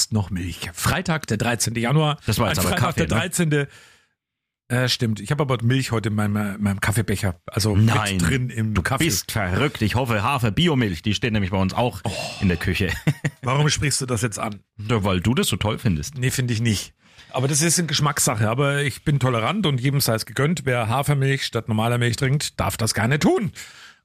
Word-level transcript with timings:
Ist 0.00 0.14
noch 0.14 0.30
Milch. 0.30 0.70
Freitag, 0.72 1.26
der 1.26 1.36
13. 1.36 1.74
Januar. 1.74 2.18
Das 2.24 2.38
war 2.38 2.48
jetzt 2.48 2.58
aber 2.60 2.70
Freitag, 2.70 2.84
Kaffee, 2.86 3.06
der 3.06 3.18
13. 3.18 3.66
Äh, 4.68 4.88
stimmt. 4.88 5.20
Ich 5.20 5.30
habe 5.30 5.42
aber 5.42 5.62
Milch 5.62 5.92
heute 5.92 6.08
in 6.08 6.14
meinem, 6.14 6.36
äh, 6.36 6.54
in 6.54 6.62
meinem 6.62 6.80
Kaffeebecher. 6.80 7.38
Also 7.44 7.76
Nein, 7.76 8.14
mit 8.16 8.22
drin 8.22 8.50
im 8.50 8.72
du 8.72 8.80
Kaffee. 8.80 9.04
bist 9.04 9.30
verrückt. 9.32 9.82
Ich 9.82 9.96
hoffe, 9.96 10.22
Hafer, 10.22 10.52
Biomilch, 10.52 11.02
die 11.02 11.12
steht 11.12 11.34
nämlich 11.34 11.50
bei 11.50 11.58
uns 11.58 11.74
auch 11.74 12.00
in 12.40 12.48
der 12.48 12.56
Küche. 12.56 12.90
Warum 13.42 13.68
sprichst 13.68 14.00
du 14.00 14.06
das 14.06 14.22
jetzt 14.22 14.38
an? 14.38 14.60
Ja, 14.78 15.04
Weil 15.04 15.20
du 15.20 15.34
das 15.34 15.48
so 15.48 15.56
toll 15.56 15.78
findest. 15.78 16.16
Nee, 16.16 16.30
finde 16.30 16.54
ich 16.54 16.62
nicht. 16.62 16.94
Aber 17.32 17.46
das 17.46 17.60
ist 17.60 17.78
eine 17.78 17.88
Geschmackssache. 17.88 18.48
Aber 18.48 18.82
ich 18.82 19.04
bin 19.04 19.18
tolerant 19.18 19.66
und 19.66 19.80
jedem 19.82 20.00
sei 20.00 20.14
es 20.14 20.24
gegönnt. 20.24 20.62
Wer 20.64 20.88
Hafermilch 20.88 21.44
statt 21.44 21.68
normaler 21.68 21.98
Milch 21.98 22.16
trinkt, 22.16 22.58
darf 22.58 22.78
das 22.78 22.94
gerne 22.94 23.18
tun. 23.18 23.52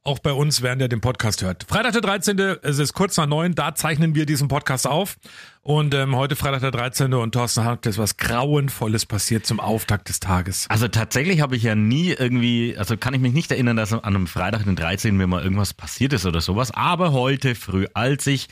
Auch 0.07 0.19
bei 0.19 0.33
uns, 0.33 0.61
während 0.61 0.83
er 0.83 0.87
den 0.87 1.01
Podcast 1.01 1.41
hört. 1.41 1.65
Freitag 1.67 1.93
der 1.93 2.01
13. 2.01 2.37
Es 2.61 2.77
ist 2.77 2.93
kurz 2.93 3.17
nach 3.17 3.25
neun. 3.25 3.55
Da 3.55 3.73
zeichnen 3.73 4.13
wir 4.13 4.27
diesen 4.27 4.47
Podcast 4.47 4.85
auf. 4.85 5.17
Und 5.63 5.95
ähm, 5.95 6.15
heute 6.15 6.35
Freitag 6.35 6.61
der 6.61 6.69
13. 6.69 7.11
Und 7.15 7.31
Thorsten 7.31 7.63
hat 7.63 7.87
ist 7.87 7.97
was 7.97 8.15
Grauenvolles 8.17 9.07
passiert 9.07 9.47
zum 9.47 9.59
Auftakt 9.59 10.07
des 10.07 10.19
Tages. 10.19 10.67
Also 10.69 10.87
tatsächlich 10.89 11.41
habe 11.41 11.55
ich 11.55 11.63
ja 11.63 11.73
nie 11.73 12.11
irgendwie, 12.11 12.77
also 12.77 12.97
kann 12.97 13.15
ich 13.15 13.19
mich 13.19 13.33
nicht 13.33 13.49
erinnern, 13.49 13.77
dass 13.77 13.93
an 13.93 14.01
einem 14.03 14.27
Freitag, 14.27 14.65
den 14.65 14.75
13. 14.75 15.17
mir 15.17 15.25
mal 15.25 15.41
irgendwas 15.43 15.73
passiert 15.73 16.13
ist 16.13 16.27
oder 16.27 16.39
sowas. 16.39 16.69
Aber 16.69 17.11
heute 17.11 17.55
früh, 17.55 17.87
als 17.95 18.27
ich 18.27 18.47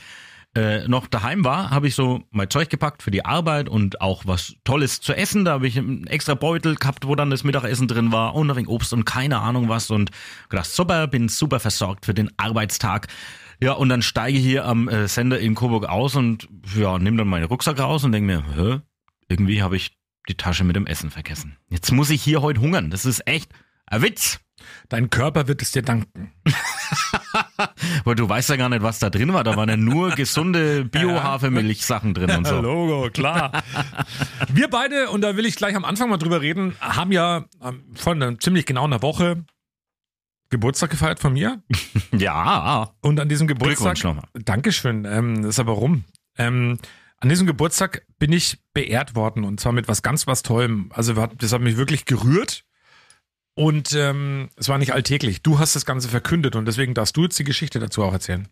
äh, 0.54 0.86
noch 0.86 1.08
daheim 1.08 1.44
war, 1.44 1.70
habe 1.70 1.88
ich 1.88 1.94
so 1.94 2.22
mein 2.30 2.48
Zeug 2.48 2.70
gepackt 2.70 3.02
für 3.02 3.10
die 3.10 3.24
Arbeit 3.24 3.68
und 3.68 4.00
auch 4.00 4.24
was 4.26 4.54
Tolles 4.64 5.00
zu 5.00 5.12
essen. 5.12 5.44
Da 5.44 5.52
habe 5.52 5.66
ich 5.66 5.76
einen 5.76 6.06
extra 6.06 6.34
Beutel 6.34 6.76
gehabt, 6.76 7.06
wo 7.06 7.14
dann 7.14 7.30
das 7.30 7.42
Mittagessen 7.42 7.88
drin 7.88 8.12
war 8.12 8.34
und 8.34 8.50
ein 8.50 8.56
wenig 8.56 8.68
Obst 8.68 8.92
und 8.92 9.04
keine 9.04 9.40
Ahnung 9.40 9.68
was 9.68 9.90
und 9.90 10.10
gedacht, 10.48 10.70
super, 10.70 11.06
bin 11.08 11.28
super 11.28 11.58
versorgt 11.58 12.06
für 12.06 12.14
den 12.14 12.30
Arbeitstag. 12.36 13.08
Ja, 13.60 13.72
und 13.72 13.88
dann 13.88 14.02
steige 14.02 14.38
ich 14.38 14.44
hier 14.44 14.64
am 14.64 14.88
äh, 14.88 15.08
Sender 15.08 15.38
in 15.38 15.54
Coburg 15.54 15.88
aus 15.88 16.14
und 16.16 16.48
ja, 16.76 16.98
nehme 16.98 17.16
dann 17.16 17.28
meinen 17.28 17.46
Rucksack 17.46 17.80
raus 17.80 18.04
und 18.04 18.12
denke 18.12 18.26
mir, 18.26 18.44
hä, 18.54 18.80
irgendwie 19.28 19.62
habe 19.62 19.76
ich 19.76 19.96
die 20.28 20.36
Tasche 20.36 20.64
mit 20.64 20.76
dem 20.76 20.86
Essen 20.86 21.10
vergessen. 21.10 21.56
Jetzt 21.68 21.90
muss 21.92 22.10
ich 22.10 22.22
hier 22.22 22.42
heute 22.42 22.60
hungern. 22.60 22.90
Das 22.90 23.04
ist 23.04 23.26
echt 23.26 23.52
ein 23.86 24.02
Witz. 24.02 24.40
Dein 24.88 25.10
Körper 25.10 25.48
wird 25.48 25.62
es 25.62 25.72
dir 25.72 25.82
danken. 25.82 26.32
Weil 28.04 28.14
du 28.14 28.28
weißt 28.28 28.50
ja 28.50 28.56
gar 28.56 28.68
nicht, 28.68 28.82
was 28.82 28.98
da 28.98 29.10
drin 29.10 29.32
war. 29.32 29.44
Da 29.44 29.56
waren 29.56 29.68
ja 29.68 29.76
nur 29.76 30.10
gesunde 30.16 30.84
Bio-Hafermilch-Sachen 30.84 32.14
drin 32.14 32.30
und 32.30 32.46
so. 32.46 32.60
Logo, 32.60 33.10
klar. 33.10 33.62
Wir 34.48 34.68
beide, 34.68 35.10
und 35.10 35.22
da 35.22 35.36
will 35.36 35.46
ich 35.46 35.56
gleich 35.56 35.74
am 35.74 35.84
Anfang 35.84 36.08
mal 36.08 36.16
drüber 36.18 36.40
reden, 36.40 36.76
haben 36.80 37.12
ja 37.12 37.46
ähm, 37.62 37.84
vor 37.94 38.12
einer 38.12 38.38
ziemlich 38.38 38.66
genau 38.66 38.84
einer 38.84 39.02
Woche 39.02 39.44
Geburtstag 40.50 40.90
gefeiert 40.90 41.20
von 41.20 41.32
mir. 41.32 41.62
Ja. 42.12 42.94
Und 43.00 43.18
an 43.18 43.28
diesem 43.28 43.48
Geburtstag. 43.48 44.02
Nochmal. 44.04 44.28
Dankeschön. 44.34 45.04
Ähm, 45.04 45.42
das 45.42 45.56
ist 45.56 45.58
aber 45.58 45.72
rum. 45.72 46.04
Ähm, 46.38 46.78
an 47.18 47.28
diesem 47.28 47.46
Geburtstag 47.46 48.06
bin 48.20 48.32
ich 48.32 48.58
beehrt 48.72 49.16
worden 49.16 49.42
und 49.42 49.58
zwar 49.58 49.72
mit 49.72 49.88
was 49.88 50.02
ganz 50.02 50.28
was 50.28 50.42
Tollem. 50.42 50.92
Also 50.94 51.14
das 51.14 51.52
hat 51.52 51.60
mich 51.60 51.76
wirklich 51.76 52.04
gerührt. 52.04 52.64
Und 53.54 53.92
ähm, 53.92 54.48
es 54.56 54.68
war 54.68 54.78
nicht 54.78 54.92
alltäglich. 54.92 55.42
Du 55.42 55.58
hast 55.58 55.76
das 55.76 55.86
Ganze 55.86 56.08
verkündet 56.08 56.56
und 56.56 56.66
deswegen 56.66 56.94
darfst 56.94 57.16
du 57.16 57.22
jetzt 57.22 57.38
die 57.38 57.44
Geschichte 57.44 57.78
dazu 57.78 58.02
auch 58.02 58.12
erzählen. 58.12 58.48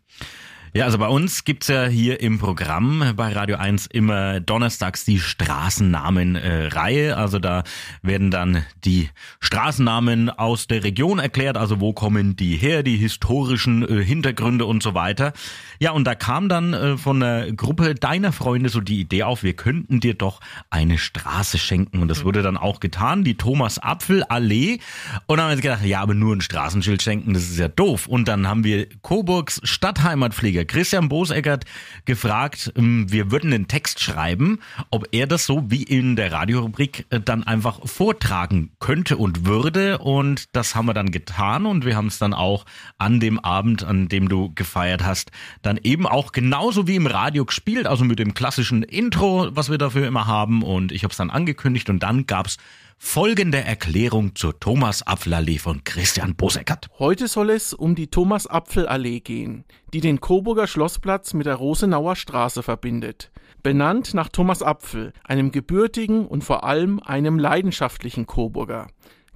Ja, 0.75 0.87
also 0.87 0.97
bei 0.97 1.09
uns 1.09 1.45
gibt's 1.45 1.69
ja 1.69 1.85
hier 1.85 2.21
im 2.21 2.39
Programm 2.39 3.13
bei 3.15 3.31
Radio 3.31 3.57
1 3.59 3.89
immer 3.89 4.41
donnerstags 4.41 5.05
die 5.05 5.21
Straßennamen-Reihe. 5.21 7.15
also 7.15 7.39
da 7.39 7.63
werden 8.01 8.31
dann 8.31 8.65
die 8.83 9.11
Straßennamen 9.41 10.31
aus 10.31 10.69
der 10.69 10.83
Region 10.83 11.19
erklärt, 11.19 11.59
also 11.59 11.81
wo 11.81 11.93
kommen 11.93 12.37
die 12.37 12.57
her, 12.57 12.83
die 12.83 12.97
historischen 12.97 13.87
äh, 13.87 14.03
Hintergründe 14.03 14.65
und 14.65 14.83
so 14.83 14.95
weiter. 14.95 15.35
Ja, 15.79 15.91
und 15.91 16.05
da 16.05 16.15
kam 16.15 16.49
dann 16.49 16.73
äh, 16.73 16.97
von 16.97 17.21
der 17.21 17.53
Gruppe 17.53 17.95
deiner 17.95 18.33
Freunde 18.33 18.71
so 18.71 18.81
die 18.81 19.01
Idee 19.01 19.25
auf, 19.25 19.43
wir 19.43 19.53
könnten 19.53 20.01
dir 20.01 20.15
doch 20.15 20.41
eine 20.71 20.97
Straße 20.97 21.59
schenken. 21.59 22.01
Und 22.01 22.09
das 22.09 22.25
wurde 22.25 22.41
dann 22.41 22.57
auch 22.57 22.81
getan, 22.81 23.25
die 23.25 23.35
Thomas-Apfel-Allee. 23.35 24.79
Und 25.27 25.37
dann 25.37 25.51
haben 25.51 25.57
wir 25.57 25.61
gedacht, 25.61 25.85
ja, 25.85 26.01
aber 26.01 26.15
nur 26.15 26.35
ein 26.35 26.41
Straßenschild 26.41 27.03
schenken, 27.03 27.35
das 27.35 27.43
ist 27.43 27.59
ja 27.59 27.69
doof. 27.69 28.07
Und 28.07 28.27
dann 28.27 28.49
haben 28.49 28.65
wir 28.65 28.87
Coburgs 29.03 29.61
Stadtheimatpfleger 29.65 30.62
Christian 30.65 31.09
Boseckert 31.09 31.65
gefragt, 32.05 32.73
ähm, 32.77 33.11
wir 33.11 33.31
würden 33.31 33.53
einen 33.53 33.69
Text 33.69 34.01
schreiben, 34.01 34.61
ob 34.91 35.07
er 35.13 35.27
das 35.27 35.47
so 35.47 35.71
wie 35.71 35.83
in 35.83 36.17
der 36.17 36.33
Radiorubrik 36.33 37.07
äh, 37.11 37.21
dann 37.21 37.45
einfach 37.45 37.81
vortragen 37.87 38.73
könnte 38.81 39.17
und 39.17 39.47
würde. 39.47 39.99
Und 39.99 40.55
das 40.55 40.75
haben 40.75 40.87
wir 40.87 40.95
dann 40.95 41.11
getan 41.11 41.67
und 41.67 41.85
wir 41.85 41.97
haben 41.97 42.09
es 42.09 42.19
dann 42.19 42.35
auch 42.35 42.65
an 42.99 43.21
dem 43.21 43.39
Abend, 43.39 43.85
an 43.85 44.09
dem 44.09 44.29
du 44.29 44.53
gefeiert 44.55 45.05
hast, 45.05 45.31
dann 45.63 45.79
eben 45.83 46.07
auch 46.07 46.33
genauso 46.33 46.87
wie 46.87 46.97
im 46.97 47.07
Radio 47.07 47.45
gespielt, 47.45 47.87
also 47.87 48.05
mit 48.05 48.19
dem 48.19 48.35
klassischen 48.35 48.83
Intro, 48.83 49.49
was 49.53 49.71
wir 49.71 49.79
dafür 49.79 50.07
immer 50.07 50.27
haben. 50.27 50.63
Und 50.63 50.93
ich 50.93 51.05
habe 51.05 51.13
es 51.13 51.17
dann 51.17 51.31
angekündigt 51.31 51.91
und 51.91 52.03
dann 52.03 52.27
gab's 52.27 52.59
folgende 53.05 53.59
Erklärung 53.59 54.35
zur 54.37 54.59
Thomas-Apfel-Allee 54.59 55.59
von 55.59 55.85
Christian 55.85 56.35
Boseckert. 56.35 56.89
Heute 56.99 57.29
soll 57.29 57.51
es 57.51 57.75
um 57.75 57.95
die 57.95 58.07
Thomas-Apfel-Allee 58.07 59.21
gehen, 59.21 59.65
die 59.93 60.01
den 60.01 60.21
Coburger 60.21 60.67
Schlossplatz 60.67 61.35
mit 61.35 61.45
der 61.45 61.57
Rosenauer 61.57 62.17
Straße 62.17 62.63
verbindet. 62.63 63.31
Benannt 63.63 64.15
nach 64.15 64.31
Thomas 64.31 64.63
Apfel, 64.63 65.13
einem 65.25 65.53
gebürtigen 65.53 66.27
und 66.27 66.43
vor 66.43 66.65
allem 66.65 67.01
einem 67.01 67.39
leidenschaftlichen 67.39 68.27
Coburger. 68.27 68.87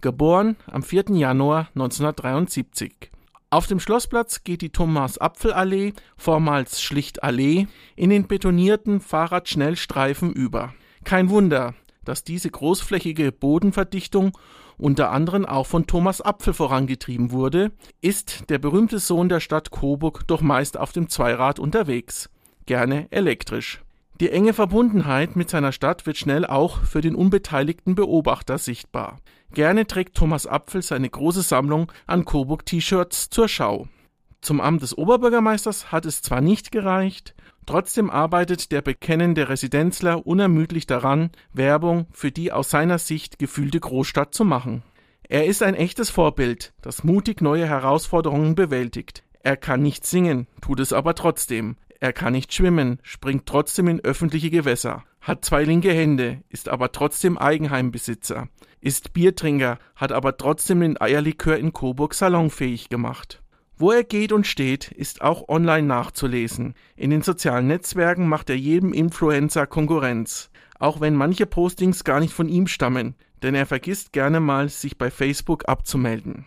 Geboren 0.00 0.56
am 0.70 0.82
4. 0.82 1.06
Januar 1.10 1.68
1973. 1.74 3.10
Auf 3.50 3.66
dem 3.66 3.80
Schlossplatz 3.80 4.42
geht 4.42 4.62
die 4.62 4.70
Thomas-Apfel-Allee, 4.70 5.92
vormals 6.16 6.80
schlicht 6.80 7.22
Allee, 7.22 7.66
in 7.94 8.08
den 8.08 8.26
betonierten 8.26 9.00
Fahrradschnellstreifen 9.00 10.32
über. 10.32 10.72
Kein 11.04 11.28
Wunder, 11.28 11.74
dass 12.08 12.24
diese 12.24 12.50
großflächige 12.50 13.32
Bodenverdichtung 13.32 14.32
unter 14.78 15.10
anderem 15.10 15.46
auch 15.46 15.66
von 15.66 15.86
Thomas 15.86 16.20
Apfel 16.20 16.52
vorangetrieben 16.52 17.30
wurde, 17.30 17.72
ist 18.00 18.50
der 18.50 18.58
berühmte 18.58 18.98
Sohn 18.98 19.28
der 19.28 19.40
Stadt 19.40 19.70
Coburg 19.70 20.26
doch 20.26 20.40
meist 20.40 20.78
auf 20.78 20.92
dem 20.92 21.08
Zweirad 21.08 21.58
unterwegs, 21.58 22.30
gerne 22.66 23.06
elektrisch. 23.10 23.82
Die 24.20 24.30
enge 24.30 24.54
Verbundenheit 24.54 25.36
mit 25.36 25.50
seiner 25.50 25.72
Stadt 25.72 26.06
wird 26.06 26.16
schnell 26.16 26.46
auch 26.46 26.80
für 26.82 27.02
den 27.02 27.14
unbeteiligten 27.14 27.94
Beobachter 27.94 28.56
sichtbar. 28.56 29.18
Gerne 29.52 29.86
trägt 29.86 30.16
Thomas 30.16 30.46
Apfel 30.46 30.80
seine 30.80 31.10
große 31.10 31.42
Sammlung 31.42 31.92
an 32.06 32.24
Coburg-T-Shirts 32.24 33.28
zur 33.28 33.48
Schau. 33.48 33.88
Zum 34.40 34.60
Amt 34.60 34.80
des 34.80 34.96
Oberbürgermeisters 34.96 35.92
hat 35.92 36.06
es 36.06 36.22
zwar 36.22 36.40
nicht 36.40 36.72
gereicht, 36.72 37.34
trotzdem 37.66 38.10
arbeitet 38.10 38.72
der 38.72 38.82
bekennende 38.82 39.48
Residenzler 39.48 40.26
unermüdlich 40.26 40.86
daran, 40.86 41.30
Werbung 41.52 42.06
für 42.12 42.30
die 42.30 42.52
aus 42.52 42.70
seiner 42.70 42.98
Sicht 42.98 43.38
gefühlte 43.38 43.80
Großstadt 43.80 44.34
zu 44.34 44.44
machen. 44.44 44.82
Er 45.28 45.46
ist 45.46 45.62
ein 45.62 45.74
echtes 45.74 46.08
Vorbild, 46.08 46.72
das 46.82 47.02
mutig 47.02 47.40
neue 47.40 47.66
Herausforderungen 47.66 48.54
bewältigt. 48.54 49.24
Er 49.42 49.56
kann 49.56 49.82
nicht 49.82 50.06
singen, 50.06 50.46
tut 50.60 50.80
es 50.80 50.92
aber 50.92 51.14
trotzdem. 51.14 51.76
Er 51.98 52.12
kann 52.12 52.32
nicht 52.32 52.52
schwimmen, 52.52 52.98
springt 53.02 53.46
trotzdem 53.46 53.88
in 53.88 54.00
öffentliche 54.00 54.50
Gewässer, 54.50 55.04
hat 55.20 55.44
zwei 55.44 55.64
linke 55.64 55.92
Hände, 55.92 56.42
ist 56.48 56.68
aber 56.68 56.92
trotzdem 56.92 57.38
Eigenheimbesitzer, 57.38 58.48
ist 58.80 59.12
Biertrinker, 59.12 59.78
hat 59.96 60.12
aber 60.12 60.36
trotzdem 60.36 60.80
den 60.80 61.00
Eierlikör 61.00 61.56
in 61.56 61.72
Coburg 61.72 62.14
salonfähig 62.14 62.88
gemacht. 62.88 63.42
Wo 63.78 63.90
er 63.90 64.04
geht 64.04 64.32
und 64.32 64.46
steht, 64.46 64.90
ist 64.90 65.20
auch 65.20 65.50
online 65.50 65.86
nachzulesen. 65.86 66.74
In 66.96 67.10
den 67.10 67.20
sozialen 67.20 67.66
Netzwerken 67.66 68.26
macht 68.26 68.48
er 68.48 68.56
jedem 68.56 68.94
Influencer 68.94 69.66
Konkurrenz, 69.66 70.50
auch 70.78 71.02
wenn 71.02 71.14
manche 71.14 71.44
Postings 71.44 72.02
gar 72.02 72.20
nicht 72.20 72.32
von 72.32 72.48
ihm 72.48 72.68
stammen, 72.68 73.16
denn 73.42 73.54
er 73.54 73.66
vergisst 73.66 74.12
gerne 74.12 74.40
mal, 74.40 74.70
sich 74.70 74.96
bei 74.96 75.10
Facebook 75.10 75.68
abzumelden. 75.68 76.46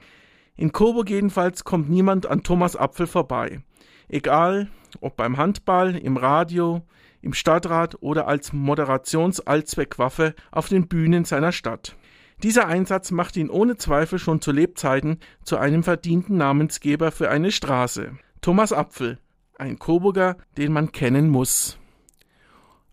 In 0.56 0.72
Coburg 0.72 1.12
jedenfalls 1.12 1.64
kommt 1.64 1.88
niemand 1.88 2.26
an 2.26 2.42
Thomas 2.42 2.76
Apfel 2.76 3.06
vorbei. 3.06 3.62
Egal, 4.08 4.68
ob 5.00 5.16
beim 5.16 5.38
Handball, 5.38 5.96
im 5.96 6.18
Radio, 6.18 6.81
im 7.22 7.34
Stadtrat 7.34 7.96
oder 8.02 8.28
als 8.28 8.54
Moderations-Allzweckwaffe 8.54 10.34
auf 10.52 10.68
den 10.68 10.88
Bühnen 10.88 11.26
seiner 11.26 11.52
Stadt. 11.52 11.96
Dieser 12.44 12.68
Einsatz 12.68 13.12
macht 13.12 13.36
ihn 13.36 13.50
ohne 13.50 13.76
Zweifel 13.78 14.18
schon 14.18 14.42
zu 14.42 14.52
Lebzeiten 14.52 15.20
zu 15.44 15.58
einem 15.58 15.84
verdienten 15.84 16.38
Namensgeber 16.38 17.12
für 17.12 17.30
eine 17.30 17.52
Straße. 17.52 18.18
Thomas 18.42 18.72
Apfel, 18.72 19.20
ein 19.58 19.78
Coburger, 19.78 20.38
den 20.58 20.72
man 20.72 20.92
kennen 20.92 21.30
muss. 21.30 21.78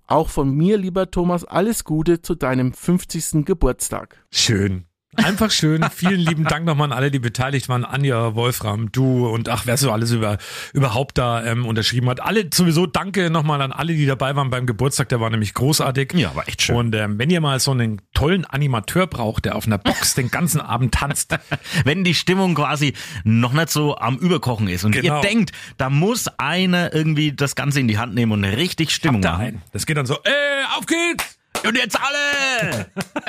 Auch 0.09 0.31
von 0.31 0.51
mir, 0.51 0.79
lieber 0.79 1.11
Thomas, 1.11 1.45
alles 1.45 1.85
Gute 1.85 2.23
zu 2.23 2.35
deinem 2.35 2.73
50. 2.73 3.45
Geburtstag. 3.45 4.25
Schön. 4.31 4.86
Einfach 5.17 5.51
schön. 5.51 5.85
Vielen 5.95 6.21
lieben 6.21 6.45
Dank 6.45 6.65
nochmal 6.67 6.91
an 6.91 6.97
alle, 6.97 7.11
die 7.11 7.19
beteiligt 7.19 7.69
waren. 7.69 7.85
Anja, 7.85 8.35
Wolfram, 8.35 8.91
du 8.93 9.29
und 9.29 9.49
ach, 9.49 9.63
wer 9.67 9.77
so 9.77 9.91
alles 9.93 10.11
über, 10.13 10.39
überhaupt 10.73 11.19
da 11.19 11.45
ähm, 11.45 11.67
unterschrieben 11.67 12.09
hat. 12.11 12.21
Alle 12.21 12.47
sowieso 12.53 12.87
danke 12.87 13.31
nochmal 13.31 13.61
an 13.63 13.73
alle, 13.73 13.95
die 13.95 14.07
dabei 14.07 14.37
waren 14.37 14.51
beim 14.51 14.67
Geburtstag. 14.67 15.09
Der 15.09 15.21
war 15.21 15.31
nämlich 15.31 15.55
großartig. 15.55 16.13
Ja, 16.15 16.35
war 16.35 16.47
echt 16.49 16.63
schön. 16.63 16.77
Und 16.77 16.95
ähm, 16.95 17.19
wenn 17.19 17.31
ihr 17.31 17.41
mal 17.41 17.59
so 17.61 17.71
einen 17.73 18.01
tollen 18.15 18.45
Animateur 18.45 19.07
braucht, 19.07 19.45
der 19.45 19.57
auf 19.57 19.67
einer 19.67 19.79
Box 19.79 20.15
den 20.15 20.31
ganzen 20.31 20.61
Abend 20.61 20.95
tanzt. 20.95 21.35
Wenn 21.85 22.05
die 22.05 22.15
Stimmung 22.15 22.55
quasi 22.55 22.95
noch 23.25 23.53
nicht 23.53 23.71
so 23.71 23.97
am 23.97 24.17
Überkochen 24.19 24.69
ist 24.69 24.85
und 24.85 24.93
Genau. 24.93 25.17
ihr 25.17 25.21
denkt, 25.21 25.53
da 25.77 25.91
muss 25.91 26.29
einer 26.39 26.93
irgendwie 26.95 27.33
das 27.33 27.55
Ganze 27.55 27.81
in 27.81 27.89
die 27.89 27.99
Hand 27.99 28.15
nehmen 28.15 28.33
und 28.33 28.45
richtig 28.45 28.91
Stimmung 28.91 29.21
machen. 29.21 29.63
Das 29.73 29.87
geht 29.87 29.97
dann 29.97 30.07
so, 30.07 30.15
äh, 30.15 30.79
auf 30.79 30.87
geht's! 30.87 31.37
Und 31.67 31.77
jetzt 31.77 31.99
alle! 31.99 32.87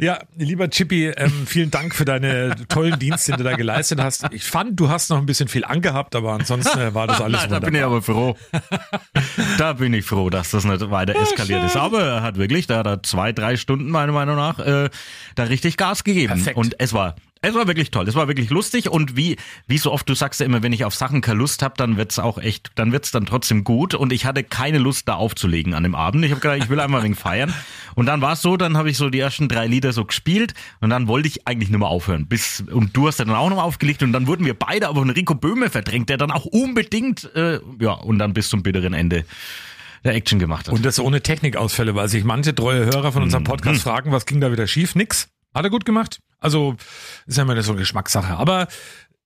Ja, 0.00 0.20
lieber 0.36 0.70
Chippy, 0.70 1.06
ähm, 1.08 1.44
vielen 1.44 1.72
Dank 1.72 1.92
für 1.92 2.04
deine 2.04 2.54
tollen 2.68 3.00
Dienste, 3.00 3.32
die 3.32 3.38
du 3.38 3.42
da 3.42 3.56
geleistet 3.56 4.00
hast. 4.00 4.28
Ich 4.30 4.44
fand, 4.44 4.78
du 4.78 4.88
hast 4.88 5.10
noch 5.10 5.18
ein 5.18 5.26
bisschen 5.26 5.48
viel 5.48 5.64
angehabt, 5.64 6.14
aber 6.14 6.34
ansonsten 6.34 6.78
äh, 6.78 6.94
war 6.94 7.08
das 7.08 7.20
alles 7.20 7.40
Nein, 7.48 7.50
da 7.50 7.56
wunderbar. 7.56 7.70
bin 7.70 7.74
ich 7.74 7.84
aber 7.84 8.02
froh. 8.02 8.36
da 9.58 9.72
bin 9.72 9.94
ich 9.94 10.04
froh, 10.04 10.30
dass 10.30 10.52
das 10.52 10.62
nicht 10.64 10.88
weiter 10.92 11.16
eskaliert 11.16 11.64
ist. 11.64 11.76
Aber 11.76 12.00
er 12.00 12.22
hat 12.22 12.36
wirklich, 12.36 12.68
da 12.68 12.78
hat 12.78 12.86
er 12.86 13.02
zwei, 13.02 13.32
drei 13.32 13.56
Stunden 13.56 13.90
meiner 13.90 14.12
Meinung 14.12 14.36
nach 14.36 14.60
äh, 14.60 14.88
da 15.34 15.42
richtig 15.42 15.76
Gas 15.76 16.04
gegeben. 16.04 16.34
Perfekt. 16.34 16.56
Und 16.56 16.76
es 16.78 16.92
war 16.92 17.16
es 17.42 17.54
war 17.54 17.66
wirklich 17.66 17.90
toll. 17.90 18.08
Es 18.08 18.14
war 18.14 18.28
wirklich 18.28 18.50
lustig 18.50 18.88
und 18.90 19.16
wie 19.16 19.36
wie 19.66 19.78
so 19.78 19.92
oft 19.92 20.08
du 20.08 20.14
sagst 20.14 20.40
ja 20.40 20.46
immer, 20.46 20.62
wenn 20.62 20.72
ich 20.72 20.84
auf 20.84 20.94
Sachen 20.94 21.20
keine 21.20 21.38
Lust 21.38 21.62
habe, 21.62 21.74
dann 21.76 21.96
wird's 21.96 22.18
auch 22.18 22.38
echt, 22.38 22.70
dann 22.74 22.92
wird's 22.92 23.10
dann 23.10 23.26
trotzdem 23.26 23.64
gut. 23.64 23.94
Und 23.94 24.12
ich 24.12 24.24
hatte 24.26 24.42
keine 24.44 24.78
Lust 24.78 25.08
da 25.08 25.14
aufzulegen 25.14 25.74
an 25.74 25.82
dem 25.82 25.94
Abend. 25.94 26.24
Ich 26.24 26.30
habe 26.30 26.40
gedacht, 26.40 26.58
ich 26.62 26.68
will 26.68 26.80
einfach 26.80 26.98
ein 26.98 27.04
wenig 27.04 27.18
feiern. 27.18 27.52
Und 27.94 28.06
dann 28.06 28.20
war 28.20 28.32
es 28.32 28.42
so, 28.42 28.56
dann 28.56 28.76
habe 28.76 28.90
ich 28.90 28.96
so 28.96 29.10
die 29.10 29.18
ersten 29.20 29.48
drei 29.48 29.66
Lieder 29.66 29.92
so 29.92 30.04
gespielt 30.04 30.54
und 30.80 30.90
dann 30.90 31.08
wollte 31.08 31.28
ich 31.28 31.46
eigentlich 31.46 31.68
nicht 31.70 31.78
mehr 31.78 31.88
aufhören. 31.88 32.26
Bis 32.26 32.62
und 32.70 32.96
du 32.96 33.06
hast 33.08 33.18
ja 33.18 33.24
dann 33.24 33.34
auch 33.36 33.50
noch 33.50 33.62
aufgelegt 33.62 34.02
und 34.02 34.12
dann 34.12 34.26
wurden 34.26 34.44
wir 34.46 34.54
beide 34.54 34.88
aber 34.88 35.00
von 35.00 35.10
Rico 35.10 35.34
Böhme 35.34 35.70
verdrängt, 35.70 36.08
der 36.08 36.16
dann 36.16 36.30
auch 36.30 36.44
unbedingt 36.46 37.34
äh, 37.34 37.60
ja 37.80 37.92
und 37.92 38.18
dann 38.18 38.34
bis 38.34 38.48
zum 38.48 38.62
bitteren 38.62 38.94
Ende 38.94 39.24
der 40.04 40.14
Action 40.14 40.38
gemacht 40.38 40.68
hat. 40.68 40.74
Und 40.74 40.84
das 40.84 41.00
ohne 41.00 41.22
Technikausfälle, 41.22 41.94
weil 41.96 42.08
sich 42.08 42.22
manche 42.24 42.54
treue 42.54 42.86
Hörer 42.86 43.10
von 43.12 43.22
Mhm. 43.22 43.24
unserem 43.26 43.44
Podcast 43.44 43.82
fragen, 43.82 44.12
was 44.12 44.26
ging 44.26 44.40
da 44.40 44.52
wieder 44.52 44.66
schief? 44.68 44.94
Nix. 44.94 45.28
Hat 45.54 45.64
er 45.64 45.70
gut 45.70 45.84
gemacht. 45.84 46.20
Also 46.40 46.76
ist 47.26 47.36
ja 47.36 47.42
immer 47.42 47.60
so 47.62 47.72
eine 47.72 47.80
Geschmackssache. 47.80 48.36
Aber 48.36 48.68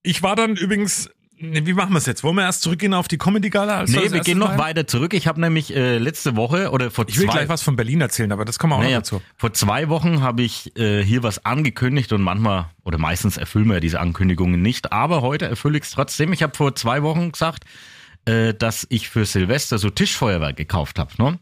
ich 0.02 0.22
war 0.22 0.34
dann 0.36 0.56
übrigens, 0.56 1.10
wie 1.38 1.72
machen 1.74 1.92
wir 1.92 1.98
es 1.98 2.06
jetzt? 2.06 2.22
Wollen 2.22 2.36
wir 2.36 2.44
erst 2.44 2.62
zurückgehen 2.62 2.94
auf 2.94 3.08
die 3.08 3.18
Comedy-Gala? 3.18 3.78
als 3.78 3.90
nee, 3.90 4.12
wir 4.12 4.20
gehen 4.20 4.38
noch 4.38 4.50
Mal? 4.56 4.58
weiter 4.58 4.86
zurück. 4.86 5.12
Ich 5.12 5.26
habe 5.26 5.40
nämlich 5.40 5.74
äh, 5.74 5.98
letzte 5.98 6.36
Woche 6.36 6.70
oder 6.70 6.90
vor 6.90 7.04
Ich 7.08 7.18
will 7.18 7.26
zwei 7.26 7.32
gleich 7.32 7.48
was 7.48 7.62
von 7.62 7.74
Berlin 7.74 8.00
erzählen, 8.00 8.30
aber 8.30 8.44
das 8.44 8.58
kommen 8.60 8.72
wir 8.72 8.76
auch 8.76 8.82
Naja, 8.82 8.98
noch 8.98 9.02
dazu. 9.02 9.22
vor 9.36 9.52
zwei 9.52 9.88
Wochen 9.88 10.22
habe 10.22 10.42
ich 10.42 10.76
äh, 10.78 11.02
hier 11.02 11.22
was 11.24 11.44
angekündigt 11.44 12.12
und 12.12 12.22
manchmal 12.22 12.66
oder 12.84 12.98
meistens 12.98 13.36
erfüllen 13.36 13.68
wir 13.68 13.80
diese 13.80 13.98
Ankündigungen 13.98 14.62
nicht, 14.62 14.92
aber 14.92 15.20
heute 15.20 15.46
erfülle 15.46 15.78
ich 15.78 15.84
es 15.84 15.90
trotzdem. 15.90 16.32
Ich 16.32 16.42
habe 16.44 16.56
vor 16.56 16.76
zwei 16.76 17.02
Wochen 17.02 17.32
gesagt, 17.32 17.64
äh, 18.24 18.54
dass 18.54 18.86
ich 18.88 19.08
für 19.08 19.26
Silvester 19.26 19.78
so 19.78 19.90
Tischfeuerwerk 19.90 20.56
gekauft 20.56 21.00
habe. 21.00 21.10
Ne? 21.18 21.40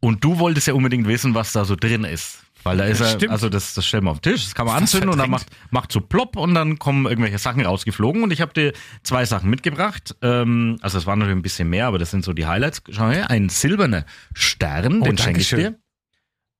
Und 0.00 0.24
du 0.24 0.38
wolltest 0.38 0.66
ja 0.66 0.72
unbedingt 0.72 1.06
wissen, 1.06 1.34
was 1.34 1.52
da 1.52 1.66
so 1.66 1.76
drin 1.76 2.04
ist. 2.04 2.45
Weil 2.66 2.76
da 2.78 2.84
ist 2.84 3.00
Das 3.00 3.12
er, 3.12 3.16
stimmt. 3.18 3.32
also 3.32 3.48
das, 3.48 3.74
das 3.74 3.86
stellen 3.86 4.04
wir 4.04 4.10
auf 4.10 4.20
den 4.20 4.32
Tisch, 4.32 4.44
das 4.44 4.54
kann 4.54 4.66
man 4.66 4.76
anzünden 4.76 5.08
und 5.10 5.18
dann 5.18 5.30
macht, 5.30 5.46
macht 5.70 5.92
so 5.92 6.00
plopp 6.00 6.36
und 6.36 6.54
dann 6.54 6.78
kommen 6.78 7.06
irgendwelche 7.06 7.38
Sachen 7.38 7.64
rausgeflogen 7.64 8.22
und 8.22 8.32
ich 8.32 8.40
habe 8.40 8.52
dir 8.52 8.72
zwei 9.02 9.24
Sachen 9.24 9.48
mitgebracht. 9.50 10.16
Ähm, 10.22 10.76
also 10.80 10.98
es 10.98 11.06
waren 11.06 11.18
natürlich 11.20 11.38
ein 11.38 11.42
bisschen 11.42 11.68
mehr, 11.70 11.86
aber 11.86 11.98
das 11.98 12.10
sind 12.10 12.24
so 12.24 12.32
die 12.32 12.46
Highlights. 12.46 12.82
Schau 12.90 13.08
her, 13.10 13.30
ein 13.30 13.48
silberner 13.48 14.04
Stern, 14.34 15.00
den 15.02 15.16
schenke 15.16 15.40
ich 15.40 15.48
dir. 15.50 15.78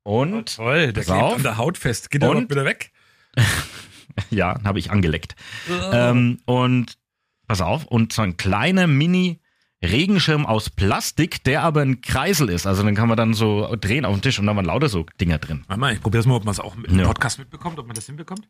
Und 0.05 0.55
Toll, 0.57 0.93
der 0.93 1.03
klebt 1.03 1.21
auf. 1.21 1.37
an 1.37 1.43
der 1.43 1.57
Haut 1.59 1.79
fest. 1.79 2.11
Geht 2.11 2.23
Und? 2.23 2.49
wieder 2.51 2.65
weg? 2.65 2.93
Ja, 4.31 4.59
habe 4.65 4.79
ich 4.79 4.91
angeleckt. 4.91 5.35
Ähm, 5.93 6.39
und 6.47 6.97
pass 7.47 7.61
auf, 7.61 7.85
und 7.85 8.15
so 8.15 8.23
ein 8.23 8.39
kleiner 8.39 8.87
Mini 8.87 9.41
Regenschirm 9.85 10.47
aus 10.47 10.71
Plastik, 10.71 11.45
der 11.45 11.63
aber 11.63 11.83
ein 11.83 12.01
Kreisel 12.01 12.49
ist. 12.49 12.67
Also 12.67 12.83
dann 12.83 12.95
kann 12.95 13.09
man 13.09 13.17
dann 13.17 13.35
so 13.35 13.75
drehen 13.79 14.05
auf 14.05 14.15
den 14.17 14.23
Tisch 14.23 14.39
und 14.39 14.47
dann 14.47 14.57
waren 14.57 14.65
lauter 14.65 14.89
so 14.89 15.05
Dinger 15.21 15.39
drin. 15.39 15.65
Warte 15.69 15.81
mal, 15.81 15.93
ich 15.93 16.01
probiere 16.01 16.21
es 16.21 16.27
mal, 16.27 16.35
ob 16.37 16.45
man 16.45 16.53
es 16.53 16.61
auch 16.61 16.75
im 16.77 16.99
Ja. 16.99 17.07
Podcast 17.07 17.39
mitbekommt, 17.39 17.79
ob 17.79 17.87
man 17.87 17.95
das 17.95 18.07
hinbekommt. 18.07 18.49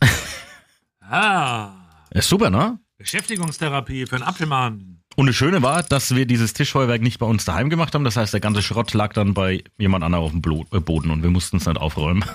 ah, 1.00 1.72
Ist 2.10 2.28
super, 2.28 2.50
ne? 2.50 2.78
Beschäftigungstherapie 2.98 4.06
für 4.06 4.16
einen 4.16 4.24
Apfelmann. 4.24 5.01
Und 5.16 5.26
das 5.26 5.36
Schöne 5.36 5.62
war, 5.62 5.82
dass 5.82 6.14
wir 6.14 6.26
dieses 6.26 6.52
Tischfeuerwerk 6.54 7.02
nicht 7.02 7.18
bei 7.18 7.26
uns 7.26 7.44
daheim 7.44 7.70
gemacht 7.70 7.94
haben. 7.94 8.04
Das 8.04 8.16
heißt, 8.16 8.32
der 8.32 8.40
ganze 8.40 8.62
Schrott 8.62 8.94
lag 8.94 9.12
dann 9.12 9.34
bei 9.34 9.62
jemand 9.78 10.04
anderem 10.04 10.24
auf 10.24 10.30
dem 10.32 10.42
äh, 10.72 10.80
Boden 10.80 11.10
und 11.10 11.22
wir 11.22 11.30
mussten 11.30 11.58
es 11.58 11.66
nicht 11.66 11.78
aufräumen. 11.78 12.24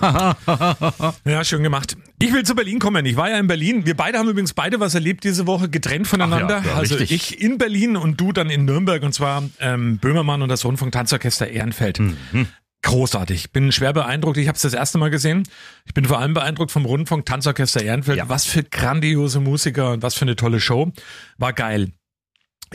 Ja, 1.24 1.44
schön 1.44 1.62
gemacht. 1.62 1.96
Ich 2.20 2.32
will 2.32 2.44
zu 2.44 2.54
Berlin 2.54 2.78
kommen. 2.78 3.04
Ich 3.06 3.16
war 3.16 3.30
ja 3.30 3.38
in 3.38 3.46
Berlin. 3.46 3.86
Wir 3.86 3.96
beide 3.96 4.18
haben 4.18 4.28
übrigens 4.28 4.54
beide 4.54 4.80
was 4.80 4.94
erlebt 4.94 5.24
diese 5.24 5.46
Woche, 5.46 5.68
getrennt 5.68 6.06
voneinander. 6.06 6.58
Ja, 6.58 6.64
ja, 6.64 6.74
also 6.74 6.96
richtig. 6.96 7.32
ich 7.32 7.42
in 7.42 7.58
Berlin 7.58 7.96
und 7.96 8.20
du 8.20 8.32
dann 8.32 8.50
in 8.50 8.64
Nürnberg 8.64 9.02
und 9.02 9.12
zwar 9.12 9.42
ähm, 9.60 9.98
Böhmermann 9.98 10.42
und 10.42 10.48
das 10.48 10.64
Rundfunk-Tanzorchester 10.64 11.48
Ehrenfeld. 11.48 11.98
Mhm. 12.00 12.46
Großartig. 12.82 13.52
Bin 13.52 13.72
schwer 13.72 13.92
beeindruckt. 13.92 14.36
Ich 14.38 14.48
habe 14.48 14.56
es 14.56 14.62
das 14.62 14.72
erste 14.72 14.98
Mal 14.98 15.10
gesehen. 15.10 15.42
Ich 15.84 15.94
bin 15.94 16.04
vor 16.04 16.18
allem 16.18 16.34
beeindruckt 16.34 16.70
vom 16.70 16.84
Rundfunk 16.84 17.26
Tanzorchester 17.26 17.82
Ehrenfeld. 17.82 18.18
Ja. 18.18 18.28
Was 18.28 18.46
für 18.46 18.62
grandiose 18.62 19.40
Musiker 19.40 19.92
und 19.92 20.02
was 20.02 20.14
für 20.14 20.22
eine 20.22 20.36
tolle 20.36 20.60
Show. 20.60 20.92
War 21.38 21.52
geil. 21.52 21.92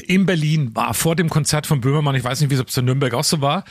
In 0.02 0.26
Berlin 0.26 0.76
war 0.76 0.94
vor 0.94 1.16
dem 1.16 1.30
Konzert 1.30 1.68
von 1.68 1.82
Böhmermann, 1.82 2.16
ich 2.16 2.24
weiß 2.24 2.42
nicht, 2.42 2.50
wie 2.50 2.56
es 2.56 2.78
in 2.78 2.86
Nürnberg 2.86 3.14
auch 3.14 3.24
so 3.24 3.42
war, 3.42 3.64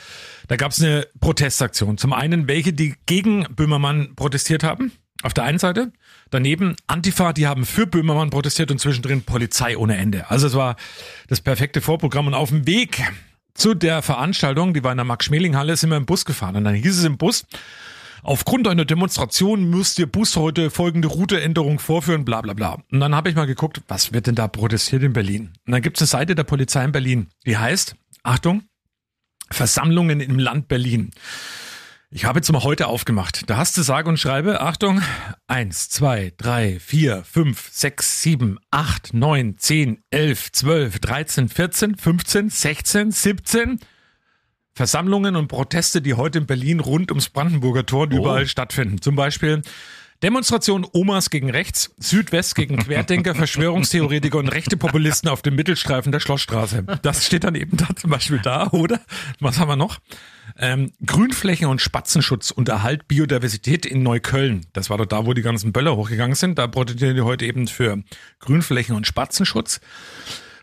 da 0.48 0.56
gab 0.56 0.72
es 0.72 0.80
eine 0.80 1.06
Protestaktion. 1.20 1.98
Zum 1.98 2.12
einen 2.12 2.48
welche, 2.48 2.72
die 2.72 2.94
gegen 3.06 3.44
Böhmermann 3.54 4.14
protestiert 4.14 4.62
haben, 4.62 4.92
auf 5.22 5.34
der 5.34 5.44
einen 5.44 5.58
Seite. 5.58 5.92
Daneben 6.30 6.76
Antifa, 6.86 7.32
die 7.32 7.46
haben 7.46 7.64
für 7.64 7.86
Böhmermann 7.86 8.30
protestiert 8.30 8.70
und 8.70 8.78
zwischendrin 8.78 9.22
Polizei 9.22 9.76
ohne 9.76 9.96
Ende. 9.96 10.30
Also 10.30 10.46
es 10.46 10.54
war 10.54 10.76
das 11.28 11.40
perfekte 11.40 11.80
Vorprogramm. 11.80 12.26
Und 12.26 12.34
auf 12.34 12.48
dem 12.50 12.66
Weg 12.66 13.02
zu 13.54 13.74
der 13.74 14.02
Veranstaltung, 14.02 14.74
die 14.74 14.82
war 14.82 14.92
in 14.92 14.98
der 14.98 15.04
Max-Schmeling-Halle, 15.04 15.76
sind 15.76 15.90
wir 15.90 15.96
im 15.96 16.06
Bus 16.06 16.24
gefahren. 16.24 16.56
Und 16.56 16.64
dann 16.64 16.74
hieß 16.74 16.98
es 16.98 17.04
im 17.04 17.18
Bus, 17.18 17.44
aufgrund 18.22 18.68
einer 18.68 18.84
Demonstration 18.84 19.68
müsst 19.68 19.98
ihr 19.98 20.06
Bus 20.06 20.36
heute 20.36 20.70
folgende 20.70 21.08
Routeänderung 21.08 21.78
vorführen, 21.78 22.24
bla 22.24 22.40
bla 22.40 22.54
bla. 22.54 22.82
Und 22.90 23.00
dann 23.00 23.14
habe 23.14 23.28
ich 23.28 23.36
mal 23.36 23.46
geguckt, 23.46 23.82
was 23.88 24.12
wird 24.12 24.26
denn 24.26 24.34
da 24.34 24.48
protestiert 24.48 25.02
in 25.02 25.12
Berlin? 25.12 25.52
Und 25.66 25.72
dann 25.72 25.82
gibt 25.82 25.98
es 25.98 26.02
eine 26.02 26.20
Seite 26.20 26.34
der 26.34 26.44
Polizei 26.44 26.84
in 26.84 26.92
Berlin, 26.92 27.28
die 27.46 27.58
heißt, 27.58 27.96
Achtung, 28.22 28.62
Versammlungen 29.50 30.20
im 30.20 30.38
Land 30.38 30.68
Berlin. 30.68 31.10
Ich 32.14 32.26
habe 32.26 32.38
jetzt 32.38 32.52
mal 32.52 32.62
heute 32.62 32.88
aufgemacht. 32.88 33.48
Da 33.48 33.56
hast 33.56 33.76
du 33.78 33.82
sage 33.82 34.06
und 34.08 34.18
schreibe, 34.18 34.60
Achtung, 34.60 35.00
eins, 35.46 35.88
zwei, 35.88 36.34
drei, 36.36 36.78
vier, 36.78 37.24
fünf, 37.24 37.70
sechs, 37.72 38.20
sieben, 38.20 38.58
acht, 38.70 39.14
neun, 39.14 39.56
zehn, 39.56 40.02
elf, 40.10 40.52
zwölf, 40.52 40.98
dreizehn, 40.98 41.48
vierzehn, 41.48 41.96
fünfzehn, 41.96 42.50
sechzehn, 42.50 43.12
siebzehn 43.12 43.78
Versammlungen 44.74 45.36
und 45.36 45.48
Proteste, 45.48 46.00
die 46.00 46.14
heute 46.14 46.38
in 46.38 46.46
Berlin 46.46 46.80
rund 46.80 47.10
ums 47.10 47.28
Brandenburger 47.28 47.84
Tor 47.84 48.04
und 48.04 48.12
überall 48.12 48.46
stattfinden. 48.46 49.00
Zum 49.00 49.16
Beispiel 49.16 49.62
Demonstration 50.22 50.86
Omas 50.92 51.30
gegen 51.30 51.50
Rechts, 51.50 51.92
Südwest 51.98 52.54
gegen 52.54 52.76
Querdenker, 52.76 53.34
Verschwörungstheoretiker 53.34 54.38
und 54.38 54.48
rechte 54.48 54.76
Populisten 54.76 55.28
auf 55.28 55.42
dem 55.42 55.56
Mittelstreifen 55.56 56.12
der 56.12 56.20
Schlossstraße. 56.20 56.84
Das 57.02 57.26
steht 57.26 57.42
dann 57.42 57.56
eben 57.56 57.76
da 57.76 57.88
zum 57.96 58.10
Beispiel 58.10 58.38
da, 58.38 58.68
oder? 58.68 59.00
Was 59.40 59.58
haben 59.58 59.68
wir 59.68 59.76
noch? 59.76 59.98
Ähm, 60.56 60.92
Grünflächen 61.04 61.66
und 61.66 61.80
Spatzenschutz 61.80 62.52
und 62.52 62.68
Erhalt 62.68 63.08
Biodiversität 63.08 63.84
in 63.84 64.04
Neukölln. 64.04 64.66
Das 64.72 64.90
war 64.90 64.98
doch 64.98 65.06
da, 65.06 65.26
wo 65.26 65.34
die 65.34 65.42
ganzen 65.42 65.72
Böller 65.72 65.96
hochgegangen 65.96 66.36
sind. 66.36 66.56
Da 66.56 66.68
protestieren 66.68 67.16
die 67.16 67.22
heute 67.22 67.44
eben 67.44 67.66
für 67.66 68.02
Grünflächen 68.38 68.94
und 68.94 69.08
Spatzenschutz. 69.08 69.80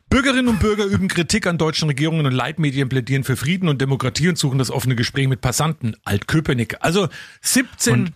Bürgerinnen 0.10 0.48
und 0.48 0.60
Bürger 0.60 0.86
üben 0.86 1.08
Kritik 1.08 1.46
an 1.48 1.58
deutschen 1.58 1.88
Regierungen 1.90 2.26
und 2.26 2.32
Leitmedien 2.34 2.90
plädieren 2.90 3.24
für 3.24 3.36
Frieden 3.38 3.70
und 3.70 3.80
Demokratie 3.82 4.30
und 4.30 4.38
suchen 4.38 4.58
das 4.58 4.72
offene 4.72 4.96
Gespräch 4.96 5.28
mit 5.28 5.42
Passanten. 5.42 5.96
Altköpenick. 6.04 6.78
Also 6.82 7.08
17 7.42 7.94
Und- 7.94 8.14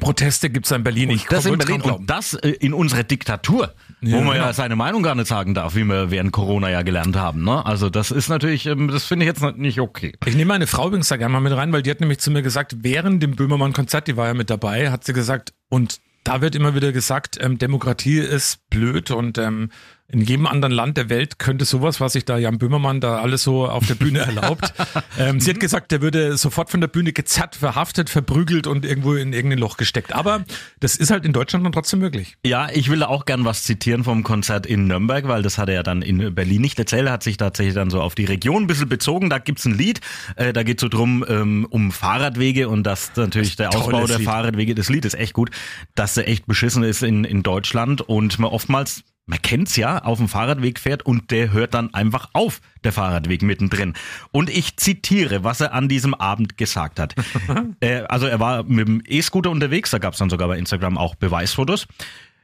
Proteste 0.00 0.50
gibt's 0.50 0.70
in 0.72 0.82
Berlin. 0.82 1.10
ich 1.10 1.24
das 1.26 1.46
in 1.46 1.56
Berlin 1.56 1.80
und 1.80 2.10
das 2.10 2.34
äh, 2.34 2.50
in 2.50 2.74
unserer 2.74 3.02
Diktatur, 3.04 3.72
Ja, 4.02 4.16
wo 4.18 4.20
man 4.20 4.36
ja 4.36 4.52
seine 4.52 4.76
Meinung 4.76 5.02
gar 5.02 5.14
nicht 5.14 5.28
sagen 5.28 5.54
darf, 5.54 5.74
wie 5.74 5.84
wir 5.84 6.10
während 6.10 6.32
Corona 6.32 6.68
ja 6.68 6.82
gelernt 6.82 7.16
haben. 7.16 7.44
Ne? 7.44 7.64
Also 7.64 7.88
das 7.88 8.10
ist 8.10 8.28
natürlich, 8.28 8.66
ähm, 8.66 8.88
das 8.88 9.04
finde 9.04 9.24
ich 9.24 9.28
jetzt 9.28 9.56
nicht 9.56 9.80
okay. 9.80 10.12
Ich 10.26 10.34
nehme 10.34 10.48
meine 10.48 10.66
Frau 10.66 10.88
übrigens 10.88 11.08
da 11.08 11.16
gerne 11.16 11.32
mal 11.32 11.40
mit 11.40 11.54
rein, 11.56 11.72
weil 11.72 11.82
die 11.82 11.90
hat 11.90 12.00
nämlich 12.00 12.18
zu 12.18 12.30
mir 12.30 12.42
gesagt, 12.42 12.76
während 12.82 13.22
dem 13.22 13.36
Böhmermann-Konzert, 13.36 14.08
die 14.08 14.16
war 14.18 14.26
ja 14.26 14.34
mit 14.34 14.50
dabei, 14.50 14.90
hat 14.90 15.04
sie 15.04 15.12
gesagt, 15.14 15.54
und 15.70 16.00
da 16.24 16.40
wird 16.42 16.56
immer 16.56 16.74
wieder 16.74 16.92
gesagt, 16.92 17.38
ähm, 17.40 17.56
Demokratie 17.56 18.18
ist 18.18 18.68
blöd 18.68 19.12
und 19.12 19.38
ähm, 19.38 19.70
In 20.08 20.20
jedem 20.20 20.46
anderen 20.46 20.72
Land 20.72 20.96
der 20.96 21.08
Welt 21.08 21.40
könnte 21.40 21.64
sowas, 21.64 22.00
was 22.00 22.12
sich 22.12 22.24
da 22.24 22.38
Jan 22.38 22.58
Böhmermann 22.58 23.00
da 23.00 23.18
alles 23.18 23.42
so 23.42 23.66
auf 23.66 23.86
der 23.88 23.96
Bühne 23.96 24.20
erlaubt. 24.20 24.72
ähm, 25.18 25.40
sie 25.40 25.50
hat 25.50 25.58
gesagt, 25.58 25.90
der 25.90 26.00
würde 26.00 26.36
sofort 26.36 26.70
von 26.70 26.80
der 26.80 26.86
Bühne 26.86 27.12
gezerrt, 27.12 27.56
verhaftet, 27.56 28.08
verprügelt 28.08 28.68
und 28.68 28.84
irgendwo 28.84 29.14
in 29.14 29.32
irgendein 29.32 29.58
Loch 29.58 29.76
gesteckt. 29.76 30.12
Aber 30.12 30.44
das 30.78 30.94
ist 30.94 31.10
halt 31.10 31.24
in 31.24 31.32
Deutschland 31.32 31.64
dann 31.64 31.72
trotzdem 31.72 31.98
möglich. 31.98 32.36
Ja, 32.46 32.68
ich 32.72 32.88
will 32.88 33.02
auch 33.02 33.24
gern 33.24 33.44
was 33.44 33.64
zitieren 33.64 34.04
vom 34.04 34.22
Konzert 34.22 34.64
in 34.64 34.86
Nürnberg, 34.86 35.26
weil 35.26 35.42
das 35.42 35.58
hat 35.58 35.68
er 35.68 35.74
ja 35.74 35.82
dann 35.82 36.02
in 36.02 36.32
Berlin 36.36 36.60
nicht 36.60 36.78
erzählt. 36.78 37.06
Er 37.06 37.12
hat 37.12 37.24
sich 37.24 37.36
tatsächlich 37.36 37.74
dann 37.74 37.90
so 37.90 38.00
auf 38.00 38.14
die 38.14 38.26
Region 38.26 38.62
ein 38.62 38.66
bisschen 38.68 38.88
bezogen. 38.88 39.28
Da 39.28 39.38
gibt's 39.38 39.64
ein 39.64 39.74
Lied, 39.74 40.00
äh, 40.36 40.52
da 40.52 40.62
geht's 40.62 40.82
so 40.82 40.88
drum 40.88 41.24
ähm, 41.28 41.66
um 41.68 41.90
Fahrradwege 41.90 42.68
und 42.68 42.84
dass 42.84 43.10
natürlich 43.16 43.56
der 43.56 43.74
Ausbau 43.74 44.06
der 44.06 44.18
Lied. 44.18 44.26
Fahrradwege, 44.26 44.76
das 44.76 44.88
Lied 44.88 45.04
ist 45.04 45.14
echt 45.14 45.32
gut, 45.32 45.50
dass 45.96 46.16
er 46.16 46.28
echt 46.28 46.46
beschissen 46.46 46.84
ist 46.84 47.02
in, 47.02 47.24
in 47.24 47.42
Deutschland 47.42 48.02
und 48.02 48.38
man 48.38 48.52
oftmals 48.52 49.02
man 49.26 49.42
kennt's 49.42 49.76
ja, 49.76 49.98
auf 49.98 50.18
dem 50.18 50.28
Fahrradweg 50.28 50.78
fährt 50.78 51.04
und 51.04 51.30
der 51.32 51.52
hört 51.52 51.74
dann 51.74 51.92
einfach 51.92 52.30
auf, 52.32 52.60
der 52.84 52.92
Fahrradweg 52.92 53.42
mittendrin. 53.42 53.94
Und 54.30 54.48
ich 54.48 54.76
zitiere, 54.76 55.42
was 55.42 55.60
er 55.60 55.74
an 55.74 55.88
diesem 55.88 56.14
Abend 56.14 56.56
gesagt 56.56 57.00
hat. 57.00 57.14
äh, 57.80 58.02
also 58.02 58.26
er 58.26 58.38
war 58.38 58.62
mit 58.62 58.86
dem 58.86 59.02
E-Scooter 59.06 59.50
unterwegs, 59.50 59.90
da 59.90 59.98
gab's 59.98 60.18
dann 60.18 60.30
sogar 60.30 60.46
bei 60.48 60.58
Instagram 60.58 60.96
auch 60.96 61.16
Beweisfotos. 61.16 61.88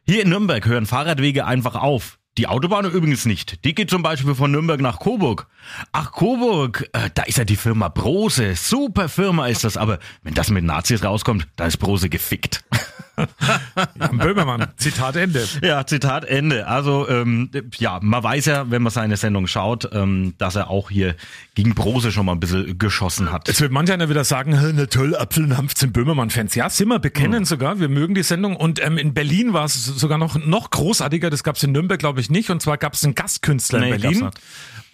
Hier 0.04 0.22
in 0.22 0.30
Nürnberg 0.30 0.66
hören 0.66 0.86
Fahrradwege 0.86 1.46
einfach 1.46 1.76
auf. 1.76 2.18
Die 2.38 2.46
Autobahn 2.46 2.86
übrigens 2.86 3.26
nicht. 3.26 3.62
Die 3.66 3.74
geht 3.74 3.90
zum 3.90 4.02
Beispiel 4.02 4.34
von 4.34 4.50
Nürnberg 4.50 4.80
nach 4.80 4.98
Coburg. 4.98 5.48
Ach, 5.92 6.12
Coburg, 6.12 6.88
äh, 6.94 7.10
da 7.12 7.24
ist 7.24 7.36
ja 7.36 7.44
die 7.44 7.56
Firma 7.56 7.88
Brose. 7.88 8.56
Super 8.56 9.10
Firma 9.10 9.48
ist 9.48 9.64
das. 9.64 9.76
Aber 9.76 9.98
wenn 10.22 10.32
das 10.32 10.48
mit 10.48 10.64
Nazis 10.64 11.04
rauskommt, 11.04 11.46
da 11.56 11.66
ist 11.66 11.76
Brose 11.76 12.08
gefickt. 12.08 12.64
Jan 13.16 14.18
Böhmermann, 14.18 14.68
Zitat 14.76 15.16
Ende. 15.16 15.46
Ja, 15.62 15.86
Zitat 15.86 16.24
Ende. 16.24 16.66
Also 16.66 17.08
ähm, 17.08 17.50
ja, 17.78 17.98
man 18.02 18.22
weiß 18.22 18.46
ja, 18.46 18.70
wenn 18.70 18.82
man 18.82 18.92
seine 18.92 19.16
Sendung 19.16 19.46
schaut, 19.46 19.90
ähm, 19.92 20.34
dass 20.38 20.56
er 20.56 20.70
auch 20.70 20.90
hier 20.90 21.14
gegen 21.54 21.74
Brose 21.74 22.10
schon 22.12 22.26
mal 22.26 22.32
ein 22.32 22.40
bisschen 22.40 22.78
geschossen 22.78 23.30
hat. 23.30 23.48
Jetzt 23.48 23.60
wird 23.60 23.70
manch 23.72 23.92
einer 23.92 24.08
wieder 24.08 24.24
sagen, 24.24 24.58
"Hä, 24.58 24.72
na 24.74 24.86
toll, 24.86 25.14
Apfel 25.16 25.44
und 25.44 25.56
Hanf 25.56 25.72
sind 25.76 25.92
Böhmermann-Fans. 25.92 26.54
Ja, 26.54 26.70
sind 26.70 26.88
wir, 26.88 26.98
bekennen 26.98 27.44
sogar, 27.44 27.80
wir 27.80 27.88
mögen 27.88 28.14
die 28.14 28.22
Sendung. 28.22 28.56
Und 28.56 28.84
ähm, 28.84 28.96
in 28.98 29.12
Berlin 29.14 29.52
war 29.52 29.66
es 29.66 29.84
sogar 29.84 30.18
noch, 30.18 30.36
noch 30.36 30.70
großartiger, 30.70 31.28
das 31.30 31.44
gab 31.44 31.56
es 31.56 31.62
in 31.62 31.72
Nürnberg, 31.72 31.98
glaube 31.98 32.20
ich, 32.20 32.30
nicht. 32.30 32.50
Und 32.50 32.62
zwar 32.62 32.78
gab 32.78 32.94
es 32.94 33.04
einen 33.04 33.14
Gastkünstler 33.14 33.80
Nee, 33.80 33.90
in 33.90 34.00
Berlin. 34.00 34.30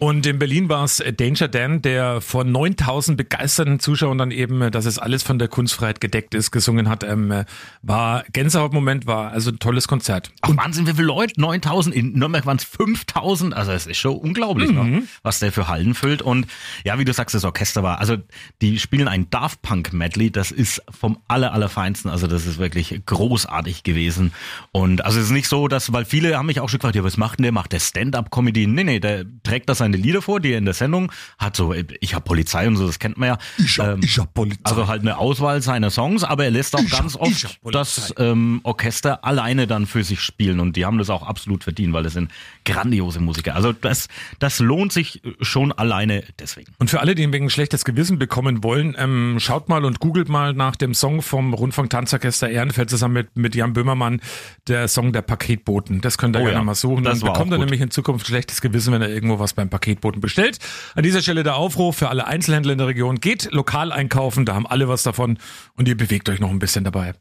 Und 0.00 0.26
in 0.26 0.38
Berlin 0.38 0.68
war 0.68 0.84
es 0.84 1.02
Danger 1.16 1.48
Dan, 1.48 1.82
der 1.82 2.20
vor 2.20 2.44
9000 2.44 3.16
begeisterten 3.16 3.80
Zuschauern 3.80 4.16
dann 4.16 4.30
eben, 4.30 4.62
äh, 4.62 4.70
dass 4.70 4.84
es 4.84 4.98
alles 4.98 5.24
von 5.24 5.40
der 5.40 5.48
Kunstfreiheit 5.48 6.00
gedeckt 6.00 6.34
ist, 6.34 6.52
gesungen 6.52 6.88
hat. 6.88 7.02
Ähm, 7.02 7.32
äh, 7.32 7.44
war 7.82 8.22
Gänsehautmoment, 8.32 9.06
war 9.06 9.32
also 9.32 9.50
ein 9.50 9.58
tolles 9.58 9.88
Konzert. 9.88 10.30
Ach, 10.42 10.56
Wahnsinn, 10.56 10.86
wie 10.86 10.92
viele 10.92 11.08
Leute? 11.08 11.40
9000, 11.40 11.94
in 11.96 12.12
Nürnberg 12.12 12.46
waren 12.46 12.58
es 12.58 12.64
5000. 12.64 13.54
Also 13.54 13.72
es 13.72 13.86
ist 13.86 13.98
schon 13.98 14.16
unglaublich, 14.16 14.70
ne? 14.70 15.02
was 15.22 15.40
der 15.40 15.50
für 15.50 15.66
Hallen 15.66 15.94
füllt. 15.94 16.22
Und 16.22 16.46
ja, 16.84 16.98
wie 17.00 17.04
du 17.04 17.12
sagst, 17.12 17.34
das 17.34 17.44
Orchester 17.44 17.82
war, 17.82 17.98
also 17.98 18.16
die 18.62 18.78
spielen 18.78 19.08
ein 19.08 19.28
Daft 19.30 19.62
Punk 19.62 19.92
Medley, 19.92 20.30
das 20.30 20.52
ist 20.52 20.80
vom 20.96 21.18
aller, 21.26 21.52
allerfeinsten. 21.52 22.08
Also 22.08 22.28
das 22.28 22.46
ist 22.46 22.58
wirklich 22.58 23.02
großartig 23.04 23.82
gewesen. 23.82 24.32
Und 24.70 25.04
also 25.04 25.18
es 25.18 25.26
ist 25.26 25.32
nicht 25.32 25.48
so, 25.48 25.66
dass, 25.66 25.92
weil 25.92 26.04
viele 26.04 26.38
haben 26.38 26.46
mich 26.46 26.60
auch 26.60 26.68
schon 26.68 26.78
gefragt, 26.78 26.94
ja, 26.94 27.02
was 27.02 27.16
macht 27.16 27.40
denn 27.40 27.42
der? 27.42 27.52
Macht 27.52 27.72
der 27.72 27.80
Stand-Up-Comedy? 27.80 28.68
Nee, 28.68 28.84
nee, 28.84 29.00
der 29.00 29.24
trägt 29.42 29.68
da 29.68 29.74
seine 29.92 30.02
Lieder 30.02 30.22
vor, 30.22 30.40
die 30.40 30.52
er 30.52 30.58
in 30.58 30.64
der 30.64 30.74
Sendung 30.74 31.10
hat. 31.38 31.56
So, 31.56 31.74
ich 32.00 32.14
hab 32.14 32.24
Polizei 32.24 32.66
und 32.68 32.76
so, 32.76 32.86
das 32.86 32.98
kennt 32.98 33.16
man 33.18 33.28
ja. 33.28 33.38
Ich 33.58 33.78
hab- 33.78 33.88
Ähm, 33.94 34.00
ich 34.02 34.18
hab 34.18 34.32
Polizei. 34.34 34.60
Also 34.64 34.86
halt 34.86 35.02
eine 35.02 35.18
Auswahl 35.18 35.62
seiner 35.62 35.90
Songs, 35.90 36.24
aber 36.24 36.44
er 36.44 36.50
lässt 36.50 36.74
auch 36.76 36.80
Ich 36.82 36.90
ganz 36.90 37.14
hab- 37.14 37.22
oft 37.22 37.58
das 37.72 38.14
ähm, 38.18 38.60
Orchester 38.64 39.24
alleine 39.24 39.66
dann 39.66 39.86
für 39.86 40.04
sich 40.04 40.20
spielen 40.20 40.60
und 40.60 40.76
die 40.76 40.84
haben 40.84 40.98
das 40.98 41.10
auch 41.10 41.22
absolut 41.26 41.64
verdient, 41.64 41.92
weil 41.92 42.02
das 42.02 42.12
sind 42.12 42.30
grandiose 42.64 43.20
Musiker. 43.20 43.54
Also 43.54 43.72
das, 43.72 44.08
das 44.38 44.58
lohnt 44.60 44.92
sich 44.92 45.22
schon 45.40 45.72
alleine 45.72 46.22
deswegen. 46.38 46.72
Und 46.78 46.90
für 46.90 47.00
alle, 47.00 47.14
die 47.14 47.30
wegen 47.32 47.50
schlechtes 47.50 47.84
Gewissen 47.84 48.18
bekommen 48.18 48.62
wollen, 48.62 48.94
ähm, 48.98 49.36
schaut 49.40 49.68
mal 49.68 49.84
und 49.84 50.00
googelt 50.00 50.28
mal 50.28 50.52
nach 50.54 50.76
dem 50.76 50.94
Song 50.94 51.22
vom 51.22 51.54
Rundfunk 51.54 51.90
Tanzorchester 51.90 52.48
Ehrenfeld 52.48 52.90
zusammen 52.90 53.14
mit, 53.14 53.36
mit 53.36 53.54
Jan 53.54 53.72
Böhmermann, 53.72 54.20
der 54.66 54.88
Song 54.88 55.12
der 55.12 55.22
Paketboten. 55.22 56.00
Das 56.00 56.18
könnt 56.18 56.36
ihr 56.36 56.40
Oh 56.40 56.44
gerne 56.44 56.58
ja, 56.58 56.64
mal 56.64 56.74
suchen. 56.74 57.04
das 57.04 57.20
Dann 57.20 57.32
bekommt 57.32 57.50
gut. 57.50 57.60
nämlich 57.60 57.80
in 57.80 57.90
Zukunft 57.90 58.26
schlechtes 58.26 58.60
Gewissen, 58.60 58.92
wenn 58.92 59.02
er 59.02 59.08
irgendwo 59.08 59.38
was 59.38 59.52
beim 59.52 59.68
Paketboten 59.78 60.20
bestellt. 60.20 60.58
An 60.94 61.02
dieser 61.02 61.22
Stelle 61.22 61.42
der 61.42 61.56
Aufruf 61.56 61.96
für 61.96 62.08
alle 62.08 62.26
Einzelhändler 62.26 62.72
in 62.72 62.78
der 62.78 62.86
Region. 62.88 63.20
Geht 63.20 63.50
lokal 63.52 63.92
einkaufen, 63.92 64.44
da 64.44 64.54
haben 64.54 64.66
alle 64.66 64.88
was 64.88 65.02
davon 65.02 65.38
und 65.76 65.88
ihr 65.88 65.96
bewegt 65.96 66.28
euch 66.28 66.40
noch 66.40 66.50
ein 66.50 66.58
bisschen 66.58 66.84
dabei. 66.84 67.14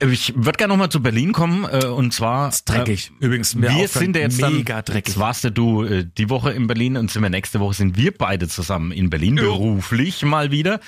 Ich 0.00 0.34
würde 0.36 0.58
gerne 0.58 0.74
nochmal 0.74 0.90
zu 0.90 1.02
Berlin 1.02 1.32
kommen 1.32 1.64
äh, 1.64 1.86
und 1.86 2.12
zwar 2.12 2.50
Ist 2.50 2.66
dreckig. 2.68 3.12
Übrigens, 3.18 3.54
Äh, 3.54 3.58
mir 3.58 3.62
wir 3.70 3.76
auffällt, 3.76 3.92
sind 3.92 4.16
ja 4.16 4.22
jetzt 4.22 4.40
mega 4.42 4.74
dann, 4.82 4.84
dreckig. 4.84 5.14
Jetzt 5.14 5.18
warst 5.18 5.42
ja 5.44 5.48
du 5.48 5.84
äh, 5.84 6.04
die 6.04 6.28
Woche 6.28 6.50
in 6.52 6.66
Berlin 6.66 6.98
und 6.98 7.10
sind 7.10 7.22
wir 7.22 7.30
nächste 7.30 7.60
Woche 7.60 7.72
sind 7.74 7.96
wir 7.96 8.12
beide 8.16 8.46
zusammen 8.46 8.92
in 8.92 9.08
Berlin 9.08 9.38
Jo. 9.38 9.44
beruflich 9.56 10.22
mal 10.22 10.50
wieder. 10.50 10.80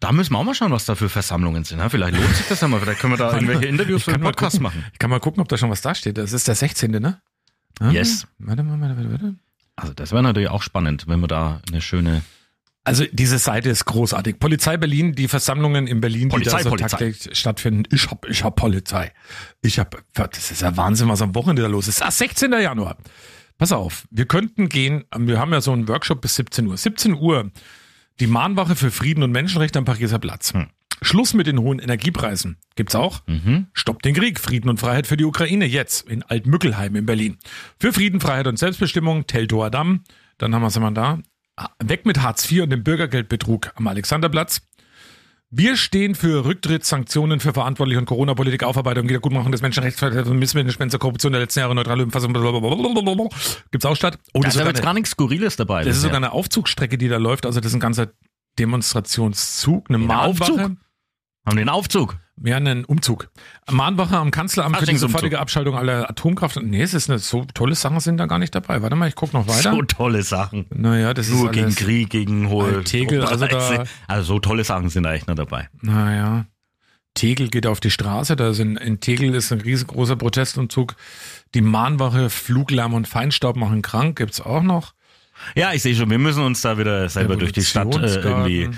Da 0.00 0.12
müssen 0.12 0.34
wir 0.34 0.38
auch 0.38 0.44
mal 0.44 0.54
schauen, 0.54 0.70
was 0.72 0.84
da 0.84 0.94
für 0.94 1.08
Versammlungen 1.08 1.64
sind. 1.64 1.80
Vielleicht 1.90 2.16
lohnt 2.20 2.36
sich 2.36 2.46
das 2.48 2.60
ja 2.60 2.68
mal. 2.68 2.80
Vielleicht 2.80 3.00
können 3.00 3.14
wir 3.14 3.16
da 3.16 3.32
irgendwelche 3.34 3.64
Interviews 3.64 4.02
für 4.04 4.10
mal 4.12 4.18
Podcast 4.18 4.56
gucken. 4.56 4.62
machen. 4.64 4.84
Ich 4.92 4.98
kann 4.98 5.08
mal 5.08 5.20
gucken, 5.20 5.40
ob 5.40 5.48
da 5.48 5.56
schon 5.56 5.70
was 5.70 5.80
da 5.80 5.94
steht. 5.94 6.18
Das 6.18 6.34
ist 6.34 6.46
der 6.46 6.54
16., 6.54 6.90
ne? 6.90 7.20
Ah, 7.80 7.90
Yes. 7.90 8.26
Warte 8.38 8.62
mal, 8.62 8.78
warte, 8.78 8.94
warte, 8.96 9.10
warte. 9.10 9.34
Also 9.78 9.94
das 9.94 10.12
wäre 10.12 10.22
natürlich 10.22 10.48
auch 10.48 10.62
spannend, 10.62 11.04
wenn 11.06 11.20
wir 11.20 11.28
da 11.28 11.60
eine 11.70 11.80
schöne 11.80 12.22
Also 12.82 13.04
diese 13.12 13.38
Seite 13.38 13.68
ist 13.70 13.84
großartig. 13.84 14.40
Polizei 14.40 14.76
Berlin, 14.76 15.14
die 15.14 15.28
Versammlungen 15.28 15.86
in 15.86 16.00
Berlin, 16.00 16.28
Polizei, 16.30 16.50
die 16.50 16.56
da 16.56 16.62
so 16.64 16.70
Polizei. 16.70 16.88
tagtäglich 16.88 17.38
stattfinden. 17.38 17.84
Ich 17.92 18.10
hab, 18.10 18.28
ich 18.28 18.42
hab 18.42 18.56
Polizei. 18.56 19.12
Ich 19.62 19.78
hab, 19.78 20.02
das 20.14 20.50
ist 20.50 20.62
ja 20.62 20.76
Wahnsinn, 20.76 21.08
was 21.08 21.22
am 21.22 21.34
Wochenende 21.34 21.62
da 21.62 21.68
los 21.68 21.86
ist. 21.86 22.02
Ah, 22.02 22.10
16. 22.10 22.52
Januar. 22.52 22.96
Pass 23.56 23.72
auf, 23.72 24.06
wir 24.10 24.26
könnten 24.26 24.68
gehen, 24.68 25.04
wir 25.16 25.38
haben 25.40 25.52
ja 25.52 25.60
so 25.60 25.72
einen 25.72 25.88
Workshop 25.88 26.20
bis 26.20 26.36
17 26.36 26.66
Uhr. 26.66 26.76
17 26.76 27.14
Uhr, 27.14 27.50
die 28.20 28.28
Mahnwache 28.28 28.76
für 28.76 28.90
Frieden 28.90 29.22
und 29.22 29.32
Menschenrechte 29.32 29.78
am 29.78 29.84
Pariser 29.84 30.18
Platz. 30.18 30.52
Hm. 30.54 30.68
Schluss 31.02 31.34
mit 31.34 31.46
den 31.46 31.58
hohen 31.60 31.78
Energiepreisen. 31.78 32.56
Gibt's 32.76 32.94
auch? 32.94 33.22
Stoppt 33.72 34.04
den 34.04 34.14
Krieg. 34.14 34.38
Frieden 34.40 34.68
und 34.68 34.78
Freiheit 34.80 35.06
für 35.06 35.16
die 35.16 35.24
Ukraine. 35.24 35.64
Jetzt 35.66 36.08
in 36.08 36.22
Altmückelheim 36.22 36.96
in 36.96 37.06
Berlin. 37.06 37.38
Für 37.78 37.92
Frieden, 37.92 38.20
Freiheit 38.20 38.46
und 38.46 38.58
Selbstbestimmung. 38.58 39.26
Teltower 39.26 39.70
Damm. 39.70 40.04
Dann 40.38 40.54
haben 40.54 40.62
wir 40.62 40.68
es 40.68 40.78
mal 40.78 40.90
da. 40.92 41.18
Weg 41.82 42.06
mit 42.06 42.22
Hartz 42.22 42.50
IV 42.50 42.62
und 42.62 42.70
dem 42.70 42.84
Bürgergeldbetrug 42.84 43.72
am 43.74 43.86
Alexanderplatz. 43.88 44.60
Wir 45.50 45.76
stehen 45.78 46.14
für 46.14 46.44
Rücktritt, 46.44 46.84
Sanktionen 46.84 47.40
für 47.40 47.54
Verantwortliche 47.54 47.98
und 47.98 48.04
Corona-Politik, 48.04 48.62
Aufarbeitung, 48.64 49.08
Wiedergutmachung 49.08 49.50
des 49.50 49.62
Menschenrechts, 49.62 50.00
Missmanagement 50.26 50.90
zur 50.90 51.00
Korruption 51.00 51.32
der 51.32 51.40
letzten 51.40 51.60
Jahre, 51.60 51.74
neutrale 51.74 52.04
Umfassung, 52.04 52.34
blablabla. 52.34 53.28
Gibt's 53.70 53.86
auch 53.86 53.96
statt? 53.96 54.18
Oh, 54.34 54.40
Da 54.40 54.48
das 54.48 54.48
ist 54.48 54.56
ist, 54.56 54.60
aber 54.60 54.70
jetzt 54.70 54.82
gar 54.82 54.92
nichts 54.92 55.10
Skurriles 55.12 55.56
dabei. 55.56 55.84
das 55.84 55.96
ist 55.96 56.02
sogar 56.02 56.18
eine 56.18 56.32
Aufzugsstrecke, 56.32 56.98
die 56.98 57.08
da 57.08 57.16
läuft. 57.16 57.46
Also 57.46 57.60
das 57.60 57.70
ist 57.72 57.76
ein 57.76 57.80
ganzer 57.80 58.08
Demonstrationszug, 58.58 59.88
eine 59.88 59.98
Mahnwache. 59.98 60.76
Haben 61.48 61.56
den 61.56 61.68
Aufzug. 61.68 62.16
Ja, 62.44 62.56
einen 62.56 62.84
Umzug. 62.84 63.30
Mahnwache 63.70 64.16
am 64.16 64.30
Kanzleramt 64.30 64.76
für 64.76 64.86
die 64.86 64.96
sofortige 64.96 65.40
Abschaltung 65.40 65.76
aller 65.76 66.08
Atomkraft. 66.08 66.60
Nee, 66.62 66.82
es 66.82 66.94
ist 66.94 67.10
eine, 67.10 67.18
so 67.18 67.44
tolle 67.52 67.74
Sachen 67.74 67.98
sind 68.00 68.16
da 68.18 68.26
gar 68.26 68.38
nicht 68.38 68.54
dabei. 68.54 68.80
Warte 68.80 68.94
mal, 68.94 69.08
ich 69.08 69.16
guck 69.16 69.32
noch 69.32 69.48
weiter. 69.48 69.72
So 69.72 69.82
tolle 69.82 70.22
Sachen. 70.22 70.66
naja, 70.70 71.14
das 71.14 71.28
Nur 71.30 71.46
ist 71.46 71.52
gegen 71.52 71.74
Krieg, 71.74 72.10
gegen 72.10 72.48
hohe 72.48 72.84
Tegel, 72.84 73.24
also 73.24 73.46
da- 73.46 73.84
also 74.06 74.34
so 74.34 74.38
tolle 74.38 74.62
Sachen 74.62 74.88
sind 74.88 75.02
da 75.02 75.14
echt 75.14 75.26
noch 75.26 75.34
dabei. 75.34 75.68
Naja. 75.80 76.46
Tegel 77.14 77.48
geht 77.48 77.66
auf 77.66 77.80
die 77.80 77.90
Straße, 77.90 78.36
da 78.36 78.52
sind 78.52 78.76
in 78.76 79.00
Tegel 79.00 79.34
ist 79.34 79.50
ein 79.50 79.60
riesengroßer 79.60 80.14
Protestumzug. 80.14 80.94
Die 81.54 81.62
Mahnwache, 81.62 82.30
Fluglärm 82.30 82.94
und 82.94 83.08
Feinstaub 83.08 83.56
machen 83.56 83.82
krank, 83.82 84.16
gibt's 84.16 84.40
auch 84.40 84.62
noch. 84.62 84.94
Ja, 85.56 85.72
ich 85.72 85.82
sehe 85.82 85.96
schon, 85.96 86.10
wir 86.10 86.18
müssen 86.18 86.44
uns 86.44 86.60
da 86.60 86.78
wieder 86.78 87.08
selber 87.08 87.36
durch 87.36 87.52
die 87.52 87.62
Stadt 87.62 87.92
äh, 87.96 88.20
irgendwie 88.20 88.68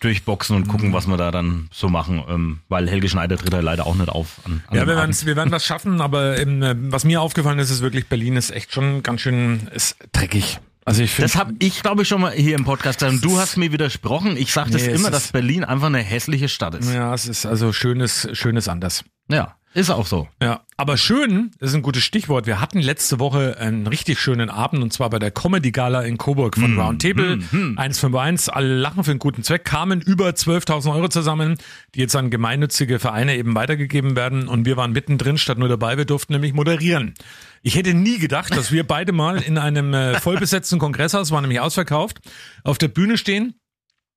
durchboxen 0.00 0.56
und 0.56 0.68
gucken, 0.68 0.92
was 0.92 1.06
wir 1.06 1.16
da 1.16 1.30
dann 1.30 1.68
so 1.72 1.88
machen, 1.88 2.22
ähm, 2.28 2.60
weil 2.68 2.88
Helge 2.88 3.08
Schneider 3.08 3.36
tritt 3.38 3.52
ja 3.52 3.60
leider 3.60 3.86
auch 3.86 3.94
nicht 3.94 4.08
auf. 4.08 4.40
An, 4.44 4.62
an 4.68 4.76
Ja, 4.76 4.86
wir, 4.86 4.96
wir 4.96 5.36
werden 5.36 5.50
das 5.50 5.64
schaffen, 5.64 6.00
aber 6.00 6.38
ähm, 6.38 6.62
äh, 6.62 6.74
was 6.92 7.04
mir 7.04 7.20
aufgefallen 7.20 7.58
ist, 7.58 7.70
ist 7.70 7.80
wirklich, 7.80 8.08
Berlin 8.08 8.36
ist 8.36 8.50
echt 8.50 8.72
schon 8.72 9.02
ganz 9.02 9.20
schön 9.22 9.68
ist 9.74 9.96
dreckig. 10.12 10.60
Also 10.84 11.02
ich 11.02 11.12
finde, 11.12 11.30
Das 11.30 11.40
habe 11.40 11.54
ich, 11.60 11.82
glaube 11.82 12.02
ich, 12.02 12.08
schon 12.08 12.20
mal 12.20 12.32
hier 12.32 12.56
im 12.56 12.64
Podcast 12.64 12.98
gesagt. 12.98 13.24
Du 13.24 13.38
hast 13.38 13.56
mir 13.56 13.72
widersprochen. 13.72 14.36
Ich 14.36 14.52
sage 14.52 14.70
das 14.70 14.82
Nee, 14.82 14.90
es 14.90 15.00
immer, 15.00 15.10
dass 15.10 15.32
Berlin 15.32 15.64
einfach 15.64 15.86
eine 15.86 15.98
hässliche 16.00 16.48
Stadt 16.48 16.74
ist. 16.74 16.92
ja, 16.92 17.14
es 17.14 17.26
ist 17.26 17.46
also 17.46 17.72
schönes, 17.72 18.28
schönes 18.32 18.68
anders. 18.68 19.02
Ja, 19.30 19.56
ist 19.74 19.90
auch 19.90 20.06
so. 20.06 20.28
Ja, 20.40 20.62
aber 20.76 20.96
schön, 20.96 21.50
ist 21.58 21.74
ein 21.74 21.82
gutes 21.82 22.04
Stichwort. 22.04 22.46
Wir 22.46 22.60
hatten 22.60 22.78
letzte 22.80 23.18
Woche 23.18 23.58
einen 23.58 23.86
richtig 23.86 24.20
schönen 24.20 24.48
Abend 24.48 24.82
und 24.82 24.92
zwar 24.92 25.10
bei 25.10 25.18
der 25.18 25.32
Comedy 25.32 25.72
Gala 25.72 26.02
in 26.02 26.16
Coburg 26.16 26.56
von 26.56 26.78
Roundtable 26.78 27.40
151. 27.52 28.54
Alle 28.54 28.76
lachen 28.76 29.02
für 29.02 29.10
einen 29.10 29.18
guten 29.18 29.42
Zweck, 29.42 29.64
kamen 29.64 30.00
über 30.00 30.28
12.000 30.28 30.94
Euro 30.94 31.08
zusammen, 31.08 31.58
die 31.94 32.00
jetzt 32.00 32.14
an 32.14 32.30
gemeinnützige 32.30 33.00
Vereine 33.00 33.36
eben 33.36 33.54
weitergegeben 33.54 34.14
werden 34.14 34.48
und 34.48 34.64
wir 34.64 34.76
waren 34.76 34.92
mittendrin 34.92 35.38
statt 35.38 35.58
nur 35.58 35.68
dabei. 35.68 35.96
Wir 35.96 36.04
durften 36.04 36.32
nämlich 36.32 36.52
moderieren. 36.54 37.14
Ich 37.62 37.74
hätte 37.76 37.94
nie 37.94 38.18
gedacht, 38.18 38.56
dass 38.56 38.70
wir 38.70 38.86
beide 38.86 39.12
mal 39.12 39.42
in 39.42 39.58
einem 39.58 39.92
äh, 39.94 40.20
vollbesetzten 40.20 40.78
Kongresshaus, 40.78 41.30
war 41.30 41.40
nämlich 41.40 41.60
ausverkauft, 41.60 42.20
auf 42.62 42.78
der 42.78 42.88
Bühne 42.88 43.18
stehen 43.18 43.54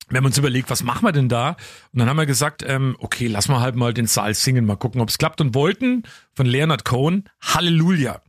wir 0.10 0.18
haben 0.18 0.26
uns 0.26 0.38
überlegt, 0.38 0.70
was 0.70 0.84
machen 0.84 1.04
wir 1.04 1.12
denn 1.12 1.28
da? 1.28 1.58
Und 1.92 2.00
dann 2.00 2.08
haben 2.08 2.18
wir 2.18 2.26
gesagt, 2.26 2.64
ähm, 2.66 2.96
okay, 3.00 3.28
lass 3.28 3.50
mal 3.50 3.60
halt 3.60 3.76
mal 3.76 3.94
den 3.94 4.08
Saal 4.08 4.34
singen, 4.34 4.66
mal 4.66 4.78
gucken, 4.78 5.02
ob 5.02 5.10
es 5.10 5.18
klappt. 5.18 5.42
Und 5.42 5.54
wollten 5.54 6.04
von 6.34 6.46
Leonard 6.46 6.86
Cohen 6.86 7.30
Halleluja. 7.42 8.22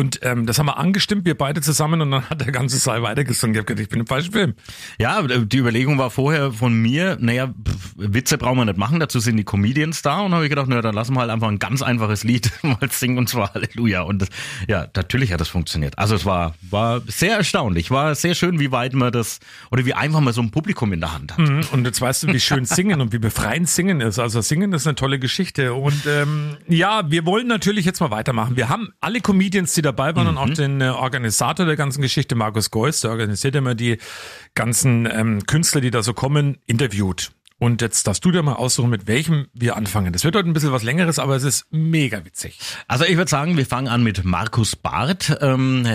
Und 0.00 0.18
ähm, 0.22 0.46
das 0.46 0.58
haben 0.58 0.64
wir 0.64 0.78
angestimmt, 0.78 1.26
wir 1.26 1.36
beide 1.36 1.60
zusammen, 1.60 2.00
und 2.00 2.10
dann 2.10 2.30
hat 2.30 2.40
der 2.40 2.52
ganze 2.52 2.78
Saal 2.78 3.02
weitergesungen. 3.02 3.54
Ich 3.54 3.60
hab 3.60 3.66
gedacht, 3.66 3.82
ich 3.82 3.90
bin 3.90 4.00
im 4.00 4.06
falschen 4.06 4.32
Film. 4.32 4.54
Ja, 4.98 5.20
die 5.22 5.58
Überlegung 5.58 5.98
war 5.98 6.10
vorher 6.10 6.52
von 6.52 6.72
mir, 6.72 7.18
naja, 7.20 7.52
Witze 7.96 8.38
brauchen 8.38 8.56
wir 8.56 8.64
nicht 8.64 8.78
machen, 8.78 8.98
dazu 8.98 9.20
sind 9.20 9.36
die 9.36 9.44
Comedians 9.44 10.00
da. 10.00 10.20
Und 10.20 10.32
habe 10.32 10.44
ich 10.44 10.48
gedacht, 10.48 10.68
naja, 10.68 10.80
dann 10.80 10.94
lassen 10.94 11.12
wir 11.12 11.20
halt 11.20 11.30
einfach 11.30 11.48
ein 11.48 11.58
ganz 11.58 11.82
einfaches 11.82 12.24
Lied 12.24 12.50
mal 12.62 12.78
singen, 12.90 13.18
und 13.18 13.28
zwar 13.28 13.52
Halleluja. 13.52 14.00
Und 14.00 14.22
das, 14.22 14.30
ja, 14.68 14.86
natürlich 14.96 15.34
hat 15.34 15.40
das 15.42 15.50
funktioniert. 15.50 15.98
Also 15.98 16.14
es 16.14 16.24
war, 16.24 16.54
war 16.70 17.02
sehr 17.06 17.36
erstaunlich, 17.36 17.90
war 17.90 18.14
sehr 18.14 18.34
schön, 18.34 18.58
wie 18.58 18.72
weit 18.72 18.94
man 18.94 19.12
das, 19.12 19.38
oder 19.70 19.84
wie 19.84 19.92
einfach 19.92 20.20
man 20.20 20.32
so 20.32 20.40
ein 20.40 20.50
Publikum 20.50 20.94
in 20.94 21.00
der 21.00 21.12
Hand 21.12 21.32
hat. 21.32 21.40
Mhm. 21.40 21.60
Und 21.72 21.84
jetzt 21.84 22.00
weißt 22.00 22.22
du, 22.22 22.28
wie 22.28 22.40
schön 22.40 22.64
singen 22.64 23.02
und 23.02 23.12
wie 23.12 23.18
befreiend 23.18 23.68
singen 23.68 24.00
ist. 24.00 24.18
Also 24.18 24.40
singen 24.40 24.72
ist 24.72 24.86
eine 24.86 24.94
tolle 24.94 25.18
Geschichte. 25.18 25.74
Und 25.74 26.06
ähm, 26.06 26.56
ja, 26.68 27.02
wir 27.10 27.26
wollen 27.26 27.48
natürlich 27.48 27.84
jetzt 27.84 28.00
mal 28.00 28.10
weitermachen. 28.10 28.56
Wir 28.56 28.70
haben 28.70 28.94
alle 29.02 29.20
Comedians, 29.20 29.74
die 29.74 29.82
dabei 29.90 30.16
waren 30.16 30.28
und 30.28 30.38
auch 30.38 30.50
den 30.50 30.80
äh, 30.80 30.88
Organisator 30.88 31.66
der 31.66 31.76
ganzen 31.76 32.02
Geschichte, 32.02 32.34
Markus 32.34 32.70
Geuss, 32.70 33.00
der 33.00 33.10
organisiert 33.10 33.54
immer 33.56 33.74
die 33.74 33.98
ganzen 34.54 35.06
ähm, 35.06 35.46
Künstler, 35.46 35.80
die 35.80 35.90
da 35.90 36.02
so 36.02 36.14
kommen, 36.14 36.58
interviewt. 36.66 37.32
Und 37.60 37.82
jetzt 37.82 38.06
darfst 38.06 38.24
du 38.24 38.30
dir 38.30 38.42
mal 38.42 38.54
aussuchen, 38.54 38.88
mit 38.88 39.06
welchem 39.06 39.48
wir 39.52 39.76
anfangen. 39.76 40.14
Das 40.14 40.24
wird 40.24 40.34
heute 40.34 40.48
ein 40.48 40.54
bisschen 40.54 40.72
was 40.72 40.82
längeres, 40.82 41.18
aber 41.18 41.36
es 41.36 41.42
ist 41.42 41.66
mega 41.70 42.24
witzig. 42.24 42.58
Also 42.88 43.04
ich 43.04 43.18
würde 43.18 43.30
sagen, 43.30 43.58
wir 43.58 43.66
fangen 43.66 43.86
an 43.86 44.02
mit 44.02 44.24
Markus 44.24 44.76
Barth. 44.76 45.36
Ähm, 45.42 45.86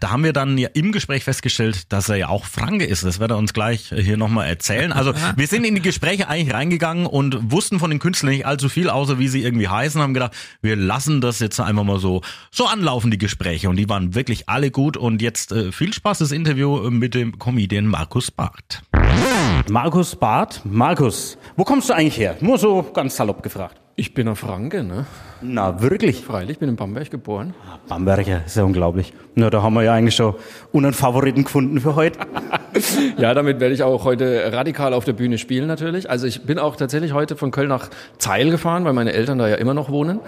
da 0.00 0.10
haben 0.10 0.24
wir 0.24 0.32
dann 0.32 0.58
ja 0.58 0.68
im 0.74 0.90
Gespräch 0.90 1.22
festgestellt, 1.22 1.92
dass 1.92 2.08
er 2.08 2.16
ja 2.16 2.28
auch 2.30 2.44
Franke 2.46 2.84
ist. 2.84 3.04
Das 3.04 3.20
wird 3.20 3.30
er 3.30 3.36
uns 3.36 3.52
gleich 3.52 3.92
hier 3.96 4.16
nochmal 4.16 4.48
erzählen. 4.48 4.92
Also 4.92 5.14
wir 5.36 5.46
sind 5.46 5.62
in 5.62 5.76
die 5.76 5.82
Gespräche 5.82 6.26
eigentlich 6.28 6.52
reingegangen 6.52 7.06
und 7.06 7.52
wussten 7.52 7.78
von 7.78 7.90
den 7.90 8.00
Künstlern 8.00 8.32
nicht 8.32 8.44
allzu 8.44 8.68
viel, 8.68 8.90
außer 8.90 9.20
wie 9.20 9.28
sie 9.28 9.44
irgendwie 9.44 9.68
heißen, 9.68 10.02
haben 10.02 10.14
gedacht, 10.14 10.32
wir 10.62 10.74
lassen 10.74 11.20
das 11.20 11.38
jetzt 11.38 11.60
einfach 11.60 11.84
mal 11.84 12.00
so, 12.00 12.22
so 12.50 12.66
anlaufen, 12.66 13.12
die 13.12 13.18
Gespräche. 13.18 13.68
Und 13.70 13.76
die 13.76 13.88
waren 13.88 14.16
wirklich 14.16 14.48
alle 14.48 14.72
gut. 14.72 14.96
Und 14.96 15.22
jetzt 15.22 15.52
äh, 15.52 15.70
viel 15.70 15.94
Spaß, 15.94 16.18
das 16.18 16.32
Interview 16.32 16.90
mit 16.90 17.14
dem 17.14 17.38
Comedian 17.38 17.86
Markus 17.86 18.32
Barth. 18.32 18.82
Markus 19.70 20.14
Barth. 20.16 20.60
Markus, 20.64 21.38
wo 21.56 21.64
kommst 21.64 21.88
du 21.88 21.94
eigentlich 21.94 22.18
her? 22.18 22.36
Nur 22.40 22.58
so 22.58 22.84
ganz 22.92 23.16
salopp 23.16 23.42
gefragt. 23.42 23.80
Ich 23.96 24.12
bin 24.12 24.26
ein 24.26 24.34
Franke, 24.34 24.82
ne? 24.82 25.06
Na, 25.40 25.80
wirklich? 25.80 26.24
Freilich, 26.24 26.52
ich 26.52 26.58
bin 26.58 26.68
in 26.68 26.76
Bamberg 26.76 27.10
geboren. 27.10 27.54
Bamberger, 27.88 28.42
ist 28.44 28.56
ja 28.56 28.64
unglaublich. 28.64 29.12
Na, 29.36 29.50
da 29.50 29.62
haben 29.62 29.74
wir 29.74 29.84
ja 29.84 29.94
eigentlich 29.94 30.16
schon 30.16 30.34
unseren 30.72 30.94
Favoriten 30.94 31.44
gefunden 31.44 31.80
für 31.80 31.94
heute. 31.94 32.18
Ja, 33.16 33.34
damit 33.34 33.60
werde 33.60 33.72
ich 33.72 33.84
auch 33.84 34.02
heute 34.02 34.52
radikal 34.52 34.94
auf 34.94 35.04
der 35.04 35.12
Bühne 35.12 35.38
spielen 35.38 35.68
natürlich. 35.68 36.10
Also 36.10 36.26
ich 36.26 36.42
bin 36.42 36.58
auch 36.58 36.74
tatsächlich 36.74 37.12
heute 37.12 37.36
von 37.36 37.52
Köln 37.52 37.68
nach 37.68 37.88
Zeil 38.18 38.50
gefahren, 38.50 38.84
weil 38.84 38.92
meine 38.94 39.12
Eltern 39.12 39.38
da 39.38 39.46
ja 39.46 39.54
immer 39.54 39.74
noch 39.74 39.90
wohnen. 39.90 40.18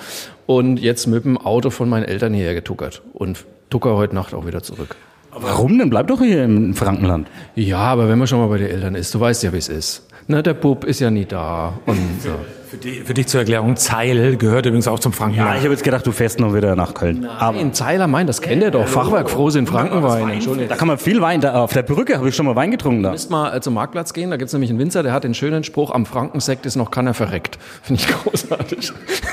Und 0.46 0.76
jetzt 0.76 1.08
mit 1.08 1.24
dem 1.24 1.36
Auto 1.36 1.70
von 1.70 1.88
meinen 1.88 2.04
Eltern 2.04 2.32
hierher 2.32 2.54
getuckert. 2.54 3.02
Und 3.12 3.44
tucker 3.68 3.96
heute 3.96 4.14
Nacht 4.14 4.32
auch 4.32 4.46
wieder 4.46 4.62
zurück. 4.62 4.94
Warum 5.40 5.78
denn? 5.78 5.90
Bleib 5.90 6.06
doch 6.08 6.20
hier 6.20 6.44
im 6.44 6.74
Frankenland. 6.74 7.28
Ja, 7.54 7.78
aber 7.78 8.08
wenn 8.08 8.18
man 8.18 8.26
schon 8.26 8.38
mal 8.40 8.48
bei 8.48 8.58
den 8.58 8.68
Eltern 8.70 8.94
ist, 8.94 9.14
du 9.14 9.20
weißt 9.20 9.42
ja, 9.42 9.52
wie 9.52 9.58
es 9.58 9.68
ist. 9.68 10.02
Ne, 10.28 10.42
der 10.42 10.54
Bub 10.54 10.84
ist 10.84 10.98
ja 11.00 11.10
nie 11.10 11.24
da. 11.24 11.74
Und 11.86 11.98
so. 12.20 12.30
Für, 12.68 12.76
die, 12.78 12.94
für 12.94 13.14
dich 13.14 13.28
zur 13.28 13.38
Erklärung, 13.40 13.76
Zeil 13.76 14.36
gehört 14.36 14.66
übrigens 14.66 14.88
auch 14.88 14.98
zum 14.98 15.12
Ja, 15.12 15.18
Frankenland. 15.18 15.56
ich 15.58 15.62
habe 15.62 15.72
jetzt 15.72 15.84
gedacht, 15.84 16.04
du 16.04 16.10
fährst 16.10 16.40
noch 16.40 16.52
wieder 16.52 16.74
nach 16.74 16.94
Köln. 16.94 17.24
Aber 17.24 17.56
Nein, 17.56 17.72
Zeiler 17.72 18.08
Main, 18.08 18.26
das 18.26 18.40
kennt 18.42 18.60
ihr 18.60 18.72
doch. 18.72 18.88
Fachwerk 18.88 19.30
Frohs 19.30 19.54
in 19.54 19.68
Frankenwein. 19.68 20.28
Entschuldigung. 20.30 20.68
da 20.68 20.74
kann 20.74 20.88
man 20.88 20.98
viel 20.98 21.20
Wein. 21.20 21.40
Da, 21.40 21.62
auf 21.62 21.72
der 21.72 21.82
Brücke 21.84 22.16
habe 22.18 22.28
ich 22.28 22.34
schon 22.34 22.44
mal 22.44 22.56
Wein 22.56 22.72
getrunken 22.72 23.04
da. 23.04 23.12
müsst 23.12 23.30
mal 23.30 23.56
äh, 23.56 23.60
zum 23.60 23.74
Marktplatz 23.74 24.12
gehen, 24.14 24.30
da 24.30 24.36
gibt's 24.36 24.52
nämlich 24.52 24.70
einen 24.70 24.80
Winzer, 24.80 25.04
der 25.04 25.12
hat 25.12 25.22
den 25.22 25.34
schönen 25.34 25.62
Spruch, 25.62 25.92
am 25.92 26.06
Frankensekt 26.06 26.66
ist 26.66 26.74
noch 26.74 26.90
keiner 26.90 27.14
verreckt. 27.14 27.56
Finde 27.82 28.02
ich 28.02 28.08
großartig. 28.08 28.92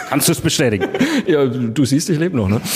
Kannst 0.09 0.27
du 0.27 0.31
es 0.33 0.41
bestätigen? 0.41 0.89
Ja, 1.25 1.43
du 1.47 1.85
siehst, 1.85 2.11
ich 2.11 2.19
lebe 2.19 2.37
noch, 2.37 2.49
ne? 2.49 2.61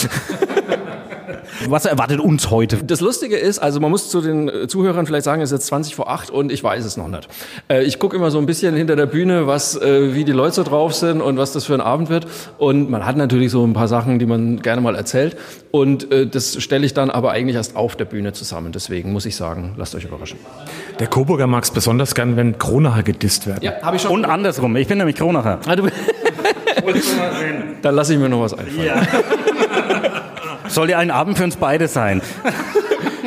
Was 1.67 1.85
erwartet 1.85 2.19
uns 2.19 2.49
heute? 2.51 2.77
Das 2.77 3.01
Lustige 3.01 3.37
ist, 3.37 3.59
also 3.59 3.79
man 3.79 3.91
muss 3.91 4.09
zu 4.09 4.21
den 4.21 4.47
äh, 4.49 4.67
Zuhörern 4.67 5.05
vielleicht 5.05 5.25
sagen, 5.25 5.41
es 5.41 5.51
ist 5.51 5.57
jetzt 5.59 5.67
20 5.67 5.95
vor 5.95 6.09
8 6.09 6.29
und 6.29 6.51
ich 6.51 6.63
weiß 6.63 6.85
es 6.85 6.97
noch 6.97 7.07
nicht. 7.07 7.27
Äh, 7.67 7.83
Ich 7.83 7.99
gucke 7.99 8.15
immer 8.15 8.31
so 8.31 8.37
ein 8.37 8.45
bisschen 8.45 8.75
hinter 8.75 8.95
der 8.95 9.05
Bühne, 9.07 9.47
was, 9.47 9.75
äh, 9.75 10.13
wie 10.13 10.23
die 10.23 10.31
Leute 10.31 10.55
so 10.55 10.63
drauf 10.63 10.93
sind 10.93 11.21
und 11.21 11.37
was 11.37 11.53
das 11.53 11.65
für 11.65 11.73
ein 11.73 11.81
Abend 11.81 12.09
wird. 12.09 12.27
Und 12.57 12.89
man 12.89 13.05
hat 13.05 13.17
natürlich 13.17 13.51
so 13.51 13.65
ein 13.65 13.73
paar 13.73 13.87
Sachen, 13.87 14.19
die 14.19 14.25
man 14.25 14.61
gerne 14.61 14.81
mal 14.81 14.95
erzählt. 14.95 15.37
Und 15.71 16.07
das 16.31 16.61
stelle 16.61 16.85
ich 16.85 16.93
dann 16.93 17.09
aber 17.11 17.31
eigentlich 17.31 17.55
erst 17.55 17.75
auf 17.75 17.95
der 17.95 18.05
Bühne 18.05 18.33
zusammen. 18.33 18.71
Deswegen 18.71 19.13
muss 19.13 19.25
ich 19.25 19.35
sagen, 19.35 19.73
lasst 19.77 19.93
euch 19.95 20.05
überraschen. 20.05 20.39
Der 20.99 21.07
Coburger 21.07 21.45
mag 21.45 21.63
es 21.63 21.71
besonders 21.71 22.15
gern, 22.15 22.35
wenn 22.35 22.57
Kronacher 22.57 23.03
gedisst 23.03 23.45
werden. 23.45 23.63
Ja, 23.63 23.73
habe 23.81 23.97
ich 23.97 24.01
schon. 24.01 24.11
Und 24.11 24.25
andersrum. 24.25 24.75
Ich 24.75 24.87
bin 24.87 24.97
nämlich 24.97 25.15
Kronacher. 25.15 25.59
Ah, 25.67 25.75
dann 27.81 27.95
lasse 27.95 28.13
ich 28.13 28.19
mir 28.19 28.29
noch 28.29 28.41
was 28.41 28.53
einfallen. 28.53 29.07
Soll 30.67 30.89
ja 30.89 30.99
ein 30.99 31.11
Abend 31.11 31.37
für 31.37 31.43
uns 31.43 31.55
beide 31.55 31.87
sein. 31.87 32.21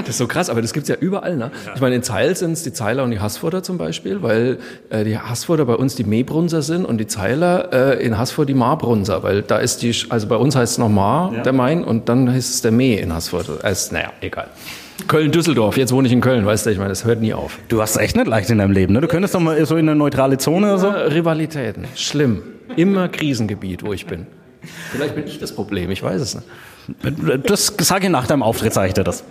Das 0.00 0.14
ist 0.14 0.18
so 0.18 0.26
krass, 0.26 0.50
aber 0.50 0.61
das 0.61 0.72
gibt's 0.72 0.88
ja 0.88 0.96
überall. 0.96 1.37
Ne? 1.37 1.50
Ich 1.74 1.81
meine, 1.81 1.94
in 1.94 2.03
Zeil 2.03 2.35
sind's 2.35 2.62
die 2.62 2.72
Zeiler 2.72 3.05
und 3.05 3.11
die 3.11 3.20
Haßfurter 3.20 3.62
zum 3.62 3.79
Beispiel, 3.79 4.22
weil 4.22 4.59
äh, 4.88 5.05
die 5.05 5.16
Haßfurter 5.16 5.64
bei 5.66 5.74
uns 5.74 5.94
die 5.94 6.03
Meebrunser 6.05 6.62
sind 6.62 6.85
und 6.85 6.98
die 6.98 7.07
Zeiler 7.07 7.72
äh, 7.72 8.05
in 8.05 8.18
Haßfurt 8.18 8.48
die 8.48 8.55
Marbrunser, 8.55 9.22
weil 9.22 9.42
da 9.42 9.59
ist 9.59 9.83
die, 9.83 9.94
also 10.09 10.26
bei 10.26 10.37
uns 10.37 10.57
heißt 10.57 10.72
es 10.72 10.79
noch 10.79 10.88
Mar, 10.88 11.33
der 11.44 11.53
Main, 11.53 11.85
und 11.85 12.09
dann 12.09 12.33
heißt 12.33 12.55
es 12.55 12.62
der 12.62 12.72
Mee 12.72 12.98
in 12.98 13.12
Haßfurt. 13.12 13.62
Also, 13.62 13.94
naja, 13.94 14.12
egal. 14.20 14.48
Köln-Düsseldorf, 15.07 15.76
jetzt 15.76 15.92
wohne 15.92 16.09
ich 16.09 16.12
in 16.12 16.20
Köln, 16.20 16.44
weißt 16.44 16.66
du, 16.66 16.70
ich 16.70 16.79
meine, 16.79 16.90
das 16.90 17.05
hört 17.05 17.20
nie 17.20 17.33
auf. 17.33 17.59
Du 17.68 17.81
hast 17.81 17.96
echt 17.96 18.16
nicht 18.16 18.26
leicht 18.26 18.50
in 18.50 18.59
deinem 18.59 18.72
Leben, 18.72 18.92
ne? 18.92 19.00
Du 19.00 19.09
könntest 19.09 19.35
doch 19.35 19.40
mal 19.40 19.64
so 19.64 19.76
in 19.76 19.88
eine 19.88 19.96
neutrale 19.96 20.38
Zone 20.38 20.66
oder 20.66 20.79
so. 20.79 20.88
Äh, 20.88 21.12
Rivalitäten, 21.12 21.85
schlimm. 21.94 22.42
Immer 22.76 23.09
Krisengebiet, 23.09 23.85
wo 23.85 23.92
ich 23.92 24.07
bin. 24.07 24.26
Vielleicht 24.92 25.14
bin 25.14 25.26
ich 25.26 25.38
das 25.38 25.53
Problem, 25.53 25.90
ich 25.90 26.03
weiß 26.03 26.20
es 26.20 26.35
nicht. 26.35 26.46
Das 27.47 27.73
sage 27.79 28.07
ich 28.07 28.11
nach 28.11 28.27
deinem 28.27 28.43
Auftritt, 28.43 28.73
sage 28.73 28.88
ich 28.88 28.95
dir 28.95 29.05
das. 29.05 29.25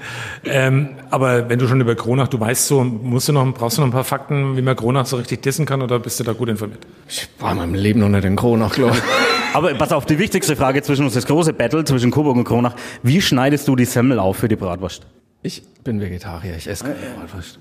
Ähm, 0.45 0.89
aber 1.09 1.49
wenn 1.49 1.59
du 1.59 1.67
schon 1.67 1.81
über 1.81 1.95
Kronach, 1.95 2.27
du 2.27 2.39
weißt 2.39 2.67
so, 2.67 2.83
musst 2.83 3.27
du 3.27 3.33
noch, 3.33 3.53
brauchst 3.53 3.77
du 3.77 3.81
noch 3.81 3.87
ein 3.87 3.91
paar 3.91 4.03
Fakten, 4.03 4.55
wie 4.55 4.61
man 4.61 4.75
Kronach 4.75 5.05
so 5.05 5.17
richtig 5.17 5.41
dissen 5.41 5.65
kann 5.65 5.81
oder 5.81 5.99
bist 5.99 6.19
du 6.19 6.23
da 6.23 6.33
gut 6.33 6.49
informiert? 6.49 6.79
Ich 7.07 7.27
war 7.39 7.51
in 7.51 7.57
meinem 7.57 7.75
Leben 7.75 7.99
noch 7.99 8.09
nicht 8.09 8.25
in 8.25 8.35
Kronach, 8.35 8.73
glaube 8.73 8.95
ich. 8.95 9.03
Aber 9.53 9.73
pass 9.73 9.91
auf, 9.91 10.05
die 10.05 10.19
wichtigste 10.19 10.55
Frage 10.55 10.81
zwischen 10.83 11.05
uns, 11.05 11.15
das 11.15 11.25
große 11.25 11.53
Battle 11.53 11.83
zwischen 11.83 12.11
Coburg 12.11 12.37
und 12.37 12.43
Kronach. 12.43 12.75
Wie 13.03 13.21
schneidest 13.21 13.67
du 13.67 13.75
die 13.75 13.85
Semmel 13.85 14.19
auf 14.19 14.37
für 14.37 14.47
die 14.47 14.55
Bratwurst? 14.55 15.05
Ich 15.41 15.63
bin 15.83 16.01
Vegetarier, 16.01 16.55
ich 16.57 16.67
esse 16.67 16.83
keine 16.83 16.95
Bratwurst. 17.17 17.59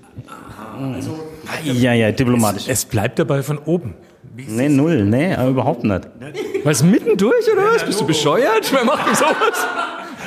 Ja, 1.63 1.93
ja, 1.93 2.11
diplomatisch. 2.11 2.67
Es 2.67 2.85
bleibt 2.85 3.19
dabei 3.19 3.41
von 3.41 3.57
oben. 3.57 3.95
Nee, 4.47 4.69
null, 4.69 5.05
nee, 5.05 5.33
aber 5.33 5.49
überhaupt 5.49 5.83
nicht. 5.83 6.07
Was, 6.63 6.83
mittendurch 6.83 7.45
oder 7.51 7.73
was? 7.73 7.85
Bist 7.85 8.01
du 8.01 8.07
bescheuert? 8.07 8.71
Wer 8.71 8.83
macht 8.85 9.07
denn 9.07 9.15
sowas? 9.15 9.67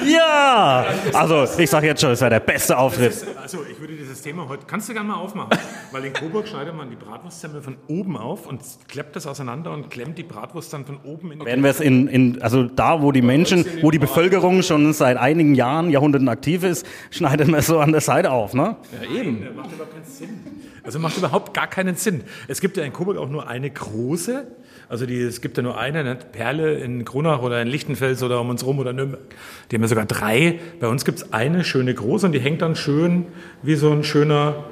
Ja! 0.04 0.86
Also, 1.12 1.46
ich 1.60 1.70
sag 1.70 1.84
jetzt 1.84 2.00
schon, 2.00 2.10
es 2.10 2.20
wäre 2.20 2.30
der 2.30 2.40
beste 2.40 2.76
Auftritt. 2.76 3.26
Also 3.40 3.58
ich 3.70 3.78
würde 3.80 3.94
dieses 3.94 4.22
Thema 4.22 4.48
heute, 4.48 4.64
kannst 4.66 4.88
du 4.88 4.92
gerne 4.92 5.08
mal 5.08 5.16
aufmachen, 5.16 5.50
weil 5.90 6.04
in 6.04 6.12
Coburg 6.12 6.48
schneidet 6.48 6.74
man 6.74 6.90
die 6.90 6.96
Bratwurstsemmel 6.96 7.62
von 7.62 7.76
oben 7.88 8.16
auf 8.16 8.46
und 8.46 8.60
klappt 8.88 9.16
das 9.16 9.26
auseinander 9.26 9.72
und 9.72 9.90
klemmt 9.90 10.18
die 10.18 10.22
Bratwurst 10.22 10.72
dann 10.72 10.84
von 10.84 10.98
oben 11.04 11.32
in 11.32 11.40
die 11.40 11.46
Werden 11.46 11.62
wir 11.62 11.70
es 11.70 11.80
in, 11.80 12.08
in, 12.08 12.42
also 12.42 12.64
da, 12.64 13.02
wo 13.02 13.12
die 13.12 13.22
Menschen, 13.22 13.64
wo 13.82 13.90
die 13.90 13.98
Bevölkerung 13.98 14.62
schon 14.62 14.92
seit 14.92 15.16
einigen 15.16 15.54
Jahren, 15.54 15.90
Jahrhunderten 15.90 16.28
aktiv 16.28 16.64
ist, 16.64 16.86
schneidet 17.10 17.48
man 17.48 17.60
es 17.60 17.66
so 17.66 17.78
an 17.78 17.92
der 17.92 18.00
Seite 18.00 18.30
auf, 18.30 18.54
ne? 18.54 18.76
macht 19.54 19.72
überhaupt 19.72 19.92
keinen 19.92 20.04
Sinn. 20.04 20.40
Also 20.84 20.98
macht 20.98 21.16
überhaupt 21.16 21.54
gar 21.54 21.68
keinen 21.68 21.94
Sinn. 21.94 22.22
Es 22.48 22.60
gibt 22.60 22.76
ja 22.76 22.82
in 22.82 22.92
Coburg 22.92 23.16
auch 23.16 23.28
nur 23.28 23.48
eine 23.48 23.70
große, 23.70 24.46
also 24.88 25.06
die, 25.06 25.20
es 25.20 25.40
gibt 25.40 25.56
ja 25.56 25.62
nur 25.62 25.78
eine, 25.78 26.02
ne? 26.02 26.16
Perle 26.16 26.74
in 26.74 27.04
Kronach 27.04 27.40
oder 27.40 27.62
in 27.62 27.68
Lichtenfels 27.68 28.22
oder 28.22 28.40
um 28.40 28.50
uns 28.50 28.64
rum 28.64 28.78
oder 28.78 28.92
Nürnberg. 28.92 29.22
Die 29.70 29.76
haben 29.76 29.82
ja 29.82 29.88
sogar 29.88 30.06
drei. 30.06 30.58
Bei 30.80 30.88
uns 30.88 31.04
gibt 31.04 31.18
es 31.18 31.32
eine 31.32 31.64
schöne 31.64 31.94
große 31.94 32.26
und 32.26 32.32
die 32.32 32.40
hängt 32.40 32.62
dann 32.62 32.74
schön 32.74 33.26
wie 33.62 33.76
so 33.76 33.90
ein 33.92 34.02
schöner 34.04 34.64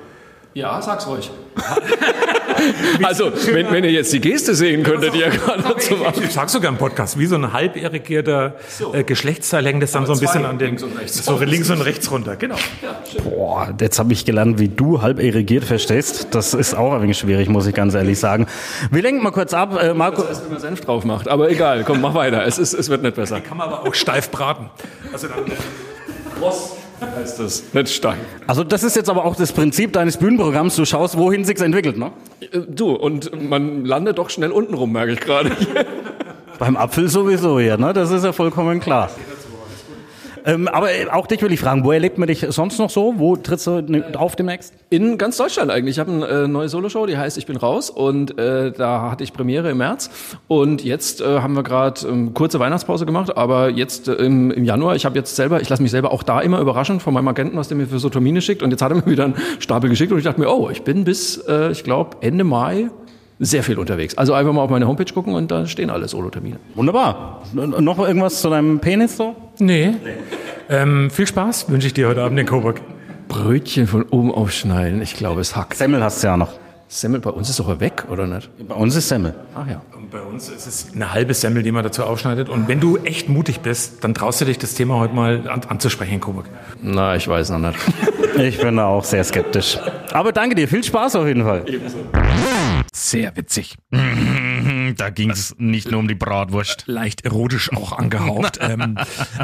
Ja, 0.52 0.82
sag's 0.82 1.06
ruhig. 1.06 1.30
also, 3.04 3.30
wenn, 3.52 3.70
wenn 3.70 3.84
ihr 3.84 3.92
jetzt 3.92 4.12
die 4.12 4.20
Geste 4.20 4.54
sehen 4.56 4.82
könntet, 4.82 5.14
die 5.14 5.20
ihr 5.20 5.30
gerade 5.30 5.62
dazu 5.62 5.94
macht. 5.96 6.18
Ich 6.18 6.32
sag 6.32 6.50
sogar 6.50 6.72
im 6.72 6.78
Podcast, 6.78 7.18
wie 7.18 7.26
so 7.26 7.36
ein 7.36 7.52
halb 7.52 7.76
irrigierter 7.76 8.54
äh, 8.92 9.04
Geschlechtsteil 9.04 9.64
hängt 9.64 9.82
das 9.82 9.92
dann 9.92 10.06
so 10.06 10.12
ein 10.12 10.18
bisschen 10.18 10.44
an 10.44 10.58
den 10.58 10.68
links 10.68 10.82
und 10.82 10.98
rechts. 10.98 11.24
so 11.24 11.38
links 11.38 11.70
und 11.70 11.80
rechts 11.82 12.10
runter. 12.10 12.34
Genau. 12.34 12.56
Boah, 13.22 13.72
jetzt 13.80 14.00
habe 14.00 14.12
ich 14.12 14.24
gelernt, 14.24 14.58
wie 14.58 14.68
du 14.68 15.02
halb 15.02 15.20
irrigiert 15.20 15.64
verstehst. 15.64 16.28
Das 16.32 16.52
ist 16.54 16.74
auch 16.74 16.94
ein 16.94 17.02
wenig 17.02 17.18
schwierig, 17.18 17.48
muss 17.48 17.66
ich 17.66 17.74
ganz 17.74 17.94
ehrlich 17.94 18.18
sagen. 18.18 18.46
Wir 18.90 19.02
lenken 19.02 19.22
mal 19.22 19.30
kurz 19.30 19.54
ab. 19.54 19.80
Äh, 19.80 19.94
Marco, 19.94 20.24
Wenn 20.24 20.52
man 20.52 20.60
Senf 20.60 20.80
drauf 20.80 21.04
macht. 21.04 21.28
Aber 21.28 21.48
egal, 21.48 21.84
komm, 21.84 22.00
mach 22.00 22.14
weiter. 22.14 22.44
Es, 22.44 22.58
ist, 22.58 22.72
es 22.72 22.88
wird 22.88 23.02
nicht 23.02 23.14
besser. 23.14 23.40
Kann 23.40 23.56
man 23.56 23.68
aber 23.68 23.86
auch 23.86 23.94
steif 23.94 24.30
braten. 24.30 24.68
Also 25.12 25.28
dann, 25.28 25.46
äh, 25.46 25.50
Heißt 27.00 27.40
das. 27.40 27.64
Nicht 27.72 27.88
stein. 27.90 28.18
also 28.46 28.62
das 28.64 28.82
ist 28.82 28.96
jetzt 28.96 29.08
aber 29.08 29.24
auch 29.24 29.36
das 29.36 29.52
Prinzip 29.52 29.92
deines 29.92 30.16
Bühnenprogramms. 30.16 30.76
Du 30.76 30.84
schaust, 30.84 31.16
wohin 31.16 31.44
sich's 31.44 31.60
entwickelt, 31.60 31.96
ne? 31.98 32.12
Äh, 32.40 32.60
Du, 32.68 32.90
und 32.92 33.48
man 33.48 33.84
landet 33.84 34.18
doch 34.18 34.30
schnell 34.30 34.50
unten 34.52 34.74
rum, 34.74 34.92
merke 34.92 35.12
ich 35.12 35.20
gerade. 35.20 35.50
Beim 36.58 36.76
Apfel 36.76 37.08
sowieso, 37.08 37.58
ja, 37.58 37.76
ne? 37.76 37.92
Das 37.92 38.10
ist 38.10 38.24
ja 38.24 38.32
vollkommen 38.32 38.80
klar. 38.80 39.10
Ähm, 40.44 40.68
aber 40.68 40.88
auch 41.12 41.26
dich 41.26 41.42
will 41.42 41.52
ich 41.52 41.60
fragen, 41.60 41.84
wo 41.84 41.92
erlebt 41.92 42.18
man 42.18 42.28
dich 42.28 42.46
sonst 42.48 42.78
noch 42.78 42.90
so? 42.90 43.14
Wo 43.18 43.36
trittst 43.36 43.66
du 43.66 43.82
auf 44.14 44.36
demnächst? 44.36 44.74
In 44.90 45.18
ganz 45.18 45.36
Deutschland 45.36 45.70
eigentlich. 45.70 45.96
Ich 45.96 45.98
habe 45.98 46.12
eine 46.12 46.26
äh, 46.26 46.48
neue 46.48 46.68
Soloshow, 46.68 47.06
die 47.06 47.16
heißt 47.16 47.38
Ich 47.38 47.46
bin 47.46 47.56
raus 47.56 47.90
und 47.90 48.38
äh, 48.38 48.72
da 48.72 49.10
hatte 49.10 49.24
ich 49.24 49.32
Premiere 49.32 49.70
im 49.70 49.78
März 49.78 50.10
und 50.48 50.84
jetzt 50.84 51.20
äh, 51.20 51.40
haben 51.40 51.54
wir 51.54 51.62
gerade 51.62 52.06
ähm, 52.08 52.34
kurze 52.34 52.58
Weihnachtspause 52.60 53.06
gemacht, 53.06 53.36
aber 53.36 53.70
jetzt 53.70 54.08
äh, 54.08 54.14
im, 54.14 54.50
im 54.50 54.64
Januar, 54.64 54.96
ich 54.96 55.04
habe 55.04 55.16
jetzt 55.16 55.36
selber, 55.36 55.60
ich 55.60 55.68
lasse 55.68 55.82
mich 55.82 55.90
selber 55.90 56.12
auch 56.12 56.22
da 56.22 56.40
immer 56.40 56.60
überraschen 56.60 57.00
von 57.00 57.14
meinem 57.14 57.28
Agenten, 57.28 57.56
was 57.56 57.68
der 57.68 57.76
mir 57.76 57.86
für 57.86 57.98
so 57.98 58.08
Termine 58.08 58.40
schickt 58.42 58.62
und 58.62 58.70
jetzt 58.70 58.82
hat 58.82 58.92
er 58.92 58.96
mir 58.96 59.06
wieder 59.10 59.24
einen 59.24 59.36
Stapel 59.58 59.90
geschickt 59.90 60.12
und 60.12 60.18
ich 60.18 60.24
dachte 60.24 60.40
mir, 60.40 60.50
oh, 60.50 60.70
ich 60.70 60.82
bin 60.82 61.04
bis, 61.04 61.38
äh, 61.38 61.70
ich 61.70 61.84
glaube, 61.84 62.16
Ende 62.20 62.44
Mai 62.44 62.90
sehr 63.40 63.62
viel 63.62 63.78
unterwegs. 63.78 64.16
Also 64.16 64.34
einfach 64.34 64.52
mal 64.52 64.60
auf 64.60 64.70
meine 64.70 64.86
Homepage 64.86 65.12
gucken 65.12 65.34
und 65.34 65.50
da 65.50 65.66
stehen 65.66 65.90
alle 65.90 66.06
Solo-Termine. 66.06 66.56
Wunderbar. 66.74 67.42
N 67.56 67.82
noch 67.82 67.98
irgendwas 67.98 68.40
zu 68.40 68.50
deinem 68.50 68.78
Penis 68.78 69.16
so? 69.16 69.34
Nee. 69.58 69.94
Ähm, 70.68 71.10
viel 71.10 71.26
Spaß 71.26 71.70
wünsche 71.70 71.86
ich 71.86 71.94
dir 71.94 72.06
heute 72.06 72.22
Abend 72.22 72.38
in 72.38 72.46
Coburg. 72.46 72.80
Brötchen 73.28 73.86
von 73.86 74.02
oben 74.04 74.32
aufschneiden, 74.32 75.00
ich 75.02 75.14
glaube, 75.14 75.40
es 75.40 75.56
hackt. 75.56 75.76
Semmel 75.76 76.02
hast 76.02 76.22
du 76.22 76.26
ja 76.26 76.36
noch. 76.36 76.52
Semmel 76.88 77.20
bei 77.20 77.30
uns 77.30 77.48
ist 77.48 77.60
doch 77.60 77.78
weg, 77.78 78.06
oder 78.10 78.26
nicht? 78.26 78.50
Bei 78.66 78.74
uns 78.74 78.96
ist 78.96 79.08
Semmel. 79.08 79.32
Ach 79.54 79.64
ja. 79.68 79.80
Und 79.96 80.10
bei 80.10 80.20
uns 80.20 80.48
ist 80.48 80.66
es 80.66 80.88
eine 80.92 81.12
halbe 81.12 81.34
Semmel, 81.34 81.62
die 81.62 81.70
man 81.70 81.84
dazu 81.84 82.02
aufschneidet. 82.02 82.48
Und 82.48 82.66
wenn 82.66 82.80
du 82.80 82.96
echt 82.96 83.28
mutig 83.28 83.60
bist, 83.60 84.02
dann 84.02 84.12
traust 84.12 84.40
du 84.40 84.44
dich, 84.44 84.58
das 84.58 84.74
Thema 84.74 84.98
heute 84.98 85.14
mal 85.14 85.48
an, 85.48 85.60
anzusprechen 85.68 86.14
in 86.14 86.20
Coburg. 86.20 86.46
Na, 86.82 87.14
ich 87.14 87.28
weiß 87.28 87.50
noch 87.50 87.60
nicht. 87.60 87.78
Ich 88.38 88.58
bin 88.58 88.76
da 88.76 88.86
auch 88.86 89.04
sehr 89.04 89.22
skeptisch. 89.22 89.78
Aber 90.12 90.32
danke 90.32 90.56
dir, 90.56 90.66
viel 90.66 90.82
Spaß 90.82 91.14
auf 91.16 91.26
jeden 91.28 91.44
Fall. 91.44 91.64
Sehr 92.92 93.36
witzig. 93.36 93.76
Da 94.96 95.08
ging 95.10 95.30
es 95.30 95.54
nicht 95.56 95.90
nur 95.90 96.00
um 96.00 96.08
die 96.08 96.16
Bratwurst. 96.16 96.84
Leicht 96.86 97.24
erotisch 97.24 97.72
auch 97.72 97.92
angehaucht. 97.92 98.58
ähm, 98.60 98.98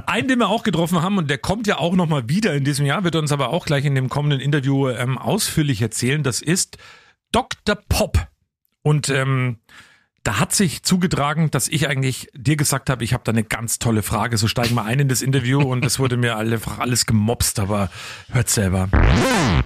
einen, 0.07 0.29
den 0.29 0.41
wir 0.41 0.49
auch 0.49 0.65
getroffen 0.65 1.03
haben, 1.03 1.19
und 1.19 1.31
der 1.31 1.39
kommt 1.39 1.67
ja 1.67 1.79
auch 1.79 1.95
nochmal 1.95 2.29
wieder 2.29 2.53
in 2.55 2.65
diesem 2.65 2.85
Jahr, 2.85 3.05
wird 3.05 3.15
uns 3.15 3.33
aber 3.33 3.51
auch 3.51 3.65
gleich 3.65 3.85
in 3.85 3.95
dem 3.95 4.09
kommenden 4.09 4.41
Interview 4.41 4.89
ähm, 4.89 5.19
ausführlich 5.19 5.81
erzählen. 5.81 6.23
Das 6.23 6.43
ist 6.43 6.79
Dr. 7.33 7.77
Pop. 7.89 8.27
Und 8.83 9.09
ähm, 9.09 9.59
da 10.27 10.41
hat 10.41 10.53
sich 10.53 10.83
zugetragen, 10.83 11.53
dass 11.53 11.69
ich 11.69 11.89
eigentlich 11.89 12.29
dir 12.35 12.57
gesagt 12.57 12.91
habe, 12.91 13.05
ich 13.05 13.13
habe 13.13 13.23
da 13.25 13.31
eine 13.31 13.45
ganz 13.45 13.79
tolle 13.79 14.03
Frage. 14.03 14.37
So 14.39 14.49
steigen 14.49 14.75
wir 14.75 14.85
ein 14.85 14.99
in 14.99 15.09
das 15.09 15.23
Interview 15.23 15.61
und 15.61 15.85
es 15.85 16.01
wurde 16.01 16.17
mir 16.17 16.37
einfach 16.37 16.81
alles 16.81 17.07
gemobst, 17.07 17.61
aber 17.61 17.91
hört 18.33 18.49
selber. 18.49 18.89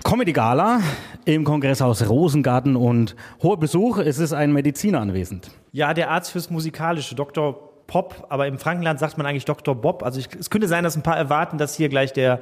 Comedy 0.05 0.35
Gala 0.35 0.81
im 1.25 1.45
Kongresshaus 1.45 2.07
Rosengarten 2.07 2.77
und 2.77 3.17
hoher 3.43 3.59
Besuch. 3.59 3.99
Es 3.99 4.19
ist 4.19 4.35
ein 4.35 4.53
Mediziner 4.53 5.01
anwesend. 5.01 5.51
Ja, 5.73 5.95
der 5.95 6.11
Arzt 6.11 6.31
fürs 6.33 6.51
Musikalische, 6.51 7.15
Dr. 7.15 7.87
Pop, 7.87 8.27
aber 8.29 8.47
im 8.47 8.59
Frankenland 8.59 9.01
sagt 9.01 9.17
man 9.17 9.27
eigentlich 9.27 9.47
Dr. 9.47 9.75
Bob. 9.75 10.03
Also 10.03 10.21
ich, 10.21 10.29
es 10.39 10.51
könnte 10.51 10.69
sein, 10.69 10.85
dass 10.85 10.95
ein 10.95 11.03
paar 11.03 11.17
erwarten, 11.17 11.57
dass 11.57 11.75
hier 11.75 11.89
gleich 11.89 12.13
der 12.13 12.39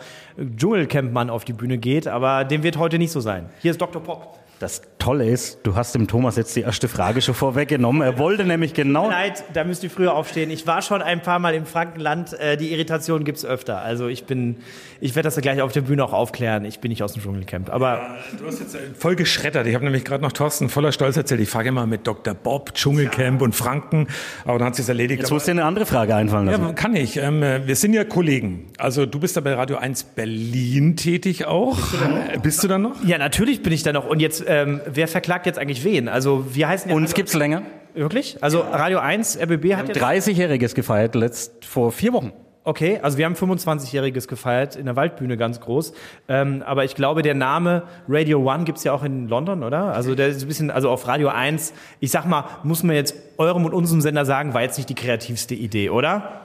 Dschungelcampmann 0.56 1.30
auf 1.30 1.44
die 1.44 1.52
Bühne 1.52 1.78
geht, 1.78 2.08
aber 2.08 2.44
dem 2.44 2.64
wird 2.64 2.78
heute 2.78 2.98
nicht 2.98 3.12
so 3.12 3.20
sein. 3.20 3.48
Hier 3.60 3.70
ist 3.70 3.80
Dr. 3.80 4.02
Pop. 4.02 4.38
Das 4.58 4.82
Tolle 4.98 5.28
ist, 5.28 5.60
du 5.62 5.76
hast 5.76 5.94
dem 5.94 6.08
Thomas 6.08 6.34
jetzt 6.36 6.56
die 6.56 6.62
erste 6.62 6.88
Frage 6.88 7.22
schon 7.22 7.34
vorweggenommen. 7.34 8.02
Er 8.02 8.18
wollte 8.18 8.44
nämlich 8.44 8.74
genau. 8.74 9.08
Leid, 9.08 9.44
da 9.54 9.62
müsst 9.62 9.84
ihr 9.84 9.90
früher 9.90 10.14
aufstehen. 10.14 10.50
Ich 10.50 10.66
war 10.66 10.82
schon 10.82 11.00
ein 11.00 11.22
paar 11.22 11.38
Mal 11.38 11.54
im 11.54 11.64
Frankenland. 11.64 12.32
Äh, 12.40 12.56
die 12.56 12.72
Irritation 12.72 13.22
gibt's 13.22 13.44
öfter. 13.44 13.80
Also 13.80 14.08
ich 14.08 14.24
bin, 14.24 14.56
ich 15.00 15.14
werde 15.14 15.28
das 15.28 15.36
ja 15.36 15.42
gleich 15.42 15.62
auf 15.62 15.70
der 15.70 15.82
Bühne 15.82 16.02
auch 16.04 16.12
aufklären. 16.12 16.64
Ich 16.64 16.80
bin 16.80 16.88
nicht 16.88 17.04
aus 17.04 17.12
dem 17.12 17.22
Dschungelcamp. 17.22 17.70
Aber 17.70 17.92
Ja, 17.92 18.16
du 18.36 18.46
hast 18.46 18.58
jetzt 18.58 18.76
voll 18.98 19.14
geschreddert. 19.14 19.68
Ich 19.68 19.74
habe 19.76 19.84
nämlich 19.84 20.04
gerade 20.04 20.22
noch 20.24 20.32
Thorsten 20.32 20.68
voller 20.68 20.90
Stolz 20.90 21.16
erzählt. 21.16 21.40
Ich 21.40 21.48
frage 21.48 21.68
immer 21.68 21.86
mit 21.86 22.06
Dr. 22.08 22.34
Bob, 22.34 22.74
Dschungelcamp 22.74 23.40
und 23.40 23.54
Franken. 23.54 24.08
Aber 24.44 24.58
dann 24.58 24.66
hat 24.68 24.74
sich 24.74 24.88
erledigt. 24.88 25.20
Jetzt 25.20 25.30
musst 25.30 25.46
du 25.46 25.52
dir 25.52 25.60
eine 25.60 25.68
andere 25.68 25.86
Frage 25.86 26.16
einfallen 26.16 26.46
lassen. 26.46 26.62
Ja, 26.66 26.72
kann 26.72 26.96
ich. 26.96 27.16
Ähm, 27.16 27.44
äh, 27.44 27.64
wir 27.68 27.76
sind 27.76 27.92
ja 27.94 28.02
Kollegen. 28.02 28.66
Also 28.78 29.06
du 29.06 29.20
bist 29.20 29.36
da 29.36 29.40
bei 29.40 29.54
Radio 29.54 29.76
1 29.76 30.02
Berlin 30.02 30.96
tätig 30.96 31.44
auch. 31.46 31.78
Bist 32.42 32.64
du 32.64 32.68
da 32.68 32.78
noch? 32.78 32.96
ja, 33.04 33.18
natürlich 33.18 33.62
bin 33.62 33.72
ich 33.72 33.84
da 33.84 33.92
noch. 33.92 34.06
Und 34.06 34.18
jetzt, 34.20 34.44
ähm, 34.48 34.80
wer 34.86 35.06
verklagt 35.06 35.46
jetzt 35.46 35.58
eigentlich 35.58 35.84
wen? 35.84 36.08
Also 36.08 36.44
wir 36.54 36.66
heißen 36.68 36.90
ja 36.90 36.96
Uns 36.96 37.10
Radio- 37.10 37.16
gibt's 37.16 37.34
länger. 37.34 37.62
wirklich. 37.94 38.36
Also 38.42 38.60
Radio 38.60 38.98
1, 38.98 39.38
RBB 39.40 39.74
hat 39.76 39.88
jetzt 39.88 40.00
30-Jähriges 40.02 40.74
gefeiert 40.74 41.14
letzt 41.14 41.64
vor 41.64 41.92
vier 41.92 42.12
Wochen. 42.12 42.32
Okay, 42.64 42.98
also 43.02 43.16
wir 43.16 43.24
haben 43.24 43.34
25-Jähriges 43.34 44.28
gefeiert 44.28 44.76
in 44.76 44.84
der 44.84 44.94
Waldbühne 44.94 45.38
ganz 45.38 45.58
groß. 45.60 45.94
Ähm, 46.28 46.62
aber 46.66 46.84
ich 46.84 46.94
glaube, 46.94 47.22
der 47.22 47.34
Name 47.34 47.84
Radio 48.08 48.40
One 48.40 48.64
gibt's 48.64 48.84
ja 48.84 48.92
auch 48.92 49.04
in 49.04 49.26
London, 49.28 49.62
oder? 49.62 49.94
Also 49.94 50.14
der 50.14 50.28
ist 50.28 50.42
ein 50.42 50.48
bisschen, 50.48 50.70
also 50.70 50.90
auf 50.90 51.06
Radio 51.08 51.28
1, 51.28 51.72
ich 52.00 52.10
sag 52.10 52.26
mal, 52.26 52.44
muss 52.64 52.82
man 52.82 52.94
jetzt 52.94 53.14
eurem 53.38 53.64
und 53.64 53.72
unserem 53.72 54.02
Sender 54.02 54.26
sagen, 54.26 54.52
war 54.52 54.60
jetzt 54.62 54.76
nicht 54.76 54.90
die 54.90 54.94
kreativste 54.94 55.54
Idee, 55.54 55.88
oder? 55.88 56.42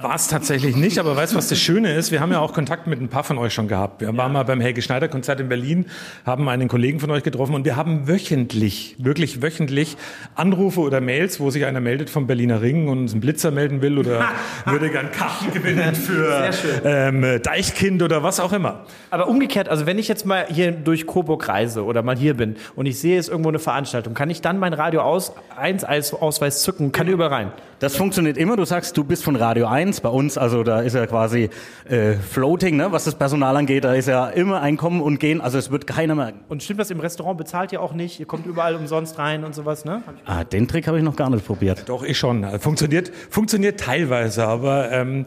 War 0.00 0.14
es 0.14 0.28
tatsächlich 0.28 0.76
nicht, 0.76 0.98
aber 0.98 1.16
weißt 1.16 1.32
du, 1.32 1.36
was 1.36 1.48
das 1.48 1.58
Schöne 1.58 1.92
ist? 1.94 2.12
Wir 2.12 2.20
haben 2.20 2.30
ja 2.30 2.38
auch 2.38 2.52
Kontakt 2.52 2.86
mit 2.86 3.00
ein 3.00 3.08
paar 3.08 3.24
von 3.24 3.36
euch 3.36 3.52
schon 3.52 3.66
gehabt. 3.66 4.00
Wir 4.00 4.16
waren 4.16 4.32
mal 4.32 4.44
beim 4.44 4.60
Helge 4.60 4.80
Schneider 4.80 5.08
Konzert 5.08 5.40
in 5.40 5.48
Berlin, 5.48 5.86
haben 6.24 6.48
einen 6.48 6.68
Kollegen 6.68 7.00
von 7.00 7.10
euch 7.10 7.24
getroffen 7.24 7.54
und 7.54 7.64
wir 7.64 7.74
haben 7.74 8.06
wöchentlich, 8.06 8.94
wirklich 8.98 9.42
wöchentlich 9.42 9.96
Anrufe 10.34 10.80
oder 10.80 11.00
Mails, 11.00 11.40
wo 11.40 11.50
sich 11.50 11.64
einer 11.64 11.80
meldet 11.80 12.10
vom 12.10 12.26
Berliner 12.26 12.62
Ring 12.62 12.88
und 12.88 12.98
uns 12.98 13.12
einen 13.12 13.20
Blitzer 13.20 13.50
melden 13.50 13.82
will 13.82 13.98
oder 13.98 14.28
würde 14.66 14.88
gern 14.88 15.10
Karten 15.10 15.52
gewinnen 15.52 15.94
für 15.94 16.50
ähm, 16.84 17.40
Deichkind 17.42 18.02
oder 18.02 18.22
was 18.22 18.38
auch 18.38 18.52
immer. 18.52 18.84
Aber 19.10 19.26
umgekehrt, 19.26 19.68
also 19.68 19.84
wenn 19.86 19.98
ich 19.98 20.06
jetzt 20.06 20.26
mal 20.26 20.46
hier 20.48 20.70
durch 20.70 21.06
Coburg 21.06 21.48
reise 21.48 21.84
oder 21.84 22.02
mal 22.02 22.16
hier 22.16 22.34
bin 22.34 22.56
und 22.76 22.86
ich 22.86 22.98
sehe, 22.98 23.18
es 23.18 23.26
ist 23.26 23.30
irgendwo 23.30 23.48
eine 23.48 23.58
Veranstaltung, 23.58 24.14
kann 24.14 24.30
ich 24.30 24.40
dann 24.40 24.58
mein 24.58 24.74
Radio 24.74 25.00
aus, 25.00 25.32
1 25.56 25.82
als 25.82 26.14
Ausweis 26.14 26.62
zücken, 26.62 26.92
kann 26.92 27.08
überall 27.08 27.32
rein. 27.32 27.52
Das 27.78 27.94
funktioniert 27.94 28.38
immer. 28.38 28.56
Du 28.56 28.64
sagst, 28.64 28.96
du 28.96 29.04
bist 29.04 29.22
von 29.22 29.36
Radio 29.36 29.65
1. 29.66 30.00
Bei 30.00 30.08
uns, 30.08 30.38
also 30.38 30.62
da 30.62 30.80
ist 30.80 30.94
ja 30.94 31.06
quasi 31.06 31.50
äh, 31.88 32.14
Floating, 32.14 32.76
ne? 32.76 32.92
was 32.92 33.04
das 33.04 33.14
Personal 33.14 33.56
angeht. 33.56 33.84
Da 33.84 33.94
ist 33.94 34.08
ja 34.08 34.28
immer 34.28 34.60
Einkommen 34.60 35.00
und 35.00 35.20
Gehen. 35.20 35.40
Also 35.40 35.58
es 35.58 35.70
wird 35.70 35.86
keiner 35.86 36.14
merken. 36.14 36.40
Und 36.48 36.62
stimmt 36.62 36.80
das 36.80 36.90
im 36.90 37.00
Restaurant, 37.00 37.38
bezahlt 37.38 37.72
ihr 37.72 37.80
auch 37.80 37.92
nicht, 37.92 38.20
ihr 38.20 38.26
kommt 38.26 38.46
überall 38.46 38.74
umsonst 38.76 39.18
rein 39.18 39.44
und 39.44 39.54
sowas, 39.54 39.84
ne? 39.84 40.02
Ah, 40.24 40.44
den 40.44 40.68
Trick 40.68 40.86
habe 40.86 40.98
ich 40.98 41.04
noch 41.04 41.16
gar 41.16 41.30
nicht 41.30 41.46
probiert. 41.46 41.88
Doch, 41.88 42.02
ich 42.02 42.18
schon. 42.18 42.44
Funktioniert, 42.60 43.10
funktioniert 43.30 43.80
teilweise, 43.80 44.46
aber 44.46 44.90
ähm, 44.92 45.26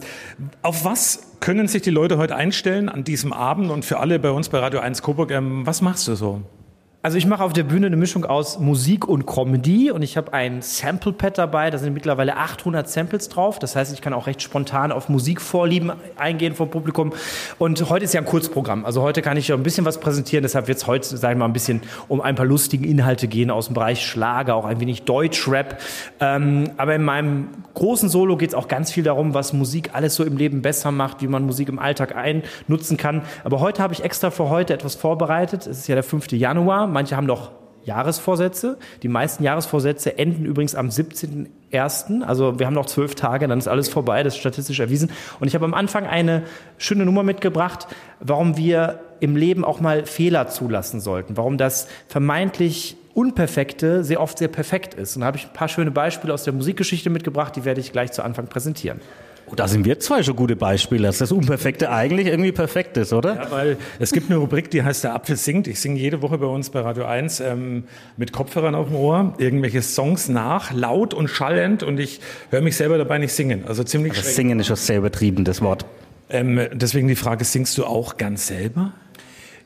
auf 0.62 0.84
was 0.84 1.30
können 1.40 1.68
sich 1.68 1.82
die 1.82 1.90
Leute 1.90 2.18
heute 2.18 2.36
einstellen 2.36 2.88
an 2.88 3.04
diesem 3.04 3.32
Abend 3.32 3.70
und 3.70 3.84
für 3.84 3.98
alle 3.98 4.18
bei 4.18 4.30
uns 4.30 4.48
bei 4.48 4.58
Radio 4.58 4.80
1 4.80 5.02
Coburg, 5.02 5.30
ähm, 5.30 5.66
was 5.66 5.80
machst 5.80 6.06
du 6.08 6.14
so? 6.14 6.42
Also 7.02 7.16
ich 7.16 7.24
mache 7.24 7.42
auf 7.42 7.54
der 7.54 7.62
Bühne 7.62 7.86
eine 7.86 7.96
Mischung 7.96 8.26
aus 8.26 8.58
Musik 8.58 9.08
und 9.08 9.24
Comedy 9.24 9.90
und 9.90 10.02
ich 10.02 10.18
habe 10.18 10.34
ein 10.34 10.60
Sample-Pad 10.60 11.38
dabei, 11.38 11.70
da 11.70 11.78
sind 11.78 11.94
mittlerweile 11.94 12.36
800 12.36 12.90
Samples 12.90 13.30
drauf. 13.30 13.58
Das 13.58 13.74
heißt, 13.74 13.94
ich 13.94 14.02
kann 14.02 14.12
auch 14.12 14.26
recht 14.26 14.42
spontan 14.42 14.92
auf 14.92 15.08
Musikvorlieben 15.08 15.92
eingehen 16.18 16.54
vom 16.54 16.68
Publikum. 16.68 17.14
Und 17.58 17.88
heute 17.88 18.04
ist 18.04 18.12
ja 18.12 18.20
ein 18.20 18.26
Kurzprogramm. 18.26 18.84
Also 18.84 19.00
heute 19.00 19.22
kann 19.22 19.38
ich 19.38 19.48
ja 19.48 19.54
ein 19.54 19.62
bisschen 19.62 19.86
was 19.86 19.98
präsentieren. 19.98 20.42
Deshalb 20.42 20.68
wird 20.68 20.76
es 20.76 20.86
heute, 20.86 21.16
sagen 21.16 21.36
wir 21.36 21.38
mal, 21.38 21.44
ein 21.46 21.54
bisschen 21.54 21.80
um 22.08 22.20
ein 22.20 22.34
paar 22.34 22.44
lustigen 22.44 22.84
Inhalte 22.84 23.28
gehen 23.28 23.50
aus 23.50 23.68
dem 23.68 23.74
Bereich 23.74 24.04
Schlager, 24.04 24.54
auch 24.54 24.66
ein 24.66 24.78
wenig 24.78 25.04
Deutschrap. 25.04 25.80
Ähm, 26.20 26.70
aber 26.76 26.96
in 26.96 27.02
meinem 27.02 27.48
großen 27.72 28.10
Solo 28.10 28.36
geht 28.36 28.50
es 28.50 28.54
auch 28.54 28.68
ganz 28.68 28.92
viel 28.92 29.04
darum, 29.04 29.32
was 29.32 29.54
Musik 29.54 29.94
alles 29.94 30.16
so 30.16 30.24
im 30.24 30.36
Leben 30.36 30.60
besser 30.60 30.90
macht, 30.90 31.22
wie 31.22 31.28
man 31.28 31.46
Musik 31.46 31.70
im 31.70 31.78
Alltag 31.78 32.14
einnutzen 32.14 32.98
kann. 32.98 33.22
Aber 33.42 33.60
heute 33.60 33.82
habe 33.82 33.94
ich 33.94 34.04
extra 34.04 34.30
für 34.30 34.50
heute 34.50 34.74
etwas 34.74 34.96
vorbereitet. 34.96 35.66
Es 35.66 35.78
ist 35.78 35.86
ja 35.86 35.94
der 35.94 36.04
5. 36.04 36.32
Januar. 36.32 36.89
Manche 36.90 37.16
haben 37.16 37.26
noch 37.26 37.52
Jahresvorsätze. 37.84 38.78
Die 39.02 39.08
meisten 39.08 39.42
Jahresvorsätze 39.42 40.18
enden 40.18 40.44
übrigens 40.44 40.74
am 40.74 40.88
17.01. 40.88 42.22
Also 42.22 42.58
wir 42.58 42.66
haben 42.66 42.74
noch 42.74 42.86
zwölf 42.86 43.14
Tage, 43.14 43.48
dann 43.48 43.58
ist 43.58 43.68
alles 43.68 43.88
vorbei, 43.88 44.22
das 44.22 44.34
ist 44.34 44.40
statistisch 44.40 44.80
erwiesen. 44.80 45.10
Und 45.38 45.48
ich 45.48 45.54
habe 45.54 45.64
am 45.64 45.74
Anfang 45.74 46.06
eine 46.06 46.42
schöne 46.78 47.04
Nummer 47.04 47.22
mitgebracht, 47.22 47.86
warum 48.20 48.56
wir 48.56 49.00
im 49.20 49.36
Leben 49.36 49.64
auch 49.64 49.80
mal 49.80 50.06
Fehler 50.06 50.48
zulassen 50.48 51.00
sollten, 51.00 51.36
warum 51.36 51.58
das 51.58 51.88
vermeintlich 52.08 52.96
Unperfekte 53.12 54.04
sehr 54.04 54.20
oft 54.20 54.38
sehr 54.38 54.48
perfekt 54.48 54.94
ist. 54.94 55.16
Und 55.16 55.20
da 55.20 55.26
habe 55.26 55.36
ich 55.36 55.46
ein 55.46 55.52
paar 55.52 55.68
schöne 55.68 55.90
Beispiele 55.90 56.32
aus 56.32 56.44
der 56.44 56.52
Musikgeschichte 56.52 57.10
mitgebracht, 57.10 57.56
die 57.56 57.64
werde 57.64 57.80
ich 57.80 57.92
gleich 57.92 58.12
zu 58.12 58.22
Anfang 58.22 58.46
präsentieren. 58.46 59.00
Oh, 59.50 59.54
da 59.56 59.66
sind 59.66 59.84
wir 59.84 59.98
zwei 59.98 60.22
schon 60.22 60.36
gute 60.36 60.54
Beispiele, 60.54 61.08
dass 61.08 61.18
das 61.18 61.32
Unperfekte 61.32 61.90
eigentlich 61.90 62.28
irgendwie 62.28 62.52
perfekt 62.52 62.96
ist, 62.96 63.12
oder? 63.12 63.34
Ja, 63.34 63.50
weil 63.50 63.76
es 63.98 64.12
gibt 64.12 64.30
eine 64.30 64.38
Rubrik, 64.38 64.70
die 64.70 64.82
heißt 64.82 65.02
Der 65.02 65.14
Apfel 65.14 65.36
singt. 65.36 65.66
Ich 65.66 65.80
singe 65.80 65.98
jede 65.98 66.22
Woche 66.22 66.38
bei 66.38 66.46
uns 66.46 66.70
bei 66.70 66.80
Radio 66.80 67.04
1 67.04 67.40
ähm, 67.40 67.84
mit 68.16 68.32
Kopfhörern 68.32 68.74
auf 68.76 68.88
dem 68.88 68.96
Ohr 68.96 69.34
irgendwelche 69.38 69.82
Songs 69.82 70.28
nach, 70.28 70.72
laut 70.72 71.14
und 71.14 71.28
schallend 71.28 71.82
und 71.82 71.98
ich 71.98 72.20
höre 72.50 72.60
mich 72.60 72.76
selber 72.76 72.96
dabei 72.98 73.18
nicht 73.18 73.32
singen. 73.32 73.64
Also 73.66 73.82
ziemlich 73.82 74.12
Das 74.12 74.22
schräg. 74.22 74.34
Singen 74.34 74.60
ist 74.60 74.68
schon 74.68 74.76
sehr 74.76 74.98
übertrieben, 74.98 75.44
das 75.44 75.60
Wort. 75.62 75.84
Ähm, 76.28 76.60
deswegen 76.72 77.08
die 77.08 77.16
Frage, 77.16 77.44
singst 77.44 77.76
du 77.76 77.84
auch 77.84 78.16
ganz 78.16 78.46
selber? 78.46 78.92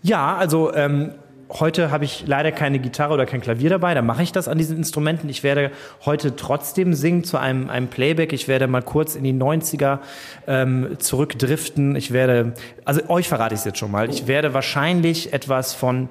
Ja, 0.03 0.37
also 0.37 0.73
ähm, 0.75 1.11
heute 1.51 1.91
habe 1.91 2.05
ich 2.05 2.25
leider 2.27 2.53
keine 2.53 2.79
Gitarre 2.79 3.15
oder 3.15 3.27
kein 3.27 3.41
Klavier 3.41 3.71
dabei, 3.71 3.95
da 3.95 4.03
mache 4.03 4.23
ich 4.23 4.33
das 4.33 4.49
an 4.49 4.59
diesen 4.59 4.77
Instrumenten. 4.77 5.29
Ich 5.29 5.43
werde 5.43 5.71
heute 6.05 6.37
trotzdem 6.37 6.95
singen 6.95 7.25
zu 7.25 7.39
einem, 7.39 7.71
einem 7.71 7.89
Playback. 7.89 8.33
Ich 8.33 8.49
werde 8.49 8.67
mal 8.67 8.83
kurz 8.83 9.15
in 9.15 9.25
die 9.25 9.33
90er 9.33 9.99
ähm, 10.47 10.97
zurückdriften. 10.99 11.97
Ich 11.97 12.13
werde, 12.13 12.55
also 12.85 13.01
euch 13.09 13.29
verrate 13.29 13.55
ich 13.55 13.61
es 13.61 13.65
jetzt 13.65 13.79
schon 13.79 13.91
mal, 13.91 14.11
ich 14.11 14.27
werde 14.27 14.55
wahrscheinlich 14.55 15.33
etwas 15.33 15.75
von 15.75 16.09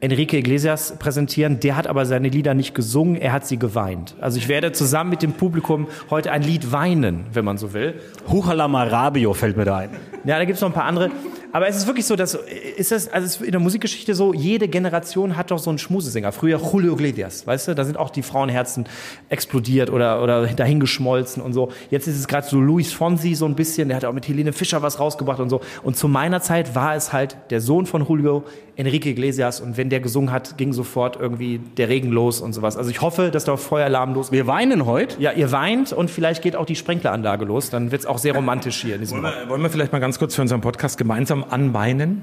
Enrique 0.00 0.34
Iglesias 0.34 0.96
präsentieren. 0.98 1.58
Der 1.58 1.76
hat 1.76 1.88
aber 1.88 2.06
seine 2.06 2.28
Lieder 2.28 2.54
nicht 2.54 2.74
gesungen, 2.74 3.16
er 3.16 3.32
hat 3.32 3.46
sie 3.46 3.58
geweint. 3.58 4.14
Also 4.20 4.38
ich 4.38 4.46
werde 4.46 4.70
zusammen 4.70 5.10
mit 5.10 5.22
dem 5.22 5.32
Publikum 5.32 5.88
heute 6.08 6.30
ein 6.30 6.42
Lied 6.42 6.70
weinen, 6.70 7.26
wenn 7.32 7.44
man 7.44 7.58
so 7.58 7.72
will. 7.72 7.94
Huchala 8.28 8.68
Marabio 8.68 9.34
fällt 9.34 9.56
mir 9.56 9.64
da 9.64 9.78
ein. 9.78 9.90
Ja, 10.24 10.38
da 10.38 10.44
gibt's 10.44 10.60
noch 10.60 10.68
ein 10.68 10.74
paar 10.74 10.84
andere. 10.84 11.10
Aber 11.52 11.68
es 11.68 11.76
ist 11.76 11.86
wirklich 11.86 12.06
so, 12.06 12.16
dass 12.16 12.34
ist 12.34 12.92
das, 12.92 13.08
also 13.08 13.26
es 13.26 13.36
ist 13.36 13.42
in 13.42 13.52
der 13.52 13.60
Musikgeschichte 13.60 14.14
so, 14.14 14.34
jede 14.34 14.68
Generation 14.68 15.36
hat 15.36 15.50
doch 15.50 15.58
so 15.58 15.70
einen 15.70 15.78
Schmusesänger. 15.78 16.32
Früher 16.32 16.60
Julio 16.60 16.94
Iglesias, 16.94 17.46
weißt 17.46 17.68
du, 17.68 17.74
da 17.74 17.84
sind 17.84 17.96
auch 17.96 18.10
die 18.10 18.22
Frauenherzen 18.22 18.86
explodiert 19.28 19.90
oder, 19.90 20.22
oder 20.22 20.46
dahingeschmolzen 20.46 21.42
und 21.42 21.52
so. 21.52 21.70
Jetzt 21.90 22.06
ist 22.06 22.18
es 22.18 22.28
gerade 22.28 22.46
so 22.46 22.60
Luis 22.60 22.92
Fonsi 22.92 23.34
so 23.34 23.46
ein 23.46 23.54
bisschen, 23.54 23.88
der 23.88 23.96
hat 23.96 24.04
auch 24.04 24.12
mit 24.12 24.28
Helene 24.28 24.52
Fischer 24.52 24.82
was 24.82 25.00
rausgebracht 25.00 25.40
und 25.40 25.48
so. 25.50 25.60
Und 25.82 25.96
zu 25.96 26.08
meiner 26.08 26.40
Zeit 26.40 26.74
war 26.74 26.94
es 26.94 27.12
halt 27.12 27.36
der 27.50 27.60
Sohn 27.60 27.86
von 27.86 28.06
Julio, 28.06 28.44
Enrique 28.76 29.06
Iglesias, 29.06 29.60
und 29.60 29.76
wenn 29.76 29.90
der 29.90 29.98
gesungen 29.98 30.30
hat, 30.30 30.56
ging 30.56 30.72
sofort 30.72 31.16
irgendwie 31.16 31.58
der 31.58 31.88
Regen 31.88 32.12
los 32.12 32.40
und 32.40 32.52
sowas. 32.52 32.76
Also 32.76 32.90
ich 32.90 33.00
hoffe, 33.00 33.30
dass 33.32 33.44
da 33.44 33.56
Feueralarm 33.56 34.14
los 34.14 34.30
Wir 34.30 34.46
weinen 34.46 34.86
heute. 34.86 35.20
Ja, 35.20 35.32
ihr 35.32 35.50
weint 35.50 35.92
und 35.92 36.10
vielleicht 36.10 36.42
geht 36.42 36.54
auch 36.54 36.66
die 36.66 36.76
Sprenkleranlage 36.76 37.44
los, 37.44 37.70
dann 37.70 37.90
wird's 37.90 38.06
auch 38.06 38.18
sehr 38.18 38.36
romantisch 38.36 38.80
hier 38.80 38.94
in 38.94 39.00
diesem 39.00 39.22
Wollen 39.22 39.34
wir, 39.34 39.48
wollen 39.48 39.62
wir 39.62 39.70
vielleicht 39.70 39.92
mal 39.92 39.98
ganz 39.98 40.18
kurz 40.20 40.36
für 40.36 40.42
unseren 40.42 40.60
Podcast 40.60 40.96
gemeinsam 40.96 41.37
anweinen? 41.44 42.22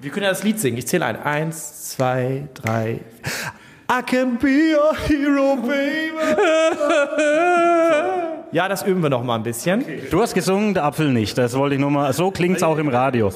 Wir 0.00 0.10
können 0.10 0.24
ja 0.24 0.30
das 0.30 0.42
Lied 0.42 0.58
singen. 0.60 0.76
Ich 0.78 0.86
zähle 0.86 1.06
ein. 1.06 1.16
Eins, 1.16 1.90
zwei, 1.90 2.48
drei. 2.54 3.00
I 3.90 4.02
can 4.04 4.38
be 4.38 4.74
your 4.74 4.96
hero, 5.06 5.56
baby. 5.56 6.14
Ja, 8.54 8.68
das 8.68 8.84
üben 8.84 9.02
wir 9.02 9.10
noch 9.10 9.24
mal 9.24 9.34
ein 9.34 9.42
bisschen. 9.42 9.84
Du 10.12 10.22
hast 10.22 10.32
gesungen, 10.32 10.74
der 10.74 10.84
Apfel 10.84 11.12
nicht. 11.12 11.36
Das 11.36 11.58
wollte 11.58 11.74
ich 11.74 11.80
nur 11.80 11.90
mal. 11.90 12.12
So 12.12 12.30
klingt's 12.30 12.62
auch 12.62 12.78
im 12.78 12.88
Radio. 12.88 13.32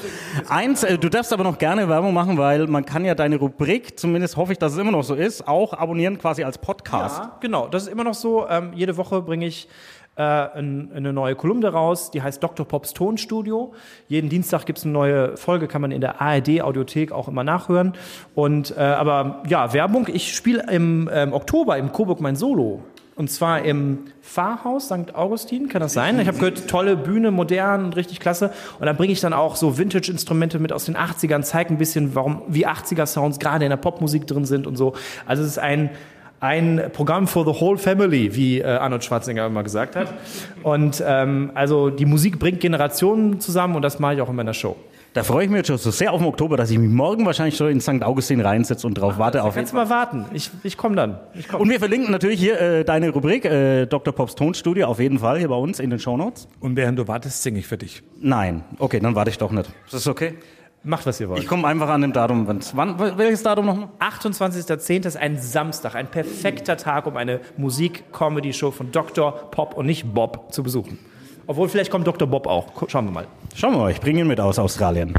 Eins, 0.49 0.85
äh, 0.85 0.97
du 0.97 1.09
darfst 1.09 1.33
aber 1.33 1.43
noch 1.43 1.59
gerne 1.59 1.89
Werbung 1.89 2.15
machen, 2.15 2.39
weil 2.39 2.69
man 2.69 2.87
kann 2.87 3.05
ja 3.05 3.17
deine 3.17 3.35
Rubrik, 3.35 3.99
zumindest 3.99 4.37
hoffe 4.37 4.53
ich, 4.53 4.59
dass 4.59 4.75
es 4.75 4.79
immer 4.79 4.93
noch 4.93 5.03
so 5.03 5.15
ist, 5.15 5.49
auch 5.49 5.73
abonnieren 5.73 6.19
quasi 6.19 6.45
als 6.45 6.57
Podcast. 6.59 7.19
Ja, 7.19 7.37
genau. 7.41 7.67
Das 7.67 7.83
ist 7.83 7.89
immer 7.89 8.05
noch 8.05 8.15
so. 8.15 8.49
Ähm, 8.49 8.71
jede 8.77 8.97
Woche 8.97 9.21
bringe 9.21 9.47
ich 9.47 9.69
äh, 10.19 10.23
ein, 10.23 10.91
eine 10.95 11.13
neue 11.13 11.37
Kolumne 11.37 11.69
raus, 11.69 12.11
die 12.11 12.21
heißt 12.21 12.43
Dr. 12.43 12.67
Pops 12.67 12.93
Tonstudio. 12.93 13.73
Jeden 14.09 14.29
Dienstag 14.29 14.67
gibt's 14.67 14.83
eine 14.83 14.93
neue 14.93 15.37
Folge, 15.37 15.69
kann 15.69 15.81
man 15.81 15.93
in 15.93 16.01
der 16.01 16.21
ARD-Audiothek 16.21 17.13
auch 17.13 17.29
immer 17.29 17.45
nachhören. 17.45 17.93
Und 18.35 18.77
äh, 18.77 18.81
aber 18.81 19.45
ja, 19.49 19.73
Werbung. 19.73 20.09
Ich 20.13 20.35
spiele 20.35 20.67
im 20.71 21.09
ähm, 21.13 21.33
Oktober 21.33 21.79
im 21.79 21.93
Coburg 21.93 22.21
mein 22.21 22.35
Solo. 22.35 22.83
Und 23.15 23.31
zwar 23.33 23.63
im 23.63 24.05
Pfarrhaus 24.23 24.87
St. 24.87 25.15
Augustin, 25.15 25.69
kann 25.69 25.81
das 25.81 25.93
sein? 25.93 26.21
Ich 26.21 26.29
habe 26.29 26.39
gehört, 26.39 26.69
tolle 26.69 26.97
Bühne, 26.97 27.33
modern 27.33 27.87
und 27.87 27.97
richtig 27.97 28.21
klasse. 28.21 28.53
Und 28.79 28.87
dann 28.87 28.97
bringe 28.97 29.13
ich 29.13 29.21
dann 29.21 29.33
auch 29.33 29.57
so 29.57 29.77
Vintage-Instrumente 29.77 30.61
mit 30.61 30.73
aus 30.73 30.85
den 30.85 30.97
80ern, 30.97 31.43
zeige 31.43 31.75
ein 31.75 31.79
bisschen, 31.79 32.15
warum, 32.15 32.43
wie 32.47 32.65
80er-Sounds 32.65 33.41
gerade 33.41 33.65
in 33.65 33.71
der 33.71 33.77
Popmusik 33.77 34.29
drin 34.29 34.45
sind 34.45 34.69
und 34.69 34.77
so. 34.77 34.95
Also 35.27 35.43
es 35.43 35.49
ist 35.49 35.59
ein, 35.59 35.91
ein 36.41 36.91
Programm 36.93 37.27
for 37.27 37.45
the 37.45 37.61
whole 37.61 37.79
family, 37.79 38.35
wie 38.35 38.61
äh, 38.61 38.65
Arnold 38.65 39.05
Schwarzenegger 39.05 39.47
immer 39.47 39.63
gesagt 39.63 39.97
hat. 39.97 40.15
Und 40.63 41.03
ähm, 41.07 41.51
also 41.55 41.91
die 41.91 42.07
Musik 42.07 42.39
bringt 42.39 42.61
Generationen 42.61 43.41
zusammen 43.41 43.77
und 43.77 43.83
das 43.83 43.99
mache 43.99 44.15
ich 44.15 44.21
auch 44.21 44.29
in 44.29 44.37
meiner 44.37 44.55
Show. 44.55 44.77
Da 45.15 45.25
freue 45.25 45.45
ich 45.45 45.51
mich 45.51 45.59
jetzt 45.59 45.69
schon 45.69 45.79
so 45.79 45.91
sehr 45.91 46.13
auf 46.13 46.21
den 46.21 46.29
Oktober, 46.29 46.57
dass 46.57 46.71
ich 46.71 46.79
mich 46.79 46.91
morgen 46.91 47.25
wahrscheinlich 47.25 47.57
schon 47.57 47.71
in 47.71 47.81
St. 47.81 48.03
Augustin 48.03 48.41
reinsetze 48.41 48.87
und 48.87 48.95
drauf 48.95 49.19
warte 49.19 49.43
auf. 49.43 49.55
Kannst 49.55 49.73
du 49.73 49.77
mal 49.77 49.89
warten? 49.89 50.27
Ich, 50.35 50.51
ich 50.63 50.77
komme 50.77 50.97
dann. 50.97 51.19
Ich 51.35 51.49
komm. 51.49 51.63
Und 51.63 51.71
wir 51.71 51.79
verlinken 51.79 52.13
natürlich 52.13 52.39
hier 52.39 52.61
äh, 52.61 52.85
deine 52.85 53.09
Rubrik, 53.11 53.45
äh, 53.45 53.87
Dr. 53.87 54.15
Pops 54.15 54.35
Tonstudio, 54.35 54.87
auf 54.87 55.01
jeden 55.01 55.19
Fall 55.19 55.39
hier 55.39 55.49
bei 55.49 55.57
uns 55.57 55.81
in 55.81 55.91
den 55.91 55.99
Shownotes. 55.99 56.47
Und 56.61 56.77
während 56.77 56.99
du 56.99 57.09
wartest, 57.09 57.43
singe 57.43 57.59
ich 57.59 57.67
für 57.67 57.79
dich. 57.79 58.03
Nein, 58.21 58.63
okay, 58.79 59.01
dann 59.01 59.15
warte 59.15 59.31
ich 59.31 59.39
doch 59.39 59.51
nicht. 59.51 59.69
Ist 59.87 59.95
das 59.95 60.07
okay? 60.07 60.35
Macht, 60.89 61.05
was 61.05 61.21
ihr 61.21 61.29
wollt. 61.29 61.43
Ich 61.43 61.47
komme 61.47 61.69
einfach 61.69 61.91
an 61.91 62.01
dem 62.01 62.15
Datum. 62.15 62.49
Wann, 62.73 62.99
welches 62.99 63.43
Datum 63.43 63.67
nochmal? 63.67 63.89
28.10. 64.01 65.07
ist 65.07 65.17
ein 65.19 65.39
Samstag, 65.39 65.95
ein 65.95 66.11
perfekter 66.11 66.79
Tag, 66.79 67.07
um 67.07 67.19
eine 67.19 67.41
Musik-Comedy-Show 67.59 68.71
von 68.71 68.91
Dr. 68.91 69.33
Pop 69.51 69.75
und 69.75 69.85
nicht 69.85 70.15
Bob 70.15 70.51
zu 70.51 70.63
besuchen. 70.63 70.99
Obwohl, 71.49 71.71
vielleicht 71.71 71.91
kommt 71.91 72.07
Dr. 72.07 72.29
Bob 72.29 72.47
auch. 72.47 72.71
Schauen 72.89 73.07
wir 73.07 73.11
mal. 73.11 73.27
Schauen 73.55 73.73
wir 73.73 73.79
mal, 73.79 73.91
ich 73.91 74.01
bringe 74.01 74.21
ihn 74.21 74.27
mit 74.27 74.39
aus 74.39 74.59
Australien. 74.59 75.15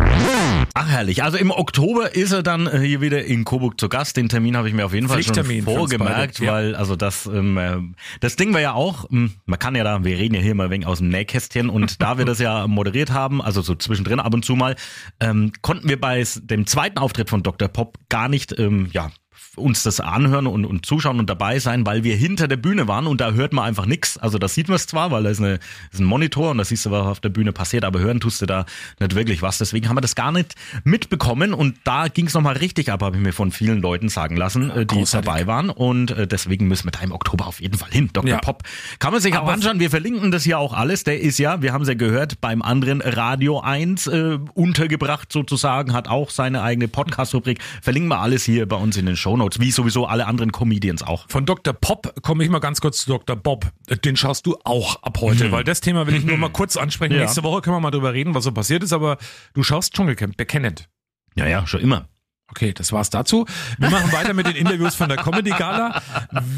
Ach 0.76 0.88
herrlich. 0.88 1.24
Also 1.24 1.40
im 1.40 1.50
Oktober 1.50 2.14
ist 2.14 2.32
er 2.32 2.44
dann 2.44 2.68
äh, 2.68 2.78
hier 2.82 3.02
wieder 3.02 3.26
in 3.26 3.46
Coburg 3.46 3.80
zu 3.80 3.90
Gast. 3.90 4.16
Den 4.16 4.30
Termin 4.30 4.56
habe 4.56 4.68
ich 4.68 4.76
mir 4.76 4.86
auf 4.86 4.94
jeden 4.94 5.10
Fall 5.10 5.24
schon 5.24 5.34
vorgemerkt, 5.64 6.38
beide, 6.38 6.46
ja. 6.46 6.54
weil 6.54 6.76
also 6.76 6.96
das 6.96 7.26
ähm, 7.26 7.58
äh, 7.58 7.78
das 8.20 8.36
Ding 8.36 8.54
war 8.54 8.62
ja 8.62 8.74
auch, 8.74 9.06
ähm, 9.12 9.34
man 9.48 9.58
kann 9.58 9.74
ja 9.74 9.84
da, 9.84 10.04
wir 10.04 10.20
reden 10.20 10.36
ja 10.36 10.42
hier 10.42 10.54
mal 10.54 10.66
ein 10.66 10.70
wenig 10.70 10.86
aus 10.86 11.00
dem 11.00 11.10
Nähkästchen 11.10 11.68
und 11.68 12.00
da 12.00 12.20
wir 12.20 12.26
das 12.26 12.38
ja 12.38 12.68
moderiert 12.68 13.12
haben, 13.12 13.42
also 13.42 13.64
so 13.64 13.74
zwischendrin 13.74 14.20
ab 14.20 14.32
und 14.32 14.46
zu 14.46 14.56
mal, 14.56 14.76
ähm, 15.20 15.52
konnten 15.64 15.90
wir 15.90 16.00
bei 16.00 16.24
dem 16.44 16.68
zweiten 16.68 17.00
Auftritt 17.00 17.32
von 17.32 17.42
Dr. 17.42 17.70
Pop 17.70 17.98
gar 18.08 18.30
nicht 18.30 18.58
ähm, 18.60 18.90
ja 18.94 19.10
uns 19.56 19.84
das 19.84 20.00
anhören 20.00 20.48
und, 20.48 20.66
und 20.66 20.86
zuschauen 20.86 21.20
und 21.20 21.30
dabei 21.30 21.60
sein, 21.60 21.86
weil 21.86 22.04
wir 22.04 22.16
hinter 22.16 22.48
der 22.48 22.58
Bühne 22.58 22.88
waren 22.88 23.08
und 23.08 23.22
da 23.22 23.32
hört 23.32 23.54
man 23.54 23.66
einfach 23.66 23.86
nichts. 23.86 24.18
Also 24.18 24.38
das 24.38 24.54
sieht 24.54 24.68
man 24.68 24.76
es 24.76 24.88
zwar, 24.88 25.12
weil 25.12 25.24
da 25.24 25.30
ist, 25.30 25.40
eine, 25.40 25.60
ist 25.92 26.00
ein 26.00 26.06
Monitor 26.06 26.52
und 26.52 26.58
da 26.58 26.64
siehst 26.64 26.86
du, 26.86 26.92
was 26.92 27.06
auf 27.06 27.20
der 27.20 27.30
Bühne 27.30 27.52
passiert, 27.52 27.84
aber 27.84 28.00
hören 28.00 28.20
tust 28.20 28.42
du 28.42 28.46
da 28.46 28.66
nicht 29.00 29.16
wirklich 29.16 29.42
was. 29.42 29.58
Deswegen 29.58 29.90
haben 29.90 29.98
wir 29.98 30.02
das 30.02 30.16
gar 30.16 30.32
nicht 30.32 30.56
mitbekommen 30.84 31.54
und 31.54 31.78
da 31.84 32.08
ging 32.08 32.28
es 32.28 32.34
nochmal 32.34 32.58
richtig 32.58 32.92
ab, 32.92 33.02
habe 33.02 33.18
ich 33.18 33.24
mir 33.24 33.34
von 33.34 33.52
vielen 33.52 33.82
Leuten 33.82 34.10
sagen 34.10 34.36
lassen, 34.36 34.70
äh, 34.70 34.86
die 34.86 34.96
großartig. 34.96 35.26
dabei 35.26 35.48
waren 35.48 35.70
und 35.70 36.12
äh, 36.12 36.28
deswegen 36.28 36.68
müssen 36.68 36.86
wir 36.86 36.92
da 36.92 37.00
im 37.02 37.12
Oktober 37.12 37.48
auf 37.48 37.62
jeden 37.62 37.78
Fall 37.78 37.92
hin. 37.92 38.10
Dr. 38.14 38.30
Ja. 38.30 38.38
Pop 38.40 38.64
kann 39.00 39.12
man 39.12 39.22
sich 39.22 39.38
auch 39.38 39.48
anschauen. 39.48 39.80
Wir 39.80 39.90
verlinken 39.90 40.32
das 40.32 40.44
hier 40.44 40.60
auch 40.60 40.74
alles. 40.74 41.04
Der 41.04 41.20
ist 41.20 41.38
ja, 41.40 41.62
wir 41.62 41.74
haben 41.74 41.82
es 41.82 41.88
ja 41.88 41.94
gehört, 41.94 42.42
beim 42.42 42.62
anderen 42.62 43.02
Radio 43.02 43.60
1 43.60 44.08
äh, 44.08 44.40
untergebracht 44.54 45.32
sozusagen, 45.32 45.94
hat 45.94 46.08
auch 46.08 46.30
seine 46.30 46.62
eigene 46.62 46.88
Podcast-Rubrik. 46.88 47.60
Verlinken 47.82 48.10
wir 48.10 48.20
alles 48.20 48.44
hier 48.44 48.68
bei 48.68 48.76
uns 48.76 48.98
in 48.98 49.06
den 49.06 49.16
Shownotes, 49.40 49.60
wie 49.60 49.72
sowieso 49.72 50.06
alle 50.06 50.28
anderen 50.28 50.52
Comedians 50.52 51.04
auch. 51.04 51.26
Von 51.30 51.46
Dr. 51.46 51.74
Pop 51.74 52.14
komme 52.22 52.44
ich 52.44 52.50
mal 52.50 52.60
ganz 52.60 52.82
kurz 52.82 53.02
zu 53.02 53.12
Dr. 53.12 53.36
Bob. 53.36 53.72
Den 54.04 54.18
schaust 54.18 54.46
du 54.46 54.58
auch 54.64 55.02
ab 55.02 55.20
heute, 55.22 55.52
weil 55.52 55.64
das 55.64 55.82
Thema 55.82 56.08
will 56.08 56.16
ich 56.16 56.26
nur 56.26 56.38
mal 56.38 56.50
kurz 56.50 56.78
ansprechen. 56.78 57.00
Ja. 57.20 57.22
Nächste 57.22 57.44
Woche 57.44 57.62
können 57.62 57.76
wir 57.76 57.80
mal 57.80 57.92
drüber 57.92 58.14
reden, 58.14 58.36
was 58.36 58.44
so 58.44 58.52
passiert 58.52 58.84
ist, 58.84 58.94
aber 58.94 59.18
du 59.54 59.64
schaust 59.64 59.94
Dschungelcamp, 59.94 60.38
bekennend. 60.38 60.88
Ja, 61.36 61.48
ja, 61.48 61.66
schon 61.66 61.82
immer. 61.82 62.08
Okay, 62.52 62.74
das 62.74 62.92
war's 62.92 63.10
dazu. 63.10 63.46
Wir 63.78 63.90
machen 63.90 64.12
weiter 64.12 64.34
mit 64.34 64.48
den 64.48 64.56
Interviews 64.56 64.96
von 64.96 65.08
der 65.08 65.18
Comedy 65.18 65.52
Gala. 65.52 66.02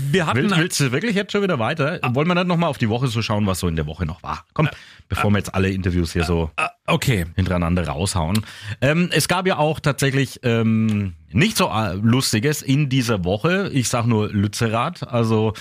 Wir 0.10 0.26
hatten 0.26 0.38
Willst, 0.38 0.58
willst 0.58 0.80
du 0.80 0.92
wirklich 0.92 1.16
jetzt 1.16 1.32
schon 1.34 1.42
wieder 1.42 1.60
weiter? 1.60 2.00
Wollen 2.14 2.28
wir 2.28 2.36
dann 2.36 2.48
nochmal 2.48 2.70
auf 2.70 2.78
die 2.78 2.90
Woche 2.90 3.08
so 3.08 3.22
schauen, 3.22 3.46
was 3.46 3.60
so 3.60 3.68
in 3.68 3.76
der 3.76 3.88
Woche 3.88 4.06
noch 4.06 4.24
war? 4.24 4.46
Komm, 4.54 4.70
bevor 5.10 5.32
wir 5.32 5.38
jetzt 5.38 5.54
alle 5.54 5.70
Interviews 5.70 6.14
hier 6.14 6.24
so 6.24 6.50
okay. 6.88 7.26
hintereinander 7.36 7.88
raushauen. 7.88 8.46
Ähm, 8.80 9.10
es 9.12 9.28
gab 9.28 9.48
ja 9.48 9.58
auch 9.58 9.80
tatsächlich 9.80 10.40
ähm, 10.44 11.14
nicht 11.32 11.58
so 11.58 11.70
äh, 11.70 11.94
Lustiges 11.96 12.62
in 12.62 12.88
dieser 12.90 13.26
Woche. 13.26 13.70
Ich 13.74 13.90
sag 13.90 14.06
nur 14.06 14.30
Lützerath, 14.30 15.08
also 15.08 15.54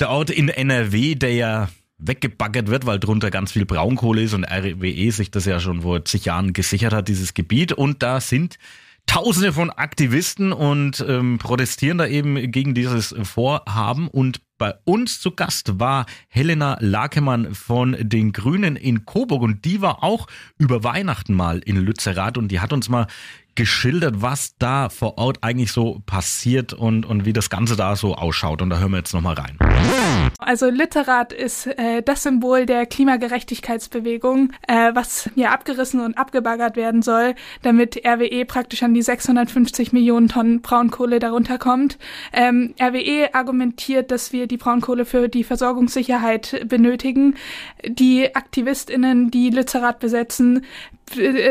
der 0.00 0.10
Ort 0.10 0.30
in 0.30 0.48
NRW, 0.48 1.14
der 1.16 1.34
ja 1.34 1.68
weggebaggert 1.98 2.68
wird, 2.68 2.86
weil 2.86 2.98
drunter 2.98 3.30
ganz 3.30 3.52
viel 3.52 3.64
Braunkohle 3.64 4.22
ist 4.22 4.34
und 4.34 4.44
RWE 4.44 5.10
sich 5.10 5.30
das 5.30 5.44
ja 5.44 5.60
schon 5.60 5.82
vor 5.82 6.04
zig 6.04 6.26
Jahren 6.26 6.52
gesichert 6.52 6.92
hat, 6.92 7.08
dieses 7.08 7.34
Gebiet. 7.34 7.72
Und 7.72 8.02
da 8.02 8.20
sind 8.20 8.58
Tausende 9.06 9.52
von 9.52 9.70
Aktivisten 9.70 10.52
und 10.52 11.04
ähm, 11.06 11.38
protestieren 11.38 11.98
da 11.98 12.06
eben 12.06 12.50
gegen 12.50 12.74
dieses 12.74 13.14
Vorhaben. 13.22 14.08
Und 14.08 14.40
bei 14.58 14.74
uns 14.84 15.20
zu 15.20 15.32
Gast 15.32 15.78
war 15.78 16.06
Helena 16.28 16.78
Lakemann 16.80 17.54
von 17.54 17.96
den 18.00 18.32
Grünen 18.32 18.76
in 18.76 19.04
Coburg 19.04 19.42
und 19.42 19.64
die 19.64 19.80
war 19.80 20.02
auch 20.02 20.26
über 20.58 20.84
Weihnachten 20.84 21.34
mal 21.34 21.58
in 21.58 21.76
Lützerath 21.76 22.38
und 22.38 22.48
die 22.48 22.60
hat 22.60 22.72
uns 22.72 22.88
mal 22.88 23.06
geschildert, 23.54 24.22
was 24.22 24.56
da 24.58 24.88
vor 24.88 25.18
Ort 25.18 25.38
eigentlich 25.42 25.72
so 25.72 26.00
passiert 26.06 26.72
und, 26.72 27.04
und 27.06 27.24
wie 27.24 27.32
das 27.32 27.50
Ganze 27.50 27.76
da 27.76 27.96
so 27.96 28.14
ausschaut. 28.14 28.62
Und 28.62 28.70
da 28.70 28.78
hören 28.78 28.90
wir 28.92 28.98
jetzt 28.98 29.14
nochmal 29.14 29.34
rein. 29.34 29.56
Also 30.38 30.68
Literat 30.68 31.32
ist 31.32 31.66
äh, 31.66 32.02
das 32.02 32.22
Symbol 32.22 32.66
der 32.66 32.86
Klimagerechtigkeitsbewegung, 32.86 34.52
äh, 34.66 34.90
was 34.94 35.30
ja 35.34 35.50
abgerissen 35.52 36.00
und 36.00 36.18
abgebaggert 36.18 36.76
werden 36.76 37.02
soll, 37.02 37.34
damit 37.62 38.00
RWE 38.04 38.44
praktisch 38.44 38.82
an 38.82 38.94
die 38.94 39.02
650 39.02 39.92
Millionen 39.92 40.28
Tonnen 40.28 40.60
Braunkohle 40.62 41.18
darunter 41.18 41.58
kommt. 41.58 41.98
Ähm, 42.32 42.74
RWE 42.80 43.34
argumentiert, 43.34 44.10
dass 44.10 44.32
wir 44.32 44.46
die 44.46 44.56
Braunkohle 44.56 45.04
für 45.04 45.28
die 45.28 45.44
Versorgungssicherheit 45.44 46.64
benötigen. 46.68 47.34
Die 47.86 48.34
AktivistInnen, 48.34 49.30
die 49.30 49.50
Lützerath 49.50 49.98
besetzen, 50.00 50.64
be- 51.03 51.03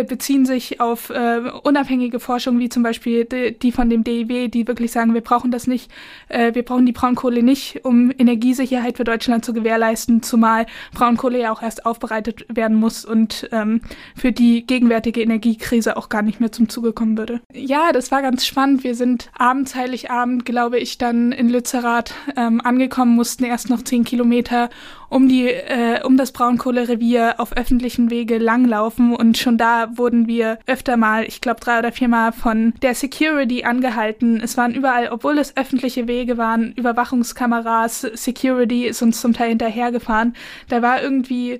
beziehen 0.08 0.46
sich 0.46 0.82
auf 0.82 1.10
äh, 1.10 1.42
unabhängige 1.64 2.20
Forschung, 2.20 2.60
wie 2.60 2.70
zum 2.70 2.84
Beispiel 2.84 3.26
die, 3.26 3.58
die 3.58 3.72
von 3.72 3.90
dem 3.90 4.04
DIW, 4.04 4.48
die 4.48 4.68
wirklich 4.68 4.92
sagen, 4.92 5.14
wir 5.14 5.22
brauchen 5.22 5.52
das 5.52 5.68
nicht, 5.68 5.92
äh, 6.30 6.54
wir 6.54 6.64
brauchen 6.64 6.86
die 6.86 6.92
Braunkohle 6.92 7.44
nicht, 7.44 7.86
um 7.86 8.12
Energiesicherheit 8.18 8.98
für 8.98 9.04
Deutschland 9.04 9.46
zu 9.46 9.54
gewährleisten, 9.54 10.24
zumal 10.24 10.66
Braunkohle 10.94 11.40
ja 11.40 11.54
auch 11.54 11.62
erst 11.62 11.86
aufbereitet 11.86 12.46
werden 12.54 12.78
muss 12.78 13.06
und 13.06 13.48
ähm, 13.52 13.82
für 14.16 14.32
die 14.32 14.66
gegenwärtige 14.66 15.22
Energiekrise 15.22 15.98
auch 15.98 16.10
gar 16.10 16.22
nicht 16.22 16.40
mehr 16.40 16.52
zum 16.52 16.70
Zuge 16.70 16.94
kommen 16.94 17.18
würde. 17.18 17.42
Ja, 17.54 17.92
das 17.92 18.12
war 18.12 18.22
ganz 18.22 18.46
spannend. 18.46 18.84
Wir 18.84 18.96
sind 18.96 19.30
abends, 19.38 19.76
Heiligabend, 19.76 20.46
glaube 20.46 20.80
ich, 20.80 20.98
dann 20.98 21.32
in 21.32 21.50
Lützerath 21.50 22.14
ähm, 22.36 22.62
angekommen, 22.62 23.16
mussten 23.16 23.44
erst 23.44 23.70
noch 23.70 23.84
zehn 23.84 24.04
Kilometer 24.04 24.70
um 25.14 25.30
die, 25.30 25.48
äh, 25.48 26.02
um 26.04 26.18
das 26.18 26.32
Braunkohlerevier 26.32 27.36
auf 27.38 27.56
öffentlichen 27.56 28.10
Wege 28.10 28.40
langlaufen 28.40 29.16
und 29.16 29.38
schon 29.44 29.58
da 29.58 29.98
wurden 29.98 30.28
wir 30.28 30.58
öfter 30.66 30.98
mal, 30.98 31.24
ich 31.26 31.42
glaube 31.42 31.60
drei 31.60 31.80
oder 31.80 31.92
viermal 31.92 32.32
von 32.32 32.74
der 32.82 32.96
Security 32.96 33.64
angehalten. 33.64 34.42
Es 34.42 34.58
waren 34.58 34.74
überall, 34.74 35.10
obwohl 35.10 35.38
es 35.38 35.56
öffentliche 35.56 36.08
Wege 36.08 36.38
waren, 36.38 36.74
Überwachungskameras, 36.74 38.02
Security 38.02 38.88
ist 38.88 39.02
uns 39.02 39.22
zum 39.22 39.34
Teil 39.34 39.50
hinterhergefahren. 39.50 40.36
Da 40.70 40.82
war 40.82 41.04
irgendwie 41.04 41.60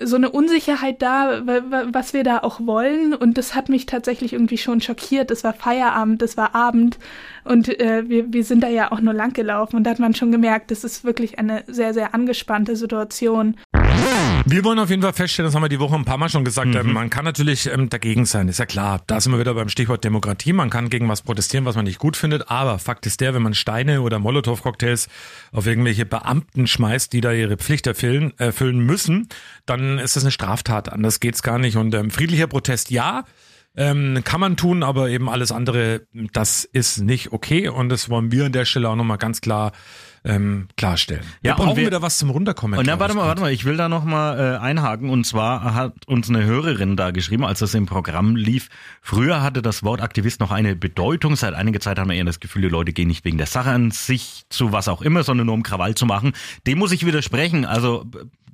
so 0.00 0.16
eine 0.16 0.30
Unsicherheit 0.30 1.02
da, 1.02 1.42
was 1.92 2.14
wir 2.14 2.24
da 2.24 2.38
auch 2.38 2.60
wollen. 2.64 3.14
Und 3.14 3.36
das 3.36 3.54
hat 3.54 3.68
mich 3.68 3.86
tatsächlich 3.86 4.32
irgendwie 4.32 4.58
schon 4.58 4.80
schockiert. 4.80 5.30
Es 5.30 5.44
war 5.44 5.52
Feierabend, 5.52 6.22
es 6.22 6.36
war 6.36 6.54
Abend 6.54 6.98
und 7.44 7.68
äh, 7.80 8.08
wir, 8.08 8.32
wir 8.32 8.44
sind 8.44 8.62
da 8.62 8.68
ja 8.68 8.92
auch 8.92 9.00
nur 9.00 9.14
lang 9.14 9.32
gelaufen. 9.32 9.76
Und 9.76 9.84
da 9.84 9.90
hat 9.90 9.98
man 9.98 10.14
schon 10.14 10.32
gemerkt, 10.32 10.70
das 10.70 10.84
ist 10.84 11.04
wirklich 11.04 11.38
eine 11.38 11.64
sehr, 11.66 11.92
sehr 11.92 12.14
angespannte 12.14 12.76
Situation. 12.76 13.56
Wir 14.44 14.64
wollen 14.64 14.78
auf 14.78 14.90
jeden 14.90 15.02
Fall 15.02 15.12
feststellen, 15.12 15.46
das 15.46 15.54
haben 15.54 15.62
wir 15.62 15.68
die 15.68 15.78
Woche 15.78 15.94
ein 15.94 16.04
paar 16.04 16.18
Mal 16.18 16.28
schon 16.28 16.44
gesagt, 16.44 16.74
mhm. 16.74 16.92
man 16.92 17.10
kann 17.10 17.24
natürlich 17.24 17.66
ähm, 17.66 17.88
dagegen 17.88 18.26
sein, 18.26 18.48
ist 18.48 18.58
ja 18.58 18.66
klar. 18.66 19.00
Da 19.06 19.20
sind 19.20 19.32
wir 19.32 19.38
wieder 19.38 19.54
beim 19.54 19.68
Stichwort 19.68 20.04
Demokratie. 20.04 20.52
Man 20.52 20.68
kann 20.68 20.90
gegen 20.90 21.08
was 21.08 21.22
protestieren, 21.22 21.64
was 21.64 21.76
man 21.76 21.84
nicht 21.84 21.98
gut 21.98 22.16
findet. 22.16 22.50
Aber 22.50 22.78
Fakt 22.78 23.06
ist 23.06 23.20
der, 23.20 23.34
wenn 23.34 23.42
man 23.42 23.54
Steine 23.54 24.02
oder 24.02 24.18
Molotow-Cocktails 24.18 25.08
auf 25.52 25.66
irgendwelche 25.66 26.06
Beamten 26.06 26.66
schmeißt, 26.66 27.12
die 27.12 27.20
da 27.20 27.32
ihre 27.32 27.56
Pflicht 27.56 27.86
erfüllen, 27.86 28.32
erfüllen 28.38 28.80
müssen, 28.80 29.28
dann 29.64 29.98
ist 29.98 30.16
das 30.16 30.24
eine 30.24 30.32
Straftat. 30.32 30.92
Anders 30.92 31.20
geht's 31.20 31.42
gar 31.42 31.58
nicht. 31.58 31.76
Und 31.76 31.94
ähm, 31.94 32.10
friedlicher 32.10 32.48
Protest 32.48 32.90
ja. 32.90 33.24
Ähm, 33.74 34.20
kann 34.24 34.38
man 34.38 34.58
tun, 34.58 34.82
aber 34.82 35.08
eben 35.08 35.30
alles 35.30 35.50
andere, 35.50 36.02
das 36.34 36.64
ist 36.64 36.98
nicht 36.98 37.32
okay 37.32 37.68
und 37.68 37.88
das 37.88 38.10
wollen 38.10 38.30
wir 38.30 38.44
an 38.44 38.52
der 38.52 38.66
Stelle 38.66 38.90
auch 38.90 38.96
nochmal 38.96 39.16
ganz 39.16 39.40
klar 39.40 39.72
ähm, 40.24 40.68
klarstellen. 40.76 41.24
Wir 41.40 41.50
ja, 41.50 41.54
brauchen 41.56 41.76
wir, 41.76 41.86
wieder 41.86 42.02
was 42.02 42.18
zum 42.18 42.30
Runterkommen. 42.30 42.78
Und 42.78 42.86
dann, 42.86 43.00
warte 43.00 43.14
mal, 43.14 43.26
warte 43.26 43.40
mal, 43.40 43.52
ich 43.52 43.64
will 43.64 43.76
da 43.76 43.88
nochmal 43.88 44.38
äh, 44.38 44.58
einhaken 44.58 45.10
und 45.10 45.24
zwar 45.24 45.74
hat 45.74 45.94
uns 46.06 46.28
eine 46.28 46.44
Hörerin 46.44 46.96
da 46.96 47.10
geschrieben, 47.10 47.44
als 47.44 47.58
das 47.58 47.74
im 47.74 47.86
Programm 47.86 48.36
lief. 48.36 48.68
Früher 49.00 49.42
hatte 49.42 49.62
das 49.62 49.82
Wort 49.82 50.00
Aktivist 50.00 50.40
noch 50.40 50.52
eine 50.52 50.76
Bedeutung. 50.76 51.36
Seit 51.36 51.54
einiger 51.54 51.80
Zeit 51.80 51.98
haben 51.98 52.08
wir 52.08 52.16
eher 52.16 52.24
das 52.24 52.40
Gefühl, 52.40 52.62
die 52.62 52.68
Leute 52.68 52.92
gehen 52.92 53.08
nicht 53.08 53.24
wegen 53.24 53.38
der 53.38 53.46
Sache 53.46 53.70
an 53.70 53.90
sich 53.90 54.44
zu 54.48 54.72
was 54.72 54.88
auch 54.88 55.02
immer, 55.02 55.24
sondern 55.24 55.46
nur 55.46 55.54
um 55.54 55.62
Krawall 55.62 55.94
zu 55.94 56.06
machen. 56.06 56.32
Dem 56.66 56.78
muss 56.78 56.92
ich 56.92 57.04
widersprechen. 57.04 57.64
Also 57.64 58.06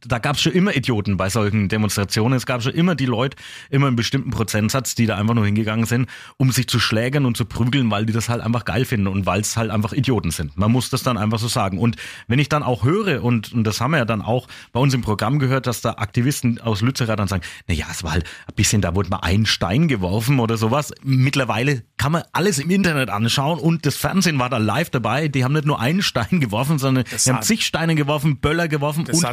da 0.06 0.18
gab 0.18 0.36
es 0.36 0.42
schon 0.42 0.52
immer 0.52 0.74
Idioten 0.74 1.16
bei 1.16 1.28
solchen 1.28 1.68
Demonstrationen. 1.68 2.36
Es 2.36 2.46
gab 2.46 2.62
schon 2.62 2.72
immer 2.72 2.94
die 2.94 3.06
Leute, 3.06 3.36
immer 3.70 3.86
einen 3.88 3.96
bestimmten 3.96 4.30
Prozentsatz, 4.30 4.94
die 4.94 5.06
da 5.06 5.16
einfach 5.16 5.34
nur 5.34 5.44
hingegangen 5.44 5.86
sind, 5.86 6.08
um 6.36 6.52
sich 6.52 6.68
zu 6.68 6.78
schlägern 6.78 7.26
und 7.26 7.36
zu 7.36 7.44
prügeln, 7.44 7.90
weil 7.90 8.06
die 8.06 8.12
das 8.12 8.28
halt 8.28 8.40
einfach 8.40 8.64
geil 8.64 8.84
finden 8.84 9.08
und 9.08 9.26
weil 9.26 9.40
es 9.40 9.56
halt 9.56 9.70
einfach 9.70 9.92
Idioten 9.92 10.30
sind. 10.30 10.56
Man 10.56 10.70
muss 10.70 10.90
das 10.90 11.02
dann 11.02 11.18
einfach 11.18 11.38
so 11.38 11.48
sagen. 11.48 11.78
Und 11.78 11.96
wenn 12.28 12.38
ich 12.38 12.48
dann 12.48 12.62
auch 12.62 12.84
höre, 12.84 13.22
und, 13.24 13.52
und 13.52 13.64
das 13.64 13.80
haben 13.80 13.92
wir 13.92 13.98
ja 13.98 14.04
dann 14.04 14.22
auch 14.22 14.46
bei 14.72 14.80
uns 14.80 14.94
im 14.94 15.00
Programm 15.00 15.38
gehört, 15.38 15.66
dass 15.66 15.80
da 15.80 15.94
Aktivisten 15.94 16.60
aus 16.60 16.80
Lützerath 16.80 17.18
dann 17.18 17.28
sagen, 17.28 17.42
na 17.66 17.74
ja, 17.74 17.86
es 17.90 18.04
war 18.04 18.12
halt 18.12 18.24
ein 18.46 18.54
bisschen, 18.54 18.80
da 18.80 18.94
wurde 18.94 19.10
mal 19.10 19.20
ein 19.22 19.46
Stein 19.46 19.88
geworfen 19.88 20.38
oder 20.38 20.56
sowas. 20.56 20.92
Mittlerweile 21.02 21.82
kann 21.96 22.12
man 22.12 22.22
alles 22.32 22.58
im 22.58 22.70
Internet 22.70 23.10
anschauen 23.10 23.58
und 23.58 23.84
das 23.86 23.96
Fernsehen 23.96 24.38
war 24.38 24.48
da 24.48 24.58
live 24.58 24.90
dabei. 24.90 25.28
Die 25.28 25.44
haben 25.44 25.52
nicht 25.52 25.66
nur 25.66 25.80
einen 25.80 26.02
Stein 26.02 26.26
geworfen, 26.40 26.78
sondern 26.78 27.04
das 27.10 27.24
die 27.24 27.30
haben 27.30 27.42
zig 27.42 27.64
Steine 27.64 27.94
geworfen, 27.94 28.38
Böller 28.38 28.68
geworfen 28.68 29.04
und 29.06 29.24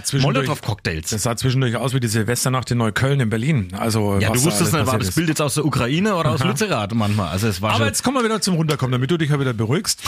Molotow-Cocktails. 0.56 1.10
Das 1.10 1.24
sah 1.24 1.36
zwischendurch 1.36 1.76
aus 1.76 1.94
wie 1.94 2.00
die 2.00 2.08
Silvesternacht 2.08 2.72
in 2.72 2.78
Neukölln 2.78 3.20
in 3.20 3.30
Berlin. 3.30 3.74
Also 3.78 4.20
ja, 4.20 4.32
du 4.32 4.44
wusstest 4.44 4.74
nicht, 4.74 4.86
war 4.86 5.00
das 5.00 5.12
Bild 5.12 5.30
jetzt 5.30 5.42
aus 5.42 5.56
der 5.56 5.66
Ukraine 5.66 6.16
oder 6.16 6.32
aus 6.32 6.44
Lützerath 6.44 6.94
manchmal. 6.94 7.30
Also 7.30 7.48
es 7.48 7.62
war 7.62 7.74
Aber 7.74 7.86
jetzt 7.86 8.04
kommen 8.04 8.18
wir 8.18 8.24
wieder 8.24 8.42
zum 8.42 8.56
Runterkommen, 8.56 8.92
damit 8.92 9.12
du 9.12 9.18
dich 9.18 9.30
ja 9.30 9.40
wieder 9.40 9.54
beruhigst. 9.54 10.02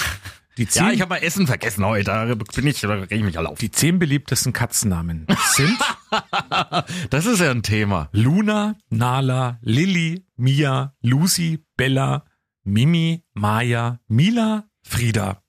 Die 0.57 0.67
zehn, 0.67 0.87
ja, 0.87 0.91
ich 0.91 1.01
habe 1.01 1.09
mal 1.09 1.17
Essen 1.17 1.45
vergessen 1.45 1.85
heute. 1.85 2.05
Da 2.05 2.33
bin 2.33 2.65
ich, 2.65 2.81
da 2.81 2.89
reg 2.89 3.11
ich 3.11 3.23
mich 3.23 3.37
alle 3.37 3.49
auf. 3.49 3.59
Die 3.59 3.69
zehn 3.69 3.99
beliebtesten 3.99 4.53
Katzennamen 4.53 5.27
sind. 5.51 5.77
das 7.11 7.27
ist 7.27 7.39
ja 7.39 7.51
ein 7.51 7.61
Thema. 7.61 8.09
Luna, 8.11 8.75
Nala, 8.89 9.59
Lilly, 9.61 10.25
Mia, 10.35 10.95
Lucy, 11.01 11.63
Bella, 11.75 12.25
Mimi, 12.63 13.23
Maya, 13.35 13.99
Mila, 14.07 14.65
Frieda. 14.81 15.43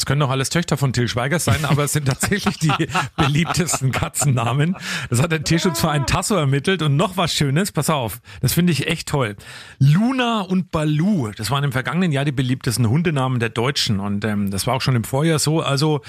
Es 0.00 0.06
können 0.06 0.20
doch 0.20 0.30
alles 0.30 0.48
Töchter 0.48 0.78
von 0.78 0.94
Till 0.94 1.08
Schweiger 1.08 1.38
sein, 1.38 1.66
aber 1.66 1.84
es 1.84 1.92
sind 1.92 2.06
tatsächlich 2.06 2.56
die 2.56 2.72
beliebtesten 3.18 3.92
Katzennamen. 3.92 4.74
Das 5.10 5.20
hat 5.20 5.30
der 5.30 5.44
Tierschutzverein 5.44 6.06
Tasso 6.06 6.36
ermittelt 6.36 6.80
und 6.80 6.96
noch 6.96 7.18
was 7.18 7.34
Schönes, 7.34 7.70
pass 7.70 7.90
auf, 7.90 8.22
das 8.40 8.54
finde 8.54 8.72
ich 8.72 8.86
echt 8.86 9.08
toll. 9.08 9.36
Luna 9.78 10.40
und 10.40 10.70
Balu, 10.70 11.32
das 11.36 11.50
waren 11.50 11.64
im 11.64 11.72
vergangenen 11.72 12.12
Jahr 12.12 12.24
die 12.24 12.32
beliebtesten 12.32 12.88
Hundenamen 12.88 13.40
der 13.40 13.50
Deutschen 13.50 14.00
und 14.00 14.24
ähm, 14.24 14.50
das 14.50 14.66
war 14.66 14.72
auch 14.72 14.80
schon 14.80 14.96
im 14.96 15.04
Vorjahr 15.04 15.38
so. 15.38 15.60
Also 15.60 16.00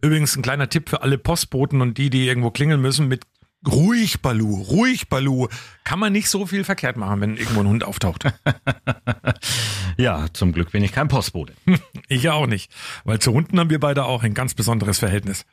übrigens 0.00 0.36
ein 0.36 0.42
kleiner 0.42 0.68
Tipp 0.68 0.88
für 0.88 1.02
alle 1.02 1.18
Postboten 1.18 1.80
und 1.80 1.98
die, 1.98 2.08
die 2.08 2.28
irgendwo 2.28 2.52
klingeln 2.52 2.80
müssen 2.80 3.08
mit 3.08 3.24
Ruhig, 3.66 4.22
Balu, 4.22 4.62
ruhig, 4.62 5.08
Balu. 5.08 5.48
Kann 5.84 5.98
man 5.98 6.12
nicht 6.12 6.30
so 6.30 6.46
viel 6.46 6.64
verkehrt 6.64 6.96
machen, 6.96 7.20
wenn 7.20 7.36
irgendwo 7.36 7.60
ein 7.60 7.68
Hund 7.68 7.84
auftaucht. 7.84 8.24
ja, 9.98 10.26
zum 10.32 10.52
Glück 10.52 10.72
bin 10.72 10.82
ich 10.82 10.92
kein 10.92 11.08
Postbote. 11.08 11.52
ich 12.08 12.30
auch 12.30 12.46
nicht. 12.46 12.72
Weil 13.04 13.18
zu 13.18 13.32
Hunden 13.32 13.60
haben 13.60 13.70
wir 13.70 13.80
beide 13.80 14.04
auch 14.04 14.22
ein 14.22 14.34
ganz 14.34 14.54
besonderes 14.54 14.98
Verhältnis. 14.98 15.44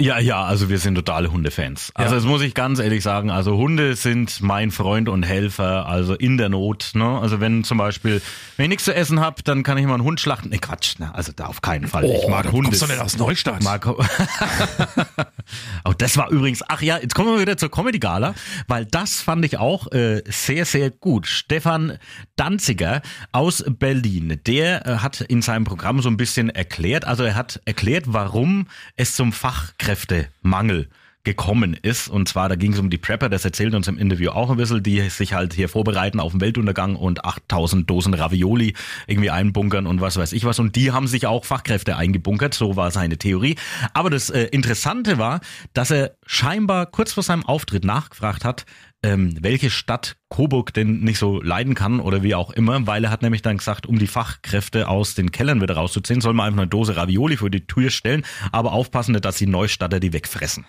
Ja, 0.00 0.18
ja, 0.18 0.42
also 0.42 0.70
wir 0.70 0.78
sind 0.78 0.94
totale 0.94 1.30
Hundefans. 1.30 1.90
Also 1.92 2.14
ja. 2.14 2.20
das 2.20 2.24
muss 2.26 2.40
ich 2.40 2.54
ganz 2.54 2.78
ehrlich 2.78 3.02
sagen. 3.02 3.30
Also 3.30 3.58
Hunde 3.58 3.96
sind 3.96 4.40
mein 4.40 4.70
Freund 4.70 5.10
und 5.10 5.22
Helfer, 5.22 5.86
also 5.86 6.14
in 6.14 6.38
der 6.38 6.48
Not. 6.48 6.92
Ne? 6.94 7.18
Also 7.18 7.40
wenn 7.40 7.64
zum 7.64 7.76
Beispiel, 7.76 8.22
wenn 8.56 8.64
ich 8.64 8.70
nichts 8.70 8.84
zu 8.84 8.94
essen 8.94 9.20
habe, 9.20 9.42
dann 9.42 9.62
kann 9.62 9.76
ich 9.76 9.84
mal 9.84 9.94
einen 9.94 10.04
Hund 10.04 10.18
schlachten. 10.18 10.48
Nee, 10.48 10.56
Quatsch, 10.56 10.98
ne? 10.98 11.14
also 11.14 11.32
da 11.36 11.44
auf 11.46 11.60
keinen 11.60 11.86
Fall. 11.86 12.04
Oh, 12.04 12.18
ich 12.22 12.28
mag 12.28 12.50
Hunde. 12.50 12.70
Kommst 12.70 12.80
du 12.80 12.86
denn 12.86 12.98
aus 12.98 13.18
Neustadt? 13.18 13.62
Mag 13.62 13.86
oh, 15.84 15.92
das 15.98 16.16
war 16.16 16.30
übrigens, 16.30 16.62
ach 16.66 16.80
ja, 16.80 16.96
jetzt 16.96 17.14
kommen 17.14 17.34
wir 17.34 17.40
wieder 17.40 17.58
zur 17.58 17.70
Comedy 17.70 17.98
Gala, 17.98 18.34
weil 18.68 18.86
das 18.86 19.20
fand 19.20 19.44
ich 19.44 19.58
auch 19.58 19.92
äh, 19.92 20.22
sehr, 20.26 20.64
sehr 20.64 20.90
gut. 20.90 21.26
Stefan 21.26 21.98
Danziger 22.36 23.02
aus 23.32 23.62
Berlin, 23.68 24.40
der 24.46 24.86
äh, 24.86 24.96
hat 24.96 25.20
in 25.20 25.42
seinem 25.42 25.64
Programm 25.64 26.00
so 26.00 26.08
ein 26.08 26.16
bisschen 26.16 26.48
erklärt, 26.48 27.04
also 27.04 27.22
er 27.22 27.34
hat 27.34 27.60
erklärt, 27.66 28.04
warum 28.06 28.66
es 28.96 29.14
zum 29.14 29.32
Fachkräfte 29.32 29.89
Fachkräftemangel 29.90 30.88
gekommen 31.22 31.76
ist. 31.82 32.08
Und 32.08 32.30
zwar, 32.30 32.48
da 32.48 32.54
ging 32.54 32.72
es 32.72 32.78
um 32.78 32.88
die 32.88 32.96
Prepper, 32.96 33.28
das 33.28 33.44
erzählt 33.44 33.74
uns 33.74 33.88
im 33.88 33.98
Interview 33.98 34.30
auch 34.30 34.50
ein 34.50 34.56
bisschen, 34.56 34.82
die 34.82 35.00
sich 35.10 35.34
halt 35.34 35.52
hier 35.52 35.68
vorbereiten 35.68 36.18
auf 36.18 36.32
den 36.32 36.40
Weltuntergang 36.40 36.96
und 36.96 37.26
8000 37.26 37.90
Dosen 37.90 38.14
Ravioli 38.14 38.74
irgendwie 39.06 39.28
einbunkern 39.28 39.86
und 39.86 40.00
was 40.00 40.16
weiß 40.16 40.32
ich 40.32 40.46
was. 40.46 40.58
Und 40.58 40.76
die 40.76 40.92
haben 40.92 41.06
sich 41.06 41.26
auch 41.26 41.44
Fachkräfte 41.44 41.96
eingebunkert, 41.96 42.54
so 42.54 42.74
war 42.76 42.90
seine 42.90 43.18
Theorie. 43.18 43.56
Aber 43.92 44.08
das 44.08 44.30
äh, 44.30 44.44
Interessante 44.44 45.18
war, 45.18 45.40
dass 45.74 45.90
er 45.90 46.12
scheinbar 46.24 46.86
kurz 46.86 47.12
vor 47.12 47.22
seinem 47.22 47.44
Auftritt 47.44 47.84
nachgefragt 47.84 48.44
hat, 48.44 48.64
ähm, 49.02 49.34
welche 49.40 49.70
Stadt 49.70 50.16
Coburg 50.28 50.74
denn 50.74 51.00
nicht 51.00 51.18
so 51.18 51.40
leiden 51.40 51.74
kann 51.74 52.00
oder 52.00 52.22
wie 52.22 52.34
auch 52.34 52.50
immer, 52.50 52.86
weil 52.86 53.04
er 53.04 53.10
hat 53.10 53.22
nämlich 53.22 53.42
dann 53.42 53.56
gesagt, 53.56 53.86
um 53.86 53.98
die 53.98 54.06
Fachkräfte 54.06 54.88
aus 54.88 55.14
den 55.14 55.32
Kellern 55.32 55.60
wieder 55.60 55.74
rauszuziehen, 55.74 56.20
soll 56.20 56.34
man 56.34 56.46
einfach 56.46 56.60
eine 56.60 56.68
Dose 56.68 56.96
Ravioli 56.96 57.36
vor 57.36 57.50
die 57.50 57.66
Tür 57.66 57.90
stellen, 57.90 58.24
aber 58.52 58.72
aufpassen, 58.72 59.14
dass 59.14 59.36
die 59.36 59.46
Neustadter 59.46 60.00
die 60.00 60.12
wegfressen. 60.12 60.66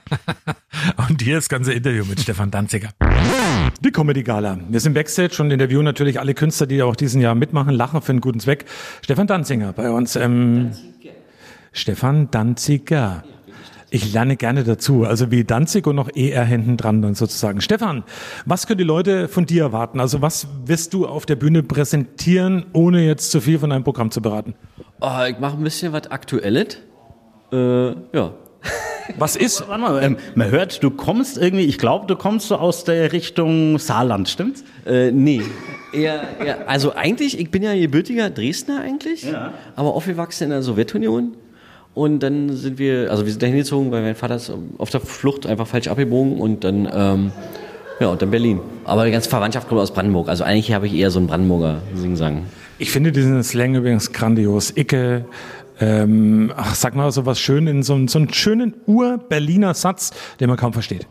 und 1.10 1.22
hier 1.22 1.36
das 1.36 1.50
ganze 1.50 1.74
Interview 1.74 2.06
mit 2.06 2.22
Stefan 2.22 2.52
Danziger. 2.52 2.90
Die 3.82 3.92
Comedy 3.92 4.24
Gala. 4.24 4.60
Wir 4.70 4.80
sind 4.80 4.94
Backstage 4.94 5.42
und 5.42 5.52
interviewen 5.52 5.84
natürlich 5.84 6.20
alle 6.20 6.34
Künstler, 6.34 6.68
die 6.68 6.82
auch 6.82 6.96
diesen 6.96 7.22
Jahr 7.22 7.36
mitmachen, 7.36 7.74
lachen 7.74 8.02
für 8.02 8.14
einen 8.14 8.22
guten 8.22 8.40
Zweck. 8.40 8.66
Stefan 9.04 9.28
Danziger 9.28 9.74
bei 9.74 9.92
uns. 9.92 10.16
Ähm, 10.16 10.72
Stefan 11.74 12.32
Danziger. 12.32 13.24
Ich 13.94 14.14
lerne 14.14 14.38
gerne 14.38 14.64
dazu. 14.64 15.04
Also 15.04 15.32
wie 15.32 15.44
Danzig 15.44 15.86
und 15.86 15.98
noch 15.98 16.10
ER 16.16 16.46
hinten 16.46 16.78
dran 16.78 17.02
dann 17.02 17.14
sozusagen. 17.14 17.60
Stefan, 17.60 18.06
was 18.46 18.66
können 18.66 18.78
die 18.78 18.86
Leute 18.86 19.28
von 19.28 19.46
dir 19.46 19.64
erwarten? 19.64 20.00
Also 20.00 20.22
was 20.22 20.48
wirst 20.66 20.94
du 20.94 21.06
auf 21.06 21.26
der 21.26 21.36
Bühne 21.36 21.62
präsentieren, 21.62 22.66
ohne 22.72 23.06
jetzt 23.06 23.32
zu 23.32 23.42
viel 23.42 23.60
von 23.60 23.70
deinem 23.70 23.84
Programm 23.84 24.10
zu 24.10 24.22
beraten? 24.22 24.56
Oh, 25.02 25.26
ich 25.30 25.38
mache 25.40 25.58
ein 25.58 25.64
bisschen 25.64 25.92
was 25.92 26.10
Aktuelles. 26.10 26.78
Äh, 27.52 27.88
ja. 27.88 28.34
Was 29.18 29.36
ist? 29.36 29.68
Warte 29.68 29.82
mal, 29.82 30.04
ähm, 30.04 30.18
man 30.36 30.52
hört, 30.52 30.84
du 30.84 30.92
kommst 30.92 31.38
irgendwie, 31.38 31.66
ich 31.66 31.80
glaube, 31.80 32.06
du 32.06 32.16
kommst 32.16 32.48
so 32.48 32.56
aus 32.56 32.86
der 32.86 33.12
Richtung 33.12 33.78
Saarland, 33.78 34.30
stimmt's? 34.30 34.64
Äh, 34.86 35.12
nee. 35.12 35.42
Eher, 35.92 36.22
eher, 36.40 36.70
also 36.70 36.94
eigentlich, 36.94 37.38
ich 37.38 37.52
bin 37.52 37.64
ja 37.64 37.76
gebürtiger 37.76 38.30
Dresdner 38.30 38.80
eigentlich, 38.80 39.24
ja. 39.24 39.54
aber 39.76 39.96
aufgewachsen 39.96 40.46
in 40.46 40.50
der 40.52 40.62
Sowjetunion. 40.62 41.36
Und 41.94 42.22
dann 42.22 42.56
sind 42.56 42.80
wir, 42.80 43.12
also 43.12 43.26
wir 43.26 43.32
sind 43.32 43.44
da 43.44 43.48
hingezogen, 43.48 43.92
weil 43.92 44.02
mein 44.02 44.16
Vater 44.16 44.36
ist 44.36 44.52
auf 44.78 44.90
der 44.90 45.02
Flucht 45.02 45.46
einfach 45.46 45.68
falsch 45.68 45.88
abgebogen 45.88 46.40
und 46.40 46.64
dann, 46.64 46.90
ähm, 46.94 47.32
ja, 48.00 48.08
und 48.08 48.22
dann 48.22 48.32
Berlin. 48.32 48.62
Aber 48.86 49.06
die 49.06 49.12
ganze 49.12 49.30
Verwandtschaft 49.30 49.68
kommt 49.68 49.82
aus 49.82 49.94
Brandenburg. 49.94 50.30
Also 50.30 50.44
eigentlich 50.44 50.72
habe 50.72 50.88
ich 50.88 50.94
eher 50.94 51.12
so 51.12 51.20
einen 51.20 51.28
Brandenburger 51.28 51.82
Sing-Sang. 51.94 52.46
Ich 52.80 52.92
finde 52.92 53.12
diesen 53.12 53.44
Slang 53.44 53.76
übrigens 53.76 54.14
grandios. 54.14 54.76
Icke, 54.76 55.26
ähm, 55.82 56.54
ach, 56.56 56.76
sag 56.76 56.96
mal 56.96 57.12
so 57.12 57.26
was 57.26 57.40
schön 57.40 57.68
in 57.68 57.84
so, 57.84 58.08
so 58.08 58.20
einen 58.20 58.34
schönen 58.34 58.74
Ur-Berliner 58.86 59.74
Satz, 59.74 60.12
den 60.40 60.48
man 60.48 60.58
kaum 60.58 60.74
versteht. 60.74 61.08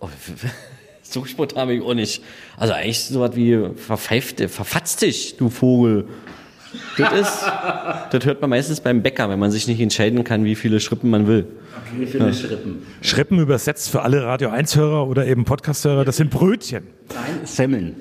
Oh, 0.00 0.08
so 1.02 1.24
spontan 1.24 1.62
habe 1.62 1.74
ich 1.74 1.82
auch 1.82 1.94
nicht. 1.94 2.22
Also 2.56 2.74
eigentlich 2.74 3.00
so 3.00 3.20
was 3.20 3.34
wie 3.34 3.58
verpfeift, 3.76 4.40
verfatzt 4.50 5.02
dich, 5.02 5.36
du 5.38 5.48
Vogel. 5.48 6.06
Das 6.96 7.12
ist, 7.12 7.46
das 8.10 8.24
hört 8.26 8.40
man 8.40 8.50
meistens 8.50 8.80
beim 8.80 9.02
Bäcker, 9.02 9.30
wenn 9.30 9.38
man 9.38 9.50
sich 9.50 9.66
nicht 9.68 9.80
entscheiden 9.80 10.24
kann, 10.24 10.44
wie 10.44 10.54
viele 10.54 10.80
Schrippen 10.80 11.10
man 11.10 11.26
will. 11.26 11.46
wie 11.96 12.06
viele 12.06 12.26
ja. 12.26 12.32
Schrippen? 12.32 12.82
Schrippen 13.00 13.38
übersetzt 13.38 13.90
für 13.90 14.02
alle 14.02 14.24
Radio 14.24 14.50
1-Hörer 14.50 15.06
oder 15.08 15.26
eben 15.26 15.44
Podcast-Hörer, 15.44 16.04
das 16.04 16.18
sind 16.18 16.30
Brötchen. 16.30 16.86
Nein, 17.14 17.40
Semmeln. 17.44 17.96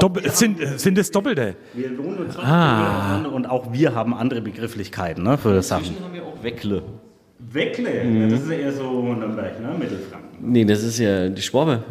Doppel, 0.00 0.28
sind, 0.30 0.58
sind 0.80 0.98
es 0.98 1.10
Doppelte? 1.10 1.54
Wir 1.74 1.96
wohnen 1.98 2.18
uns 2.18 2.36
ah. 2.38 3.22
und 3.24 3.46
auch 3.46 3.72
wir 3.72 3.94
haben 3.94 4.14
andere 4.14 4.40
Begrifflichkeiten 4.40 5.22
ne, 5.22 5.38
für 5.38 5.62
Sachen. 5.62 5.84
Inzwischen 5.84 6.04
haben 6.04 6.14
wir 6.14 6.24
auch 6.24 6.42
Weckle. 6.42 6.82
Weckle? 7.38 8.04
Ja, 8.04 8.28
das 8.28 8.40
ist 8.40 8.50
ja 8.50 8.56
eher 8.56 8.72
so 8.72 9.02
Nürnberg, 9.02 9.60
ne? 9.60 9.74
Mittelfranken. 9.78 10.28
Nee, 10.40 10.64
das 10.64 10.82
ist 10.82 10.98
ja 10.98 11.28
die 11.28 11.42
Schwabe. 11.42 11.84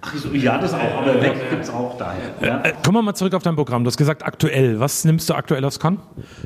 Ach 0.00 0.14
so, 0.14 0.28
ja, 0.30 0.58
das 0.58 0.74
auch, 0.74 1.02
aber 1.02 1.20
Weck 1.20 1.50
gibt 1.50 1.64
es 1.64 1.70
auch 1.70 1.96
daher. 1.98 2.30
Ja? 2.40 2.62
Äh, 2.62 2.72
kommen 2.84 2.98
wir 2.98 3.02
mal 3.02 3.14
zurück 3.14 3.34
auf 3.34 3.42
dein 3.42 3.56
Programm. 3.56 3.82
Du 3.82 3.88
hast 3.88 3.96
gesagt 3.96 4.24
aktuell. 4.24 4.78
Was 4.78 5.04
nimmst 5.04 5.28
du 5.28 5.34
aktuell 5.34 5.64
aufs 5.64 5.80
Kann? 5.80 5.98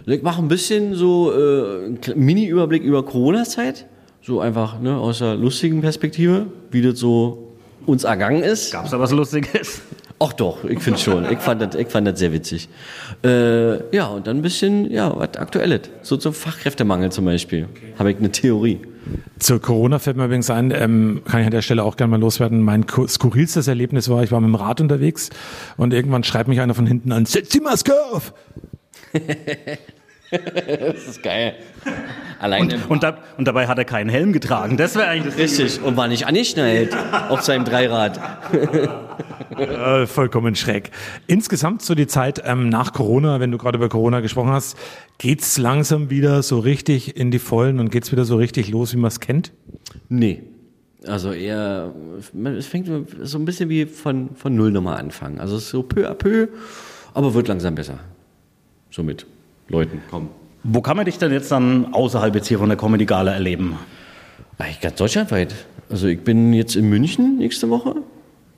Ich 0.06 0.22
mache 0.22 0.40
ein 0.40 0.48
bisschen 0.48 0.94
so 0.94 1.32
äh, 1.32 1.84
einen 1.84 2.00
Mini-Überblick 2.14 2.82
über 2.82 3.04
Corona-Zeit. 3.04 3.86
So 4.22 4.40
einfach 4.40 4.80
ne, 4.80 4.96
aus 4.96 5.18
der 5.18 5.34
lustigen 5.34 5.80
Perspektive, 5.80 6.46
wie 6.70 6.80
das 6.80 6.98
so 6.98 7.52
uns 7.84 8.04
ergangen 8.04 8.42
ist. 8.42 8.72
Gab 8.72 8.84
es 8.84 8.92
da 8.92 9.00
was 9.00 9.10
Lustiges? 9.10 9.82
Ach 10.18 10.32
doch, 10.32 10.62
ich 10.64 10.78
finde 10.78 11.00
schon. 11.00 11.30
Ich 11.30 11.40
fand 11.40 11.60
das, 11.60 11.74
ich 11.74 11.88
fand 11.88 12.06
das 12.06 12.20
sehr 12.20 12.32
witzig. 12.32 12.68
Äh, 13.24 13.94
ja, 13.94 14.06
und 14.06 14.26
dann 14.26 14.38
ein 14.38 14.42
bisschen, 14.42 14.88
ja, 14.90 15.12
was 15.16 15.36
Aktuelles. 15.36 15.90
So 16.02 16.16
zum 16.16 16.32
Fachkräftemangel 16.32 17.10
zum 17.10 17.24
Beispiel. 17.24 17.66
Okay. 17.70 17.94
Habe 17.98 18.12
ich 18.12 18.18
eine 18.18 18.30
Theorie. 18.30 18.80
Zur 19.38 19.60
Corona 19.60 19.98
fällt 19.98 20.16
mir 20.16 20.26
übrigens 20.26 20.50
ein, 20.50 20.70
ähm, 20.70 21.22
kann 21.24 21.40
ich 21.40 21.46
an 21.46 21.52
der 21.52 21.62
Stelle 21.62 21.82
auch 21.82 21.96
gerne 21.96 22.12
mal 22.12 22.20
loswerden. 22.20 22.62
Mein 22.62 22.86
skurrilstes 22.88 23.66
Erlebnis 23.66 24.08
war, 24.08 24.22
ich 24.22 24.32
war 24.32 24.40
mit 24.40 24.48
dem 24.48 24.54
Rad 24.54 24.80
unterwegs 24.80 25.30
und 25.76 25.92
irgendwann 25.92 26.24
schreibt 26.24 26.48
mich 26.48 26.60
einer 26.60 26.74
von 26.74 26.86
hinten 26.86 27.12
an, 27.12 27.26
setz 27.26 27.48
die 27.50 27.60
Maske 27.60 27.94
auf! 28.12 28.32
das 30.80 31.08
ist 31.08 31.22
geil. 31.22 31.54
Alleine. 32.38 32.74
Und, 32.74 32.90
und, 32.90 33.02
da, 33.02 33.18
und, 33.36 33.46
dabei 33.46 33.68
hat 33.68 33.78
er 33.78 33.84
keinen 33.84 34.08
Helm 34.08 34.32
getragen. 34.32 34.76
Das 34.76 34.96
wäre 34.96 35.08
eigentlich 35.08 35.34
das 35.34 35.58
Richtig. 35.58 35.76
Ding. 35.76 35.84
Und 35.84 35.96
war 35.96 36.08
nicht 36.08 36.26
angeschnallt 36.26 36.96
auf 37.28 37.42
seinem 37.42 37.64
Dreirad. 37.64 38.18
äh, 39.58 40.06
vollkommen 40.06 40.54
schräg. 40.54 40.90
Insgesamt 41.26 41.82
so 41.82 41.94
die 41.94 42.06
Zeit 42.06 42.42
ähm, 42.44 42.68
nach 42.68 42.92
Corona, 42.92 43.40
wenn 43.40 43.50
du 43.50 43.58
gerade 43.58 43.76
über 43.76 43.88
Corona 43.88 44.20
gesprochen 44.20 44.50
hast, 44.50 44.76
geht's 45.18 45.58
langsam 45.58 46.10
wieder 46.10 46.42
so 46.42 46.58
richtig 46.58 47.16
in 47.16 47.30
die 47.30 47.38
Vollen 47.38 47.78
und 47.78 47.90
geht's 47.90 48.10
wieder 48.10 48.24
so 48.24 48.36
richtig 48.36 48.70
los, 48.70 48.92
wie 48.92 48.98
man 48.98 49.08
es 49.08 49.20
kennt? 49.20 49.52
Nee. 50.08 50.42
Also 51.06 51.32
eher, 51.32 51.92
es 52.56 52.66
fängt 52.66 52.88
so 53.22 53.38
ein 53.38 53.44
bisschen 53.44 53.68
wie 53.68 53.86
von, 53.86 54.36
von 54.36 54.54
Null 54.54 54.70
nochmal 54.70 54.98
anfangen. 54.98 55.40
Also 55.40 55.58
so 55.58 55.82
peu 55.82 56.08
à 56.08 56.14
peu, 56.14 56.48
aber 57.12 57.34
wird 57.34 57.48
langsam 57.48 57.74
besser. 57.74 57.98
Somit. 58.90 59.26
Leuten 59.72 60.02
kommen. 60.10 60.28
Wo 60.64 60.80
kann 60.82 60.96
man 60.96 61.06
dich 61.06 61.18
denn 61.18 61.32
jetzt 61.32 61.50
dann 61.50 61.92
außerhalb 61.92 62.34
jetzt 62.34 62.46
hier 62.46 62.58
von 62.58 62.68
der 62.68 62.78
Comedy 62.78 63.06
Gala 63.06 63.32
erleben? 63.32 63.76
Eigentlich 64.58 64.80
ganz 64.80 64.96
deutschlandweit. 64.96 65.54
Also 65.90 66.06
ich 66.06 66.20
bin 66.20 66.52
jetzt 66.52 66.76
in 66.76 66.88
München 66.88 67.38
nächste 67.38 67.68
Woche. 67.70 67.96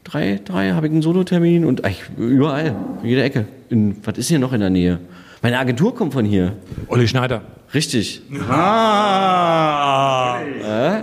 Drei, 0.03 0.41
drei 0.45 0.73
habe 0.73 0.87
ich 0.87 0.93
einen 0.93 1.01
Solotermin 1.03 1.65
und 1.65 1.85
eigentlich 1.85 2.03
überall, 2.19 2.75
in 3.03 3.09
jeder 3.09 3.25
Ecke. 3.25 3.47
In, 3.71 3.97
was 4.05 4.19
ist 4.19 4.29
hier 4.29 4.39
noch 4.39 4.53
in 4.53 4.61
der 4.61 4.69
Nähe? 4.69 4.99
Meine 5.41 5.59
Agentur 5.59 5.95
kommt 5.95 6.13
von 6.13 6.25
hier. 6.27 6.55
Olli 6.89 7.09
Schneider. 7.09 7.43
Richtig. 7.73 8.21
Ah. 8.51 10.41
Äh? 10.43 11.01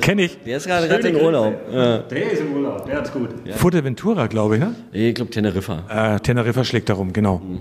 Kenn 0.00 0.18
ich. 0.18 0.38
Der 0.44 0.56
ist 0.56 0.66
gerade 0.66 0.86
in 0.86 1.16
Urlaub. 1.16 1.54
Der 1.70 2.32
ist 2.32 2.40
im 2.40 2.52
Urlaub, 2.52 2.84
der 2.86 2.96
hat's 2.98 3.12
gut. 3.12 3.30
Ja. 3.44 3.54
Fuerteventura, 3.54 4.26
glaube 4.26 4.56
ich, 4.56 4.60
ne? 4.60 4.74
Ich 4.92 5.14
glaube 5.14 5.30
Teneriffa. 5.30 6.16
Äh, 6.16 6.20
Teneriffa 6.20 6.64
schlägt 6.64 6.88
darum, 6.88 7.12
genau. 7.12 7.38
Mhm. 7.38 7.60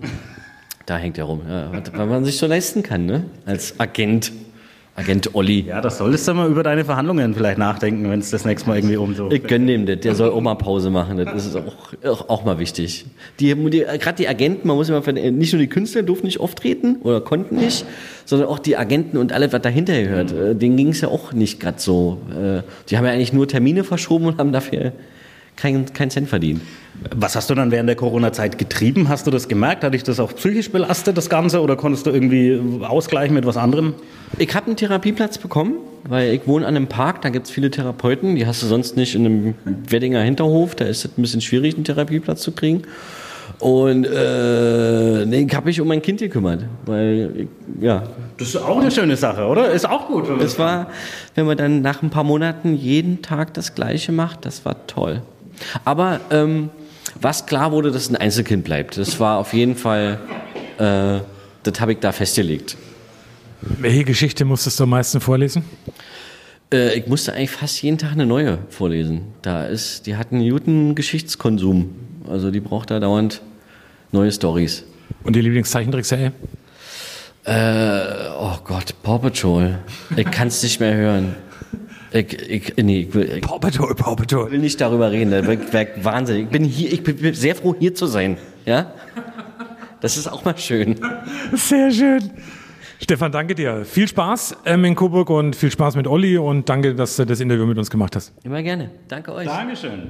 Da 0.86 0.97
hängt 0.97 1.17
er 1.17 1.25
rum, 1.25 1.41
ja, 1.47 1.71
weil 1.93 2.07
man 2.07 2.25
sich 2.25 2.38
so 2.38 2.45
leisten 2.45 2.84
kann, 2.84 3.05
ne? 3.05 3.23
Als 3.45 3.79
Agent. 3.79 4.31
Agent 4.95 5.34
Olli. 5.34 5.61
Ja, 5.61 5.81
das 5.81 5.97
solltest 5.97 6.27
du 6.27 6.36
mal 6.36 6.47
über 6.47 6.61
deine 6.61 6.86
Verhandlungen 6.86 7.34
vielleicht 7.34 7.57
nachdenken, 7.57 8.11
wenn 8.11 8.19
es 8.19 8.29
das 8.29 8.45
nächste 8.45 8.69
Mal 8.69 8.77
irgendwie 8.77 8.97
um 8.97 9.15
so. 9.15 9.31
Ich 9.31 9.41
gönne 9.43 9.65
dem 9.65 9.88
das, 9.88 10.01
der 10.01 10.13
soll 10.13 10.29
auch 10.29 10.41
mal 10.41 10.53
Pause 10.53 10.91
machen, 10.91 11.17
das 11.17 11.47
ist 11.47 11.55
auch, 11.55 11.93
auch, 12.05 12.29
auch 12.29 12.45
mal 12.45 12.59
wichtig. 12.59 13.05
Die, 13.39 13.55
die, 13.55 13.79
Gerade 13.79 14.17
die 14.17 14.27
Agenten, 14.27 14.67
man 14.67 14.77
muss 14.77 14.89
immer, 14.89 15.01
nicht 15.11 15.51
nur 15.51 15.59
die 15.59 15.67
Künstler 15.67 16.03
durften 16.03 16.27
nicht 16.27 16.39
auftreten 16.39 16.97
oder 17.01 17.21
konnten 17.21 17.55
nicht, 17.55 17.86
sondern 18.25 18.49
auch 18.49 18.59
die 18.59 18.77
Agenten 18.77 19.17
und 19.17 19.31
alles, 19.31 19.51
was 19.51 19.61
dahinter 19.63 19.99
gehört. 19.99 20.31
Äh, 20.31 20.55
denen 20.55 20.77
ging 20.77 20.89
es 20.89 21.01
ja 21.01 21.07
auch 21.07 21.34
nicht 21.34 21.59
gerade 21.59 21.79
so. 21.79 22.19
Äh, 22.29 22.61
die 22.89 22.97
haben 22.97 23.05
ja 23.05 23.13
eigentlich 23.13 23.34
nur 23.34 23.47
Termine 23.47 23.84
verschoben 23.84 24.25
und 24.25 24.38
haben 24.38 24.51
dafür 24.51 24.91
keinen 25.56 25.91
kein 25.93 26.10
Cent 26.10 26.30
verdient. 26.30 26.62
Was 27.16 27.36
hast 27.36 27.49
du 27.49 27.56
dann 27.56 27.72
während 27.72 27.89
der 27.89 27.95
Corona-Zeit 27.95 28.58
getrieben? 28.58 29.10
Hast 29.10 29.28
du 29.28 29.32
das 29.32 29.47
gemerkt? 29.47 29.84
Hat 29.84 29.93
dich 29.93 30.04
das 30.04 30.20
auch 30.20 30.34
psychisch 30.36 30.72
belastet, 30.72 31.18
das 31.18 31.30
Ganze? 31.30 31.62
Oder 31.62 31.76
konntest 31.76 32.06
du 32.06 32.12
irgendwie 32.12 32.60
ausgleichen 32.84 33.34
mit 33.34 33.45
was 33.45 33.58
anderem? 33.58 33.95
Ich 34.38 34.54
habe 34.56 34.68
einen 34.68 34.78
Therapieplatz 34.78 35.38
bekommen, 35.38 35.76
weil 36.08 36.34
ich 36.34 36.47
wohne 36.47 36.66
an 36.66 36.76
einem 36.76 36.88
Park, 36.88 37.22
da 37.22 37.30
gibt 37.30 37.47
es 37.47 37.51
viele 37.51 37.72
Therapeuten. 37.72 38.36
Die 38.36 38.45
hast 38.45 38.62
du 38.62 38.68
sonst 38.68 38.95
nicht 38.95 39.16
in 39.16 39.26
einem 39.26 39.54
Weddinger 39.66 40.22
Hinterhof. 40.22 40.76
Da 40.76 40.86
ist 40.86 41.06
es 41.06 41.18
ein 41.18 41.22
bisschen 41.22 41.41
schwierig, 41.41 41.76
einen 41.76 41.84
Therapieplatz 41.84 42.41
zu 42.41 42.51
kriegen. 42.51 42.84
Und 43.60 44.06
äh, 44.06 45.26
nee, 45.26 45.45
ich 45.47 45.56
habe 45.56 45.68
mich 45.68 45.80
um 45.80 45.88
mein 45.88 46.01
Kind 46.01 46.20
gekümmert, 46.20 46.66
weil 46.86 47.32
ich, 47.36 47.47
ja. 47.82 48.04
Das 48.38 48.49
ist 48.49 48.58
auch 48.58 48.80
eine 48.80 48.91
schöne 48.91 49.16
Sache, 49.16 49.45
oder? 49.45 49.72
Ist 49.72 49.88
auch 49.88 50.08
gut. 50.08 50.26
Das 50.39 50.58
war, 50.60 50.88
wenn 51.36 51.45
man 51.45 51.58
dann 51.58 51.82
nach 51.82 52.01
ein 52.01 52.10
paar 52.10 52.24
Monaten 52.24 52.76
jeden 52.76 53.22
Tag 53.22 53.54
das 53.54 53.76
Gleiche 53.76 54.12
macht, 54.12 54.45
das 54.45 54.66
war 54.66 54.88
toll. 54.88 55.22
Aber 55.86 56.20
ähm, 56.32 56.70
was 57.20 57.45
klar 57.45 57.72
wurde, 57.72 57.91
dass 57.91 58.09
ein 58.09 58.16
Einzelkind 58.16 58.64
bleibt, 58.64 58.97
das 58.97 59.20
war 59.20 59.38
auf 59.38 59.53
jeden 59.53 59.76
Fall, 59.76 60.20
äh, 60.78 61.20
das 61.64 61.80
habe 61.80 61.93
ich 61.93 61.99
da 61.99 62.11
festgelegt. 62.11 62.78
Welche 63.61 64.03
Geschichte 64.03 64.45
musstest 64.45 64.80
du 64.80 64.84
am 64.84 64.89
meisten 64.89 65.22
vorlesen? 65.22 65.64
Äh, 66.72 66.97
ich 66.97 67.07
musste 67.07 67.34
eigentlich 67.34 67.51
fast 67.51 67.82
jeden 67.82 67.97
Tag 67.97 68.11
eine 68.11 68.26
neue 68.26 68.59
vorlesen. 68.70 69.22
Da 69.41 69.66
ist, 69.66 70.05
die 70.05 70.16
hatten 70.16 70.38
einen 70.38 70.49
guten 70.49 70.95
Geschichtskonsum. 70.95 71.95
Also 72.30 72.51
die 72.51 72.59
braucht 72.59 72.91
da 72.91 72.99
dauernd 72.99 73.41
neue 74.11 74.32
Stories. 74.32 74.84
Und 75.24 75.36
die 75.36 75.41
Lieblingszeichentrickserie? 75.41 76.34
Äh, 77.45 77.99
oh 78.39 78.57
Gott, 78.64 78.95
Paw 79.03 79.20
Patrol. 79.20 79.80
Ich 80.16 80.30
kann 80.32 80.47
es 80.47 80.64
nicht 80.64 80.80
mehr 80.80 80.95
hören. 80.95 81.36
Ich, 82.14 82.34
ich, 82.34 82.74
nee, 82.78 83.01
ich 83.01 83.14
will, 83.14 83.38
ich, 83.38 83.41
Paw 83.41 83.57
Patrol, 83.59 83.95
Paw 83.95 84.16
Patrol. 84.16 84.51
will 84.51 84.59
nicht 84.59 84.80
darüber 84.80 85.11
reden. 85.11 85.32
Das 85.32 85.47
wäre 85.47 85.88
Wahnsinn. 86.03 86.43
Ich 86.43 86.47
bin 86.49 86.64
hier, 86.64 86.93
ich 86.93 87.03
bin 87.03 87.34
sehr 87.34 87.55
froh, 87.55 87.76
hier 87.78 87.95
zu 87.95 88.05
sein. 88.05 88.38
Ja? 88.66 88.93
Das 89.99 90.16
ist 90.16 90.28
auch 90.28 90.45
mal 90.45 90.57
schön. 90.57 90.99
Sehr 91.53 91.91
schön. 91.91 92.30
Stefan, 93.01 93.32
danke 93.32 93.55
dir. 93.55 93.84
Viel 93.84 94.07
Spaß 94.07 94.57
ähm, 94.66 94.86
in 94.86 94.95
Coburg 94.95 95.30
und 95.30 95.55
viel 95.55 95.72
Spaß 95.72 95.95
mit 95.95 96.07
Olli 96.07 96.38
und 96.38 96.70
danke, 96.70 96.93
dass 96.95 97.16
du 97.18 97.26
das 97.26 97.39
Interview 97.41 97.66
mit 97.66 97.78
uns 97.78 97.89
gemacht 97.89 98.16
hast. 98.16 98.32
Immer 98.43 98.61
gerne. 98.61 98.91
Danke 99.07 99.34
euch. 99.34 99.47
Dankeschön. 99.47 100.07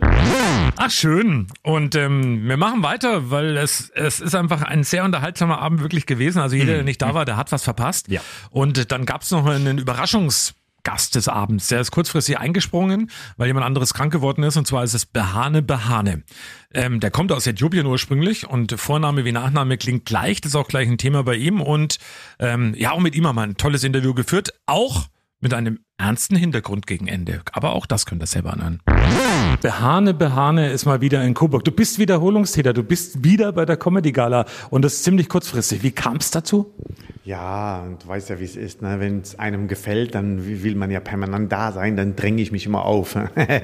Ach, 0.76 0.92
schön. 0.92 1.48
Und 1.64 1.96
ähm, 1.96 2.48
wir 2.48 2.58
machen 2.58 2.84
weiter, 2.84 3.32
weil 3.32 3.58
es, 3.58 3.92
es 3.96 4.20
ist 4.20 4.36
einfach 4.36 4.62
ein 4.62 4.84
sehr 4.84 5.06
unterhaltsamer 5.06 5.60
Abend 5.60 5.82
wirklich 5.82 6.06
gewesen. 6.06 6.40
Also 6.40 6.56
jeder, 6.56 6.74
der 6.74 6.84
nicht 6.84 7.02
da 7.02 7.14
war, 7.14 7.26
der 7.26 7.38
hat 7.38 7.52
was 7.52 7.64
verpasst. 7.64 8.10
Ja. 8.10 8.20
Und 8.52 8.92
dann 8.92 9.06
gab 9.06 9.22
es 9.22 9.32
noch 9.32 9.46
einen 9.46 9.80
Überraschungs- 9.80 10.54
Gast 10.84 11.16
des 11.16 11.28
Abends. 11.28 11.68
Der 11.68 11.82
ist 11.82 11.92
kurzfristig 11.92 12.38
eingesprungen, 12.38 13.10
weil 13.38 13.48
jemand 13.48 13.66
anderes 13.66 13.94
krank 13.94 14.12
geworden 14.12 14.44
ist. 14.44 14.58
Und 14.58 14.68
zwar 14.68 14.84
ist 14.84 14.94
es 14.94 15.06
Behane 15.06 15.62
Behane. 15.62 16.24
Ähm, 16.74 17.00
der 17.00 17.12
kommt 17.12 17.32
aus 17.32 17.48
Äthiopien 17.48 17.86
ursprünglich 17.86 18.48
und 18.48 18.74
Vorname 18.80 19.26
wie 19.26 19.32
Nachname 19.32 19.78
klingt 19.78 20.06
gleich. 20.06 20.42
Das 20.42 20.52
ist 20.52 20.56
auch 20.56 20.68
gleich 20.68 20.88
ein 20.88 20.98
Thema 20.98 21.24
bei 21.24 21.36
ihm. 21.36 21.62
Und 21.62 21.98
ähm, 22.40 22.74
ja, 22.78 22.92
auch 22.92 23.00
mit 23.00 23.16
ihm 23.16 23.28
haben 23.28 23.36
wir 23.36 23.44
ein 23.44 23.58
tolles 23.58 23.84
Interview 23.84 24.14
geführt. 24.14 24.54
Auch 24.66 25.08
mit 25.40 25.54
einem 25.54 25.80
ernsten 26.04 26.36
Hintergrund 26.36 26.86
gegen 26.86 27.08
Ende. 27.08 27.42
Aber 27.54 27.74
auch 27.74 27.86
das 27.86 28.06
könnt 28.06 28.22
ihr 28.22 28.28
selber 28.28 28.52
anhören. 28.52 28.82
Behane 29.62 30.14
Behane 30.14 30.70
ist 30.70 30.86
mal 30.86 31.00
wieder 31.00 31.24
in 31.24 31.34
Coburg. 31.34 31.64
Du 31.64 31.72
bist 31.72 31.98
Wiederholungstäter. 31.98 32.74
Du 32.74 32.84
bist 32.84 33.24
wieder 33.24 33.54
bei 33.54 33.66
der 33.66 33.78
Comedy 33.78 34.12
Gala. 34.12 34.46
Und 34.70 34.84
das 34.84 34.96
ist 34.96 35.04
ziemlich 35.06 35.30
kurzfristig. 35.30 35.82
Wie 35.82 35.92
kam 35.92 36.18
es 36.18 36.30
dazu? 36.30 36.74
Ja, 37.26 37.84
und 37.84 38.04
du 38.04 38.08
weißt 38.10 38.32
ja, 38.32 38.40
wie 38.42 38.44
es 38.44 38.58
ist. 38.58 38.82
Ne? 38.82 38.98
Wenn 39.00 39.22
es 39.22 39.40
einem 39.40 39.70
gefällt, 39.70 40.14
dann 40.14 40.46
will 40.46 40.76
man 40.76 40.92
ja 40.92 41.00
permanent 41.00 41.50
da 41.50 41.72
sein, 41.72 41.96
dann 41.96 42.18
dränge 42.18 42.42
ich 42.42 42.52
mich 42.52 42.66
immer 42.66 42.84
auf. 42.84 43.16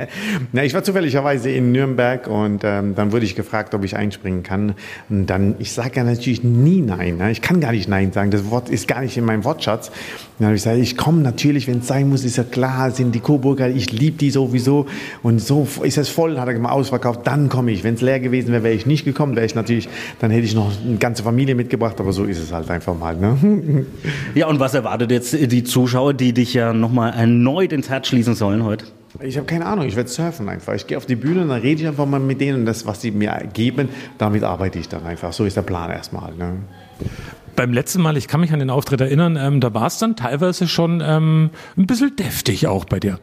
Na, 0.54 0.64
ich 0.64 0.74
war 0.74 0.82
zufälligerweise 0.82 1.50
in 1.50 1.74
Nürnberg 1.74 2.28
und 2.28 2.62
ähm, 2.64 2.96
dann 2.96 3.12
wurde 3.12 3.26
ich 3.26 3.36
gefragt, 3.36 3.74
ob 3.74 3.84
ich 3.84 3.98
einspringen 3.98 4.44
kann. 4.44 4.76
Und 5.10 5.26
dann, 5.26 5.56
ich 5.60 5.74
sage 5.74 5.98
ja 5.98 6.06
natürlich 6.06 6.42
nie 6.42 6.80
nein. 6.80 7.18
Ne? 7.18 7.32
Ich 7.32 7.42
kann 7.42 7.60
gar 7.60 7.74
nicht 7.74 7.90
nein 7.90 8.14
sagen. 8.14 8.32
Das 8.32 8.50
Wort 8.50 8.70
ist 8.70 8.88
gar 8.88 9.02
nicht 9.02 9.18
in 9.18 9.26
meinem 9.26 9.44
Wortschatz. 9.44 9.92
Dann 10.38 10.48
habe 10.48 10.56
ich 10.56 10.64
gesagt, 10.64 10.80
ich 10.80 10.96
komme 10.96 11.22
natürlich, 11.22 11.68
wenn 11.68 11.80
es 11.80 11.88
sein 11.88 12.08
muss, 12.08 12.24
ist 12.30 12.38
ja 12.38 12.44
klar, 12.44 12.92
sind 12.92 13.14
die 13.14 13.20
Coburger, 13.20 13.68
ich 13.70 13.92
liebe 13.92 14.18
die 14.18 14.32
sowieso. 14.32 14.86
Und 15.24 15.42
so 15.42 15.68
ist 15.84 15.98
es 15.98 16.10
voll, 16.10 16.40
hat 16.40 16.48
er 16.48 16.58
mal 16.60 16.72
ausverkauft, 16.72 17.22
dann 17.26 17.50
komme 17.50 17.72
ich. 17.72 17.84
Wenn 17.84 17.96
es 17.96 18.02
leer 18.02 18.20
gewesen 18.20 18.52
wäre, 18.52 18.64
wäre 18.64 18.74
ich 18.74 18.86
nicht 18.86 19.06
gekommen, 19.06 19.36
wäre 19.36 19.46
ich 19.46 19.56
natürlich, 19.56 19.90
dann 20.20 20.32
hätte 20.32 20.46
ich 20.46 20.56
noch 20.56 20.72
eine 20.86 20.98
ganze 20.98 21.24
Familie 21.24 21.56
mitgebracht, 21.56 22.00
aber 22.00 22.14
so 22.14 22.24
ist 22.24 22.40
es 22.40 22.52
halt 22.52 22.70
einfach 22.70 22.98
mal. 22.98 23.16
Ne? 23.16 23.86
Ja, 24.36 24.48
und 24.48 24.60
was 24.60 24.74
erwartet 24.74 25.12
jetzt 25.12 25.34
die 25.34 25.64
Zuschauer, 25.64 26.14
die 26.14 26.34
dich 26.34 26.54
ja 26.54 26.72
nochmal 26.72 27.14
erneut 27.14 27.74
ins 27.74 27.90
Herz 27.90 28.08
schließen 28.08 28.36
sollen 28.36 28.64
heute? 28.64 28.86
Ich 29.22 29.38
habe 29.38 29.48
keine 29.48 29.66
Ahnung, 29.66 29.86
ich 29.86 29.96
werde 29.96 30.10
surfen 30.10 30.48
einfach. 30.50 30.74
Ich 30.76 30.86
gehe 30.86 30.98
auf 30.98 31.06
die 31.06 31.16
Bühne 31.16 31.42
und 31.42 31.50
dann 31.50 31.62
rede 31.62 31.82
ich 31.82 31.88
einfach 31.88 32.06
mal 32.06 32.20
mit 32.20 32.40
denen 32.40 32.60
und 32.60 32.66
das, 32.66 32.86
was 32.86 33.02
sie 33.02 33.12
mir 33.12 33.42
geben, 33.54 33.90
damit 34.18 34.44
arbeite 34.44 34.78
ich 34.78 34.88
dann 34.88 35.06
einfach. 35.06 35.34
So 35.34 35.46
ist 35.46 35.58
der 35.58 35.64
Plan 35.64 35.90
erstmal. 35.90 36.34
Ne? 36.36 36.60
Beim 37.60 37.74
letzten 37.74 38.02
Mal, 38.02 38.16
ich 38.16 38.30
kann 38.30 38.40
mich 38.40 38.54
an 38.54 38.60
den 38.60 38.70
Auftritt 38.70 39.02
erinnern, 39.02 39.36
ähm, 39.36 39.60
da 39.60 39.74
war 39.74 39.88
es 39.88 39.98
dann 39.98 40.16
teilweise 40.16 40.66
schon 40.66 41.04
ähm, 41.06 41.50
ein 41.76 41.88
bisschen 41.88 42.16
deftig 42.16 42.68
auch 42.68 42.86
bei 42.86 43.02
dir. 43.02 43.20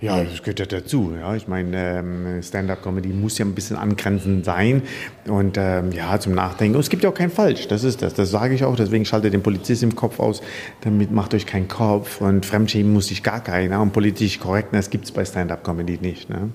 Ja, 0.00 0.24
das 0.24 0.42
gehört 0.42 0.60
ja 0.60 0.64
dazu. 0.64 1.12
Ja. 1.20 1.36
Ich 1.36 1.48
meine, 1.48 1.98
ähm, 1.98 2.42
Stand-up-Comedy 2.42 3.10
muss 3.10 3.36
ja 3.36 3.44
ein 3.44 3.54
bisschen 3.54 3.76
angrenzend 3.76 4.46
sein 4.46 4.80
und 5.26 5.58
ähm, 5.58 5.92
ja, 5.92 6.18
zum 6.18 6.34
Nachdenken. 6.34 6.76
Und 6.76 6.80
es 6.80 6.88
gibt 6.88 7.04
ja 7.04 7.10
auch 7.10 7.14
kein 7.14 7.30
Falsch, 7.30 7.68
das 7.68 7.84
ist 7.84 8.00
das. 8.00 8.14
Das 8.14 8.30
sage 8.30 8.54
ich 8.54 8.64
auch. 8.64 8.74
Deswegen 8.74 9.04
schaltet 9.04 9.34
den 9.34 9.42
Polizist 9.42 9.82
im 9.82 9.94
Kopf 9.94 10.18
aus. 10.18 10.40
Damit 10.80 11.10
macht 11.10 11.34
euch 11.34 11.44
keinen 11.44 11.68
Kopf 11.68 12.22
und 12.22 12.46
Fremdschämen 12.46 12.90
muss 12.90 13.08
sich 13.08 13.22
gar 13.22 13.40
keiner. 13.40 13.82
Und 13.82 13.92
politisch 13.92 14.40
Korrektness 14.40 14.88
gibt 14.88 15.04
es 15.04 15.12
bei 15.12 15.26
Stand-up-Comedy 15.26 15.98
nicht. 16.00 16.30
Ne? 16.30 16.48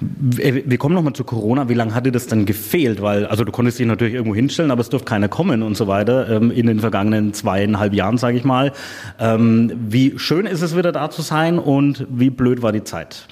Wir 0.00 0.78
kommen 0.78 0.94
nochmal 0.94 1.12
zu 1.12 1.24
Corona. 1.24 1.68
Wie 1.68 1.74
lange 1.74 1.94
hatte 1.94 2.12
das 2.12 2.26
dann 2.26 2.46
gefehlt? 2.46 3.00
Weil, 3.00 3.26
also 3.26 3.44
du 3.44 3.52
konntest 3.52 3.78
dich 3.78 3.86
natürlich 3.86 4.14
irgendwo 4.14 4.34
hinstellen, 4.34 4.70
aber 4.70 4.80
es 4.80 4.88
durfte 4.88 5.06
keiner 5.06 5.28
kommen 5.28 5.62
und 5.62 5.76
so 5.76 5.86
weiter 5.86 6.28
ähm, 6.28 6.50
in 6.50 6.66
den 6.66 6.80
vergangenen 6.80 7.32
zweieinhalb 7.32 7.94
Jahren, 7.94 8.18
sage 8.18 8.36
ich 8.36 8.44
mal. 8.44 8.72
Ähm, 9.18 9.72
wie 9.88 10.18
schön 10.18 10.46
ist 10.46 10.62
es 10.62 10.76
wieder 10.76 10.92
da 10.92 11.10
zu 11.10 11.22
sein 11.22 11.58
und 11.58 12.06
wie 12.10 12.30
blöd 12.30 12.62
war 12.62 12.72
die 12.72 12.84
Zeit? 12.84 13.26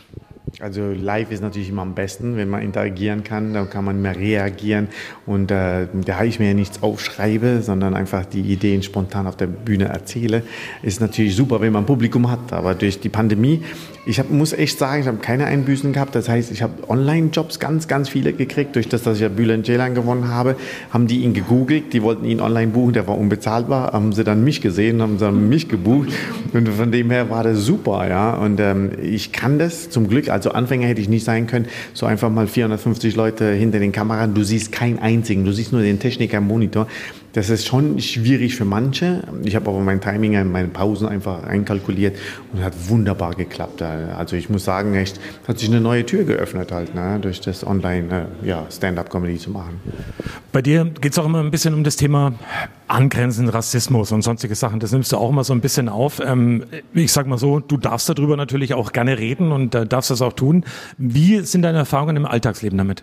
Also 0.61 0.93
live 0.93 1.33
ist 1.33 1.43
natürlich 1.43 1.69
immer 1.69 1.83
am 1.83 1.95
besten, 1.95 2.37
wenn 2.37 2.49
man 2.49 2.63
interagieren 2.63 3.25
kann, 3.25 3.53
dann 3.55 3.69
kann 3.69 3.85
man 3.85 4.01
mehr 4.01 4.17
reagieren 4.17 4.89
und 5.27 5.51
äh, 5.51 5.89
da 6.05 6.23
ich 6.23 6.39
mir 6.39 6.49
ja 6.49 6.55
nichts 6.55 6.81
aufschreibe, 6.81 7.61
sondern 7.61 7.95
einfach 7.95 8.25
die 8.25 8.41
Ideen 8.41 8.85
spontan 8.85 9.27
auf 9.27 9.37
der 9.37 9.49
Bühne 9.49 9.87
erzähle, 9.87 10.45
ist 10.83 11.01
natürlich 11.01 11.35
super, 11.35 11.61
wenn 11.61 11.73
man 11.73 11.87
Publikum 11.87 12.31
hat. 12.31 12.53
Aber 12.53 12.75
durch 12.75 13.01
die 13.01 13.09
Pandemie 13.09 13.63
ich 14.07 14.19
hab, 14.19 14.31
muss 14.31 14.53
echt 14.53 14.79
sagen, 14.79 15.01
ich 15.01 15.09
habe 15.09 15.19
keine 15.19 15.47
Einbüßen 15.47 15.93
gehabt. 15.93 16.15
Das 16.15 16.29
heißt, 16.29 16.51
ich 16.53 16.63
habe 16.63 16.89
Online-Jobs 16.89 17.59
ganz, 17.59 17.89
ganz 17.89 18.09
viele 18.09 18.35
gekriegt. 18.35 18.77
Durch 18.77 18.89
das, 18.89 19.03
dass 19.03 19.17
ich 19.17 19.23
ja 19.23 19.29
Bülent 19.29 19.65
Ceylan 19.65 19.95
gewonnen 19.95 20.29
habe, 20.29 20.57
haben 20.91 21.07
die 21.07 21.23
ihn 21.23 21.33
gegoogelt. 21.33 21.93
Die 21.93 22.03
wollten 22.03 22.27
ihn 22.27 22.41
online 22.41 22.73
buchen, 22.73 22.93
der 22.93 23.07
war 23.07 23.17
unbezahlbar. 23.17 23.93
Haben 23.93 24.13
sie 24.13 24.25
dann 24.25 24.45
mich 24.45 24.61
gesehen, 24.61 25.01
haben 25.01 25.19
sie 25.19 25.25
dann 25.25 25.49
mich 25.49 25.69
gebucht. 25.69 26.11
Und 26.53 26.69
von 26.69 26.93
dem 26.93 27.11
her 27.11 27.31
war 27.31 27.45
das 27.45 27.61
super, 27.61 28.07
ja. 28.09 28.35
Und 28.35 28.61
ähm, 28.61 28.91
ich 29.03 29.33
kann 29.33 29.59
das 29.59 29.89
zum 29.89 30.09
Glück. 30.09 30.29
Also 30.29 30.53
Anfänger 30.55 30.87
hätte 30.87 31.01
ich 31.01 31.09
nicht 31.09 31.25
sein 31.25 31.47
können. 31.47 31.67
So 31.93 32.07
einfach 32.07 32.31
mal 32.31 32.47
450 32.47 33.17
Leute 33.17 33.53
hinter 33.53 33.79
den 33.79 33.93
Kameras. 33.93 34.29
Du 34.35 34.43
siehst 34.43 34.73
keinen 34.73 34.99
einzigen. 34.99 35.45
Du 35.45 35.53
siehst 35.53 35.73
nur 35.73 35.83
den 35.83 35.99
Techniker 35.99 36.39
im 36.39 36.47
Monitor. 36.47 36.87
Das 37.35 37.51
ist 37.51 37.66
schon 37.66 38.01
schwierig 38.01 38.55
für 38.55 38.64
manche. 38.64 39.24
Ich 39.43 39.57
habe 39.57 39.68
aber 39.68 39.80
mein 39.80 40.01
Timing, 40.01 40.51
meine 40.53 40.68
Pausen 40.68 41.09
einfach 41.09 41.43
einkalkuliert 41.43 42.16
und 42.53 42.62
hat 42.62 42.74
wunderbar 42.89 43.35
geklappt. 43.35 43.82
Also 43.82 44.37
ich 44.37 44.49
muss 44.49 44.64
sagen, 44.64 44.95
echt 44.95 45.18
hat 45.49 45.59
sich 45.59 45.68
eine 45.68 45.80
neue 45.80 46.07
Tür 46.07 46.22
geöffnet 46.22 46.70
halt, 46.70 46.95
ne, 46.95 47.18
durch 47.20 47.41
das 47.41 47.66
Online 47.66 48.28
äh, 48.43 48.49
ja, 48.49 48.66
Stand-up-Comedy 48.70 49.39
zu 49.39 49.51
machen. 49.51 49.80
Bei 50.53 50.62
dir 50.62 50.85
geht 50.85 51.11
es 51.11 51.18
auch 51.18 51.26
immer 51.26 51.41
ein 51.41 51.51
bisschen 51.51 51.74
um 51.74 51.82
das 51.82 51.97
Thema 51.97 52.35
Angrenzen, 52.87 53.49
Rassismus 53.49 54.12
und 54.12 54.22
sonstige 54.22 54.55
Sachen. 54.55 54.78
Das 54.78 54.93
nimmst 54.93 55.11
du 55.11 55.16
auch 55.16 55.30
immer 55.30 55.43
so 55.43 55.53
ein 55.53 55.61
bisschen 55.61 55.89
auf. 55.89 56.20
Ähm, 56.24 56.64
ich 56.93 57.11
sag 57.11 57.26
mal 57.26 57.39
so, 57.39 57.59
du 57.59 57.76
darfst 57.76 58.09
darüber 58.09 58.37
natürlich 58.37 58.74
auch 58.74 58.93
gerne 58.93 59.18
reden 59.18 59.51
und 59.51 59.74
äh, 59.74 59.87
darfst 59.87 60.11
das 60.11 60.22
auch 60.22 60.35
tun. 60.35 60.64
Wie 60.99 61.41
sind 61.41 61.62
deine 61.62 61.78
Erfahrungen 61.78 62.14
im 62.14 62.26
Alltagsleben 62.26 62.78
damit? 62.78 63.03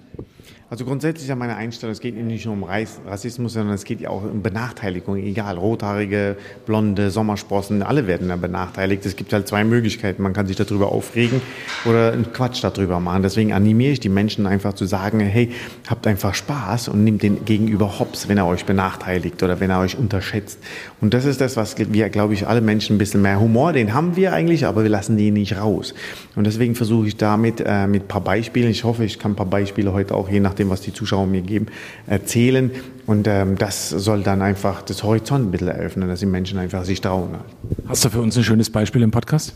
Also 0.72 0.86
grundsätzlich 0.86 1.30
ist 1.30 1.36
meine 1.36 1.58
Einstellung, 1.58 1.92
es 1.92 2.00
geht 2.00 2.16
nicht 2.16 2.46
nur 2.46 2.54
um 2.54 2.64
Rassismus, 2.64 3.52
sondern 3.52 3.76
es 3.76 3.84
geht 3.84 4.00
ja 4.00 4.10
auch 4.10 4.24
um 4.24 4.42
Benachteiligung. 4.42 5.18
Egal, 5.18 5.58
rothaarige, 5.58 6.38
blonde, 6.66 7.12
Sommersprossen, 7.12 7.84
alle 7.84 8.08
werden 8.08 8.30
da 8.30 8.38
benachteiligt. 8.38 9.06
Es 9.06 9.18
gibt 9.18 9.34
halt 9.34 9.50
zwei 9.50 9.66
Möglichkeiten. 9.66 10.24
Man 10.24 10.32
kann 10.32 10.48
sich 10.48 10.56
darüber 10.56 10.94
aufregen 10.94 11.42
oder 11.84 12.14
einen 12.14 12.32
Quatsch 12.32 12.64
darüber 12.64 13.02
machen. 13.02 13.22
Deswegen 13.22 13.52
animiere 13.52 13.92
ich 13.92 14.00
die 14.00 14.08
Menschen 14.08 14.48
einfach 14.48 14.72
zu 14.72 14.86
sagen, 14.86 15.20
hey, 15.20 15.52
habt 15.90 16.08
einfach 16.08 16.34
Spaß 16.34 16.88
und 16.88 17.04
nehmt 17.04 17.22
den 17.22 17.44
Gegenüber 17.44 18.00
hops, 18.00 18.30
wenn 18.30 18.38
er 18.38 18.48
euch 18.48 18.64
benachteiligt 18.64 19.44
oder 19.44 19.60
wenn 19.60 19.72
er 19.72 19.82
euch 19.82 19.98
unterschätzt. 19.98 20.58
Und 21.02 21.14
das 21.14 21.26
ist 21.26 21.42
das, 21.42 21.58
was 21.58 21.76
wir, 21.78 22.10
glaube 22.10 22.34
ich, 22.34 22.48
alle 22.48 22.62
Menschen 22.62 22.96
ein 22.96 22.98
bisschen 22.98 23.22
mehr 23.22 23.42
Humor, 23.42 23.74
den 23.74 23.94
haben 23.94 24.16
wir 24.16 24.32
eigentlich, 24.32 24.66
aber 24.66 24.84
wir 24.84 24.90
lassen 24.90 25.18
den 25.18 25.34
nicht 25.34 25.58
raus. 25.58 25.94
Und 26.38 26.48
deswegen 26.48 26.76
versuche 26.76 27.08
ich 27.08 27.18
damit 27.18 27.60
äh, 27.60 27.88
mit 27.88 28.04
ein 28.04 28.08
paar 28.08 28.22
Beispielen, 28.22 28.70
ich 28.70 28.86
hoffe, 28.86 29.04
ich 29.04 29.20
kann 29.20 29.34
ein 29.34 29.36
paar 29.36 29.48
Beispiele 29.48 29.92
heute 29.92 30.16
auch, 30.16 30.30
je 30.30 30.40
nachdem, 30.40 30.61
dem, 30.62 30.70
was 30.70 30.82
die 30.82 30.94
Zuschauer 30.94 31.28
mir 31.28 31.42
geben, 31.42 31.68
erzählen. 32.08 32.72
Und 33.06 33.28
ähm, 33.28 33.58
das 33.58 33.90
soll 33.90 34.24
dann 34.24 34.42
einfach 34.42 34.82
das 34.82 35.04
Horizont 35.04 35.48
ein 35.48 35.52
bisschen 35.52 35.68
eröffnen, 35.68 36.08
dass 36.08 36.20
die 36.20 36.26
Menschen 36.26 36.60
einfach 36.60 36.86
sich 36.86 37.02
trauen. 37.02 37.36
Hast 37.88 38.06
du 38.06 38.10
für 38.10 38.22
uns 38.22 38.38
ein 38.38 38.44
schönes 38.44 38.70
Beispiel 38.70 39.02
im 39.02 39.12
Podcast? 39.12 39.54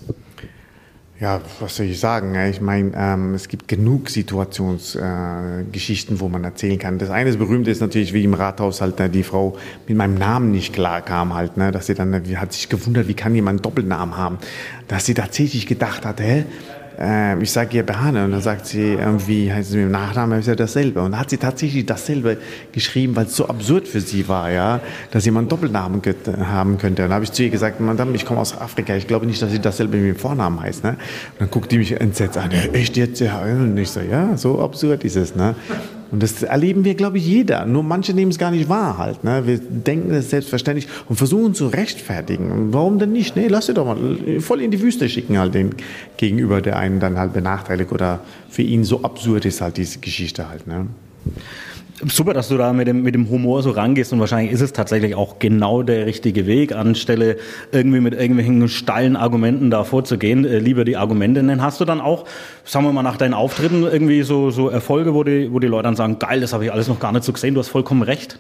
Ja, 1.18 1.40
was 1.62 1.78
soll 1.78 1.86
ich 1.86 1.98
sagen? 1.98 2.36
Ich 2.50 2.60
meine, 2.60 2.92
ähm, 2.94 3.36
es 3.36 3.48
gibt 3.48 3.70
genug 3.70 4.10
Situationsgeschichten, 4.10 6.18
äh, 6.18 6.20
wo 6.20 6.28
man 6.28 6.44
erzählen 6.44 6.78
kann. 6.78 6.98
Das 6.98 7.10
eine 7.10 7.32
Berühmte 7.38 7.72
ist 7.72 7.80
natürlich, 7.80 8.12
wie 8.12 8.26
im 8.26 8.34
Rathaus 8.34 8.82
halt 8.82 9.00
ne, 9.00 9.10
die 9.10 9.24
Frau 9.24 9.56
mit 9.88 9.96
meinem 9.96 10.16
Namen 10.16 10.52
nicht 10.52 10.74
klar 10.74 11.02
kam 11.02 11.34
halt, 11.34 11.56
ne, 11.56 11.72
dass 11.72 11.86
sie 11.86 11.94
dann 11.94 12.22
die 12.26 12.38
hat 12.38 12.52
sich 12.52 12.68
gewundert, 12.68 13.08
wie 13.08 13.14
kann 13.14 13.34
jemand 13.34 13.60
einen 13.60 13.62
Doppelnamen 13.62 14.18
haben, 14.18 14.40
dass 14.90 15.06
sie 15.06 15.14
tatsächlich 15.14 15.68
gedacht 15.68 16.06
hat, 16.06 16.20
hä, 16.20 16.44
äh, 17.00 17.42
ich 17.42 17.52
sage 17.52 17.78
ihr 17.78 17.84
Behane 17.84 18.26
und 18.26 18.32
dann 18.32 18.42
sagt 18.42 18.68
sie 18.68 18.94
irgendwie, 18.94 19.52
heißt 19.52 19.70
es 19.70 19.76
mit 19.76 19.86
dem 19.86 19.92
Nachnamen 19.92 20.40
ist 20.40 20.48
ja 20.48 20.56
dasselbe. 20.56 21.02
Und 21.02 21.12
dann 21.12 21.20
hat 21.20 21.30
sie 21.30 21.38
tatsächlich 21.38 21.86
dasselbe 21.86 22.38
geschrieben, 22.72 23.16
weil 23.16 23.26
es 23.26 23.36
so 23.36 23.48
absurd 23.48 23.88
für 23.88 24.02
sie 24.02 24.28
war, 24.28 24.52
ja, 24.52 24.80
dass 25.12 25.26
jemand 25.26 25.52
Doppelnamen 25.52 26.02
haben 26.48 26.78
könnte. 26.78 27.04
Und 27.04 27.10
dann 27.10 27.16
habe 27.16 27.26
ich 27.26 27.32
zu 27.32 27.44
ihr 27.44 27.50
gesagt, 27.50 27.80
Madame, 27.80 28.16
ich 28.16 28.26
komme 28.26 28.40
aus 28.40 28.60
Afrika, 28.60 28.96
ich 28.96 29.08
glaube 29.08 29.26
nicht, 29.26 29.42
dass 29.42 29.52
sie 29.52 29.60
dasselbe 29.60 29.98
mit 29.98 30.16
dem 30.16 30.20
Vornamen 30.20 30.62
heißt. 30.62 30.84
Ne? 30.84 30.92
Und 30.92 30.98
dann 31.40 31.50
guckt 31.50 31.72
die 31.72 31.78
mich 31.78 32.00
entsetzt 32.00 32.38
an, 32.38 32.52
echt 32.52 32.98
jetzt? 32.98 33.20
Ja, 33.20 33.42
und 33.42 33.78
ich 33.78 33.90
so, 33.90 34.00
ja, 34.00 34.38
so 34.38 34.62
absurd 34.62 35.04
ist 35.04 35.16
es. 35.16 35.36
Ne? 35.36 35.56
Und 36.12 36.22
das 36.22 36.44
erleben 36.44 36.86
wir, 36.86 36.96
glaube 36.96 37.18
ich, 37.18 37.26
jeder. 37.26 37.66
Nur 37.66 37.84
manche 37.84 38.14
nehmen 38.14 38.32
es 38.32 38.38
gar 38.38 38.52
nicht 38.52 38.70
wahr 38.70 38.98
halt. 38.98 39.24
Ne? 39.24 39.46
Wir 39.46 39.58
denken 39.58 40.14
es 40.14 40.30
selbstverständlich 40.30 40.88
und 41.10 41.16
versuchen 41.16 41.54
zu 41.54 41.68
rechtfertigen. 41.68 42.74
Warum 42.74 43.00
denn 43.00 43.12
nicht? 43.12 43.36
Nee, 43.36 43.48
lass 43.48 43.66
dir 43.68 43.74
doch 43.74 43.86
mal 43.86 43.98
voll 44.40 44.62
in 44.62 44.72
die 44.72 44.82
Wüste 44.82 45.10
schicken 45.10 45.38
halt 45.38 45.54
den 45.54 45.76
gegenüber, 46.18 46.62
der 46.62 46.78
einen 46.78 47.00
dann 47.00 47.18
halt 47.18 47.34
benachteiligt 47.34 47.92
oder 47.92 48.20
für 48.50 48.62
ihn 48.62 48.84
so 48.84 49.02
absurd 49.04 49.46
ist 49.46 49.62
halt 49.62 49.78
diese 49.78 50.00
Geschichte 50.00 50.48
halt. 50.48 50.68
Ne? 50.68 50.88
Super, 52.04 52.34
dass 52.34 52.50
du 52.50 52.58
da 52.58 52.74
mit 52.74 52.88
dem, 52.88 53.04
mit 53.04 53.16
dem 53.16 53.30
Humor 53.30 53.64
so 53.64 53.72
rangehst 53.72 54.12
und 54.12 54.20
wahrscheinlich 54.20 54.52
ist 54.52 54.60
es 54.60 54.74
tatsächlich 54.74 55.16
auch 55.16 55.40
genau 55.40 55.82
der 55.82 56.06
richtige 56.06 56.46
Weg, 56.46 56.76
anstelle 56.76 57.38
irgendwie 57.72 58.02
mit 58.02 58.14
irgendwelchen 58.14 58.68
steilen 58.68 59.16
Argumenten 59.16 59.72
da 59.72 59.86
vorzugehen, 59.86 60.44
äh, 60.44 60.60
lieber 60.60 60.84
die 60.84 60.98
Argumente 60.98 61.42
nennen. 61.42 61.62
Hast 61.62 61.80
du 61.80 61.86
dann 61.86 62.02
auch, 62.02 62.26
sagen 62.66 62.86
wir 62.86 62.92
mal, 62.92 63.02
nach 63.02 63.16
deinen 63.16 63.34
Auftritten 63.34 63.84
irgendwie 63.84 64.24
so, 64.24 64.52
so 64.52 64.68
Erfolge, 64.68 65.14
wo 65.14 65.24
die, 65.24 65.54
wo 65.54 65.60
die 65.60 65.68
Leute 65.68 65.84
dann 65.84 65.96
sagen, 65.96 66.20
geil, 66.20 66.42
das 66.42 66.52
habe 66.52 66.66
ich 66.66 66.72
alles 66.72 66.90
noch 66.90 67.00
gar 67.00 67.14
nicht 67.14 67.24
so 67.24 67.32
gesehen, 67.32 67.54
du 67.54 67.62
hast 67.62 67.70
vollkommen 67.70 68.02
recht? 68.02 68.40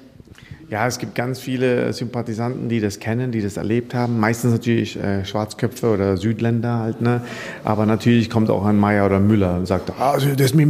Ja, 0.75 0.87
es 0.87 0.99
gibt 0.99 1.15
ganz 1.15 1.39
viele 1.39 1.93
Sympathisanten, 1.93 2.67
die 2.67 2.81
das 2.81 2.99
kennen, 2.99 3.31
die 3.31 3.41
das 3.41 3.55
erlebt 3.55 3.93
haben. 3.93 4.19
Meistens 4.19 4.51
natürlich 4.51 5.01
äh, 5.01 5.23
Schwarzköpfe 5.23 5.87
oder 5.87 6.17
Südländer 6.17 6.79
halt, 6.79 6.99
ne? 6.99 7.21
Aber 7.63 7.85
natürlich 7.85 8.29
kommt 8.29 8.49
auch 8.49 8.65
ein 8.65 8.77
Meier 8.77 9.05
oder 9.05 9.21
Müller 9.21 9.55
und 9.55 9.67
sagt, 9.67 9.93
ah, 9.97 10.11
also 10.11 10.35
das 10.35 10.53
mit, 10.53 10.67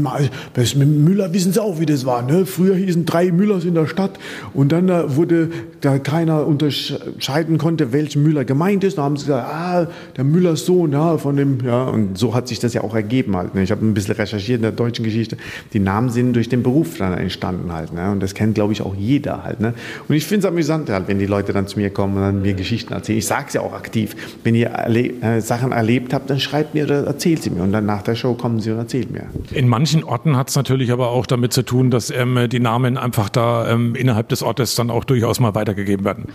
das 0.53 0.76
mit 0.76 0.88
Müller 0.88 1.34
wissen 1.34 1.53
Sie 1.53 1.60
auch, 1.60 1.80
wie 1.80 1.88
das 1.88 2.06
war, 2.06 2.22
ne? 2.22 2.45
Früher 2.45 2.76
hießen 2.76 3.08
drei 3.08 3.32
Müllers 3.32 3.66
in 3.66 3.74
der 3.74 3.88
Stadt 3.88 4.12
und 4.53 4.72
dann 4.72 4.86
da 4.86 5.16
wurde 5.16 5.49
da 5.82 5.97
keiner 5.97 6.45
unterscheiden 6.45 7.58
konnte, 7.58 7.91
welcher 7.91 8.20
Müller 8.20 8.45
gemeint 8.45 8.84
ist. 8.84 8.99
Da 8.99 9.03
haben 9.03 9.18
sie 9.18 9.26
gesagt, 9.26 9.47
ah, 9.51 9.88
der 10.18 10.24
Müllers 10.24 10.68
Sohn, 10.68 10.91
ja, 10.91 11.18
von 11.18 11.36
dem, 11.36 11.66
ja. 11.66 11.86
Und 11.86 12.16
so 12.16 12.36
hat 12.36 12.47
sich 12.47 12.60
das 12.60 12.76
ja 12.76 12.82
auch 12.82 12.93
ergeben 12.93 13.36
halt. 13.36 13.56
Ne? 13.56 13.64
Ich 13.64 13.72
habe 13.72 13.84
ein 13.84 13.95
bisschen 13.95 14.14
recherchiert 14.14 14.58
in 14.58 14.62
der 14.62 14.72
deutschen 14.72 15.03
Geschichte. 15.03 15.36
Die 15.74 15.80
Namen 15.80 16.12
sind 16.12 16.34
durch 16.34 16.47
den 16.47 16.62
Beruf 16.62 16.99
dann 16.99 17.18
entstanden 17.18 17.74
halt, 17.74 17.91
ne? 17.91 18.12
Und 18.12 18.22
das 18.22 18.36
kennt, 18.36 18.53
glaube 18.53 18.72
ich, 18.72 18.84
auch 18.84 18.93
jeder 18.93 19.43
halt, 19.43 19.62
ne? 19.62 19.74
Und 20.08 20.16
ich 20.16 20.26
finde 20.26 20.48
es 20.48 20.52
amüsant, 20.52 20.89
halt, 20.89 21.08
wenn 21.08 21.20
die 21.20 21.26
Leute 21.26 21.54
dann 21.54 21.68
zu 21.68 21.80
mir 21.80 21.89
kommen 21.89 22.16
und 22.18 22.22
dann 22.22 22.41
mir 22.41 22.54
Geschichten 22.54 22.93
erzählen. 22.93 23.20
Ich 23.20 23.28
sage 23.28 23.46
es 23.48 23.54
ja 23.54 23.62
auch 23.62 23.74
aktiv. 23.74 24.16
Wenn 24.43 24.56
ihr 24.56 24.68
erle 24.68 25.12
äh, 25.22 25.41
Sachen 25.41 25.72
erlebt 25.72 26.14
habt, 26.14 26.30
dann 26.30 26.39
schreibt 26.39 26.74
mir 26.74 26.86
oder 26.86 27.06
erzählt 27.06 27.43
sie 27.43 27.50
mir. 27.50 27.64
Und 27.64 27.72
dann 27.72 27.86
nach 27.86 28.02
der 28.02 28.16
Show 28.16 28.34
kommen 28.34 28.60
sie 28.60 28.72
und 28.72 28.78
erzählen 28.78 29.12
mir. 29.12 29.24
In 29.52 29.68
manchen 29.68 30.04
Orten 30.04 30.38
hat 30.38 30.50
es 30.50 30.56
natürlich 30.56 30.91
aber 30.91 31.10
auch 31.10 31.26
damit 31.26 31.54
zu 31.54 31.64
tun, 31.64 31.91
dass 31.91 32.10
ähm, 32.10 32.48
die 32.50 32.60
Namen 32.60 32.98
einfach 32.98 33.30
da 33.30 33.70
ähm, 33.70 33.96
innerhalb 33.96 34.30
des 34.30 34.43
Ortes 34.43 34.76
dann 34.76 34.89
auch 34.89 35.04
durchaus 35.04 35.39
mal 35.39 35.56
weitergegeben 35.56 36.06
werden. 36.06 36.26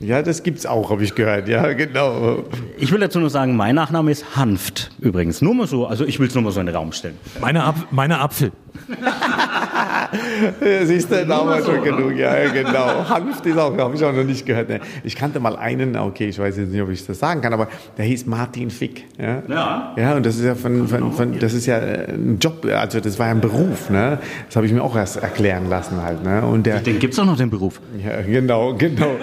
Ja, 0.00 0.22
das 0.22 0.42
gibt 0.44 0.58
es 0.58 0.66
auch, 0.66 0.90
habe 0.90 1.02
ich 1.02 1.14
gehört. 1.14 1.48
Ja, 1.48 1.72
genau. 1.72 2.44
Ich 2.78 2.92
will 2.92 3.00
dazu 3.00 3.18
nur 3.18 3.30
sagen, 3.30 3.56
mein 3.56 3.74
Nachname 3.74 4.12
ist 4.12 4.36
Hanft 4.36 4.90
übrigens. 5.00 5.42
Nur 5.42 5.54
mal 5.54 5.66
so, 5.66 5.86
also 5.86 6.04
ich 6.04 6.20
will 6.20 6.28
es 6.28 6.34
nur 6.34 6.44
mal 6.44 6.52
so 6.52 6.60
in 6.60 6.66
den 6.66 6.74
Raum 6.74 6.92
stellen. 6.92 7.16
Meine, 7.40 7.64
Ap 7.64 7.88
meine 7.90 8.20
Apfel. 8.20 8.52
Siehst 10.84 11.10
du, 11.10 11.26
da 11.26 11.46
war 11.46 11.62
schon 11.62 11.82
genug. 11.82 12.16
Ja, 12.16 12.48
genau. 12.48 13.08
Hanft 13.08 13.44
ist 13.46 13.58
auch, 13.58 13.76
habe 13.76 13.94
ich 13.94 14.04
auch 14.04 14.12
noch 14.12 14.24
nicht 14.24 14.46
gehört. 14.46 14.68
Ne. 14.68 14.80
Ich 15.04 15.16
kannte 15.16 15.40
mal 15.40 15.56
einen, 15.56 15.96
okay, 15.96 16.28
ich 16.28 16.38
weiß 16.38 16.56
jetzt 16.56 16.72
nicht, 16.72 16.82
ob 16.82 16.90
ich 16.90 17.06
das 17.06 17.18
sagen 17.18 17.40
kann, 17.40 17.52
aber 17.52 17.68
der 17.96 18.04
hieß 18.04 18.26
Martin 18.26 18.70
Fick. 18.70 19.06
Ja, 19.18 19.42
ja. 19.48 19.94
ja 19.96 20.16
und 20.16 20.24
das 20.24 20.36
ist 20.36 20.44
ja 20.44 20.54
von, 20.54 20.88
von, 20.88 21.12
von, 21.12 21.38
das 21.38 21.52
ist 21.52 21.66
ja 21.66 21.78
ein 21.78 22.38
Job, 22.40 22.64
also 22.64 23.00
das 23.00 23.18
war 23.18 23.26
ja 23.26 23.32
ein 23.32 23.40
Beruf. 23.40 23.90
Ne? 23.90 24.18
Das 24.46 24.56
habe 24.56 24.66
ich 24.66 24.72
mir 24.72 24.82
auch 24.82 24.96
erst 24.96 25.16
erklären 25.16 25.68
lassen 25.68 26.02
halt. 26.02 26.24
Ne? 26.24 26.42
Und 26.42 26.66
der, 26.66 26.80
den 26.80 26.98
gibt 26.98 27.14
es 27.14 27.18
auch 27.18 27.26
noch, 27.26 27.36
den 27.36 27.50
Beruf. 27.50 27.80
Ja, 28.02 28.22
genau, 28.22 28.74
genau. 28.74 29.16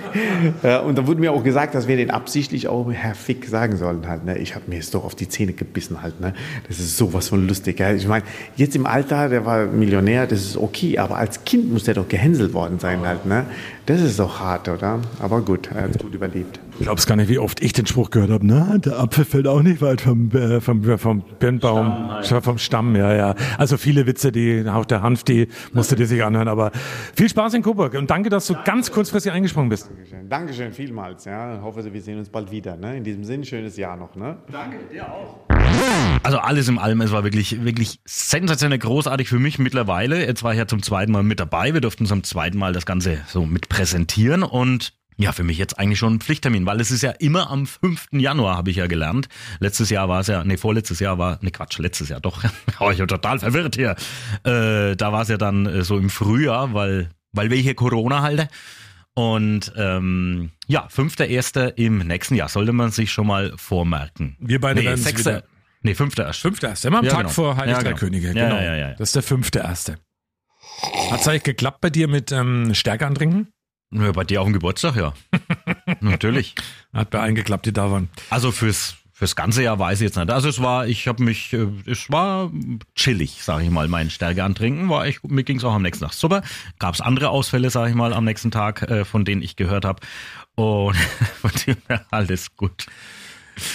ja, 0.62 0.80
und 0.80 0.96
da 0.98 1.06
wurde 1.06 1.20
mir 1.20 1.32
auch 1.32 1.44
gesagt, 1.44 1.74
dass 1.74 1.88
wir 1.88 1.96
den 1.96 2.10
absichtlich 2.10 2.68
auch 2.68 2.90
Herr 2.90 3.14
Fick 3.14 3.46
sagen 3.46 3.76
sollen 3.76 4.06
halt. 4.08 4.24
Ne? 4.24 4.38
Ich 4.38 4.54
habe 4.54 4.64
mir 4.68 4.76
jetzt 4.76 4.94
doch 4.94 5.04
auf 5.04 5.14
die 5.14 5.28
Zähne 5.28 5.52
gebissen 5.52 6.02
halt. 6.02 6.20
Ne? 6.20 6.34
Das 6.68 6.78
ist 6.78 6.96
sowas 6.96 7.28
von 7.28 7.46
lustig. 7.46 7.78
Ja? 7.80 7.92
Ich 7.92 8.06
meine, 8.06 8.24
jetzt 8.56 8.76
im 8.76 8.81
Alter, 8.86 9.28
der 9.28 9.44
war 9.44 9.66
Millionär, 9.66 10.26
das 10.26 10.40
ist 10.40 10.56
okay, 10.56 10.98
aber 10.98 11.16
als 11.16 11.44
Kind 11.44 11.72
muss 11.72 11.84
der 11.84 11.94
doch 11.94 12.08
gehänselt 12.08 12.52
worden 12.52 12.78
sein 12.78 13.06
halt, 13.06 13.26
ne? 13.26 13.46
Das 13.86 14.00
ist 14.00 14.18
doch 14.18 14.40
hart, 14.40 14.68
oder? 14.68 15.00
Aber 15.20 15.40
gut, 15.40 15.70
er 15.74 15.82
hat 15.82 15.98
gut 15.98 16.14
überlebt. 16.14 16.60
Ich 16.82 16.86
glaub's 16.86 17.06
gar 17.06 17.14
nicht, 17.14 17.28
wie 17.28 17.38
oft 17.38 17.62
ich 17.62 17.72
den 17.72 17.86
Spruch 17.86 18.10
gehört 18.10 18.32
habe. 18.32 18.44
Na, 18.44 18.76
der 18.76 18.98
Apfel 18.98 19.24
fällt 19.24 19.46
auch 19.46 19.62
nicht 19.62 19.80
weit 19.80 20.00
vom, 20.00 20.32
äh, 20.32 20.60
vom, 20.60 20.82
äh, 20.82 20.98
vom 20.98 21.22
Birnbaum, 21.38 22.10
Stamm, 22.24 22.42
vom 22.42 22.58
Stamm, 22.58 22.96
ja, 22.96 23.14
ja. 23.14 23.36
Also 23.56 23.76
viele 23.76 24.08
Witze, 24.08 24.32
die 24.32 24.64
auch 24.68 24.84
der 24.84 25.00
Hanf, 25.00 25.22
die 25.22 25.46
musste 25.72 25.94
die 25.94 26.06
sich 26.06 26.24
anhören. 26.24 26.48
Aber 26.48 26.72
viel 27.14 27.28
Spaß 27.28 27.54
in 27.54 27.62
Coburg 27.62 27.94
und 27.94 28.10
danke, 28.10 28.30
dass 28.30 28.48
du 28.48 28.56
ganz 28.64 28.90
kurzfristig 28.90 29.30
eingesprungen 29.30 29.68
bist. 29.68 29.90
Dankeschön, 29.90 30.28
Dankeschön 30.28 30.72
vielmals. 30.72 31.24
Ja, 31.24 31.54
ich 31.54 31.62
hoffe, 31.62 31.84
wir 31.94 32.02
sehen 32.02 32.18
uns 32.18 32.28
bald 32.28 32.50
wieder. 32.50 32.76
Ne? 32.76 32.96
In 32.96 33.04
diesem 33.04 33.22
Sinn, 33.22 33.44
schönes 33.44 33.76
Jahr 33.76 33.96
noch. 33.96 34.16
Ne? 34.16 34.38
Danke, 34.50 34.78
dir 34.92 35.08
auch. 35.08 35.36
Also 36.24 36.38
alles 36.38 36.66
im 36.66 36.78
allem, 36.78 37.00
es 37.02 37.12
war 37.12 37.22
wirklich, 37.22 37.64
wirklich 37.64 38.00
sensationell 38.04 38.80
großartig 38.80 39.28
für 39.28 39.38
mich 39.38 39.60
mittlerweile. 39.60 40.26
Jetzt 40.26 40.42
war 40.42 40.50
ich 40.50 40.58
ja 40.58 40.66
zum 40.66 40.82
zweiten 40.82 41.12
Mal 41.12 41.22
mit 41.22 41.38
dabei. 41.38 41.74
Wir 41.74 41.80
durften 41.80 42.06
zum 42.06 42.24
zweiten 42.24 42.58
Mal 42.58 42.72
das 42.72 42.86
Ganze 42.86 43.18
so 43.28 43.46
mit 43.46 43.68
präsentieren 43.68 44.42
und 44.42 45.00
ja, 45.22 45.32
für 45.32 45.44
mich 45.44 45.58
jetzt 45.58 45.78
eigentlich 45.78 45.98
schon 45.98 46.14
ein 46.14 46.20
Pflichttermin, 46.20 46.66
weil 46.66 46.80
es 46.80 46.90
ist 46.90 47.02
ja 47.02 47.12
immer 47.12 47.50
am 47.50 47.66
5. 47.66 48.08
Januar, 48.12 48.56
habe 48.56 48.70
ich 48.70 48.76
ja 48.76 48.86
gelernt. 48.86 49.28
Letztes 49.60 49.90
Jahr 49.90 50.08
war 50.08 50.20
es 50.20 50.26
ja, 50.26 50.44
nee, 50.44 50.56
vorletztes 50.56 51.00
Jahr 51.00 51.18
war, 51.18 51.38
nee, 51.42 51.50
Quatsch, 51.50 51.78
letztes 51.78 52.08
Jahr 52.08 52.20
doch. 52.20 52.42
oh, 52.80 52.90
ich 52.90 52.98
bin 52.98 53.08
total 53.08 53.38
verwirrt 53.38 53.76
hier. 53.76 53.96
Äh, 54.44 54.96
da 54.96 55.12
war 55.12 55.22
es 55.22 55.28
ja 55.28 55.36
dann 55.36 55.66
äh, 55.66 55.82
so 55.82 55.96
im 55.98 56.10
Frühjahr, 56.10 56.74
weil, 56.74 57.10
weil 57.32 57.50
wir 57.50 57.56
hier 57.58 57.74
Corona 57.74 58.22
halten. 58.22 58.48
Und 59.14 59.72
ähm, 59.76 60.50
ja, 60.66 60.86
5.1. 60.86 61.74
im 61.76 61.98
nächsten 61.98 62.34
Jahr 62.34 62.48
sollte 62.48 62.72
man 62.72 62.90
sich 62.90 63.12
schon 63.12 63.26
mal 63.26 63.52
vormerken. 63.56 64.36
Wir 64.40 64.60
beide 64.60 64.80
nee, 64.80 64.86
werden 64.86 65.00
es 65.04 65.42
nee, 65.82 65.94
fünfter 65.94 66.24
erst. 66.26 66.40
Fünfter 66.40 66.68
erste, 66.68 66.88
immer 66.88 66.98
am 67.00 67.04
Ja, 67.04 67.10
Tag 67.10 67.20
genau. 67.22 67.30
vor 67.30 67.56
Heilig 67.56 67.72
Ja, 67.74 67.82
Drei 67.82 67.90
genau. 67.90 68.00
Könige. 68.00 68.28
Ja, 68.28 68.32
Genau. 68.32 68.56
ja, 68.56 68.62
ja, 68.62 68.76
ja. 68.76 68.90
Das 68.94 69.10
ist 69.10 69.14
der 69.16 69.22
fünfte 69.22 69.58
erste. 69.58 69.98
Hat's 71.10 71.28
eigentlich 71.28 71.42
geklappt 71.42 71.80
bei 71.82 71.90
dir 71.90 72.08
mit 72.08 72.32
ähm, 72.32 72.74
Stärke 72.74 73.06
antrinken? 73.06 73.48
Ja, 73.92 74.12
bei 74.12 74.24
dir 74.24 74.40
auf 74.40 74.46
dem 74.46 74.54
Geburtstag, 74.54 74.96
ja. 74.96 75.12
Natürlich. 76.00 76.54
Hat 76.92 77.10
bei 77.10 77.20
allen 77.20 77.34
geklappt, 77.34 77.66
die 77.66 77.72
da 77.72 77.90
waren. 77.90 78.08
Also 78.30 78.52
fürs 78.52 78.96
fürs 79.22 79.36
ganze 79.36 79.62
Jahr 79.62 79.78
weiß 79.78 80.00
ich 80.00 80.06
jetzt 80.06 80.16
nicht. 80.16 80.30
Also 80.30 80.48
es 80.48 80.60
war, 80.60 80.88
ich 80.88 81.06
habe 81.06 81.22
mich, 81.22 81.52
äh, 81.52 81.68
es 81.86 82.10
war 82.10 82.50
chillig, 82.96 83.44
sage 83.44 83.62
ich 83.62 83.70
mal. 83.70 83.86
Mein 83.86 84.10
Stärke 84.10 84.42
antrinken 84.42 84.88
war 84.88 85.06
ich, 85.06 85.22
mir 85.22 85.44
ging's 85.44 85.62
auch 85.62 85.74
am 85.74 85.82
nächsten 85.82 86.04
Tag 86.04 86.12
super. 86.12 86.42
Gab 86.80 86.94
es 86.94 87.00
andere 87.00 87.28
Ausfälle, 87.28 87.70
sage 87.70 87.90
ich 87.90 87.94
mal, 87.94 88.12
am 88.14 88.24
nächsten 88.24 88.50
Tag, 88.50 88.82
äh, 88.82 89.04
von 89.04 89.24
denen 89.24 89.40
ich 89.40 89.54
gehört 89.54 89.84
habe. 89.84 90.00
Und 90.56 90.96
von 91.40 91.52
dem 91.66 91.76
her 91.86 92.04
alles 92.10 92.56
gut. 92.56 92.86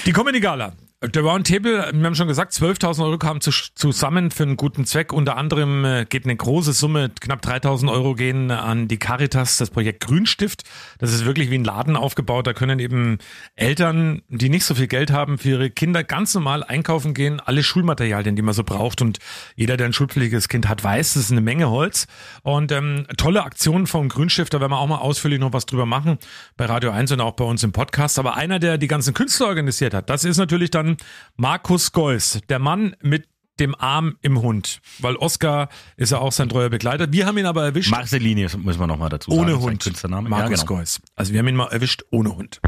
Die 0.06 0.12
Comedy 0.12 0.42
Gala. 0.42 0.74
Der 1.04 1.22
Roundtable, 1.22 1.92
wir 1.94 2.06
haben 2.08 2.16
schon 2.16 2.28
gesagt, 2.28 2.54
12.000 2.54 3.04
Euro 3.04 3.20
kamen 3.20 3.40
zu, 3.40 3.52
zusammen 3.52 4.32
für 4.32 4.42
einen 4.42 4.58
guten 4.58 4.84
Zweck. 4.84 5.14
Unter 5.14 5.38
anderem 5.38 5.86
äh, 5.86 6.06
geht 6.10 6.26
eine 6.26 6.36
große 6.36 6.74
Summe, 6.74 7.12
knapp 7.22 7.46
3.000 7.46 7.92
Euro 7.92 8.16
gehen 8.16 8.50
an 8.50 8.88
die 8.88 8.98
Caritas, 8.98 9.58
das 9.58 9.70
Projekt 9.70 10.08
Grünstift. 10.08 10.64
Das 10.98 11.14
ist 11.14 11.24
wirklich 11.24 11.52
wie 11.52 11.60
ein 11.60 11.64
Laden 11.64 11.96
aufgebaut. 11.96 12.48
Da 12.48 12.54
können 12.54 12.80
eben 12.80 13.20
Eltern, 13.56 14.24
die 14.30 14.50
nicht 14.50 14.66
so 14.66 14.74
viel 14.74 14.88
Geld 14.88 15.12
haben, 15.12 15.38
für 15.38 15.50
ihre 15.50 15.70
Kinder 15.70 16.04
ganz 16.04 16.34
normal 16.34 16.64
einkaufen 16.64 17.14
gehen. 17.14 17.40
Alle 17.42 17.62
Schulmaterialien, 17.62 18.36
die 18.36 18.42
man 18.42 18.56
so 18.56 18.64
braucht. 18.64 19.00
Und 19.04 19.20
jeder, 19.56 19.78
der 19.78 19.86
ein 19.86 19.94
schulpflichtiges 19.94 20.50
Kind 20.50 20.68
hat, 20.68 20.84
weiß, 20.84 21.14
das 21.14 21.26
ist 21.26 21.32
eine 21.32 21.42
Menge 21.42 21.70
Holz. 21.70 22.08
Und 22.42 22.72
ähm, 22.72 23.06
tolle 23.18 23.44
Aktion 23.44 23.86
vom 23.86 24.10
Grünstift. 24.10 24.52
Da 24.52 24.60
werden 24.60 24.72
wir 24.72 24.80
auch 24.80 24.88
mal 24.88 24.98
ausführlich 24.98 25.40
noch 25.40 25.54
was 25.54 25.68
drüber 25.68 25.86
machen. 25.86 26.18
Bei 26.56 26.66
Radio 26.66 26.90
1 26.90 27.12
und 27.12 27.22
auch 27.22 27.34
bei 27.34 27.46
uns 27.46 27.64
im 27.64 27.72
Podcast. 27.72 28.18
Aber 28.18 28.36
einer, 28.36 28.58
der 28.58 28.80
die 28.80 28.88
ganzen 28.88 29.14
Künstler 29.14 29.46
organisiert 29.46 29.94
hat, 29.94 30.10
das 30.10 30.24
ist 30.24 30.38
natürlich 30.38 30.72
dann 30.72 30.87
Markus 31.36 31.92
Geuss, 31.92 32.40
der 32.48 32.60
Mann 32.60 32.96
mit 33.02 33.28
dem 33.60 33.76
Arm 33.76 34.18
im 34.22 34.42
Hund. 34.42 34.82
Weil 35.00 35.16
Oscar 35.16 35.70
ist 35.96 36.12
ja 36.12 36.20
auch 36.20 36.32
sein 36.32 36.50
treuer 36.50 36.70
Begleiter. 36.70 37.12
Wir 37.12 37.26
haben 37.26 37.38
ihn 37.38 37.46
aber 37.46 37.64
erwischt 37.64 37.92
Marceline 37.92 38.48
müssen 38.58 38.80
wir 38.80 38.88
nochmal 38.88 39.10
dazu 39.10 39.32
sagen. 39.32 39.44
ohne 39.44 39.60
Hund. 39.60 39.84
Künstlername. 39.84 40.30
Markus 40.30 40.62
ja, 40.62 40.66
genau. 40.66 40.78
Geuss. 40.78 41.02
Also 41.16 41.34
wir 41.34 41.40
haben 41.40 41.48
ihn 41.48 41.56
mal 41.56 41.68
erwischt 41.68 42.04
ohne 42.12 42.36
Hund. 42.36 42.62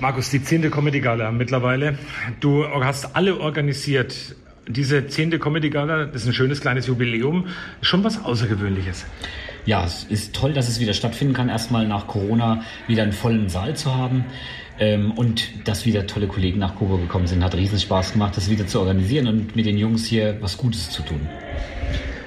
Markus, 0.00 0.30
die 0.30 0.42
zehnte 0.42 0.70
Comedy 0.70 1.00
Gala 1.00 1.30
mittlerweile. 1.30 1.98
Du 2.40 2.64
hast 2.66 3.14
alle 3.14 3.38
organisiert. 3.38 4.36
Diese 4.66 5.06
zehnte 5.08 5.38
Comedy 5.38 5.68
Gala, 5.68 6.06
das 6.06 6.22
ist 6.22 6.28
ein 6.28 6.32
schönes 6.34 6.62
kleines 6.62 6.86
Jubiläum. 6.86 7.48
Schon 7.82 8.02
was 8.02 8.24
Außergewöhnliches. 8.24 9.04
Ja, 9.66 9.84
es 9.84 10.04
ist 10.04 10.34
toll, 10.34 10.52
dass 10.52 10.68
es 10.68 10.80
wieder 10.80 10.92
stattfinden 10.92 11.34
kann, 11.34 11.48
erstmal 11.48 11.86
nach 11.86 12.06
Corona 12.06 12.62
wieder 12.86 13.02
einen 13.02 13.12
vollen 13.12 13.48
Saal 13.48 13.76
zu 13.76 13.94
haben. 13.94 14.24
Ähm, 14.78 15.12
und 15.12 15.66
dass 15.68 15.86
wieder 15.86 16.06
tolle 16.06 16.26
Kollegen 16.26 16.58
nach 16.58 16.74
Coburg 16.76 17.00
gekommen 17.00 17.26
sind, 17.26 17.44
hat 17.44 17.54
riesen 17.54 17.78
Spaß 17.78 18.12
gemacht, 18.12 18.36
das 18.36 18.50
wieder 18.50 18.66
zu 18.66 18.80
organisieren 18.80 19.28
und 19.28 19.54
mit 19.54 19.66
den 19.66 19.78
Jungs 19.78 20.04
hier 20.04 20.36
was 20.40 20.56
Gutes 20.56 20.90
zu 20.90 21.02
tun. 21.02 21.20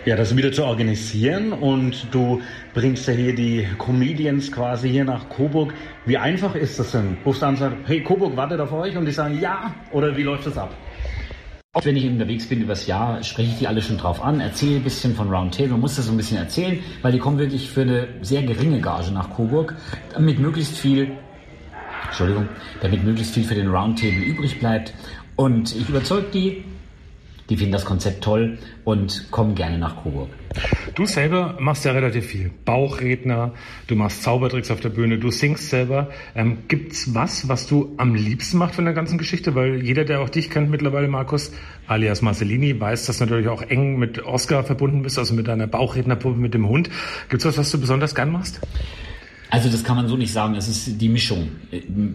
Ja, 0.06 0.16
das 0.16 0.34
wieder 0.38 0.54
zu 0.54 0.64
organisieren 0.64 1.52
und 1.52 2.08
du 2.12 2.42
bringst 2.74 3.06
ja 3.10 3.14
hier 3.14 3.36
die 3.36 3.68
Comedians 3.78 4.50
quasi 4.50 4.90
hier 4.90 5.04
nach 5.04 5.28
Coburg. 5.28 5.74
Wie 6.06 6.18
einfach 6.18 6.56
ist 6.56 6.80
das 6.80 6.94
denn? 6.94 7.18
Rufst 7.26 7.42
du 7.42 7.46
an 7.46 7.56
und 7.56 7.60
sagst, 7.60 7.78
hey 7.88 8.02
Coburg, 8.02 8.38
wartet 8.38 8.62
auf 8.62 8.72
euch 8.72 8.96
und 8.96 9.06
die 9.06 9.12
sagen 9.12 9.38
ja 9.42 9.76
oder 9.92 10.16
wie 10.16 10.24
läuft 10.24 10.46
das 10.46 10.58
ab? 10.58 10.74
Auch 11.74 11.84
wenn 11.84 11.98
ich 11.98 12.08
unterwegs 12.08 12.48
bin 12.48 12.62
übers 12.62 12.88
Jahr, 12.88 13.22
spreche 13.22 13.50
ich 13.50 13.60
die 13.60 13.68
alle 13.68 13.82
schon 13.82 13.98
drauf 13.98 14.24
an, 14.24 14.40
erzähle 14.40 14.78
ein 14.78 14.84
bisschen 14.84 15.14
von 15.14 15.30
Roundtable, 15.30 15.78
muss 15.78 15.98
das 15.98 16.06
so 16.06 16.12
ein 16.12 16.18
bisschen 16.18 16.38
erzählen, 16.38 16.80
weil 17.02 17.12
die 17.12 17.20
kommen 17.20 17.38
wirklich 17.38 17.70
für 17.70 17.82
eine 17.82 18.08
sehr 18.22 18.44
geringe 18.44 18.80
Gage 18.80 19.12
nach 19.12 19.30
Coburg, 19.32 19.76
damit 20.14 20.40
möglichst 20.40 20.78
viel, 20.78 21.12
Entschuldigung, 22.08 22.48
damit 22.82 23.04
möglichst 23.04 23.34
viel 23.34 23.44
für 23.44 23.56
den 23.56 23.68
Roundtable 23.68 24.24
übrig 24.24 24.60
bleibt. 24.60 24.94
Und 25.36 25.76
ich 25.76 25.88
überzeuge 25.88 26.28
die, 26.34 26.64
die 27.50 27.56
finden 27.56 27.72
das 27.72 27.86
Konzept 27.86 28.24
toll 28.24 28.58
und 28.84 29.32
kommen 29.32 29.56
gerne 29.56 29.78
nach 29.78 30.04
Coburg. 30.04 30.30
Du 30.96 31.06
selber 31.06 31.56
machst 31.60 31.86
ja 31.86 31.92
relativ 31.92 32.26
viel. 32.26 32.52
Bauchredner, 32.66 33.54
du 33.88 33.96
machst 33.96 34.24
Zaubertricks 34.24 34.70
auf 34.70 34.82
der 34.82 34.90
Bühne, 34.90 35.18
du 35.18 35.32
singst 35.32 35.70
selber. 35.70 36.10
Ähm, 36.36 36.64
gibt's 36.68 37.14
was, 37.14 37.48
was 37.48 37.68
du 37.68 37.94
am 37.98 38.16
liebsten 38.16 38.58
machst 38.58 38.76
von 38.76 38.86
der 38.86 38.94
ganzen 38.94 39.18
Geschichte? 39.18 39.56
Weil 39.56 39.82
jeder, 39.84 40.04
der 40.04 40.20
auch 40.20 40.30
dich 40.30 40.50
kennt 40.50 40.70
mittlerweile, 40.70 41.08
Markus, 41.08 41.52
alias 41.88 42.22
Marcellini, 42.22 42.80
weiß, 42.80 43.06
dass 43.06 43.20
du 43.20 43.26
natürlich 43.26 43.48
auch 43.48 43.62
eng 43.62 43.98
mit 43.98 44.26
Oscar 44.26 44.64
verbunden 44.64 45.04
bist, 45.04 45.18
also 45.18 45.34
mit 45.34 45.48
deiner 45.48 45.68
Bauchrednerpuppe 45.68 46.38
mit 46.38 46.54
dem 46.54 46.68
Hund. 46.68 46.90
Gibt's 47.30 47.46
was, 47.46 47.58
was 47.58 47.72
du 47.72 47.80
besonders 47.80 48.14
gern 48.14 48.32
machst? 48.32 48.60
Also 49.50 49.70
das 49.70 49.84
kann 49.84 49.96
man 49.96 50.08
so 50.08 50.18
nicht 50.18 50.34
sagen, 50.34 50.56
es 50.56 50.68
ist 50.68 51.00
die 51.00 51.08
Mischung. 51.08 51.50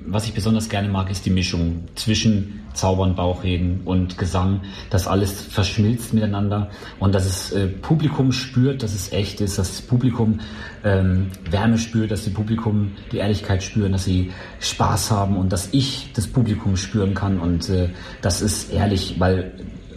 Was 0.06 0.26
ich 0.26 0.34
besonders 0.34 0.68
gerne 0.68 0.88
mag, 0.88 1.10
ist 1.10 1.24
die 1.24 1.30
Mischung 1.30 1.84
zwischen 1.94 2.60
Zaubern, 2.74 3.14
Bauchreden 3.14 3.80
und 3.84 4.18
Gesang, 4.18 4.60
dass 4.90 5.06
alles 5.06 5.40
verschmilzt 5.40 6.12
miteinander 6.12 6.70
und 6.98 7.14
dass 7.14 7.24
das 7.24 7.52
äh, 7.52 7.68
Publikum 7.68 8.32
spürt, 8.32 8.82
dass 8.82 8.94
es 8.94 9.12
echt 9.12 9.40
ist, 9.40 9.58
dass 9.58 9.68
das 9.68 9.82
Publikum 9.82 10.40
ähm, 10.84 11.30
Wärme 11.50 11.78
spürt, 11.78 12.10
dass 12.10 12.24
das 12.24 12.34
Publikum 12.34 12.92
die 13.12 13.18
Ehrlichkeit 13.18 13.62
spüren, 13.62 13.92
dass 13.92 14.04
sie 14.04 14.30
Spaß 14.60 15.10
haben 15.10 15.36
und 15.36 15.52
dass 15.52 15.68
ich 15.72 16.12
das 16.14 16.26
Publikum 16.26 16.76
spüren 16.76 17.14
kann 17.14 17.40
und 17.40 17.68
äh, 17.68 17.90
das 18.20 18.42
ist 18.42 18.72
ehrlich, 18.72 19.16
weil 19.18 19.52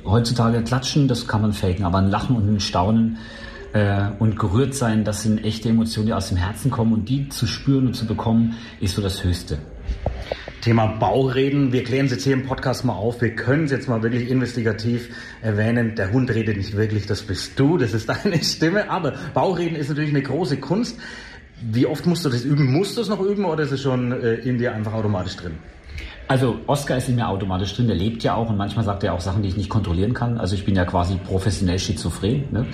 heutzutage 0.05 0.61
klatschen, 0.63 1.07
das 1.07 1.27
kann 1.27 1.41
man 1.41 1.53
faken, 1.53 1.85
aber 1.85 1.97
ein 1.97 2.09
Lachen 2.09 2.35
und 2.35 2.47
ein 2.47 2.59
Staunen 2.59 3.17
äh, 3.75 4.07
und 4.19 4.39
gerührt 4.39 4.73
sein, 4.73 5.03
das 5.03 5.23
sind 5.23 5.43
echte 5.43 5.67
Emotionen, 5.67 6.07
die 6.07 6.13
aus 6.13 6.29
dem 6.29 6.37
Herzen 6.37 6.71
kommen 6.71 6.93
und 6.93 7.09
die 7.09 7.27
zu 7.27 7.45
spüren 7.45 7.87
und 7.87 7.93
zu 7.93 8.07
bekommen, 8.07 8.55
ist 8.79 8.95
so 8.95 9.01
das 9.01 9.23
Höchste. 9.23 9.57
Thema 10.61 10.87
Baureden. 10.87 11.73
Wir 11.73 11.83
klären 11.83 12.05
es 12.05 12.13
jetzt 12.13 12.23
hier 12.23 12.33
im 12.33 12.47
Podcast 12.47 12.85
mal 12.85 12.93
auf. 12.93 13.21
Wir 13.21 13.35
können 13.35 13.65
es 13.65 13.71
jetzt 13.71 13.89
mal 13.89 14.01
wirklich 14.01 14.29
investigativ 14.29 15.09
erwähnen. 15.41 15.95
Der 15.95 16.11
Hund 16.11 16.31
redet 16.31 16.55
nicht 16.57 16.75
wirklich, 16.75 17.05
das 17.05 17.21
bist 17.21 17.59
du, 17.59 17.77
das 17.77 17.93
ist 17.93 18.07
deine 18.09 18.41
Stimme. 18.41 18.89
Aber 18.89 19.13
Baureden 19.33 19.75
ist 19.75 19.89
natürlich 19.89 20.11
eine 20.11 20.23
große 20.23 20.57
Kunst. 20.57 20.97
Wie 21.61 21.85
oft 21.85 22.05
musst 22.05 22.23
du 22.23 22.29
das 22.29 22.45
üben? 22.45 22.71
Musst 22.71 22.95
du 22.95 23.01
es 23.01 23.09
noch 23.09 23.19
üben 23.19 23.43
oder 23.43 23.63
ist 23.63 23.71
es 23.71 23.81
schon 23.81 24.11
äh, 24.13 24.35
in 24.35 24.57
dir 24.57 24.73
einfach 24.73 24.93
automatisch 24.93 25.35
drin? 25.35 25.55
Also 26.27 26.57
Oscar 26.65 26.97
ist 26.97 27.07
in 27.07 27.15
mir 27.15 27.27
automatisch 27.27 27.75
drin, 27.75 27.87
der 27.87 27.95
lebt 27.95 28.23
ja 28.23 28.33
auch 28.33 28.49
und 28.49 28.57
manchmal 28.57 28.83
sagt 28.83 29.03
er 29.03 29.13
auch 29.13 29.19
Sachen, 29.19 29.43
die 29.43 29.49
ich 29.49 29.57
nicht 29.57 29.69
kontrollieren 29.69 30.13
kann. 30.13 30.39
Also 30.39 30.55
ich 30.55 30.65
bin 30.65 30.75
ja 30.75 30.83
quasi 30.83 31.15
professionell 31.15 31.77
schizophren. 31.77 32.45
Ne? 32.51 32.65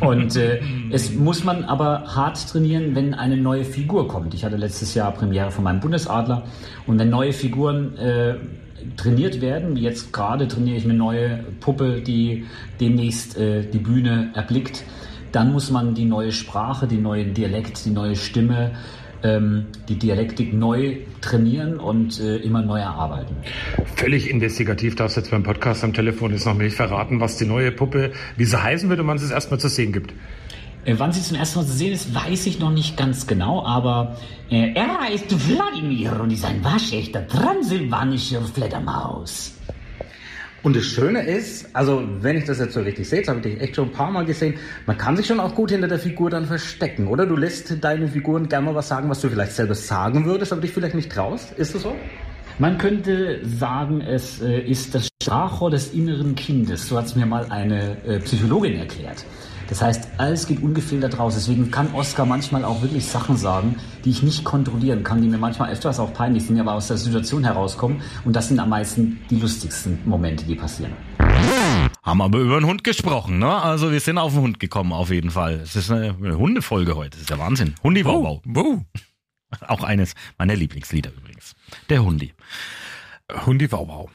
Und 0.00 0.36
äh, 0.36 0.60
es 0.90 1.14
muss 1.14 1.44
man 1.44 1.64
aber 1.64 2.04
hart 2.14 2.48
trainieren, 2.48 2.94
wenn 2.94 3.12
eine 3.12 3.36
neue 3.36 3.64
Figur 3.64 4.08
kommt. 4.08 4.32
Ich 4.32 4.44
hatte 4.44 4.56
letztes 4.56 4.94
Jahr 4.94 5.12
Premiere 5.12 5.50
von 5.50 5.64
meinem 5.64 5.80
Bundesadler 5.80 6.44
und 6.86 6.98
wenn 6.98 7.10
neue 7.10 7.34
Figuren 7.34 7.96
äh, 7.98 8.36
trainiert 8.96 9.40
werden, 9.42 9.76
jetzt 9.76 10.12
gerade 10.12 10.48
trainiere 10.48 10.78
ich 10.78 10.84
eine 10.84 10.94
neue 10.94 11.44
Puppe, 11.60 12.00
die 12.00 12.46
demnächst 12.80 13.36
äh, 13.36 13.68
die 13.68 13.78
Bühne 13.78 14.30
erblickt, 14.34 14.82
dann 15.30 15.52
muss 15.52 15.70
man 15.70 15.94
die 15.94 16.04
neue 16.04 16.32
Sprache, 16.32 16.86
die 16.86 16.98
neuen 16.98 17.34
Dialekt, 17.34 17.84
die 17.84 17.90
neue 17.90 18.16
Stimme, 18.16 18.72
ähm, 19.24 19.66
die 19.88 19.98
Dialektik 19.98 20.52
neu 20.52 20.98
trainieren 21.20 21.80
und 21.80 22.20
äh, 22.20 22.36
immer 22.36 22.62
neu 22.62 22.78
erarbeiten. 22.78 23.34
Völlig 23.96 24.30
investigativ 24.30 24.94
darfst 24.94 25.16
du 25.16 25.22
jetzt 25.22 25.30
beim 25.30 25.42
Podcast 25.42 25.82
am 25.82 25.94
Telefon 25.94 26.30
jetzt 26.30 26.46
noch 26.46 26.54
nicht 26.54 26.76
verraten, 26.76 27.20
was 27.20 27.38
die 27.38 27.46
neue 27.46 27.72
Puppe, 27.72 28.12
wie 28.36 28.44
sie 28.44 28.62
heißen 28.62 28.88
wird 28.88 29.00
und 29.00 29.06
wann 29.06 29.16
es 29.16 29.30
erstmal 29.30 29.58
zu 29.58 29.68
sehen 29.68 29.92
gibt. 29.92 30.12
Äh, 30.84 30.94
wann 30.98 31.12
sie 31.12 31.22
zum 31.22 31.38
ersten 31.38 31.58
Mal 31.58 31.66
zu 31.66 31.72
sehen 31.72 31.92
ist, 31.92 32.14
weiß 32.14 32.46
ich 32.46 32.60
noch 32.60 32.70
nicht 32.70 32.96
ganz 32.96 33.26
genau, 33.26 33.64
aber 33.64 34.16
äh, 34.50 34.74
er 34.74 35.00
heißt 35.00 35.48
Wladimir 35.48 36.20
und 36.20 36.30
ist 36.30 36.44
ein 36.44 36.62
waschechter 36.62 37.26
transsilvanischer 37.26 38.42
Fledermaus. 38.42 39.54
Und 40.64 40.74
das 40.74 40.84
Schöne 40.84 41.22
ist, 41.26 41.68
also 41.74 42.02
wenn 42.20 42.38
ich 42.38 42.44
das 42.44 42.58
jetzt 42.58 42.72
so 42.72 42.80
richtig 42.80 43.06
sehe, 43.06 43.20
das 43.20 43.28
habe 43.28 43.38
ich 43.40 43.54
dich 43.54 43.60
echt 43.60 43.76
schon 43.76 43.88
ein 43.88 43.92
paar 43.92 44.10
Mal 44.10 44.24
gesehen, 44.24 44.54
man 44.86 44.96
kann 44.96 45.14
sich 45.14 45.26
schon 45.26 45.38
auch 45.38 45.54
gut 45.54 45.70
hinter 45.70 45.88
der 45.88 45.98
Figur 45.98 46.30
dann 46.30 46.46
verstecken, 46.46 47.06
oder? 47.06 47.26
Du 47.26 47.36
lässt 47.36 47.84
deinen 47.84 48.08
Figuren 48.08 48.48
gerne 48.48 48.64
mal 48.64 48.74
was 48.74 48.88
sagen, 48.88 49.10
was 49.10 49.20
du 49.20 49.28
vielleicht 49.28 49.52
selber 49.52 49.74
sagen 49.74 50.24
würdest, 50.24 50.52
aber 50.52 50.62
dich 50.62 50.72
vielleicht 50.72 50.94
nicht 50.94 51.12
traust. 51.12 51.52
Ist 51.58 51.74
das 51.74 51.82
so? 51.82 51.94
Man 52.58 52.78
könnte 52.78 53.40
sagen, 53.44 54.00
es 54.00 54.40
äh, 54.40 54.60
ist 54.60 54.94
das 54.94 55.10
Sprachrohr 55.22 55.70
des 55.70 55.92
inneren 55.92 56.34
Kindes. 56.34 56.88
So 56.88 56.96
hat 56.96 57.06
es 57.06 57.14
mir 57.14 57.26
mal 57.26 57.44
eine 57.50 57.98
äh, 58.06 58.20
Psychologin 58.20 58.76
erklärt. 58.76 59.22
Das 59.68 59.82
heißt, 59.82 60.08
alles 60.18 60.46
geht 60.46 60.62
ungefiltert 60.62 61.18
raus. 61.18 61.34
Deswegen 61.34 61.70
kann 61.70 61.94
Oscar 61.94 62.26
manchmal 62.26 62.64
auch 62.64 62.82
wirklich 62.82 63.06
Sachen 63.06 63.36
sagen, 63.36 63.76
die 64.04 64.10
ich 64.10 64.22
nicht 64.22 64.44
kontrollieren 64.44 65.02
kann, 65.02 65.22
die 65.22 65.28
mir 65.28 65.38
manchmal 65.38 65.72
etwas 65.72 65.98
auch 65.98 66.12
peinlich 66.12 66.46
sind, 66.46 66.60
aber 66.60 66.74
aus 66.74 66.88
der 66.88 66.96
Situation 66.96 67.44
herauskommen. 67.44 68.02
Und 68.24 68.36
das 68.36 68.48
sind 68.48 68.60
am 68.60 68.68
meisten 68.68 69.20
die 69.30 69.36
lustigsten 69.36 69.98
Momente, 70.04 70.44
die 70.44 70.54
passieren. 70.54 70.92
Haben 72.02 72.20
aber 72.20 72.38
über 72.38 72.56
einen 72.56 72.66
Hund 72.66 72.84
gesprochen, 72.84 73.38
ne? 73.38 73.50
Also 73.50 73.90
wir 73.90 74.00
sind 74.00 74.18
auf 74.18 74.32
den 74.32 74.42
Hund 74.42 74.60
gekommen, 74.60 74.92
auf 74.92 75.10
jeden 75.10 75.30
Fall. 75.30 75.54
Es 75.54 75.74
ist 75.74 75.90
eine, 75.90 76.16
Hundefolge 76.18 76.96
heute. 76.96 77.10
Das 77.10 77.22
ist 77.22 77.30
ja 77.30 77.38
Wahnsinn. 77.38 77.74
Hundi 77.82 78.04
Wow, 78.04 78.42
wow. 78.44 78.80
Auch 79.68 79.84
eines 79.84 80.14
meiner 80.36 80.56
Lieblingslieder 80.56 81.10
übrigens. 81.16 81.54
Der 81.88 82.04
Hundi. 82.04 82.34
Hundi 83.46 83.70
Wow 83.70 83.88
Wow. 83.88 84.10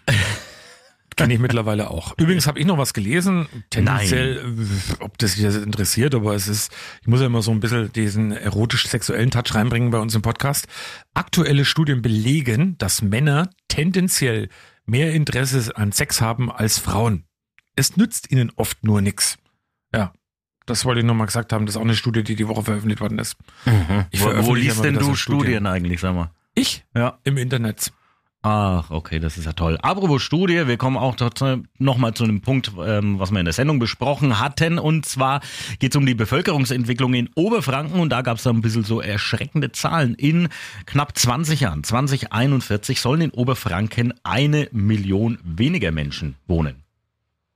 Kenne 1.19 1.33
ich 1.33 1.39
mittlerweile 1.39 1.89
auch. 1.89 2.17
Übrigens 2.17 2.47
habe 2.47 2.59
ich 2.59 2.65
noch 2.65 2.77
was 2.77 2.93
gelesen, 2.93 3.47
tendenziell, 3.69 4.37
äh, 4.37 5.03
ob 5.03 5.17
das 5.17 5.35
dich 5.35 5.43
jetzt 5.43 5.57
interessiert, 5.57 6.15
aber 6.15 6.33
es 6.33 6.47
ist, 6.47 6.71
ich 7.01 7.07
muss 7.07 7.19
ja 7.19 7.25
immer 7.25 7.41
so 7.41 7.51
ein 7.51 7.59
bisschen 7.59 7.91
diesen 7.93 8.31
erotisch-sexuellen 8.31 9.31
Touch 9.31 9.53
reinbringen 9.53 9.91
bei 9.91 9.99
uns 9.99 10.15
im 10.15 10.21
Podcast. 10.21 10.67
Aktuelle 11.13 11.65
Studien 11.65 12.01
belegen, 12.01 12.77
dass 12.77 13.01
Männer 13.01 13.49
tendenziell 13.67 14.49
mehr 14.85 15.13
Interesse 15.13 15.75
an 15.75 15.91
Sex 15.91 16.21
haben 16.21 16.51
als 16.51 16.79
Frauen. 16.79 17.25
Es 17.75 17.97
nützt 17.97 18.31
ihnen 18.31 18.51
oft 18.55 18.83
nur 18.83 19.01
nichts. 19.01 19.37
Ja, 19.93 20.13
das 20.65 20.85
wollte 20.85 20.99
ich 21.01 21.05
nochmal 21.05 21.27
gesagt 21.27 21.51
haben. 21.51 21.65
Das 21.65 21.75
ist 21.75 21.77
auch 21.77 21.85
eine 21.85 21.95
Studie, 21.95 22.23
die 22.23 22.35
die 22.35 22.47
Woche 22.47 22.63
veröffentlicht 22.63 23.01
worden 23.01 23.19
ist. 23.19 23.35
Mhm. 23.65 24.05
Wo, 24.15 24.45
wo 24.47 24.55
liest 24.55 24.83
denn 24.83 24.95
du 24.95 25.15
Studien. 25.15 25.41
Studien 25.41 25.65
eigentlich, 25.65 25.99
sag 25.99 26.13
mal? 26.13 26.31
Ich? 26.55 26.85
Ja. 26.95 27.19
Im 27.23 27.37
Internet. 27.37 27.91
Ach, 28.41 28.89
okay, 28.89 29.19
das 29.19 29.37
ist 29.37 29.45
ja 29.45 29.51
toll. 29.51 29.77
Apropos 29.81 30.23
Studie, 30.23 30.65
wir 30.65 30.77
kommen 30.77 30.95
auch 30.95 31.17
nochmal 31.77 32.13
zu 32.13 32.23
einem 32.23 32.39
Punkt, 32.39 32.71
ähm, 32.81 33.19
was 33.19 33.31
wir 33.31 33.39
in 33.39 33.45
der 33.45 33.53
Sendung 33.53 33.79
besprochen 33.79 34.39
hatten. 34.39 34.79
Und 34.79 35.05
zwar 35.05 35.41
geht 35.79 35.91
es 35.91 35.97
um 35.97 36.05
die 36.05 36.15
Bevölkerungsentwicklung 36.15 37.13
in 37.15 37.29
Oberfranken. 37.35 37.99
Und 37.99 38.11
da 38.11 38.21
gab 38.21 38.37
es 38.37 38.47
ein 38.47 38.61
bisschen 38.61 38.85
so 38.85 39.01
erschreckende 39.01 39.73
Zahlen. 39.73 40.15
In 40.15 40.47
knapp 40.85 41.17
20 41.17 41.59
Jahren, 41.59 41.83
2041, 41.83 43.01
sollen 43.01 43.21
in 43.21 43.31
Oberfranken 43.31 44.13
eine 44.23 44.69
Million 44.71 45.39
weniger 45.43 45.91
Menschen 45.91 46.35
wohnen. 46.47 46.83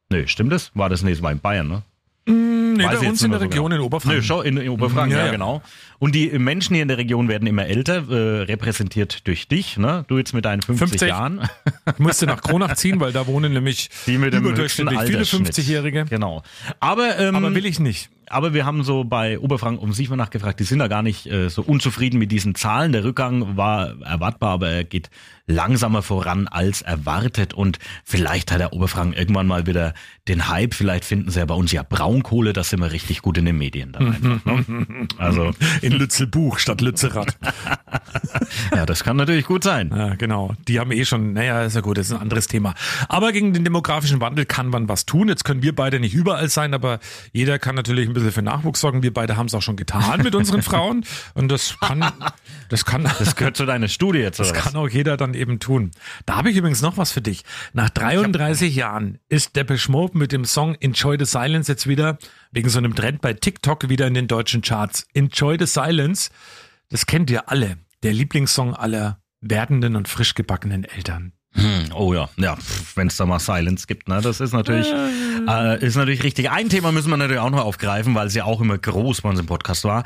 Nö, 0.09 0.27
stimmt 0.27 0.51
das? 0.51 0.71
War 0.73 0.89
das 0.89 1.01
nicht? 1.01 1.15
Das 1.15 1.23
war 1.23 1.31
in 1.31 1.39
Bayern, 1.39 1.67
ne? 1.69 1.83
Mm, 2.25 2.62
nee, 2.77 2.85
bei 2.85 2.99
uns 2.99 3.21
in 3.21 3.31
der 3.31 3.41
Region 3.41 3.71
genau. 3.71 3.81
in 3.81 3.85
Oberfranken. 3.85 4.19
Nee, 4.19 4.25
schon 4.25 4.45
in, 4.45 4.57
in 4.57 4.69
Oberfranken, 4.69 5.17
ja, 5.17 5.25
ja, 5.25 5.31
genau. 5.31 5.61
Und 5.99 6.15
die 6.15 6.37
Menschen 6.37 6.73
hier 6.73 6.81
in 6.81 6.89
der 6.89 6.97
Region 6.97 7.27
werden 7.27 7.47
immer 7.47 7.65
älter, 7.65 8.09
äh, 8.09 8.43
repräsentiert 8.43 9.25
durch 9.27 9.47
dich, 9.47 9.77
ne? 9.77 10.03
Du 10.07 10.17
jetzt 10.17 10.33
mit 10.33 10.45
deinen 10.45 10.61
50, 10.61 10.89
50. 10.89 11.09
Jahren. 11.09 11.49
Ich 11.85 11.99
musste 11.99 12.25
nach 12.25 12.41
Kronach 12.41 12.75
ziehen, 12.75 12.99
weil 12.99 13.11
da 13.11 13.27
wohnen 13.27 13.53
nämlich 13.53 13.89
die 14.07 14.17
mit 14.17 14.33
dem 14.33 14.45
überdurchschnittlich 14.45 14.99
viele 15.01 15.23
50-Jährige. 15.23 16.05
Genau. 16.05 16.43
Aber, 16.79 17.19
ähm, 17.19 17.35
Aber 17.35 17.53
will 17.53 17.65
ich 17.65 17.79
nicht 17.79 18.09
aber 18.33 18.53
wir 18.53 18.65
haben 18.65 18.83
so 18.83 19.03
bei 19.03 19.39
Oberfranken 19.39 19.81
um 19.83 19.93
sich 19.93 20.09
mal 20.09 20.15
nachgefragt, 20.15 20.59
die 20.59 20.63
sind 20.63 20.79
da 20.79 20.87
gar 20.87 21.01
nicht 21.03 21.27
äh, 21.27 21.49
so 21.49 21.61
unzufrieden 21.61 22.17
mit 22.17 22.31
diesen 22.31 22.55
Zahlen. 22.55 22.91
Der 22.91 23.03
Rückgang 23.03 23.57
war 23.57 24.01
erwartbar, 24.01 24.51
aber 24.51 24.69
er 24.69 24.83
geht 24.83 25.09
langsamer 25.45 26.01
voran 26.01 26.47
als 26.47 26.81
erwartet 26.81 27.53
und 27.53 27.79
vielleicht 28.03 28.51
hat 28.51 28.59
der 28.59 28.73
Oberfranken 28.73 29.13
irgendwann 29.17 29.47
mal 29.47 29.67
wieder 29.67 29.93
den 30.27 30.47
Hype. 30.47 30.73
Vielleicht 30.73 31.05
finden 31.05 31.29
sie 31.29 31.39
ja 31.39 31.45
bei 31.45 31.55
uns 31.55 31.71
ja 31.71 31.83
Braunkohle, 31.83 32.53
das 32.53 32.69
sind 32.69 32.79
wir 32.79 32.91
richtig 32.91 33.21
gut 33.21 33.37
in 33.37 33.45
den 33.45 33.57
Medien 33.57 33.91
dann 33.91 34.07
einfach. 34.13 34.67
Ne? 34.67 35.07
Also 35.17 35.51
in 35.81 35.93
Lützelbuch 35.93 36.59
statt 36.59 36.81
Lützerath. 36.81 37.37
ja, 38.75 38.85
das 38.85 39.03
kann 39.03 39.17
natürlich 39.17 39.45
gut 39.45 39.63
sein. 39.63 39.91
Ja, 39.95 40.15
genau. 40.15 40.53
Die 40.67 40.79
haben 40.79 40.91
eh 40.91 41.05
schon, 41.05 41.33
naja, 41.33 41.63
ist 41.63 41.75
ja 41.75 41.81
gut, 41.81 41.97
das 41.97 42.07
ist 42.07 42.13
ein 42.13 42.21
anderes 42.21 42.47
Thema. 42.47 42.73
Aber 43.09 43.31
gegen 43.31 43.53
den 43.53 43.63
demografischen 43.63 44.21
Wandel 44.21 44.45
kann 44.45 44.67
man 44.67 44.89
was 44.89 45.05
tun. 45.05 45.27
Jetzt 45.27 45.43
können 45.45 45.63
wir 45.63 45.75
beide 45.75 45.99
nicht 45.99 46.13
überall 46.13 46.49
sein, 46.49 46.73
aber 46.73 46.99
jeder 47.31 47.59
kann 47.59 47.75
natürlich 47.75 48.07
ein 48.07 48.13
bisschen 48.13 48.31
für 48.31 48.41
Nachwuchs 48.41 48.79
sorgen. 48.79 49.03
Wir 49.03 49.13
beide 49.13 49.37
haben 49.37 49.47
es 49.47 49.53
auch 49.53 49.61
schon 49.61 49.75
getan 49.75 50.21
mit 50.21 50.35
unseren 50.35 50.61
Frauen. 50.63 51.05
Und 51.33 51.49
das 51.49 51.77
kann, 51.79 52.05
das 52.69 52.85
kann. 52.85 53.03
Das 53.03 53.35
gehört 53.35 53.57
zu 53.57 53.65
deiner 53.65 53.87
Studie 53.87 54.19
jetzt? 54.19 54.39
Das 54.39 54.53
kann 54.53 54.75
auch 54.75 54.89
jeder 54.89 55.17
dann 55.17 55.33
eben 55.33 55.59
tun. 55.59 55.91
Da 56.25 56.35
habe 56.35 56.49
ich 56.49 56.57
übrigens 56.57 56.81
noch 56.81 56.97
was 56.97 57.11
für 57.11 57.21
dich. 57.21 57.43
Nach 57.73 57.89
33 57.89 58.75
Jahren 58.75 59.19
ist 59.29 59.55
Depeche 59.55 59.91
Mode 59.91 60.17
mit 60.17 60.31
dem 60.31 60.45
Song 60.45 60.75
Enjoy 60.79 61.17
the 61.19 61.25
Silence 61.25 61.71
jetzt 61.71 61.87
wieder 61.87 62.17
wegen 62.51 62.69
so 62.69 62.77
einem 62.77 62.95
Trend 62.95 63.21
bei 63.21 63.33
TikTok 63.33 63.89
wieder 63.89 64.07
in 64.07 64.13
den 64.13 64.27
deutschen 64.27 64.61
Charts. 64.61 65.07
Enjoy 65.13 65.57
the 65.59 65.65
Silence, 65.65 66.29
das 66.89 67.05
kennt 67.05 67.29
ihr 67.29 67.49
alle. 67.49 67.77
Der 68.03 68.13
Lieblingssong 68.13 68.75
aller 68.75 69.19
werdenden 69.39 69.95
und 69.95 70.09
frisch 70.09 70.35
gebackenen 70.35 70.83
Eltern. 70.83 71.31
Hm, 71.53 71.91
oh 71.93 72.13
ja, 72.13 72.29
ja, 72.35 72.57
wenn 72.95 73.07
es 73.07 73.15
da 73.15 73.25
mal 73.25 73.39
Silence 73.39 73.87
gibt, 73.87 74.09
ne, 74.09 74.19
das 74.21 74.41
ist 74.41 74.53
natürlich, 74.53 74.87
äh, 75.47 75.85
ist 75.85 75.95
natürlich 75.95 76.23
richtig. 76.23 76.49
Ein 76.49 76.67
Thema 76.67 76.91
müssen 76.91 77.09
wir 77.09 77.17
natürlich 77.17 77.39
auch 77.39 77.51
noch 77.51 77.63
aufgreifen, 77.63 78.13
weil 78.15 78.27
es 78.27 78.33
ja 78.33 78.43
auch 78.43 78.59
immer 78.59 78.77
groß 78.77 79.21
bei 79.21 79.29
uns 79.29 79.39
im 79.39 79.45
Podcast 79.45 79.83
war. 79.83 80.03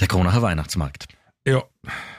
Der 0.00 0.08
Kronacher 0.08 0.42
Weihnachtsmarkt. 0.42 1.06
Ja. 1.46 1.62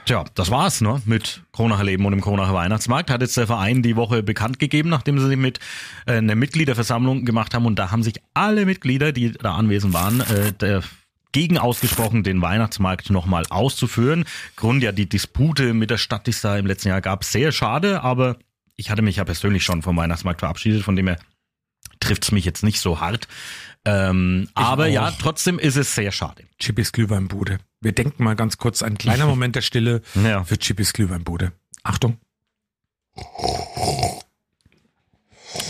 Tja, 0.05 0.23
das 0.35 0.51
war's, 0.51 0.81
ne? 0.81 1.01
Mit 1.05 1.41
Kronacher 1.51 1.83
Leben 1.83 2.05
und 2.05 2.11
dem 2.11 2.21
Kronacher 2.21 2.53
Weihnachtsmarkt. 2.53 3.09
Hat 3.09 3.21
jetzt 3.21 3.35
der 3.35 3.47
Verein 3.47 3.81
die 3.81 3.95
Woche 3.95 4.21
bekannt 4.21 4.59
gegeben, 4.59 4.89
nachdem 4.89 5.17
sie 5.19 5.35
mit 5.35 5.59
äh, 6.05 6.13
eine 6.13 6.35
Mitgliederversammlung 6.35 7.25
gemacht 7.25 7.53
haben 7.53 7.65
und 7.65 7.79
da 7.79 7.91
haben 7.91 8.03
sich 8.03 8.21
alle 8.33 8.65
Mitglieder, 8.65 9.11
die 9.11 9.31
da 9.31 9.55
anwesend 9.55 9.93
waren, 9.93 10.21
äh, 10.21 10.53
der 10.53 10.83
gegen 11.33 11.57
ausgesprochen, 11.57 12.23
den 12.23 12.41
Weihnachtsmarkt 12.41 13.09
nochmal 13.09 13.45
auszuführen. 13.49 14.23
Grund 14.55 14.81
ja 14.81 14.93
die 14.93 15.09
Dispute 15.09 15.73
mit 15.73 15.89
der 15.89 15.97
Stadt, 15.97 16.27
die 16.27 16.31
es 16.31 16.39
da 16.39 16.57
im 16.57 16.65
letzten 16.65 16.87
Jahr 16.87 17.01
gab, 17.01 17.25
sehr 17.25 17.51
schade, 17.51 18.01
aber 18.01 18.37
ich 18.75 18.89
hatte 18.89 19.01
mich 19.01 19.17
ja 19.17 19.25
persönlich 19.25 19.63
schon 19.63 19.81
vom 19.81 19.97
Weihnachtsmarkt 19.97 20.39
verabschiedet, 20.39 20.83
von 20.83 20.95
dem 20.95 21.07
her 21.07 21.19
trifft's 21.99 22.31
mich 22.31 22.45
jetzt 22.45 22.63
nicht 22.63 22.79
so 22.79 22.99
hart. 23.01 23.27
Ähm, 23.85 24.47
aber 24.53 24.83
auch. 24.83 24.87
ja, 24.87 25.11
trotzdem 25.11 25.59
ist 25.59 25.75
es 25.75 25.93
sehr 25.93 26.11
schade. 26.11 26.43
Chippys 26.57 26.91
Glühweinbude. 26.91 27.59
Wir 27.81 27.91
denken 27.91 28.23
mal 28.23 28.35
ganz 28.35 28.57
kurz, 28.57 28.81
ein 28.81 28.97
kleiner 28.97 29.25
Moment 29.33 29.55
der 29.55 29.61
Stille 29.61 30.01
ja. 30.15 30.43
für 30.43 30.57
Chippys 30.57 30.93
Glühweinbude. 30.93 31.51
Achtung. 31.83 32.17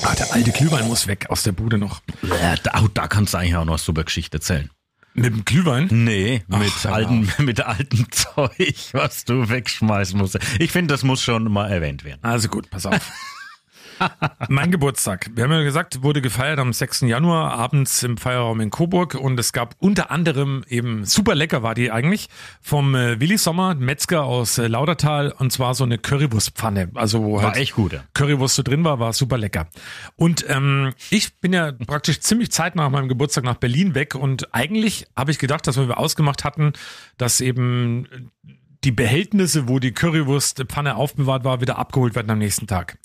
Ah, 0.03 0.15
der 0.15 0.31
alte 0.31 0.51
Glühwein 0.51 0.87
muss 0.87 1.07
weg 1.07 1.29
aus 1.29 1.43
der 1.43 1.51
Bude 1.51 1.77
noch. 1.77 2.01
Ja, 2.21 2.55
da, 2.57 2.85
da 2.93 3.07
kannst 3.07 3.33
du 3.33 3.37
eigentlich 3.37 3.55
auch 3.55 3.65
noch 3.65 3.73
eine 3.73 3.79
super 3.79 4.03
Geschichte 4.03 4.37
erzählen. 4.37 4.69
Mit 5.15 5.25
dem 5.25 5.45
Glühwein? 5.45 5.87
Nee, 5.91 6.43
Ach, 6.49 6.57
mit 6.57 6.85
alten, 6.85 7.29
mit 7.45 7.61
alten 7.61 8.07
Zeug, 8.11 8.75
was 8.93 9.25
du 9.25 9.47
wegschmeißen 9.47 10.17
musst. 10.17 10.39
Ich 10.59 10.71
finde, 10.71 10.93
das 10.93 11.03
muss 11.03 11.21
schon 11.21 11.51
mal 11.51 11.69
erwähnt 11.69 12.03
werden. 12.03 12.19
Also 12.23 12.49
gut, 12.49 12.69
pass 12.69 12.85
auf. 12.85 13.11
mein 14.49 14.71
Geburtstag. 14.71 15.29
Wir 15.35 15.43
haben 15.43 15.51
ja 15.51 15.63
gesagt, 15.63 16.03
wurde 16.03 16.21
gefeiert 16.21 16.59
am 16.59 16.73
6. 16.73 17.01
Januar 17.01 17.53
abends 17.53 18.03
im 18.03 18.17
Feierraum 18.17 18.61
in 18.61 18.69
Coburg 18.69 19.15
und 19.15 19.39
es 19.39 19.53
gab 19.53 19.75
unter 19.79 20.11
anderem 20.11 20.63
eben 20.67 21.05
super 21.05 21.35
lecker 21.35 21.63
war 21.63 21.75
die 21.75 21.91
eigentlich 21.91 22.29
vom 22.61 22.95
äh, 22.95 23.19
Willi 23.19 23.37
Sommer, 23.37 23.75
Metzger 23.75 24.23
aus 24.23 24.57
äh, 24.57 24.67
Laudertal 24.67 25.31
und 25.31 25.51
zwar 25.51 25.75
so 25.75 25.83
eine 25.83 25.97
Currywurstpfanne. 25.97 26.91
Also 26.95 27.23
wo 27.23 27.37
war 27.37 27.43
halt 27.43 27.57
echt 27.57 27.73
gut. 27.73 27.93
Ja. 27.93 28.03
Currywurst 28.13 28.55
so 28.55 28.63
drin 28.63 28.83
war, 28.83 28.99
war 28.99 29.13
super 29.13 29.37
lecker. 29.37 29.67
Und 30.15 30.45
ähm, 30.49 30.93
ich 31.09 31.35
bin 31.39 31.53
ja 31.53 31.71
praktisch 31.71 32.19
ziemlich 32.19 32.51
Zeit 32.51 32.75
nach 32.75 32.89
meinem 32.89 33.07
Geburtstag 33.07 33.43
nach 33.43 33.55
Berlin 33.55 33.95
weg 33.95 34.15
und 34.15 34.53
eigentlich 34.53 35.07
habe 35.15 35.31
ich 35.31 35.39
gedacht, 35.39 35.67
dass 35.67 35.77
wir 35.77 35.97
ausgemacht 35.97 36.43
hatten, 36.43 36.73
dass 37.17 37.41
eben 37.41 38.07
die 38.83 38.91
Behältnisse, 38.91 39.67
wo 39.67 39.79
die 39.79 39.91
Currywurstpfanne 39.91 40.95
aufbewahrt 40.95 41.43
war, 41.43 41.61
wieder 41.61 41.77
abgeholt 41.77 42.15
werden 42.15 42.29
am 42.29 42.39
nächsten 42.39 42.67
Tag. 42.67 42.97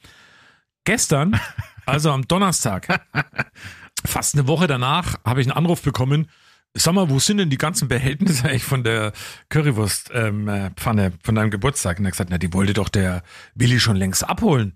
Gestern, 0.89 1.39
also 1.85 2.11
am 2.13 2.27
Donnerstag, 2.27 3.03
fast 4.07 4.35
eine 4.35 4.47
Woche 4.47 4.67
danach, 4.67 5.17
habe 5.23 5.43
ich 5.43 5.47
einen 5.47 5.55
Anruf 5.55 5.83
bekommen. 5.83 6.31
Sag 6.73 6.95
mal, 6.95 7.11
wo 7.11 7.19
sind 7.19 7.37
denn 7.37 7.51
die 7.51 7.59
ganzen 7.59 7.89
Behältnisse 7.89 8.49
eigentlich 8.49 8.65
von 8.65 8.85
der 8.85 9.13
Currywurstpfanne 9.51 11.05
ähm, 11.05 11.13
von 11.23 11.35
deinem 11.35 11.51
Geburtstag? 11.51 11.99
Und 11.99 12.07
er 12.07 12.09
hat 12.09 12.13
gesagt, 12.13 12.31
na, 12.31 12.39
die 12.39 12.55
wollte 12.55 12.73
doch 12.73 12.89
der 12.89 13.23
Willi 13.55 13.81
schon 13.81 13.97
längst 13.97 14.27
abholen. 14.27 14.73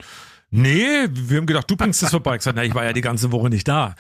Nee, 0.50 1.08
wir 1.12 1.38
haben 1.38 1.46
gedacht, 1.46 1.70
du 1.70 1.76
bringst 1.76 2.02
das 2.02 2.10
vorbei. 2.10 2.34
Ich 2.34 2.40
gesagt, 2.40 2.56
na, 2.56 2.64
ich 2.64 2.74
war 2.74 2.84
ja 2.84 2.92
die 2.92 3.00
ganze 3.00 3.32
Woche 3.32 3.48
nicht 3.48 3.66
da. 3.66 3.94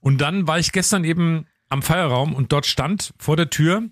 Und 0.00 0.22
dann 0.22 0.46
war 0.46 0.58
ich 0.58 0.72
gestern 0.72 1.04
eben 1.04 1.44
am 1.68 1.82
Feierraum 1.82 2.34
und 2.34 2.50
dort 2.50 2.64
stand 2.64 3.12
vor 3.18 3.36
der 3.36 3.50
Tür 3.50 3.82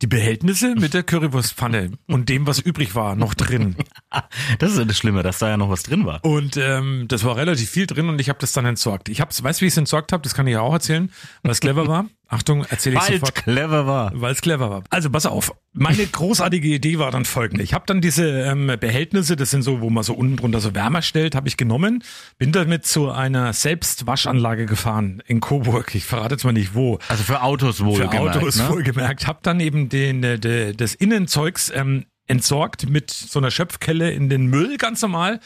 die 0.00 0.06
Behältnisse 0.06 0.74
mit 0.76 0.94
der 0.94 1.02
Currywurstpfanne 1.02 1.92
und 2.06 2.30
dem, 2.30 2.46
was 2.46 2.58
übrig 2.58 2.94
war, 2.94 3.16
noch 3.16 3.34
drin. 3.34 3.76
Das 4.58 4.72
ist 4.72 4.88
das 4.88 4.96
Schlimme, 4.96 5.22
dass 5.22 5.38
da 5.38 5.48
ja 5.48 5.56
noch 5.56 5.70
was 5.70 5.82
drin 5.82 6.06
war. 6.06 6.24
Und 6.24 6.56
ähm, 6.56 7.06
das 7.08 7.24
war 7.24 7.36
relativ 7.36 7.70
viel 7.70 7.86
drin 7.86 8.08
und 8.08 8.20
ich 8.20 8.28
habe 8.28 8.38
das 8.38 8.52
dann 8.52 8.66
entsorgt. 8.66 9.08
Ich 9.08 9.20
hab's, 9.20 9.42
weißt 9.42 9.60
du, 9.60 9.62
wie 9.62 9.66
ich 9.66 9.74
es 9.74 9.78
entsorgt 9.78 10.12
habe? 10.12 10.22
Das 10.22 10.34
kann 10.34 10.46
ich 10.46 10.52
ja 10.52 10.60
auch 10.60 10.72
erzählen, 10.72 11.10
weil 11.42 11.52
es 11.52 11.60
clever 11.60 11.88
war. 11.88 12.06
Achtung, 12.28 12.64
erzähle 12.64 12.96
ich 12.96 13.02
es 13.02 13.08
sofort. 13.20 13.34
clever 13.34 13.86
war. 13.86 14.10
Weil 14.14 14.32
es 14.32 14.40
clever 14.40 14.70
war. 14.70 14.82
Also 14.90 15.10
pass 15.10 15.26
auf. 15.26 15.52
Meine 15.72 16.04
großartige 16.06 16.68
Idee 16.68 16.98
war 16.98 17.10
dann 17.10 17.24
folgende. 17.24 17.62
Ich 17.62 17.74
habe 17.74 17.84
dann 17.86 18.00
diese 18.00 18.26
ähm, 18.26 18.72
Behältnisse, 18.80 19.36
das 19.36 19.50
sind 19.50 19.62
so, 19.62 19.80
wo 19.80 19.90
man 19.90 20.02
so 20.02 20.14
unten 20.14 20.36
drunter 20.36 20.60
so 20.60 20.74
Wärmer 20.74 21.02
stellt, 21.02 21.34
habe 21.34 21.48
ich 21.48 21.56
genommen, 21.56 22.02
bin 22.38 22.50
damit 22.50 22.86
zu 22.86 23.10
einer 23.10 23.52
Selbstwaschanlage 23.52 24.66
gefahren 24.66 25.22
in 25.26 25.40
Coburg. 25.40 25.94
Ich 25.94 26.04
verrate 26.04 26.34
jetzt 26.34 26.44
mal 26.44 26.52
nicht 26.52 26.74
wo. 26.74 26.98
Also 27.08 27.22
für 27.24 27.42
Autos 27.42 27.84
wohl 27.84 27.96
Für 27.96 28.10
Autos 28.10 28.56
ne? 28.56 28.68
wohlgemerkt. 28.68 29.26
Hab 29.26 29.42
dann 29.42 29.60
eben 29.60 29.88
den, 29.88 30.24
äh, 30.24 30.38
de, 30.38 30.72
das 30.74 30.94
Innenzeugs 30.94 31.70
ähm, 31.74 32.06
entsorgt 32.26 32.88
mit 32.88 33.10
so 33.10 33.38
einer 33.38 33.50
Schöpfkelle 33.50 34.10
in 34.10 34.28
den 34.28 34.46
Müll 34.46 34.76
ganz 34.76 35.02
normal 35.02 35.40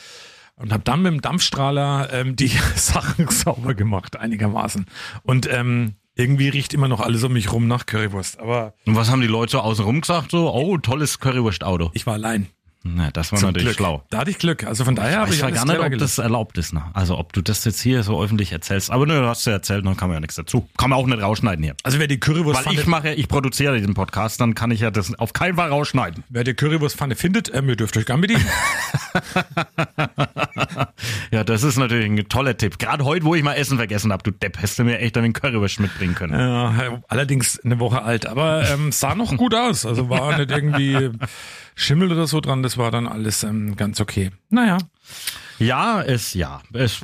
und 0.56 0.72
habe 0.72 0.82
dann 0.84 1.02
mit 1.02 1.12
dem 1.12 1.20
Dampfstrahler 1.20 2.12
ähm, 2.12 2.36
die 2.36 2.48
Sachen 2.76 3.28
sauber 3.28 3.74
gemacht 3.74 4.16
einigermaßen. 4.16 4.86
Und 5.22 5.48
ähm, 5.50 5.94
irgendwie 6.14 6.48
riecht 6.48 6.74
immer 6.74 6.88
noch 6.88 7.00
alles 7.00 7.22
um 7.22 7.32
mich 7.32 7.52
rum 7.52 7.68
nach 7.68 7.86
Currywurst. 7.86 8.40
Aber 8.40 8.74
Und 8.86 8.96
was 8.96 9.10
haben 9.10 9.20
die 9.20 9.28
Leute 9.28 9.52
so 9.52 9.60
außenrum 9.60 10.00
gesagt? 10.00 10.32
So, 10.32 10.52
oh, 10.52 10.76
tolles 10.78 11.20
Currywurst-Auto. 11.20 11.90
ich 11.94 12.06
war 12.06 12.14
allein. 12.14 12.48
Na, 12.84 13.10
das 13.10 13.32
war 13.32 13.38
Zum 13.40 13.48
natürlich 13.48 13.66
Glück. 13.66 13.76
schlau. 13.76 14.04
Da 14.10 14.18
hatte 14.18 14.30
ich 14.30 14.38
Glück. 14.38 14.64
Also 14.64 14.84
von 14.84 14.94
daher 14.94 15.18
habe 15.18 15.30
Ich 15.30 15.36
ich 15.36 15.42
weiß 15.42 15.52
alles 15.52 15.64
gar 15.64 15.88
nicht, 15.88 15.94
ob 15.94 15.98
das 15.98 16.18
erlaubt 16.18 16.56
ist. 16.58 16.72
Ne? 16.72 16.82
Also 16.94 17.18
ob 17.18 17.32
du 17.32 17.42
das 17.42 17.64
jetzt 17.64 17.80
hier 17.80 18.02
so 18.04 18.22
öffentlich 18.22 18.52
erzählst. 18.52 18.90
Aber 18.90 19.04
nö, 19.04 19.20
du 19.20 19.26
hast 19.26 19.44
ja 19.46 19.52
erzählt, 19.52 19.84
dann 19.84 19.96
kann 19.96 20.08
man 20.08 20.16
ja 20.16 20.20
nichts 20.20 20.36
dazu. 20.36 20.68
Kann 20.78 20.90
man 20.90 20.98
auch 20.98 21.06
nicht 21.06 21.20
rausschneiden 21.20 21.64
hier. 21.64 21.74
Also 21.82 21.98
wer 21.98 22.06
die 22.06 22.20
Currywurst 22.20 22.64
Weil 22.66 22.74
ich 22.74 22.86
mache, 22.86 23.12
ich 23.14 23.28
produziere 23.28 23.76
diesen 23.76 23.94
Podcast, 23.94 24.40
dann 24.40 24.54
kann 24.54 24.70
ich 24.70 24.80
ja 24.80 24.90
das 24.92 25.12
auf 25.18 25.32
keinen 25.32 25.56
Fall 25.56 25.68
rausschneiden. 25.70 26.24
wer 26.28 26.44
die 26.44 26.54
Currywurstpfanne 26.54 27.16
findet, 27.16 27.52
ähm, 27.52 27.68
ihr 27.68 27.76
dürft 27.76 27.96
euch 27.96 28.06
gern 28.06 28.20
bedienen. 28.20 28.46
Ja, 31.30 31.44
das 31.44 31.62
ist 31.62 31.76
natürlich 31.76 32.06
ein 32.06 32.28
toller 32.28 32.56
Tipp. 32.56 32.78
Gerade 32.78 33.04
heute, 33.04 33.24
wo 33.24 33.34
ich 33.34 33.42
mal 33.42 33.54
Essen 33.54 33.76
vergessen 33.76 34.12
habe, 34.12 34.22
du 34.22 34.30
Depp, 34.30 34.56
hättest 34.58 34.78
du 34.78 34.84
mir 34.84 34.98
echt 34.98 35.16
einen 35.16 35.32
Currywurst 35.32 35.80
mitbringen 35.80 36.14
können. 36.14 36.38
Ja, 36.38 37.00
allerdings 37.08 37.60
eine 37.64 37.78
Woche 37.80 38.02
alt, 38.02 38.26
aber 38.26 38.68
ähm, 38.68 38.92
sah 38.92 39.14
noch 39.14 39.36
gut 39.36 39.54
aus. 39.54 39.84
Also 39.84 40.08
war 40.08 40.38
nicht 40.38 40.50
irgendwie 40.50 41.10
Schimmel 41.80 42.10
oder 42.12 42.26
so 42.26 42.40
dran, 42.40 42.62
das 42.62 42.76
war 42.76 42.90
dann 42.90 43.06
alles 43.06 43.44
ähm, 43.44 43.76
ganz 43.76 44.00
okay. 44.00 44.30
Naja, 44.50 44.78
Ja, 45.60 46.02
es, 46.02 46.34
ja, 46.34 46.60
es 46.72 47.00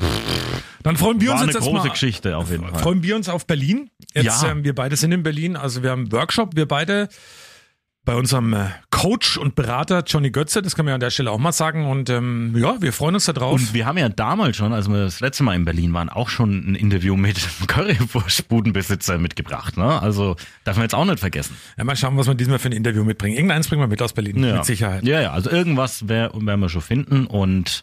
dann 0.82 0.96
freuen 0.96 1.20
wir 1.20 1.30
uns 1.32 1.42
eine 1.42 1.52
jetzt 1.52 1.60
große 1.60 1.70
erstmal. 1.76 1.90
Geschichte 1.92 2.36
auf 2.36 2.50
jeden 2.50 2.68
Fall. 2.68 2.82
Freuen 2.82 3.02
wir 3.02 3.14
uns 3.16 3.28
auf 3.28 3.46
Berlin. 3.46 3.88
Jetzt, 4.14 4.42
Ja. 4.42 4.50
ähm, 4.50 4.64
wir 4.64 4.74
beide 4.74 4.96
sind 4.96 5.12
in 5.12 5.22
Berlin, 5.22 5.56
also 5.56 5.82
wir 5.82 5.90
haben 5.90 6.02
einen 6.02 6.12
Workshop, 6.12 6.56
wir 6.56 6.66
beide 6.66 7.08
bei 8.04 8.14
unserem 8.14 8.52
äh, 8.52 8.66
Coach 8.90 9.38
und 9.38 9.54
Berater 9.54 10.02
Johnny 10.06 10.30
Götze, 10.30 10.60
das 10.60 10.76
kann 10.76 10.84
man 10.84 10.90
ja 10.90 10.94
an 10.94 11.00
der 11.00 11.10
Stelle 11.10 11.30
auch 11.30 11.38
mal 11.38 11.52
sagen. 11.52 11.86
Und 11.86 12.10
ähm, 12.10 12.54
ja, 12.56 12.80
wir 12.82 12.92
freuen 12.92 13.14
uns 13.14 13.24
da 13.24 13.32
drauf. 13.32 13.54
Und 13.58 13.72
wir 13.74 13.86
haben 13.86 13.96
ja 13.98 14.08
damals 14.10 14.56
schon, 14.56 14.72
als 14.74 14.88
wir 14.88 14.98
das 15.04 15.20
letzte 15.20 15.42
Mal 15.42 15.54
in 15.56 15.64
Berlin 15.64 15.92
waren, 15.94 16.08
auch 16.10 16.28
schon 16.28 16.72
ein 16.72 16.74
Interview 16.74 17.16
mit 17.16 17.38
Currywurstbudenbesitzer 17.66 19.18
mitgebracht. 19.18 19.76
Ne? 19.76 20.00
Also 20.02 20.36
darf 20.64 20.76
man 20.76 20.84
jetzt 20.84 20.94
auch 20.94 21.04
nicht 21.04 21.20
vergessen. 21.20 21.56
ja, 21.76 21.84
mal 21.84 21.96
schauen, 21.96 22.16
was 22.16 22.26
wir 22.26 22.34
diesmal 22.34 22.58
für 22.58 22.68
ein 22.68 22.72
Interview 22.72 23.04
mitbringen. 23.04 23.36
Irgendeins 23.36 23.68
bringen 23.68 23.82
wir 23.82 23.86
mit 23.88 24.02
aus 24.02 24.12
Berlin, 24.12 24.40
mit 24.40 24.64
Sicherheit. 24.64 25.04
Ja, 25.04 25.20
ja, 25.20 25.32
also 25.32 25.50
irgendwas 25.50 26.08
wer- 26.08 26.30
werden 26.34 26.60
wir 26.60 26.68
schon 26.68 26.82
finden 26.82 27.26
und 27.26 27.82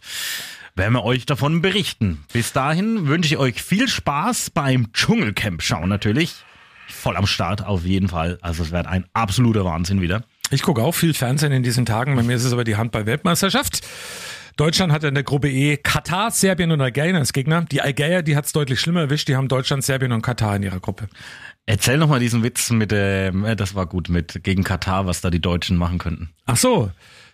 werden 0.76 0.94
wir 0.94 1.04
euch 1.04 1.26
davon 1.26 1.62
berichten. 1.62 2.24
Bis 2.32 2.54
dahin 2.54 3.08
wünsche 3.08 3.34
ich 3.34 3.38
euch 3.40 3.62
viel 3.62 3.88
Spaß 3.88 4.52
beim 4.52 4.94
Dschungelcamp 4.94 5.62
schauen 5.62 5.90
natürlich. 5.90 6.36
Voll 6.92 7.18
am 7.18 7.28
Start 7.28 7.66
auf 7.66 7.86
jeden 7.86 8.08
Fall. 8.08 8.38
Also 8.42 8.64
es 8.64 8.72
wird 8.72 8.88
ein 8.88 9.06
absoluter 9.14 9.66
Wahnsinn 9.66 10.02
wieder. 10.02 10.24
Ich 10.52 10.62
gucke 10.62 10.82
auch 10.84 10.94
viel 10.94 11.14
Fernsehen 11.14 11.52
in 11.52 11.64
diesen 11.64 11.86
Tagen. 11.86 12.16
Bei 12.16 12.24
mir 12.24 12.36
ist 12.36 12.44
es 12.44 12.54
aber 12.54 12.64
die 12.64 12.76
Handball-Weltmeisterschaft. 12.76 13.82
Deutschland 14.58 14.92
hat 14.92 15.04
in 15.04 15.14
der 15.14 15.24
Gruppe 15.24 15.50
E 15.50 15.78
Katar, 15.78 16.30
Serbien 16.30 16.72
und 16.72 16.82
Algerien 16.82 17.16
als 17.16 17.32
Gegner. 17.32 17.66
Die 17.72 17.82
Algerier, 17.82 18.22
die 18.22 18.36
hat 18.36 18.46
es 18.46 18.52
deutlich 18.52 18.80
schlimmer 18.80 19.02
erwischt. 19.02 19.28
Die 19.28 19.36
haben 19.36 19.48
Deutschland, 19.48 19.84
Serbien 19.84 20.12
und 20.12 20.22
Katar 20.22 20.58
in 20.58 20.64
ihrer 20.64 20.80
Gruppe. 20.80 21.08
Erzähl 21.66 21.98
noch 21.98 22.10
mal 22.10 22.20
diesen 22.20 22.44
Witz 22.44 22.70
mit 22.72 22.92
dem, 22.92 23.46
äh, 23.46 23.56
das 23.56 23.76
war 23.76 23.86
gut, 23.86 24.10
mit 24.10 24.44
gegen 24.44 24.64
Katar, 24.64 25.06
was 25.06 25.22
da 25.22 25.30
die 25.30 25.40
Deutschen 25.40 25.78
machen 25.78 26.00
könnten. 26.00 26.32
Ach 26.46 26.58
so. 26.58 26.92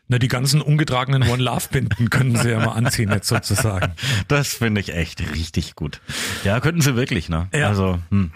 Na, 0.10 0.20
die 0.20 0.30
ganzen 0.30 0.62
ungetragenen 0.62 1.24
One-Love-Binden 1.24 2.10
können 2.10 2.38
sie 2.38 2.52
ja 2.52 2.60
mal 2.60 2.74
anziehen, 2.74 3.12
jetzt 3.12 3.28
sozusagen. 3.28 3.94
Das 4.30 4.54
finde 4.54 4.80
ich 4.80 4.94
echt 4.94 5.20
richtig 5.36 5.76
gut. 5.76 6.00
Ja, 6.46 6.62
könnten 6.62 6.80
sie 6.80 6.96
wirklich, 6.96 7.28
ne? 7.28 7.50
Ja. 7.54 7.68
Also, 7.68 8.00
hm. 8.10 8.32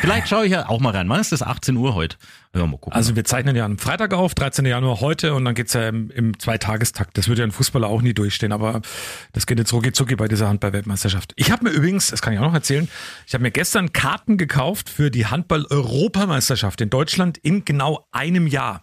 Vielleicht 0.00 0.28
schaue 0.28 0.46
ich 0.46 0.52
ja 0.52 0.68
auch 0.68 0.80
mal 0.80 0.90
rein. 0.90 1.08
Wann 1.10 1.20
ist 1.20 1.32
das? 1.32 1.42
18 1.42 1.76
Uhr 1.76 1.94
heute? 1.94 2.16
Ja, 2.54 2.66
mal 2.66 2.78
gucken. 2.78 2.94
Also 2.94 3.14
wir 3.16 3.24
zeichnen 3.24 3.54
ja 3.54 3.66
am 3.66 3.76
Freitag 3.76 4.14
auf, 4.14 4.34
13. 4.34 4.64
Januar 4.64 5.00
heute 5.00 5.34
und 5.34 5.44
dann 5.44 5.54
geht's 5.54 5.74
ja 5.74 5.88
im, 5.88 6.10
im 6.10 6.38
Zweitagestakt. 6.38 7.18
Das 7.18 7.28
wird 7.28 7.38
ja 7.38 7.44
ein 7.44 7.52
Fußballer 7.52 7.86
auch 7.86 8.00
nie 8.00 8.14
durchstehen, 8.14 8.52
aber 8.52 8.80
das 9.32 9.46
geht 9.46 9.58
jetzt 9.58 9.72
rucki 9.74 9.92
zucki 9.92 10.16
bei 10.16 10.26
dieser 10.26 10.48
Handball-Weltmeisterschaft. 10.48 11.34
Ich 11.36 11.52
habe 11.52 11.64
mir 11.64 11.70
übrigens, 11.70 12.08
das 12.08 12.22
kann 12.22 12.32
ich 12.32 12.38
auch 12.38 12.44
noch 12.44 12.54
erzählen, 12.54 12.88
ich 13.26 13.34
habe 13.34 13.42
mir 13.42 13.50
gestern 13.50 13.92
Karten 13.92 14.38
gekauft 14.38 14.88
für 14.88 15.10
die 15.10 15.26
Handball-Europameisterschaft 15.26 16.80
in 16.80 16.88
Deutschland 16.88 17.36
in 17.38 17.64
genau 17.66 18.08
einem 18.10 18.46
Jahr. 18.46 18.82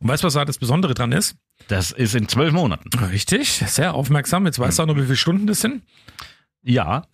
Und 0.00 0.08
weißt 0.08 0.24
du, 0.24 0.26
was 0.26 0.34
da 0.34 0.44
das 0.44 0.58
Besondere 0.58 0.94
dran 0.94 1.12
ist? 1.12 1.36
Das 1.66 1.90
ist 1.90 2.14
in 2.14 2.28
zwölf 2.28 2.52
Monaten. 2.52 2.88
Richtig, 2.98 3.50
sehr 3.66 3.94
aufmerksam. 3.94 4.46
Jetzt 4.46 4.58
weißt 4.58 4.78
du 4.78 4.84
auch 4.84 4.86
noch, 4.86 4.96
wie 4.96 5.02
viele 5.02 5.16
Stunden 5.16 5.46
das 5.46 5.60
sind. 5.60 5.82
Ja. 6.62 7.04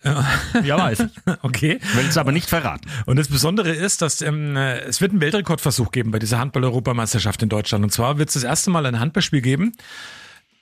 Ja, 0.63 0.77
weiß 0.77 0.99
ich. 1.01 1.11
Okay. 1.41 1.79
Will 1.93 2.05
es 2.07 2.17
aber 2.17 2.31
nicht 2.31 2.49
verraten. 2.49 2.89
Und 3.05 3.17
das 3.17 3.27
Besondere 3.27 3.71
ist, 3.71 4.01
dass 4.01 4.21
ähm, 4.21 4.55
äh, 4.55 4.79
es 4.79 5.01
wird 5.01 5.11
einen 5.11 5.21
Weltrekordversuch 5.21 5.91
geben 5.91 6.11
bei 6.11 6.19
dieser 6.19 6.39
Handball-Europameisterschaft 6.39 7.41
in 7.43 7.49
Deutschland. 7.49 7.83
Und 7.83 7.91
zwar 7.91 8.17
wird 8.17 8.29
es 8.29 8.33
das 8.33 8.43
erste 8.43 8.69
Mal 8.69 8.85
ein 8.85 8.99
Handballspiel 8.99 9.41
geben 9.41 9.73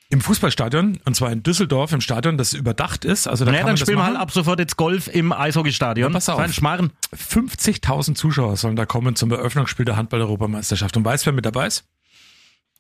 im 0.10 0.22
Fußballstadion, 0.22 1.00
und 1.06 1.16
zwar 1.16 1.32
in 1.32 1.42
Düsseldorf 1.42 1.92
im 1.92 2.00
Stadion, 2.00 2.38
das 2.38 2.54
überdacht 2.54 3.04
ist. 3.04 3.28
Also 3.28 3.46
da 3.46 3.52
naja, 3.52 3.62
kann 3.64 3.68
dann 3.68 3.74
man 3.74 3.78
spielen 3.78 3.98
wir 3.98 4.06
halt 4.06 4.18
ab 4.18 4.32
sofort 4.32 4.60
jetzt 4.60 4.78
Golf 4.78 5.08
im 5.08 5.32
Eishockeystadion. 5.32 6.12
Ja, 6.12 6.14
pass 6.14 6.30
auf. 6.30 6.54
Schmarren. 6.54 6.92
50.000 7.16 8.14
Zuschauer 8.14 8.56
sollen 8.58 8.76
da 8.76 8.86
kommen 8.86 9.16
zum 9.16 9.32
Eröffnungsspiel 9.32 9.86
der 9.86 9.96
Handball-Europameisterschaft. 9.96 10.96
Und 10.98 11.06
weißt 11.06 11.24
du, 11.24 11.28
wer 11.28 11.34
mit 11.34 11.46
dabei 11.46 11.66
ist? 11.66 11.86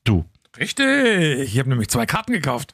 Du. 0.03 0.25
Richtig. 0.57 1.53
Ich 1.53 1.59
habe 1.59 1.69
nämlich 1.69 1.89
zwei 1.89 2.05
Karten 2.05 2.33
gekauft. 2.33 2.73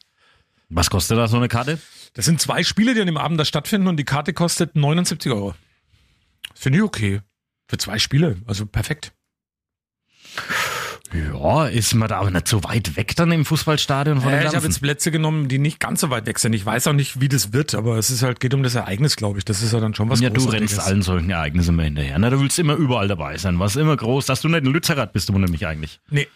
Was 0.68 0.90
kostet 0.90 1.18
da 1.18 1.26
so 1.28 1.36
eine 1.36 1.48
Karte? 1.48 1.78
Das 2.14 2.24
sind 2.24 2.40
zwei 2.40 2.62
Spiele, 2.62 2.94
die 2.94 3.00
an 3.00 3.06
dem 3.06 3.16
Abend 3.16 3.38
da 3.40 3.44
stattfinden 3.44 3.88
und 3.88 3.96
die 3.96 4.04
Karte 4.04 4.32
kostet 4.32 4.76
79 4.76 5.32
Euro. 5.32 5.54
Finde 6.54 6.78
ich 6.78 6.84
okay. 6.84 7.20
Für 7.68 7.78
zwei 7.78 7.98
Spiele. 7.98 8.36
Also 8.46 8.66
perfekt. 8.66 9.12
Ja, 11.12 11.66
ist 11.66 11.94
man 11.94 12.08
da 12.08 12.18
aber 12.18 12.30
nicht 12.30 12.46
so 12.46 12.62
weit 12.62 12.96
weg 12.96 13.16
dann 13.16 13.32
im 13.32 13.44
Fußballstadion 13.44 14.20
von 14.20 14.32
Äh, 14.32 14.46
ich 14.46 14.54
habe 14.54 14.64
jetzt 14.64 14.80
Plätze 14.80 15.10
genommen, 15.10 15.48
die 15.48 15.58
nicht 15.58 15.80
ganz 15.80 16.00
so 16.00 16.10
weit 16.10 16.26
weg 16.26 16.38
sind. 16.38 16.52
Ich 16.52 16.64
weiß 16.64 16.86
auch 16.86 16.92
nicht, 16.92 17.20
wie 17.20 17.28
das 17.28 17.52
wird, 17.52 17.74
aber 17.74 17.96
es 17.98 18.10
ist 18.10 18.22
halt, 18.22 18.38
geht 18.38 18.54
um 18.54 18.62
das 18.62 18.76
Ereignis, 18.76 19.16
glaube 19.16 19.38
ich. 19.38 19.44
Das 19.44 19.60
ist 19.60 19.72
ja 19.72 19.80
dann 19.80 19.94
schon 19.94 20.08
was 20.08 20.20
ja, 20.20 20.30
du 20.30 20.44
rennst 20.44 20.78
allen 20.78 21.02
solchen 21.02 21.30
Ereignissen 21.30 21.70
immer 21.70 21.82
hinterher. 21.82 22.16
Na, 22.20 22.30
du 22.30 22.40
willst 22.40 22.58
immer 22.60 22.74
überall 22.74 23.08
dabei 23.08 23.38
sein. 23.38 23.58
Was 23.58 23.74
immer 23.74 23.96
groß. 23.96 24.26
Dass 24.26 24.40
du 24.40 24.48
nicht 24.48 24.64
in 24.64 24.72
Lützerath 24.72 25.12
bist, 25.12 25.32
wundert 25.32 25.50
mich 25.50 25.66
eigentlich. 25.66 25.98
Nee, 26.10 26.28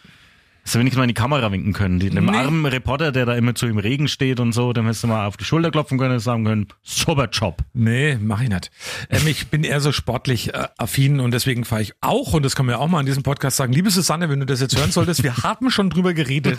Hast 0.65 0.75
du 0.75 0.79
wenigstens 0.79 0.97
mal 0.97 1.05
in 1.05 1.09
die 1.09 1.15
Kamera 1.15 1.53
winken 1.53 1.75
können. 1.75 1.99
Die, 2.01 2.09
dem 2.09 2.25
Nee. 2.25 2.37
armen 2.39 2.65
Reporter, 2.65 3.13
der 3.13 3.27
da 3.27 3.35
immer 3.35 3.55
zu 3.55 3.67
im 3.67 3.77
Regen 3.77 4.09
steht 4.09 4.41
und 4.41 4.53
so, 4.53 4.73
dem 4.73 4.87
hättest 4.87 5.03
du 5.05 5.09
mal 5.09 5.27
auf 5.27 5.37
die 5.37 5.45
Schulter 5.45 5.71
klopfen 5.71 5.99
können 5.99 6.15
und 6.15 6.21
sagen 6.21 6.45
können, 6.45 6.69
super 6.83 7.29
Job. 7.31 7.59
nee, 7.75 8.17
mache 8.17 8.45
ich 8.45 8.49
nicht. 8.49 8.71
Ähm, 9.11 9.27
ich 9.27 9.49
bin 9.49 9.63
eher 9.63 9.81
so 9.81 9.93
sportlich 9.93 10.55
äh, 10.55 10.69
affin 10.79 11.21
und 11.21 11.33
deswegen 11.33 11.65
fahre 11.67 11.83
ich 11.83 11.93
auch, 12.01 12.33
und 12.33 12.45
das 12.45 12.57
können 12.57 12.69
wir 12.71 12.81
auch 12.81 12.89
mal 12.89 13.01
in 13.01 13.07
diesem 13.07 13.23
Podcast 13.23 13.59
sagen, 13.59 13.75
liebe 13.75 13.91
Susanne, 13.91 14.31
wenn 14.31 14.41
du 14.41 14.47
das 14.47 14.61
jetzt 14.61 14.79
hören 14.79 14.91
solltest, 14.91 15.23
wir 15.23 15.37
haben 15.39 15.71
schon 15.71 15.91
drüber 15.91 16.15
geredet. 16.15 16.59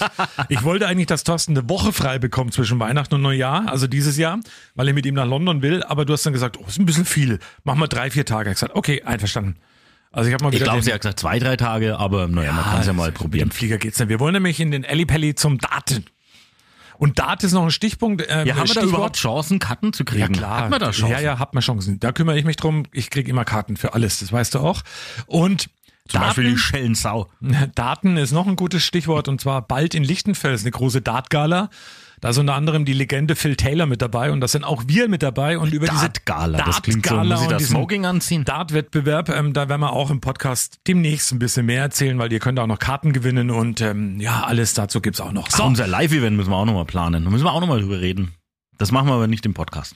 Ich 0.49 0.63
wollte 0.63 0.87
eigentlich, 0.87 1.07
dass 1.07 1.23
Thorsten 1.23 1.57
eine 1.57 1.67
Woche 1.67 1.91
frei 1.91 2.19
bekommt 2.19 2.53
zwischen 2.53 2.79
Weihnachten 2.79 3.15
und 3.15 3.23
Neujahr, 3.23 3.67
also 3.67 3.87
dieses 3.87 4.17
Jahr, 4.17 4.39
weil 4.75 4.87
er 4.87 4.93
mit 4.93 5.07
ihm 5.07 5.15
nach 5.15 5.25
London 5.27 5.63
will, 5.63 5.81
aber 5.83 6.05
du 6.05 6.13
hast 6.13 6.25
dann 6.27 6.33
gesagt, 6.33 6.59
oh, 6.61 6.65
ist 6.67 6.77
ein 6.79 6.85
bisschen 6.85 7.05
viel, 7.05 7.39
mach 7.63 7.73
mal 7.75 7.87
drei, 7.87 8.11
vier 8.11 8.25
Tage. 8.25 8.51
Ich 8.51 8.55
gesagt, 8.55 8.75
okay, 8.75 9.01
einverstanden. 9.01 9.55
Also 10.15 10.29
ich 10.29 10.33
habe 10.33 10.43
mal 10.45 10.53
Ich 10.53 10.63
glaube, 10.63 10.81
sie 10.81 10.93
hat 10.93 11.01
gesagt 11.01 11.19
zwei, 11.19 11.39
drei 11.39 11.57
Tage, 11.57 11.99
aber 11.99 12.27
naja, 12.27 12.53
man 12.53 12.63
kann 12.63 12.79
es 12.81 12.87
ja 12.87 12.93
mal 12.93 13.07
Mit 13.07 13.15
probieren. 13.15 13.49
dem 13.49 13.51
Flieger 13.51 13.77
geht's 13.77 13.99
nicht. 13.99 14.09
Wir 14.09 14.19
wollen 14.19 14.33
nämlich 14.33 14.59
in 14.59 14.71
den 14.71 14.83
Ellipelli 14.85 15.35
zum 15.35 15.57
Daten. 15.57 16.05
Und 16.97 17.19
Dart 17.19 17.43
ist 17.43 17.51
noch 17.51 17.63
ein 17.63 17.71
Stichpunkt. 17.71 18.21
Äh, 18.21 18.27
Ja, 18.27 18.37
haben 18.37 18.45
wir 18.45 18.53
da 18.55 18.67
Stichwort. 18.67 18.85
überhaupt 18.85 19.17
Chancen, 19.17 19.59
Karten 19.59 19.91
zu 19.91 20.05
kriegen? 20.05 20.21
Ja 20.21 20.27
klar. 20.29 20.61
Hat 20.61 20.69
man 20.69 20.79
da 20.79 20.91
Chancen? 20.91 21.11
Ja, 21.11 21.19
ja, 21.19 21.39
hat 21.39 21.53
man 21.53 21.61
Chancen. 21.61 21.99
Da 21.99 22.13
kümmere 22.13 22.37
ich 22.39 22.45
mich 22.45 22.55
drum. 22.55 22.83
Ich 22.93 23.09
kriege 23.09 23.29
immer 23.29 23.43
Karten 23.43 23.75
für 23.75 23.93
alles, 23.93 24.19
das 24.19 24.31
weißt 24.31 24.55
du 24.55 24.59
auch. 24.59 24.81
Und 25.27 25.69
Zum 26.07 26.21
Beispiel 26.21 26.45
die 26.45 26.49
Daten, 26.51 26.59
Schellensau. 26.59 27.29
Daten 27.75 28.15
ist 28.15 28.31
noch 28.31 28.47
ein 28.47 28.55
gutes 28.55 28.83
Stichwort 28.85 29.27
und 29.27 29.41
zwar 29.41 29.61
bald 29.63 29.93
in 29.95 30.05
Lichtenfels 30.05 30.61
eine 30.61 30.71
große 30.71 31.01
Dartgala. 31.01 31.69
Da 32.25 32.31
ist 32.31 32.39
unter 32.39 32.55
anderem 32.55 32.85
die 32.85 32.93
Legende 32.93 33.35
Phil 33.35 33.55
Taylor 33.55 33.85
mit 33.85 34.01
dabei 34.01 34.31
und 34.31 34.41
da 34.41 34.47
sind 34.47 34.63
auch 34.63 34.85
wir 34.87 35.07
mit 35.07 35.21
dabei 35.21 35.59
und 35.59 35.71
über 35.75 35.85
diese 35.85 36.09
Dartgala, 36.09 36.57
das 36.57 36.81
klingt 36.81 37.05
so. 37.05 37.17
Muss 37.17 37.39
ich 37.39 37.43
und 37.43 37.51
da 37.51 37.57
diesen 37.57 37.75
Smoking 37.75 38.07
anziehen? 38.07 38.43
Dart-Wettbewerb, 38.43 39.29
ähm, 39.29 39.53
da 39.53 39.69
werden 39.69 39.81
wir 39.81 39.93
auch 39.93 40.09
im 40.09 40.21
Podcast 40.21 40.79
demnächst 40.87 41.31
ein 41.31 41.37
bisschen 41.37 41.67
mehr 41.67 41.83
erzählen, 41.83 42.17
weil 42.17 42.33
ihr 42.33 42.39
könnt 42.39 42.57
auch 42.57 42.65
noch 42.65 42.79
Karten 42.79 43.13
gewinnen 43.13 43.51
und 43.51 43.79
ähm, 43.81 44.19
ja, 44.19 44.43
alles 44.43 44.73
dazu 44.73 45.01
gibt's 45.01 45.21
auch 45.21 45.33
noch. 45.33 45.49
Ach, 45.53 45.59
unser 45.65 45.85
Live-Event 45.85 46.35
müssen 46.35 46.49
wir 46.49 46.55
auch 46.55 46.65
nochmal 46.65 46.85
planen. 46.85 47.25
Da 47.25 47.29
müssen 47.29 47.45
wir 47.45 47.53
auch 47.53 47.61
nochmal 47.61 47.81
drüber 47.81 48.01
reden. 48.01 48.33
Das 48.79 48.91
machen 48.91 49.07
wir 49.07 49.13
aber 49.13 49.27
nicht 49.27 49.45
im 49.45 49.53
Podcast. 49.53 49.95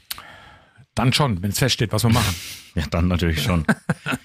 Dann 0.93 1.13
schon, 1.13 1.41
wenn 1.41 1.49
es 1.49 1.57
feststeht, 1.57 1.91
was 1.93 2.03
wir 2.03 2.11
machen. 2.11 2.35
Ja, 2.75 2.83
dann 2.91 3.07
natürlich 3.07 3.41
schon. 3.41 3.65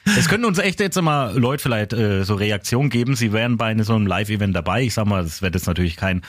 es 0.04 0.28
können 0.28 0.44
uns 0.44 0.58
echt 0.58 0.78
jetzt 0.78 1.00
mal 1.00 1.36
Leute 1.36 1.62
vielleicht 1.62 1.94
äh, 1.94 2.24
so 2.24 2.34
Reaktionen 2.34 2.90
geben. 2.90 3.16
Sie 3.16 3.32
wären 3.32 3.56
bei 3.56 3.74
so 3.82 3.94
einem 3.94 4.06
Live-Event 4.06 4.54
dabei. 4.54 4.82
Ich 4.82 4.92
sag 4.92 5.06
mal, 5.06 5.24
das 5.24 5.40
wird 5.40 5.54
jetzt 5.54 5.66
natürlich 5.66 5.96
kein 5.96 6.20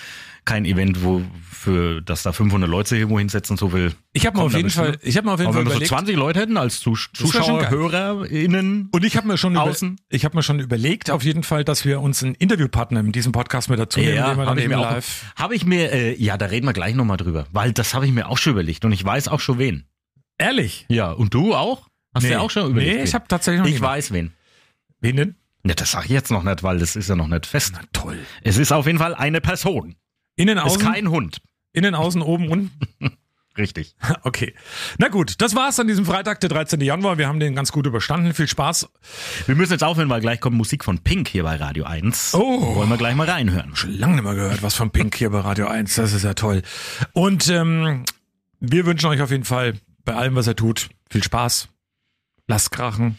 kein 0.46 0.64
Event, 0.66 1.04
wo 1.04 1.22
für 1.52 2.02
dass 2.02 2.22
da 2.24 2.32
500 2.32 2.70
Leute 2.70 2.90
sich 2.90 3.00
irgendwo 3.00 3.18
hinsetzen, 3.20 3.58
so 3.58 3.74
will. 3.74 3.94
Ich 4.14 4.26
habe 4.28 4.38
mir 4.38 4.44
auf 4.44 4.54
jeden. 4.54 4.70
Fall, 4.70 4.98
ich 5.02 5.18
habe 5.18 5.26
mir 5.28 5.34
auf 5.34 5.40
jeden 5.40 5.48
Aber 5.50 5.54
Fall 5.56 5.62
wenn 5.62 5.66
wir 5.66 5.72
so 5.72 5.76
überlegt, 5.78 5.90
20 5.90 6.16
Leute 6.16 6.40
hätten 6.40 6.58
als 6.58 6.80
Zus 6.80 7.10
Zuschauer. 7.14 7.70
HörerInnen. 7.70 8.90
und 8.92 9.04
ich 9.06 9.18
habe 9.18 9.28
mir 9.28 9.38
schon 9.38 9.54
über, 9.54 9.64
Außen. 9.64 10.00
ich 10.10 10.24
habe 10.26 10.38
mir 10.38 10.44
schon 10.44 10.60
überlegt, 10.60 11.10
auf 11.10 11.24
jeden 11.24 11.44
Fall, 11.44 11.64
dass 11.64 11.86
wir 11.86 12.02
uns 12.02 12.24
einen 12.24 12.36
Interviewpartner 12.36 13.00
in 13.00 13.12
diesem 13.12 13.32
Podcast 13.32 13.70
mit 13.70 13.80
dazu 13.80 14.00
nehmen, 14.00 14.12
den 14.12 14.18
wir 14.38 14.44
Ja, 14.44 14.50
habe 14.50 14.62
ich 14.62 14.68
mir 14.68 14.80
auch. 14.80 14.84
live. 14.92 15.34
Habe 15.36 15.56
ich 15.56 15.66
mir, 15.66 15.92
äh, 15.92 16.22
ja, 16.22 16.38
da 16.38 16.46
reden 16.48 16.68
wir 16.68 16.74
gleich 16.74 16.94
nochmal 16.96 17.18
drüber, 17.18 17.48
weil 17.52 17.74
das 17.74 17.94
habe 17.94 18.06
ich 18.06 18.12
mir 18.12 18.30
auch 18.30 18.38
schon 18.38 18.54
überlegt 18.54 18.86
und 18.86 18.92
ich 18.92 19.04
weiß 19.04 19.28
auch 19.28 19.40
schon 19.40 19.58
wen. 19.58 19.86
Ehrlich? 20.38 20.86
Ja, 20.90 21.12
und 21.12 21.34
du 21.34 21.56
auch? 21.56 21.88
Hast 22.14 22.24
du 22.24 22.28
Nee. 22.28 22.34
ja 22.34 22.40
auch 22.42 22.52
schon 22.52 22.70
überlegt? 22.72 22.98
Nee, 22.98 23.04
ich 23.04 23.14
habe 23.16 23.26
tatsächlich 23.28 23.60
noch 23.62 23.68
Ich 23.68 23.74
nicht. 23.74 23.82
weiß 23.82 24.12
wen. 24.12 24.34
Wen 25.02 25.16
denn? 25.16 25.36
Ja, 25.66 25.74
das 25.74 25.92
sage 25.92 26.06
ich 26.06 26.12
jetzt 26.12 26.30
noch 26.30 26.44
nicht, 26.44 26.62
weil 26.62 26.78
das 26.78 26.96
ist 26.96 27.10
ja 27.10 27.16
noch 27.16 27.28
nicht 27.28 27.46
fest. 27.48 27.74
Na 27.76 27.82
toll. 27.92 28.20
Es 28.44 28.58
ist 28.58 28.72
auf 28.72 28.86
jeden 28.86 29.00
Fall 29.00 29.16
eine 29.16 29.42
Person. 29.42 29.96
Innen, 30.36 30.58
Ist 30.58 30.64
außen, 30.64 30.82
kein 30.82 31.10
Hund. 31.10 31.38
innen, 31.74 31.96
außen, 31.96 32.22
oben, 32.22 32.50
unten. 32.50 32.72
Richtig. 33.58 33.96
Okay. 34.24 34.54
Na 34.98 35.08
gut, 35.08 35.40
das 35.40 35.56
war's 35.56 35.80
an 35.80 35.88
diesem 35.88 36.06
Freitag, 36.06 36.40
der 36.42 36.50
13. 36.50 36.82
Januar. 36.82 37.18
Wir 37.18 37.28
haben 37.28 37.40
den 37.40 37.56
ganz 37.56 37.72
gut 37.72 37.86
überstanden. 37.86 38.34
Viel 38.34 38.48
Spaß. 38.48 38.90
Wir 39.46 39.56
müssen 39.56 39.72
jetzt 39.72 39.84
aufhören, 39.84 40.10
weil 40.10 40.20
gleich 40.20 40.42
kommt 40.42 40.58
Musik 40.58 40.84
von 40.84 41.00
Pink 41.00 41.28
hier 41.30 41.44
bei 41.44 41.56
Radio 41.56 41.86
1. 41.86 42.34
Oh. 42.34 42.76
Wollen 42.76 42.90
wir 42.90 42.98
gleich 42.98 43.16
mal 43.16 43.30
reinhören. 43.30 43.76
Schon 43.76 43.94
lange 43.98 44.16
nicht 44.16 44.24
mehr 44.24 44.34
gehört, 44.36 44.64
was 44.64 44.74
von 44.76 44.90
Pink 44.92 45.16
hier 45.16 45.30
bei 45.30 45.40
Radio 45.40 45.68
1. 45.68 45.96
Das 45.96 46.12
ist 46.12 46.24
ja 46.24 46.34
toll. 46.34 46.64
Und 47.14 47.48
ähm, 47.50 48.04
wir 48.60 48.86
wünschen 48.86 49.08
euch 49.10 49.22
auf 49.22 49.32
jeden 49.32 49.46
Fall 49.46 49.76
bei 50.04 50.16
allem, 50.16 50.36
was 50.36 50.48
er 50.48 50.56
tut, 50.56 50.90
viel 51.10 51.24
Spaß. 51.24 51.70
Lasst 52.48 52.72
krachen. 52.72 53.18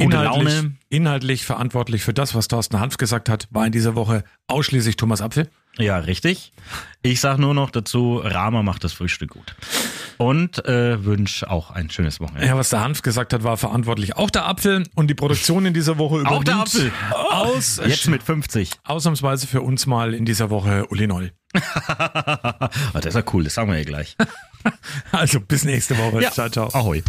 Inhaltlich, 0.00 0.54
Laune. 0.54 0.76
inhaltlich 0.88 1.44
verantwortlich 1.44 2.02
für 2.02 2.14
das, 2.14 2.34
was 2.34 2.48
Thorsten 2.48 2.80
Hanf 2.80 2.96
gesagt 2.96 3.28
hat, 3.28 3.48
war 3.50 3.66
in 3.66 3.72
dieser 3.72 3.94
Woche 3.94 4.24
ausschließlich 4.46 4.96
Thomas 4.96 5.20
Apfel. 5.20 5.48
Ja, 5.78 5.98
richtig. 5.98 6.52
Ich 7.02 7.20
sag 7.20 7.38
nur 7.38 7.54
noch 7.54 7.70
dazu, 7.70 8.20
Rama 8.22 8.62
macht 8.62 8.82
das 8.84 8.92
Frühstück 8.92 9.30
gut. 9.30 9.54
Und 10.18 10.64
äh, 10.66 11.02
wünsche 11.04 11.48
auch 11.48 11.70
ein 11.70 11.88
schönes 11.90 12.20
Wochenende. 12.20 12.46
Ja, 12.46 12.56
was 12.56 12.70
der 12.70 12.80
Hanf 12.80 13.02
gesagt 13.02 13.32
hat, 13.32 13.42
war 13.44 13.56
verantwortlich 13.56 14.16
auch 14.16 14.30
der 14.30 14.46
Apfel 14.46 14.82
und 14.94 15.06
die 15.08 15.14
Produktion 15.14 15.64
in 15.64 15.72
dieser 15.72 15.96
Woche 15.96 16.16
Auch 16.26 16.44
der 16.44 16.54
übernimmt 16.54 16.60
Apfel. 16.60 16.92
Aus, 17.30 17.80
Jetzt 17.86 18.08
mit 18.08 18.22
50. 18.22 18.70
ausnahmsweise 18.84 19.46
für 19.46 19.62
uns 19.62 19.86
mal 19.86 20.12
in 20.12 20.24
dieser 20.26 20.50
Woche 20.50 20.86
Uli 20.90 21.06
Noll. 21.06 21.32
Das 22.92 23.06
ist 23.06 23.14
ja 23.14 23.22
cool, 23.32 23.44
das 23.44 23.54
sagen 23.54 23.70
wir 23.70 23.78
ja 23.78 23.84
gleich. 23.84 24.16
Also 25.12 25.40
bis 25.40 25.64
nächste 25.64 25.96
Woche. 25.96 26.22
Ja. 26.22 26.30
Ciao, 26.30 26.48
ciao. 26.50 26.68
Ahoi. 26.74 27.02